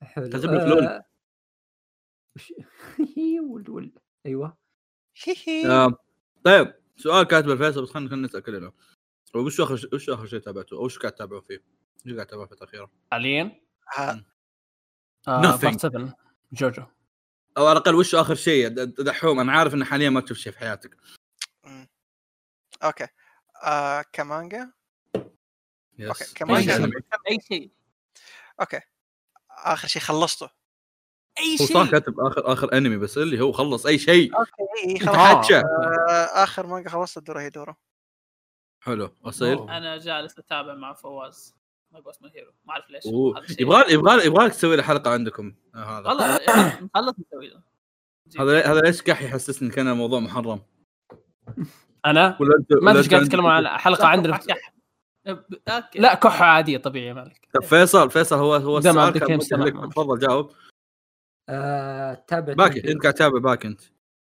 [0.02, 0.30] حلو.
[0.30, 0.84] كاتب لك lol.
[0.84, 1.06] آه،
[2.36, 2.54] وش؟
[3.52, 3.94] ول ول
[4.26, 4.58] أيوه.
[5.66, 5.96] آه،
[6.44, 6.74] طيب.
[6.98, 8.72] سؤال كاتب الفيصل بس خلينا نسأل كلنا.
[9.36, 11.64] وش آخر وش آخر شيء تابعته؟ أو وش قاعد تتابعوا فيه؟
[12.06, 13.62] إيش قاعد تتابعوا الفترة الاخيره؟ حاليا؟
[15.28, 16.16] آه، 7
[16.54, 16.84] جوجو.
[17.58, 19.40] أو على الأقل وش آخر شيء؟ دحوم.
[19.40, 20.98] أنا عارف ان حاليا ما تشوف شيء في حياتك.
[22.84, 23.08] okay.
[23.66, 24.72] آه ك مانجا؟
[25.98, 26.92] yes okay ك مانجا شيء.
[27.30, 27.72] أي شيء.
[28.60, 28.80] okay
[29.50, 30.50] آخر شيء خلصته.
[31.40, 31.92] أي هو صح شيء.
[31.92, 34.32] كاتب اخر آخر أنمي بس اللي هو خلص أي شيء.
[34.38, 35.58] okay خلاص آه.
[35.58, 37.76] آه آخر مانجا خلصت Dorohedoro
[38.84, 39.16] حلو.
[39.26, 39.58] أصيل.
[39.70, 41.56] أنا جالس أتابع مع فواز.
[41.92, 42.52] ما اسمه هيرو.
[42.66, 43.06] ما أعرف ليش.
[43.60, 46.10] يبغى يبغى يبغاك تسوي له حلقة عندكم آه، هذا.
[46.10, 46.40] والله
[46.82, 47.64] مخلص مسوي له.
[48.40, 50.62] هذا هذا ليش قاعد يحسسني كان الموضوع محرم؟
[52.06, 54.40] أنا ولا انت ما أدري قاعد تتكلم عن حلقة عندنا.
[55.96, 56.46] لا كحة.
[56.46, 59.40] عادية طبيعية مالك طب فيصل فيصل هو هو السؤال كان.
[59.90, 60.52] تفضل جاوب.
[61.50, 63.82] آه تابع باكي أنت قاعد تتابع باك أنت.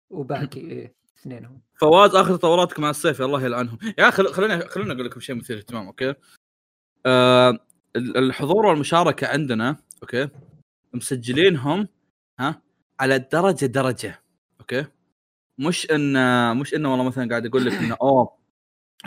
[0.09, 1.61] وباكي إيه اثنينهم.
[1.75, 5.57] فواز آخر تطوراتك مع الصيف الله يلعنهم يا أخي خليني خليني أقول لكم شيء مثير
[5.57, 6.13] اهتمام okay؟
[7.05, 7.49] آه
[7.95, 10.29] ال- الحضور والمشاركة عندنا okay؟
[10.93, 11.87] مسجلينهم
[12.39, 12.61] ها؟
[12.99, 14.21] على درجة درجة
[14.59, 14.85] okay؟
[15.57, 18.37] مش إن مش إنه والله مثلا قاعد أقول لك إنه أوه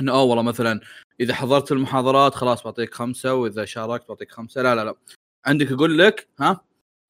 [0.00, 0.80] إنه أوه والله مثلا
[1.20, 4.62] إذا حضرت المحاضرات خلاص بعطيك خمسة وإذا شاركت بعطيك خمسة.
[4.62, 4.94] لا لا لا.
[5.46, 6.60] عندك يقول لك ها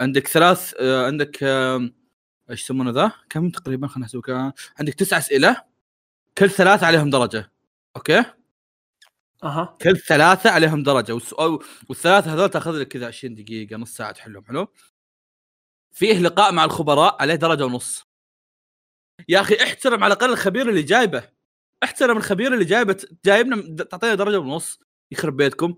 [0.00, 1.90] عندك ثلاث آه عندك آه
[2.50, 5.64] إيش يسمونه ذا؟ كم تقريبا خلينا نحسب كم عندك تسع أسئلة
[6.38, 7.52] كل ثلاثة عليهم درجة.
[7.96, 8.24] okay؟
[9.44, 9.76] أها.
[9.82, 11.12] كل ثلاثة عليهم درجة.
[11.12, 11.58] والسؤال
[11.88, 14.44] والثلاثة هذول تأخذ لك كذا 20 دقيقة نص ساعة تحلهم.
[14.44, 14.68] حلو؟
[15.92, 18.07] فيه لقاء مع الخبراء عليه درجة ونص.
[19.28, 21.28] يا أخي احترم على الأقل الخبير اللي جايبه.
[21.84, 22.96] احترم الخبير اللي جايبه.
[23.24, 24.80] جايبنا تعطينا درجة ونص
[25.12, 25.76] يخرب بيتكم.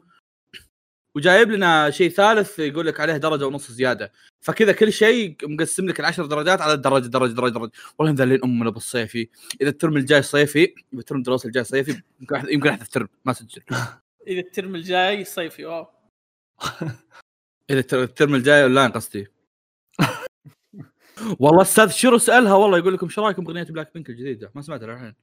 [1.17, 4.13] وجايب لنا شيء ثالث يقول لك عليه درجة ونص زيادة.
[4.41, 7.71] فكذا كل شيء مقسم لك العشر درجات على درجة درجة درجة درجة.
[7.99, 9.29] والله مذلين أمنا بالصيفي
[9.61, 13.09] إذا ال term الجاي صيفي إذا ال term الدراسي الجاي صيفي يمكن يمكن احذف term
[13.25, 13.63] ما سجل
[14.27, 15.87] إذا ال term الجاي صيفي wow.
[17.71, 19.29] إذا التر- ال term الجاي أونلاين قصدي.
[21.41, 24.95] والله أستاذ شيرو سألها والله يقول لكم شو رأيكم بأغنية بلاك بينك الجديدة؟ ما سمعتها
[24.95, 25.15] الحين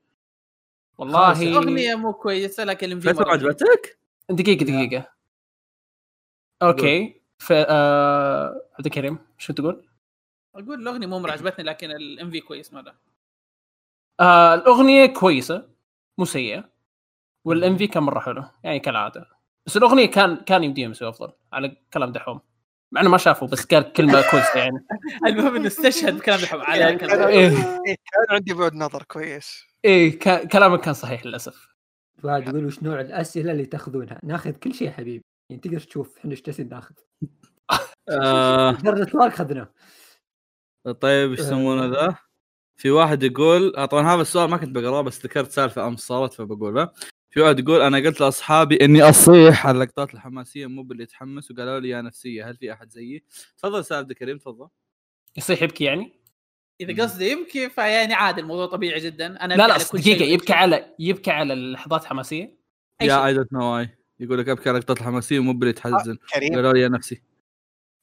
[0.97, 3.31] والله أغنية مو كويسة لكن فيصل مرة.
[3.31, 5.11] عجبتك؟ دقيقة دقيقة.
[6.61, 7.21] okay.
[7.37, 9.87] ف آه، عبد الكريم شو تقول؟
[10.55, 12.95] أقول الأغنية مو عجبتني لكن ال MV كويس مره
[14.19, 15.69] آه الأغنية كويسة
[16.17, 16.69] مو سيئة
[17.45, 19.25] وال MV كان مرة حلو يعني كالعادة.
[19.65, 22.41] بس الأغنية كان كان يمديهم يسوي أفضل على كلام دحوم.
[22.91, 24.85] مع انه ما شافوا بس قال كلمة كويسة يعني.
[25.25, 27.49] المهم إنه استشهد بكلام الحب على يعني إيه.
[27.87, 29.63] إيه، كان عندي بعد نظر كويس.
[29.85, 31.67] إيه ك- كلامك كان صحيح للأسف.
[32.23, 35.23] فهد يقول وش نوع الأسئلة اللي تأخذونها؟ ناخذ كل شيء حبيبي.
[35.49, 36.95] يعني تقدر تشوف إحنا إيش جالسين ناخذ؟
[38.09, 38.71] آه.
[38.71, 39.69] درجه سؤال اخذناه
[41.01, 42.15] طيب إيش يسمونه ذا؟
[42.79, 46.33] في واحد يقول آه، طبعا هذا السؤال ما كنت بقرأه بس ذكرت سالفة أمس صارت
[46.33, 46.91] فبقولها.
[47.29, 51.79] في واحد يقول أنا قلت لأصحابي إني أصيح على اللقطات الحماسية مو باللي يتحمس وقالوا
[51.79, 53.23] لي يا نفسية هل في أحد زيي؟
[53.57, 54.67] تفضل أستاذ عبد الكريم تفضل
[55.37, 56.13] يصيح يبكي يعني؟
[56.81, 60.33] إذا قصدي يبكي فيعني عادي الموضوع طبيعي جدا أنا لا لا دقيقة شيء.
[60.33, 62.57] يبكي على يبكي على اللحظات الحماسية
[63.01, 63.25] أي يا شيء.
[63.25, 66.73] اي دونت نو واي يقول لك أبكي على اللقطات الحماسية مو باللي تحزن كريم قالوا
[66.73, 67.21] لي يا نفسي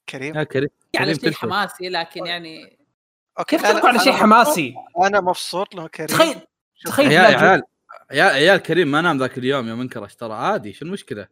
[0.09, 1.39] كريم يا كريم على كريم شيء تلفل.
[1.39, 2.77] حماسي لكن يعني
[3.39, 6.35] أوكي كيف تبكوا على شيء أنا- حماسي؟ أنا مبسوط له كريم تخيل
[6.85, 7.61] تخيل عيال
[8.11, 10.33] عيال عيال كريم ما نام ذاك اليوم يوم انكرش ترى.
[10.33, 11.27] عادي شو المشكلة؟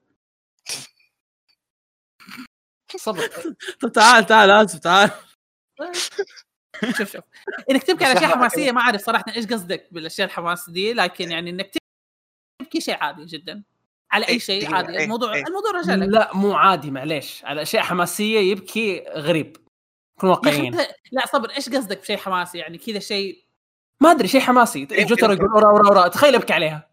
[2.95, 3.27] صبر.
[3.81, 5.11] طب تعال تعال آسف تعال.
[6.97, 7.23] شوف شوف.
[7.69, 11.49] إنك تبكي على أشياء حماسية ما أعرف صراحة إيش قصدك بالأشياء الحماس دي لكن يعني
[11.49, 11.71] إنك
[12.61, 13.63] تبكي شيء عادي جدا.
[14.11, 14.97] على أي إيه، شيء عادي.
[14.97, 15.43] إيه، الموضوع إيه.
[15.47, 16.07] الموضوع رجع لك.
[16.07, 17.45] لا مو عادي معليش.
[17.45, 19.57] على أشياء حماسية يبكي غريب.
[20.19, 20.75] كن واقعيين.
[21.11, 23.45] لا صبر إيش قصدك بشيء حماسي؟ يعني كذا شيء
[24.01, 24.87] ما أدري شيء حماسي.
[24.91, 25.37] إيه، جوتر إيه.
[25.37, 26.07] يقول ورا ورا ورا.
[26.07, 26.89] تخيل أبكي عليها.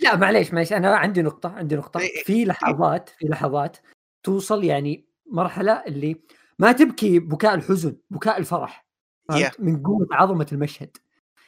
[0.00, 0.72] لا معليش معليش.
[0.72, 2.00] أنا عندي نقطة عندي نقطة.
[2.00, 3.76] إيه، في لحظات في لحظات
[4.22, 6.20] توصل يعني مرحلة اللي
[6.58, 8.86] ما تبكي بكاء الحزن بكاء الفرح؟
[9.32, 9.50] يا.
[9.58, 10.96] من قوة عظمة المشهد.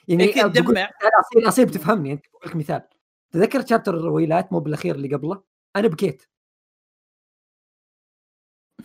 [0.09, 2.83] يعني تدمع أنا اصيل اصيل بتفهمني أنت بقول لك مثال.
[3.33, 5.43] تذكر شابتر الرويلات مو بالأخير اللي قبله؟
[5.76, 6.23] أنا بكيت.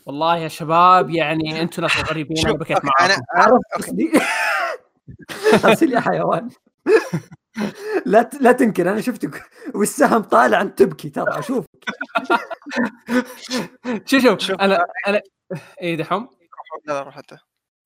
[0.05, 3.23] والله يا شباب يعني أنتم ناس غريبين أنا بكيت معاكم.
[3.35, 3.95] أنا عرفت
[5.65, 6.49] اصيل يا حيوان.
[8.05, 9.43] لا لا تنكر أنا شفتك
[9.75, 11.65] والسهم طالع أنت تبكي ترى أشوف.
[14.05, 15.21] شوف شوف أنا أنا
[15.81, 16.29] إيه دحوم؟
[16.85, 17.37] لا روح أنت.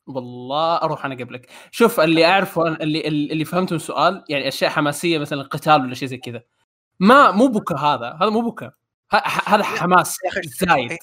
[0.07, 1.49] والله أروح أنا قبلك.
[1.71, 6.07] شوف اللي أعرفه اللي اللي فهمته من السؤال يعني أشياء حماسية مثلا قتال ولا شيء
[6.07, 6.43] زي كذا.
[6.99, 8.71] ما مو بكى هذا هذا مو بكى
[9.47, 10.17] هذا حماس
[10.61, 10.91] زايد.
[10.91, 10.97] إيه.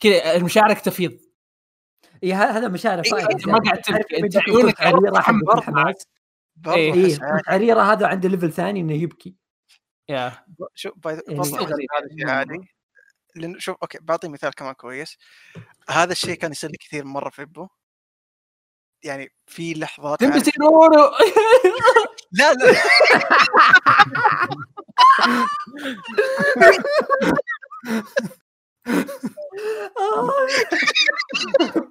[0.00, 1.18] كذا مشاعرك تفيض
[2.24, 4.18] إي هذا مشاعر فائده أنت ما قاعد تبكي.
[4.18, 6.06] أنت عيونك عريره حق برضه الحماس.
[6.66, 6.94] إيه.
[6.94, 7.18] إي.
[7.48, 9.34] عريره هذا عنده ليفل ثاني إنه يبكي.
[10.08, 10.32] يا.
[10.74, 11.88] شوف يعني غريب.
[11.98, 12.68] هذا شيء عادي.
[13.58, 15.18] شوف أوكي بعطي مثال كمان كويس.
[15.90, 17.68] هذا الشيء كان يصير لي كثير مرة في ابو
[19.02, 20.22] يعني في لحظات
[22.32, 22.74] لا لا.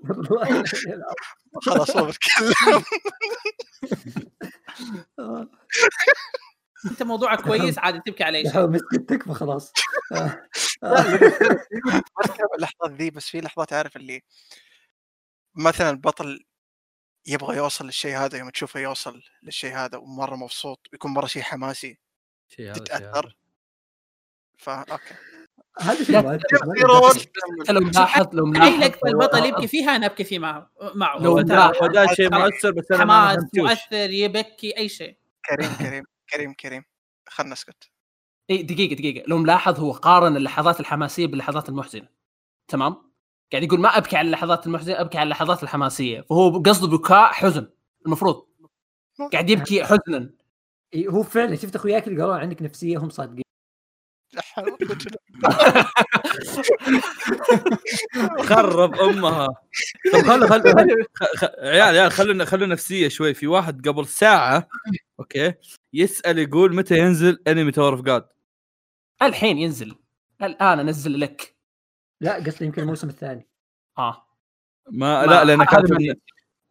[0.30, 0.64] والله
[1.66, 2.54] خلاص ما بتكلم
[6.86, 8.68] انت موضوعك كويس عادي تبكي على أي شيء.
[8.68, 9.74] مسكت تكفى خلاص.
[12.56, 14.22] اللحظات ذي؟ بس في لحظات عارف اللي
[15.56, 16.46] مثلا البطل
[17.26, 22.00] يبغى يوصل للشيء هذا يوم تشوفه يوصل للشيء هذا ومرة مبسوط ويكون مرة شيء حماسي
[22.48, 22.74] شيء هذا.
[22.74, 23.38] تتأثر؟
[24.58, 25.16] فا أوكي.
[25.82, 30.40] هذا شيء ما انت لو ملاحظ لو اي لقطه البطل يبكي فيها أنا ابكي فيه
[30.40, 31.20] معه معه.
[31.20, 31.72] لو ده
[32.16, 32.34] شيء.
[32.34, 35.18] مؤثر بس أنا ما حماس مؤثر يبكي أي شيء.
[35.50, 36.04] كريم كريم
[36.34, 36.84] كريم كريم.
[37.28, 37.90] خلنا نسكت.
[38.50, 39.26] إي دقيقة دقيقة.
[39.28, 42.08] لو ملاحظ هو قارن اللحظات الحماسية باللحظات المحزنة.
[42.68, 43.12] تمام؟
[43.52, 46.22] قاعد يقول ما أبكي على اللحظات المحزنة أبكي على اللحظات الحماسية.
[46.22, 47.70] فهو قصده بكاء حزن.
[48.06, 48.48] المفروض.
[49.34, 50.30] قاعد يبكي حزنا.
[51.10, 53.52] هو فعلا شفت أخوياك اللي قالوا عنك نفسية هم صادقين لا حول ولا
[54.04, 54.23] قوة إلا
[58.46, 59.48] خرب أمها.
[60.14, 63.34] طب خلوا خلوا خ- خ- عيال عيال خلونا خلونا نفسية شوي.
[63.34, 64.68] في واحد قبل ساعة
[65.20, 65.54] okay
[65.94, 68.26] يسأل يقول متى ينزل انمي Tower of God
[69.22, 69.96] الحين ينزل.
[70.44, 71.56] الآن أنزل لك.
[72.22, 73.48] لا قصدي يمكن الموسم الثاني.
[73.98, 74.28] آه.
[74.92, 75.98] ما ما- لا لأن كاتب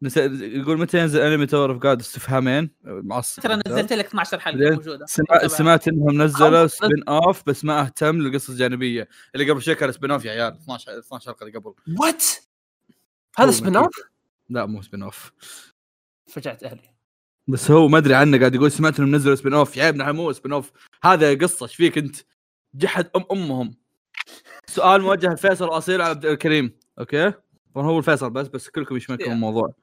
[0.03, 2.71] نس- يقول متى ينزل انمي Tower of God استفهامين.
[2.85, 3.43] معصب.
[3.43, 5.07] ترى نزلت لك 12 حلقة موجودة.
[5.07, 6.67] سمع سمعت إنهم نزلوا.
[6.67, 9.09] spin-off بس ما أهتم للقصص الجانبية.
[9.35, 10.53] اللي قبل شوي كان spin-off يا عيال.
[10.53, 11.75] 12 12 حلقة اللي قبل.
[12.01, 12.25] what
[13.39, 14.01] هذا spin-off
[14.51, 15.33] لا مو spin-off
[16.27, 16.93] فجعت أهلي.
[17.49, 20.73] بس هو ما أدري عنه قاعد يقول سمعت إنهم نزلوا spin-off يا ابن مو spin-off
[21.05, 22.17] هذا قصة إيش فيك أنت؟
[22.75, 23.75] جحد المهم.
[24.67, 26.79] سؤال موجه لفيصل وأصيل عبد الكريم.
[26.99, 27.33] أوكي؟
[27.75, 29.33] طبعا هو الفيصل بس بس كلكم يشملكم.
[29.33, 29.75] الموضوع.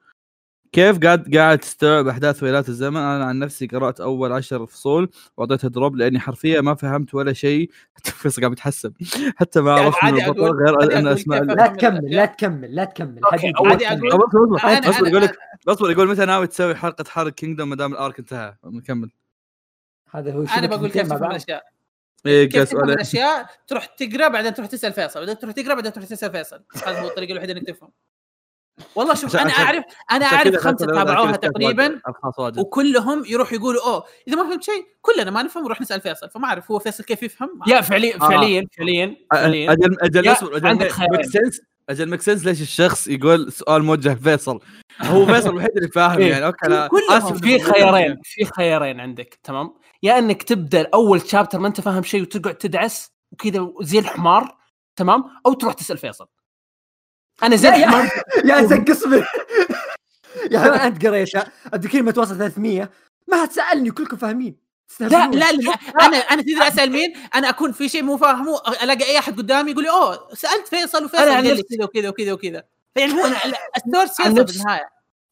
[0.72, 5.68] كيف قاعد قاعد تستوعب أحداث ويلات الزمن؟ أنا عن نفسي قرأت أول عشر فصول وأعطيتها
[5.68, 7.70] drop لأني حرفيا ما فهمت ولا شيء.
[7.94, 8.94] حتى فيصل قاعد يتحسب
[9.36, 12.14] حتى ما يعني عرفت من البطل غير أن أقول أسماء لا تكمل.
[12.14, 13.20] لا تكمل لا تكمل.
[13.24, 15.36] عادي اصبر اصبر أنا- اصبر يقول لك
[15.68, 18.54] اصبر يقول متى ناوي تسوي حلقه حرق Kingdom ما دام ال arc انتهى.
[18.64, 19.10] نكمل.
[20.10, 21.30] هذا هو أنا بقول كيف تفهم.
[21.30, 21.62] الأشياء.
[22.26, 26.06] إيه كيف تفهم الأشياء؟ تروح تقرأ بعدين تروح تسأل فيصل بعدين تروح تقرأ بعدين تروح
[26.06, 26.60] تسأل فيصل.
[26.86, 27.90] هذا هو الطريقة الوحيدة إنك تفهم.
[28.94, 32.00] والله شوف أنا اعرف أنا أعرف خمسه فيصل تابعوها تقريبا
[32.58, 36.44] وكلهم يروح يقولوا أوه إذا ما فهمت شيء كلنا ما نفهم نروح نسأل فيصل فما
[36.46, 38.18] أعرف هو فيصل كيف يفهم؟ يا فعليا آه.
[38.18, 39.72] فعليا فعليا فعليا.
[39.72, 40.78] أجل أجل اصبر أجل.
[40.78, 41.60] make sense
[41.90, 44.60] أجل make sense ليش الشخص يقول سؤال موجه لفيصل؟
[45.02, 46.30] هو فيصل الوحيد اللي فاهم إيه.
[46.30, 46.88] يعني أوكي أنا.
[47.10, 47.40] آسف.
[47.40, 52.22] في خيارين في خيارين عندك تمام؟ يا إنك تبدأ اول شابتر ما أنت فاهم شيء
[52.22, 54.56] وتقعد تدعس وكذا زي الحمار
[54.96, 56.26] تمام؟ أو تروح تسأل فيصل.
[57.42, 58.10] أنا زي لا يا-
[58.60, 59.26] يا زق اصبر
[60.50, 61.52] يا انت قريتها
[61.94, 62.90] ما توصل 300
[63.28, 64.56] ما تسألني كلكم فاهمين.
[65.00, 65.06] لا.
[65.30, 65.72] لا لا.
[66.02, 68.60] أنا أنا تدري أسأل مين؟ أنا أكون في شيء مو فاهمه.
[68.82, 72.32] ألاقي أي أحد قدامي يقول لي أوه سألت فيصل وفيصل قال لي كذا وكذا وكذا
[72.32, 72.62] وكذا.
[72.94, 73.26] فيعني هو
[73.76, 74.88] السورس فيصل بالنهاية.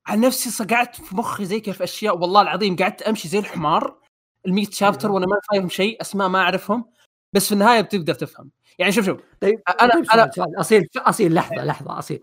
[0.07, 2.19] عن نفسي صقعت في مخي زي كيف أشياء.
[2.19, 3.99] والله العظيم قعدت أمشي زي الحمار.
[4.47, 6.01] ال شابتر وأنا ما فاهم شيء.
[6.01, 6.85] أسماء ما أعرفهم.
[7.33, 8.51] بس في النهاية بتقدر تفهم.
[8.79, 12.21] يعني شوف شوف طيب أنا طيب أنا سؤال أصيل أصيل لحظة لحظة أصيل.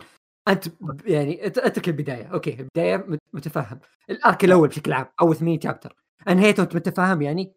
[0.47, 0.65] أنت
[1.05, 2.25] يعني أترك البداية.
[2.25, 3.79] أوكي البداية مت- متفهم.
[4.09, 5.95] الأرك الأول بشكل عام اول 8 شابتر
[6.29, 7.53] أنهيته انت متفاهم يعني؟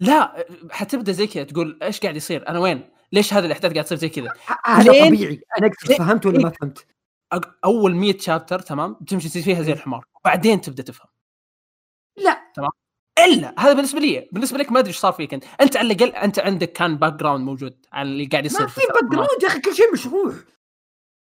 [0.00, 3.98] لا حتبدأ زي كذا تقول إيش قاعد يصير؟ أنا وين؟ ليش هذه الأحداث قاعد تصير
[3.98, 4.32] زي كذا؟
[4.66, 5.42] هذا طبيعي.
[5.58, 6.86] أنا أقصد فهمت ولا ما فهمت؟
[7.34, 10.04] أق- أول 100 chapter تمام؟ تمشي تصير فيها زي الحمار.
[10.20, 11.08] وبعدين تبدأ تفهم.
[12.16, 12.52] لا.
[13.18, 15.44] إلا هذا بالنسبة لي بالنسبة لك ما أدري إيش صار فيك أنت.
[15.60, 19.42] أنت على الأقل أنت عندك كان background موجود على اللي قاعد يصير ما في background
[19.42, 20.34] يا أخي كل شيء مشروع.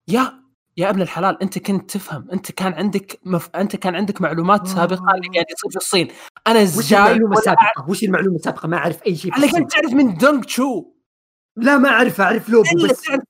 [0.07, 0.45] يا
[0.77, 2.31] يا ابن الحلال أنت كنت تفهم.
[2.31, 3.49] أنت كان عندك مف...
[3.55, 6.07] أنت كان عندك معلومات سابقة اللي قاعد يصير في الصين.
[6.47, 9.67] أنا وش جاي المعلومة السابقة؟ وش المعلومة السابقة؟ ما أعرف أي شيء على الأقل الصين.
[9.67, 10.91] تعرف من دونغ تشو.
[11.55, 13.01] لا ما أعرف أعرف لوبو بس.
[13.01, 13.21] تعرف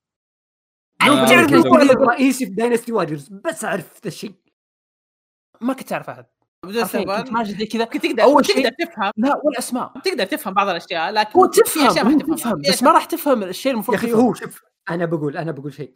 [1.02, 1.52] آه، تعرف
[1.92, 4.34] الرئيسي في Dynasty Warriors بس أعرف ذا الشيء.
[5.62, 6.26] ما كنت تعرف أحد.
[6.64, 7.84] بدون كنت سبب ماشي زي كذا.
[7.84, 9.12] ممكن تقدر أول أول شيء- تقدر تفهم.
[9.18, 12.72] لا ولا اسماء تقدر تفهم بعض الأشياء لكن هو في تفهم اشياء ما تفهم في
[12.72, 14.24] بس ما راح تفهم الشيء يا المفروض أخي تفهمه.
[14.24, 15.94] هو شوف أنا بقول أنا بقول شيء.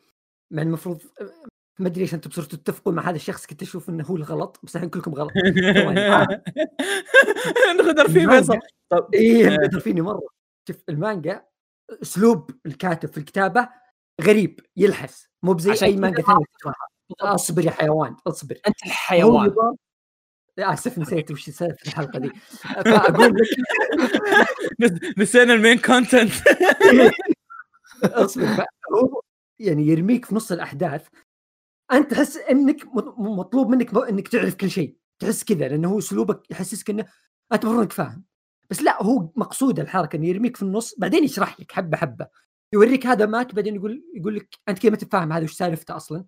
[0.51, 1.01] مع المفروض
[1.79, 4.75] ما أدري ليش أنتم صرتوا تتفقون مع هذا الشخص كنت أشوف إنه هو الغلط بس
[4.75, 5.31] الحين كلكم غلط.
[7.79, 8.59] نقدر في المانجا- فيصل.
[8.89, 9.57] طب إيه آه.
[9.57, 10.21] مقدر فيني مرة.
[10.67, 11.45] شوف المانجا
[12.01, 13.69] أسلوب الكاتب في الكتابة
[14.21, 16.45] غريب يلحس مو بزي أي مانجا ثانية
[17.21, 18.55] أصبر يا حيوان أصبر.
[18.67, 19.55] أنت الحيوان.
[20.63, 22.29] آسف نسيت وش سالفه الحلقة دي.
[22.85, 23.47] فأقول لك
[24.83, 26.31] نس- نسينا ال main content
[28.03, 28.65] أصبر.
[28.93, 29.21] هو
[29.59, 31.07] يعني يرميك في نص الأحداث.
[31.91, 34.97] أنت تحس إنك مط- مطلوب منك إنك تعرف كل شيء.
[35.19, 37.05] تحس كذا لأنه هو أسلوبك يحسسك إنه
[37.53, 38.23] انت المفروض إنك فاهم.
[38.69, 42.27] بس لا هو مقصود الحركة إنه يرميك في النص بعدين يشرح لك حبة حبة.
[42.73, 46.25] يوريك هذا مات بعدين يقول يقول لك أنت كذا ما تفهم هذا وش سالفته أصلا.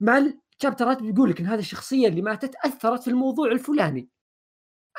[0.00, 0.22] مع
[0.60, 4.08] الشابترات بيقول لك إن هذه الشخصية اللي ماتت أثرت في الموضوع الفلاني.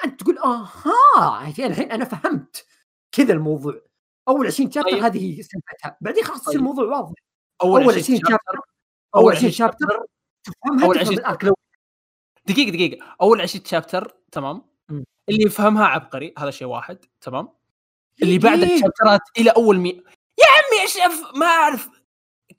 [0.06, 2.65] أنت تقول آها يعني الحين أنا فهمت
[3.11, 3.81] كذا الموضوع.
[4.27, 5.03] أول 20 شابتر طيب.
[5.03, 6.56] هذه هي سالفتها بعدين خلاص طيب.
[6.56, 7.14] الموضوع واضح.
[7.64, 8.59] أول أول 20 20 شابتر
[9.15, 10.06] أول 20 شابتر
[10.43, 11.56] تفهمها تفهم 20 الارك الأول
[12.45, 13.15] دقيقة دقيقة.
[13.22, 14.61] أول 20 شابتر تمام.
[15.30, 17.49] اللي يفهمها عبقري هذا شيء واحد تمام؟
[18.23, 18.75] اللي بعد دقيقة.
[18.75, 19.90] الشابترات إلى أول مي
[20.40, 20.98] يا عمي إيش
[21.35, 22.00] ما أعرف.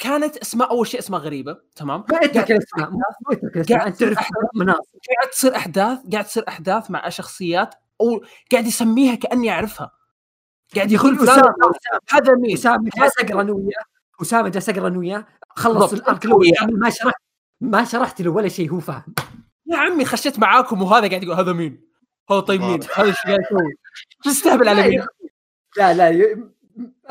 [0.03, 2.91] كانت اسماء أول شيء اسماء غريبة تمام؟ ما اترك الاسماء
[3.33, 9.15] اترك الاسماء قاعد مناصب قاعد تصير أحداث قاعد تصير أحداث مع شخصيات أو قاعد يسميها
[9.15, 9.91] كأني أعرفها.
[10.77, 11.55] قاعد يقول أسامة
[12.11, 13.85] هذا مين؟ أسامة جالس اقرا أنا وياه
[14.23, 15.93] أسامة جالس اقرا أنا وياه خلص.
[15.93, 16.27] ال arc
[16.73, 17.23] ما شرحت
[17.61, 19.15] ما شرحت له ولا شيء هو فاهم.
[19.67, 21.89] يا عمي خشيت معاكم وهذا قاعد يقول هذا مين؟
[22.31, 23.75] هذا طيب مين؟ هذا إيش قاعد يسوي؟
[24.25, 25.07] تستهبل على لا مين.
[25.77, 26.53] لا لا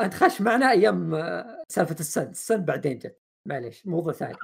[0.00, 4.34] أنت خش معنا أيام آه، سالفة السن السن بعدين جت معليش موضوع ثاني.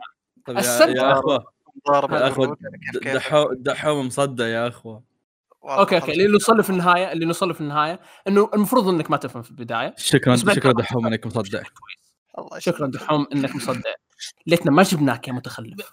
[0.47, 1.52] طيب يا, السن- يا أخوة.
[1.88, 2.56] يا أخوة
[3.02, 5.02] كيف دحوم دحوم مصدى يا أخوة.
[5.64, 6.12] أوكي أوكي.
[6.12, 9.94] اللي نوصل في النهاية اللي نوصل في النهاية إنه المفروض إنك ما تفهم في البداية.
[9.97, 11.62] شكرا شكرا دحوم إنك مصدع.
[12.38, 12.86] الله شكرا.
[12.86, 13.90] دحوم إنك مصدع.
[14.47, 15.92] ليتنا ما جبناك يا متخلف.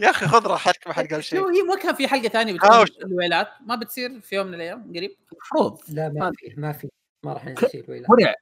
[0.00, 1.38] يا أخي خذ راحتك ما حد قال شيء.
[1.50, 2.58] هي ما كان في حلقة ثانية
[3.04, 6.88] الويلات ما بتصير في يوم من الأيام قريب؟ المفروض لا ما في ما في
[7.24, 8.34] ما راح شيء الويلات مرع.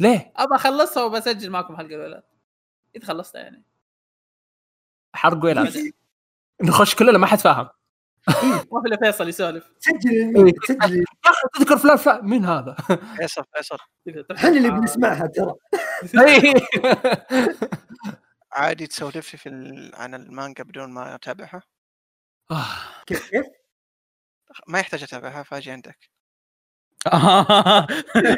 [0.00, 2.24] ليه؟ أبى أخلصها وبسجل معكم حلقة الويلات
[2.96, 3.62] إذا خلصتها يعني.
[5.14, 5.74] حرق ويلات.
[6.62, 7.68] نخش كلنا ما حد فاهم.
[8.72, 9.72] ما في إلا فيصل يسولف.
[9.78, 10.96] سجل الميت سجل.
[10.98, 12.76] يا أخي تذكر فلان فلان مين هذا؟
[13.16, 13.76] فيصل فيصل.
[14.36, 15.54] إحنا اللي بنسمعها ترى؟
[18.52, 19.90] عادي تسولف لي في ال...
[19.94, 21.62] عن المانجا بدون ما أتابعها؟
[22.50, 22.66] آه.
[23.06, 23.46] كيف كيف؟
[24.68, 26.10] ما يحتاج أتابعها فاجي عندك.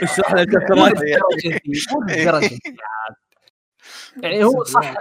[0.02, 0.56] اشرح دي
[2.26, 3.16] عاد.
[4.22, 4.94] يعني هو صح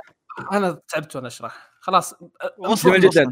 [0.51, 1.69] أنا تعبت وأنا أشرح.
[1.79, 2.15] خلاص
[2.85, 3.23] جميل جدا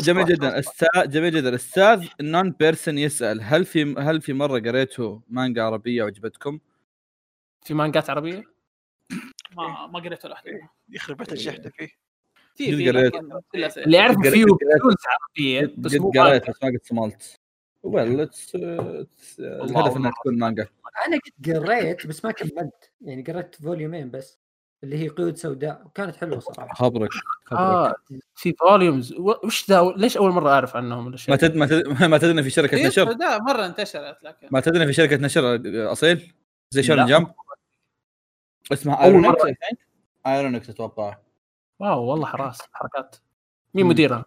[0.00, 0.58] جميل جدا.
[0.58, 1.54] أستاذ جميل جدا.
[1.54, 6.58] أستاذ نون بيرسون يسأل هل في هل في مرة قريتوا مانجا عربية وعجبتكم؟
[7.64, 8.51] في مانجات عربية؟
[9.56, 10.50] ما ما قريت ولا واحدة
[10.88, 11.88] يخرب بيت الجحده فيه.
[12.54, 13.10] في جد
[13.52, 13.80] في.
[13.84, 16.50] اللي اعرف قريت- فيه قريت- بيونز عربيه بس قد مو قريت.
[16.50, 17.36] بس ما قد صملت
[17.82, 18.28] ويل
[19.40, 20.66] الهدف إنها تكون مانجا.
[21.06, 22.90] أنا قد قريت بس ما كملت.
[23.00, 24.38] يعني قريت فوليومين بس
[24.84, 25.82] اللي هي قيود سوداء.
[25.86, 26.74] وكانت حلوة صراحة.
[26.74, 27.10] خبرك
[27.44, 27.94] خبرك آه
[28.36, 29.14] في فوليومز.
[29.44, 31.82] وش ذا ليش أول مرة أعرف عنهم ما تد ما تد
[32.12, 35.16] ما تدري في شركة في نشر؟ ده مرة انتشرت لكن ما تدري إن في شركة
[35.16, 35.60] نشر
[35.92, 36.32] أصيل؟
[36.70, 37.06] زي شون لا.
[37.06, 37.26] جمب
[38.72, 39.42] اسمها أول ايرونكس
[40.26, 41.18] ايرونكس أتوقع
[41.80, 43.16] واو والله حراس حركات
[43.74, 43.86] مين.
[43.86, 44.24] مديرها؟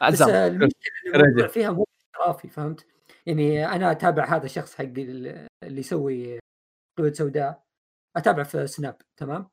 [0.00, 0.68] عزام.
[1.48, 2.86] فيها مو احترافي فهمت؟
[3.26, 6.38] يعني أنا أتابع هذا الشخص حق ال- اللي يسوي
[6.98, 7.64] قيود سوداء
[8.16, 9.48] اتابع في سناب تمام؟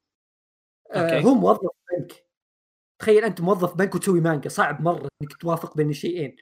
[0.92, 1.26] آه أوكي.
[1.28, 2.26] هو موظف بنك
[3.02, 6.36] تخيل أنت موظف بنك وتسوي مانجا صعب مرة إنك توافق بين الشيئين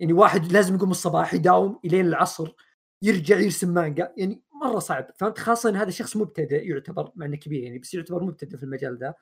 [0.00, 2.54] يعني واحد لازم يقوم الصباح يداوم إلين العصر
[3.02, 5.06] يرجع يرسم مانجا يعني مرة صعب.
[5.16, 8.62] فهمت؟ خاصة إن هذا شخص مبتدئ يعتبر مع إنه كبير يعني بس يعتبر مبتدئ في
[8.62, 9.14] المجال ذا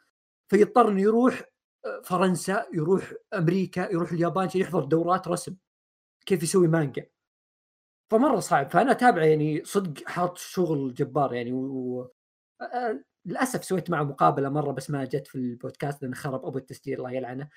[0.50, 1.42] فيضطر إنه يروح
[1.84, 5.56] آه، فرنسا يروح أمريكا يروح اليابان عشان يحضر دورات رسم
[6.26, 7.06] كيف يسوي مانجا.
[8.10, 8.70] فمرة صعب.
[8.70, 12.00] فأنا اتابعه يعني صدق حاط شغل جبار يعني و...
[12.60, 16.98] آه، للأسف سويت معه مقابلة مرة بس ما جت في البودكاست لأن خرب أبو التسجيل
[16.98, 17.48] الله يلعنه.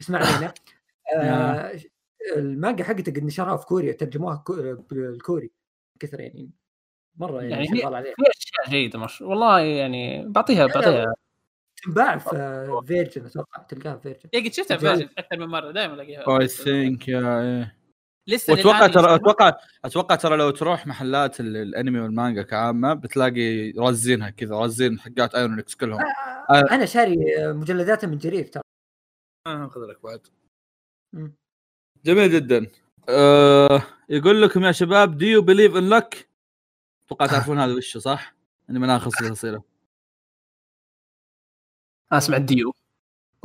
[0.00, 0.54] بس ما علينا.
[1.16, 1.80] آه،
[2.36, 5.52] المانجا حقته قد نشرها في كوريا ترجموها كو- بالكوري
[6.00, 6.50] كثر يعني.
[7.18, 11.14] مرة يعني, يعني شغال عليها في أشياء جيدة مش والله يعني بعطيها بعطيها
[11.84, 14.86] تنباع في Virgin أتوقع تلقاها في Virgin يا قد شفتها في.
[14.86, 17.76] Virgin أكثر من مرة دائما ألاقيها I think yeah إيه.
[18.28, 19.14] لسه وأتوقع ترى.
[19.14, 19.52] أتوقع
[19.84, 25.74] أتوقع ترى لو تروح محلات ال- الأنمي والمانجا كعامة بتلاقي رازينها كذا رازين حقات ايرونكس
[25.74, 26.00] كلهم
[26.50, 26.64] آه.
[26.70, 28.62] أنا شاري مجلداتها من جرير ترى
[29.46, 30.20] خذ لك بعد.
[32.04, 32.66] جميل جدا
[33.08, 36.28] أه يقول لكم يا شباب do you believe in luck
[37.06, 38.34] أتوقع تعرفون هذا وشه صح؟
[38.70, 38.78] إني
[39.26, 39.62] الأسئلة.
[42.12, 42.74] أنا سمعت do you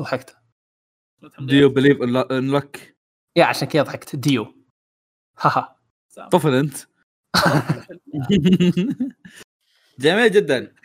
[0.02, 0.38] ضحكت.
[1.40, 2.98] do you believe in luck
[3.36, 4.16] يا عشان كذا ضحكت.
[4.16, 4.66] do you.
[5.40, 5.80] هاها.
[6.32, 6.78] طفل أنت.
[10.00, 10.76] جميل جدا.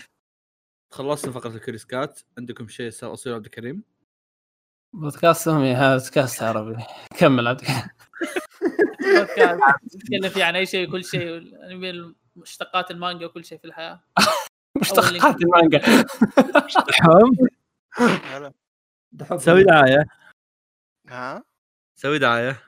[0.90, 3.82] خلصنا فقرة الكريسكات عندكم شيء أستاذ اصيل عبد الكريم؟
[4.92, 6.84] بودكاست سمي هذا بودكاست عربي.
[7.18, 7.88] كمل عبد الكريم.
[9.00, 9.60] بودكاست.
[9.96, 11.30] نتكلم فيه عن أي شيء وكل شيء.
[11.30, 14.00] والانمي مشتقات المانجا وكل شيء في الحياة.
[14.80, 15.78] مشتقات المانجا.
[19.12, 19.38] دحوم.
[19.38, 20.06] سوي دعاية.
[21.08, 21.44] ها؟
[21.96, 22.62] سوي دعاية.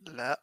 [0.00, 0.40] لا.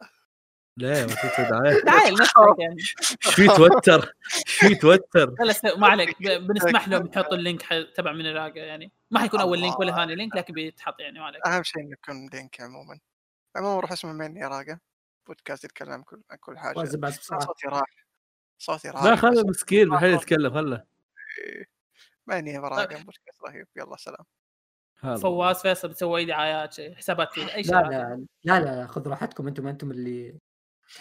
[0.78, 1.84] ليه؟ ما تسوي دعاية.
[1.86, 2.76] دعاية لنفسك يعني.
[2.76, 4.14] إيش في توتر.
[4.36, 5.36] إيش في توتر.
[5.40, 6.16] لا ما عليك.
[6.48, 7.62] بنسمح لهم يحطوا ال link
[7.96, 8.92] تبع من الراقة يعني.
[9.12, 11.48] ما حيكون أول link ولا ثاني link لكن بيتحط يعني ما عليك.
[11.48, 13.00] أهم شيء إنه يكون link عموما.
[13.56, 14.80] عموما روح اسمه مني راقة.
[15.28, 16.86] بودكاست يتكلم عن كل عن كل حاجة.
[17.10, 17.84] صوتي راح
[18.58, 19.04] صوتي راح.
[19.04, 20.84] لا خله مسكين بحيل يتكلم خله.
[22.28, 23.68] ماني راقه بودكاست رهيب.
[23.76, 24.26] يلا سلام.
[25.18, 27.74] فواز فيصل بتسوي دعايات شيء حسابات أي شيء.
[27.74, 27.82] لا.
[28.44, 30.40] لا لا لا خذ راحتكم أنتم أنتم اللي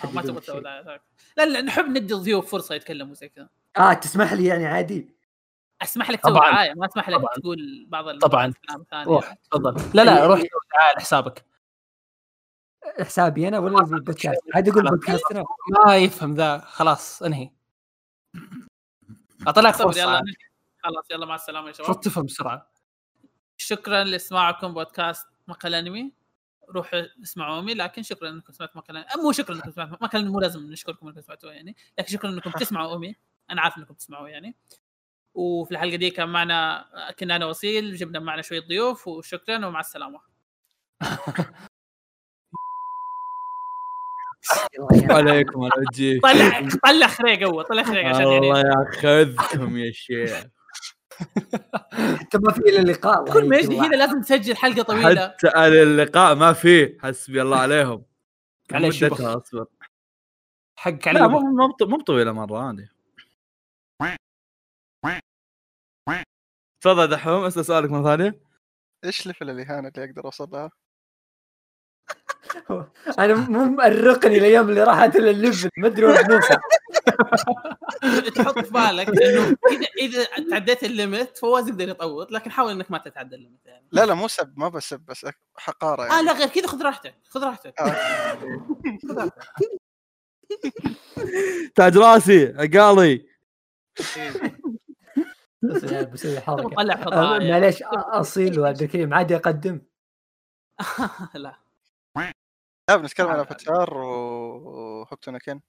[0.04, 0.60] ما تبغى تسوي.
[0.60, 1.02] دعايات
[1.36, 1.60] لا لا.
[1.60, 3.48] نحب ندي الضيوف فرصة يتكلموا زي كذا.
[3.76, 5.16] آه تسمح لي يعني عادي.
[5.82, 6.50] أسمح لك تسوي طبعاً.
[6.50, 7.34] دعاية ما أسمح لك طبعاً.
[7.34, 8.52] تقول بعض طبعاً.
[8.94, 9.90] روح تفضل.
[9.94, 11.44] لا لا روح سوي دعاية لحسابك.
[13.00, 15.44] حسابي أنا ولا البودكاست؟ عادي أقول بودكاستنا
[15.86, 17.50] ما يفهم ذا خلاص انهي.
[19.46, 20.24] اعطيناك فرصه يلا عاد.
[20.78, 22.00] خلاص يلا مع السلامة يا شباب.
[22.00, 22.72] تفهم بسرعة.
[23.56, 26.12] شكرا لاستماعكم بودكاست مقال أنمي.
[26.70, 29.04] روحوا اسمعوا أمي لكن شكرا إنكم سمعتوا مقال.
[29.22, 31.76] مو شكرا إنكم سمعتوا مقال مو لازم نشكركم إنكم سمعتوه يعني.
[31.98, 33.16] لكن شكرا إنكم تسمعوا أمي.
[33.50, 34.56] أنا عارف إنكم تسمعوا يعني.
[35.34, 36.84] وفي الحلقة دي كان معنا
[37.18, 40.20] كنا أنا وصيل جبنا معنا شوية ضيوف وشكرا ومع السلامة.
[45.10, 50.44] عليكم على وجهك طلع طلع خريق اول طلع خريق عشان الله يعني ياخذكم يا شيخ.
[51.92, 53.78] انت ما في الا اللقاء كل ما يجي.
[53.78, 55.28] هنا لازم تسجل حلقة طويلة.
[55.28, 58.04] حتى على اللقاء ما فيه حسبي الله عليهم.
[58.70, 58.88] يبا.
[58.88, 59.66] مدتها أصبر.
[60.76, 61.40] حقك لا مو
[61.80, 62.88] مو طويلة مرة هذه
[66.80, 68.40] تفضل دحوم أسأل سؤالك مرة ثانية.
[69.04, 70.70] إيش level الاهانه اللي أقدر أوصل لها؟
[73.18, 76.56] أنا مو مؤرقني الأيام اللي راحت الا ال level ما أدري وين بنوصل
[78.36, 79.56] تحط في بالك إنه
[79.98, 83.66] إذا إذا تعديت ال limit فواز يقدر يطول لكن حاول إنك ما تتعدى ال limit
[83.66, 83.86] يعني.
[83.92, 86.26] لا لا مو سب ما بسب بس حقارة آه يعني.
[86.26, 87.80] لا غير كذا خذ راحتك خذ راحتك.
[87.80, 87.96] آه.
[91.74, 93.26] تاج راسي عقالي.
[95.62, 96.80] بس بسوي حركة.
[96.80, 97.50] آه، فضايح.
[97.50, 99.80] معليش أصيل وعبد الكريم عادي اقدم
[101.34, 101.61] لا.
[102.92, 105.60] لا بنتكلم عادي، عن افاتار وهوكتو ناكين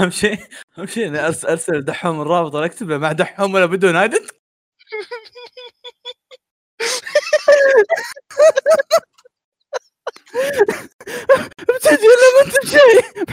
[0.00, 0.38] أهم شيء
[0.78, 4.18] أهم شيء أرسل دحوم الرابط ولا أكتب له مع دحوم ولا بدون هذا
[11.68, 13.24] بتجي ولا ما أنت شيء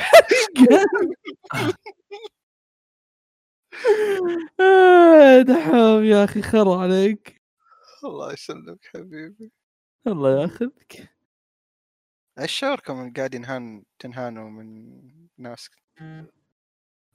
[4.59, 7.41] آه، دحوم يا أخي خر عليك.
[8.03, 9.51] الله يسلمك حبيبي.
[10.07, 11.12] الله ياخذك.
[12.39, 14.99] إيش شعوركم قاعد ينهان تنهانوا من
[15.37, 15.69] ناس.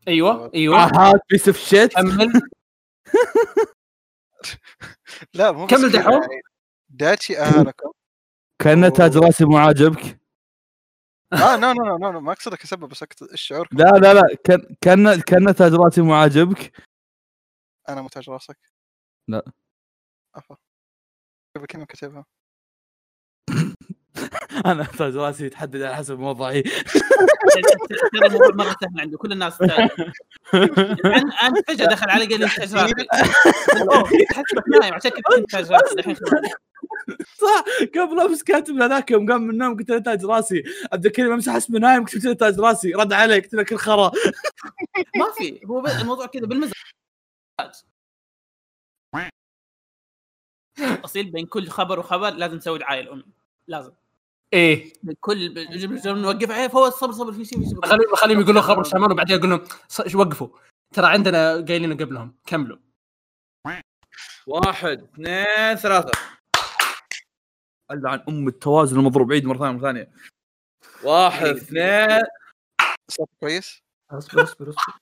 [0.09, 0.85] أيوه أيوه.
[0.85, 2.33] هات piece of shit كمل.
[5.35, 6.13] لا مو بس كمل دحوم.
[6.23, 6.43] يعني.
[6.89, 7.91] دايتشي اهانكم
[8.59, 10.21] كان تاج راسي مو عاجبك.
[11.33, 14.37] آه no no no no ما أقصدك اسبب بس شعوركم لا لا لا.
[14.45, 16.73] كأن كأن كان تاج راسي مو عاجبك.
[17.89, 18.59] أنا متاج راسك.
[19.29, 19.53] لا.
[20.35, 20.57] افا
[21.57, 22.27] كيف كلمه كتبها
[24.67, 29.63] أنا تاج راسي يتحدد على حسب موضعي ترى الموضوع مرة سهل عنده كل الناس
[31.35, 32.95] عن فجأة دخل علي قال لي تاج راسي
[34.31, 36.17] حسبك نايم عشان كذا كنت تاج راسي الحين.
[37.39, 37.65] صح.
[37.95, 40.63] قبل أمس كاتب هذاك يوم قام من النوم قلت له تاج راسي.
[40.93, 42.93] عبد الكريم امسح اسمه نايم كتبت له تاج راسي.
[42.93, 44.11] رد علي قلت له كل خرا.
[45.19, 45.61] ما في.
[45.67, 46.73] هو الموضوع كذا بالمزاج.
[51.05, 53.25] أصيل بين كل خبر وخبر لازم تسوي دعايه الام
[53.67, 53.93] لازم.
[54.53, 54.93] إيه.
[55.21, 55.55] كل
[56.07, 56.51] نوقف.
[56.51, 57.33] عليه فوز صبر صبر.
[57.33, 57.81] في شيء في شيء.
[57.87, 59.65] خليهم خليهم يقولوا خبر شمال وبعدين أقول لهم
[60.15, 60.49] وقفوا.
[60.95, 62.35] ترى عندنا قايلين قبلهم.
[62.47, 62.79] كملوا.
[64.47, 66.11] واحد اثنين ثلاثة.
[67.91, 69.33] عن أم التوازن المضروب.
[69.33, 70.11] عيد مرة ثانية مرة ثانية.
[71.05, 72.23] واحد اثنين.
[73.09, 74.99] صوت كويس؟ اصبر اصبر اصبر.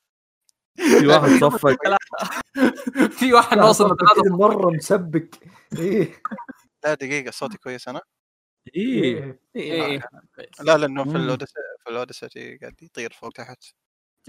[0.77, 1.77] في واحد صفق
[3.19, 3.97] في واحد وصل.
[3.97, 5.39] كذا مرة مسبك.
[5.79, 6.23] إيه.
[6.85, 8.01] لا دقيقة صوتي كويس أنا
[8.75, 9.41] إيه إيه.
[9.57, 10.01] إيه، إيه.
[10.61, 11.17] لا لأنه في.
[11.17, 11.53] الأوديسي
[11.85, 13.65] في الأوديسي قاعد يطير فوق تحت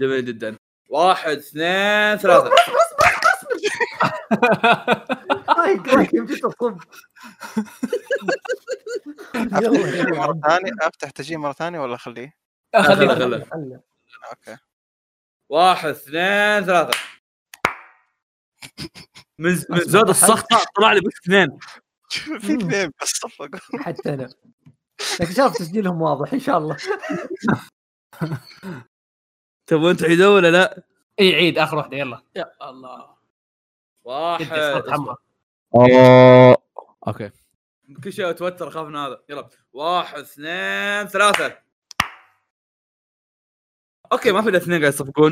[0.00, 0.56] جميل جدا
[0.88, 2.50] واحد اثنين ثلاثة
[6.32, 6.78] تصب
[9.36, 12.34] يلا تجي مرة يلا ثانية أفتح تسجيل مرة ثانية ولا أخليه؟
[12.82, 13.44] خلينا خله.
[13.44, 13.80] خله.
[14.30, 14.56] أوكي
[15.48, 16.98] واحد اثنين ثلاثة
[19.38, 21.58] من من زود السخطة طلع لي بس اثنين
[22.10, 24.28] في اثنين بس صفقوا حتى أنا.
[25.20, 26.76] لكن شاف تسجيلهم واضح إن شاء الله.
[29.66, 30.82] تبون تعيدوا ولا لا؟
[31.20, 32.22] اي عيد آخر واحدة يلا.
[32.36, 33.16] يا الله.
[34.04, 34.52] واحد.
[37.06, 37.30] Okay.
[38.04, 39.22] كل شيء أتوتر اخاف من هذا.
[39.28, 39.48] يلا.
[39.72, 41.58] واحد اثنين ثلاثة.
[44.12, 45.26] okay ما في الاثنين قاعد يصفقون.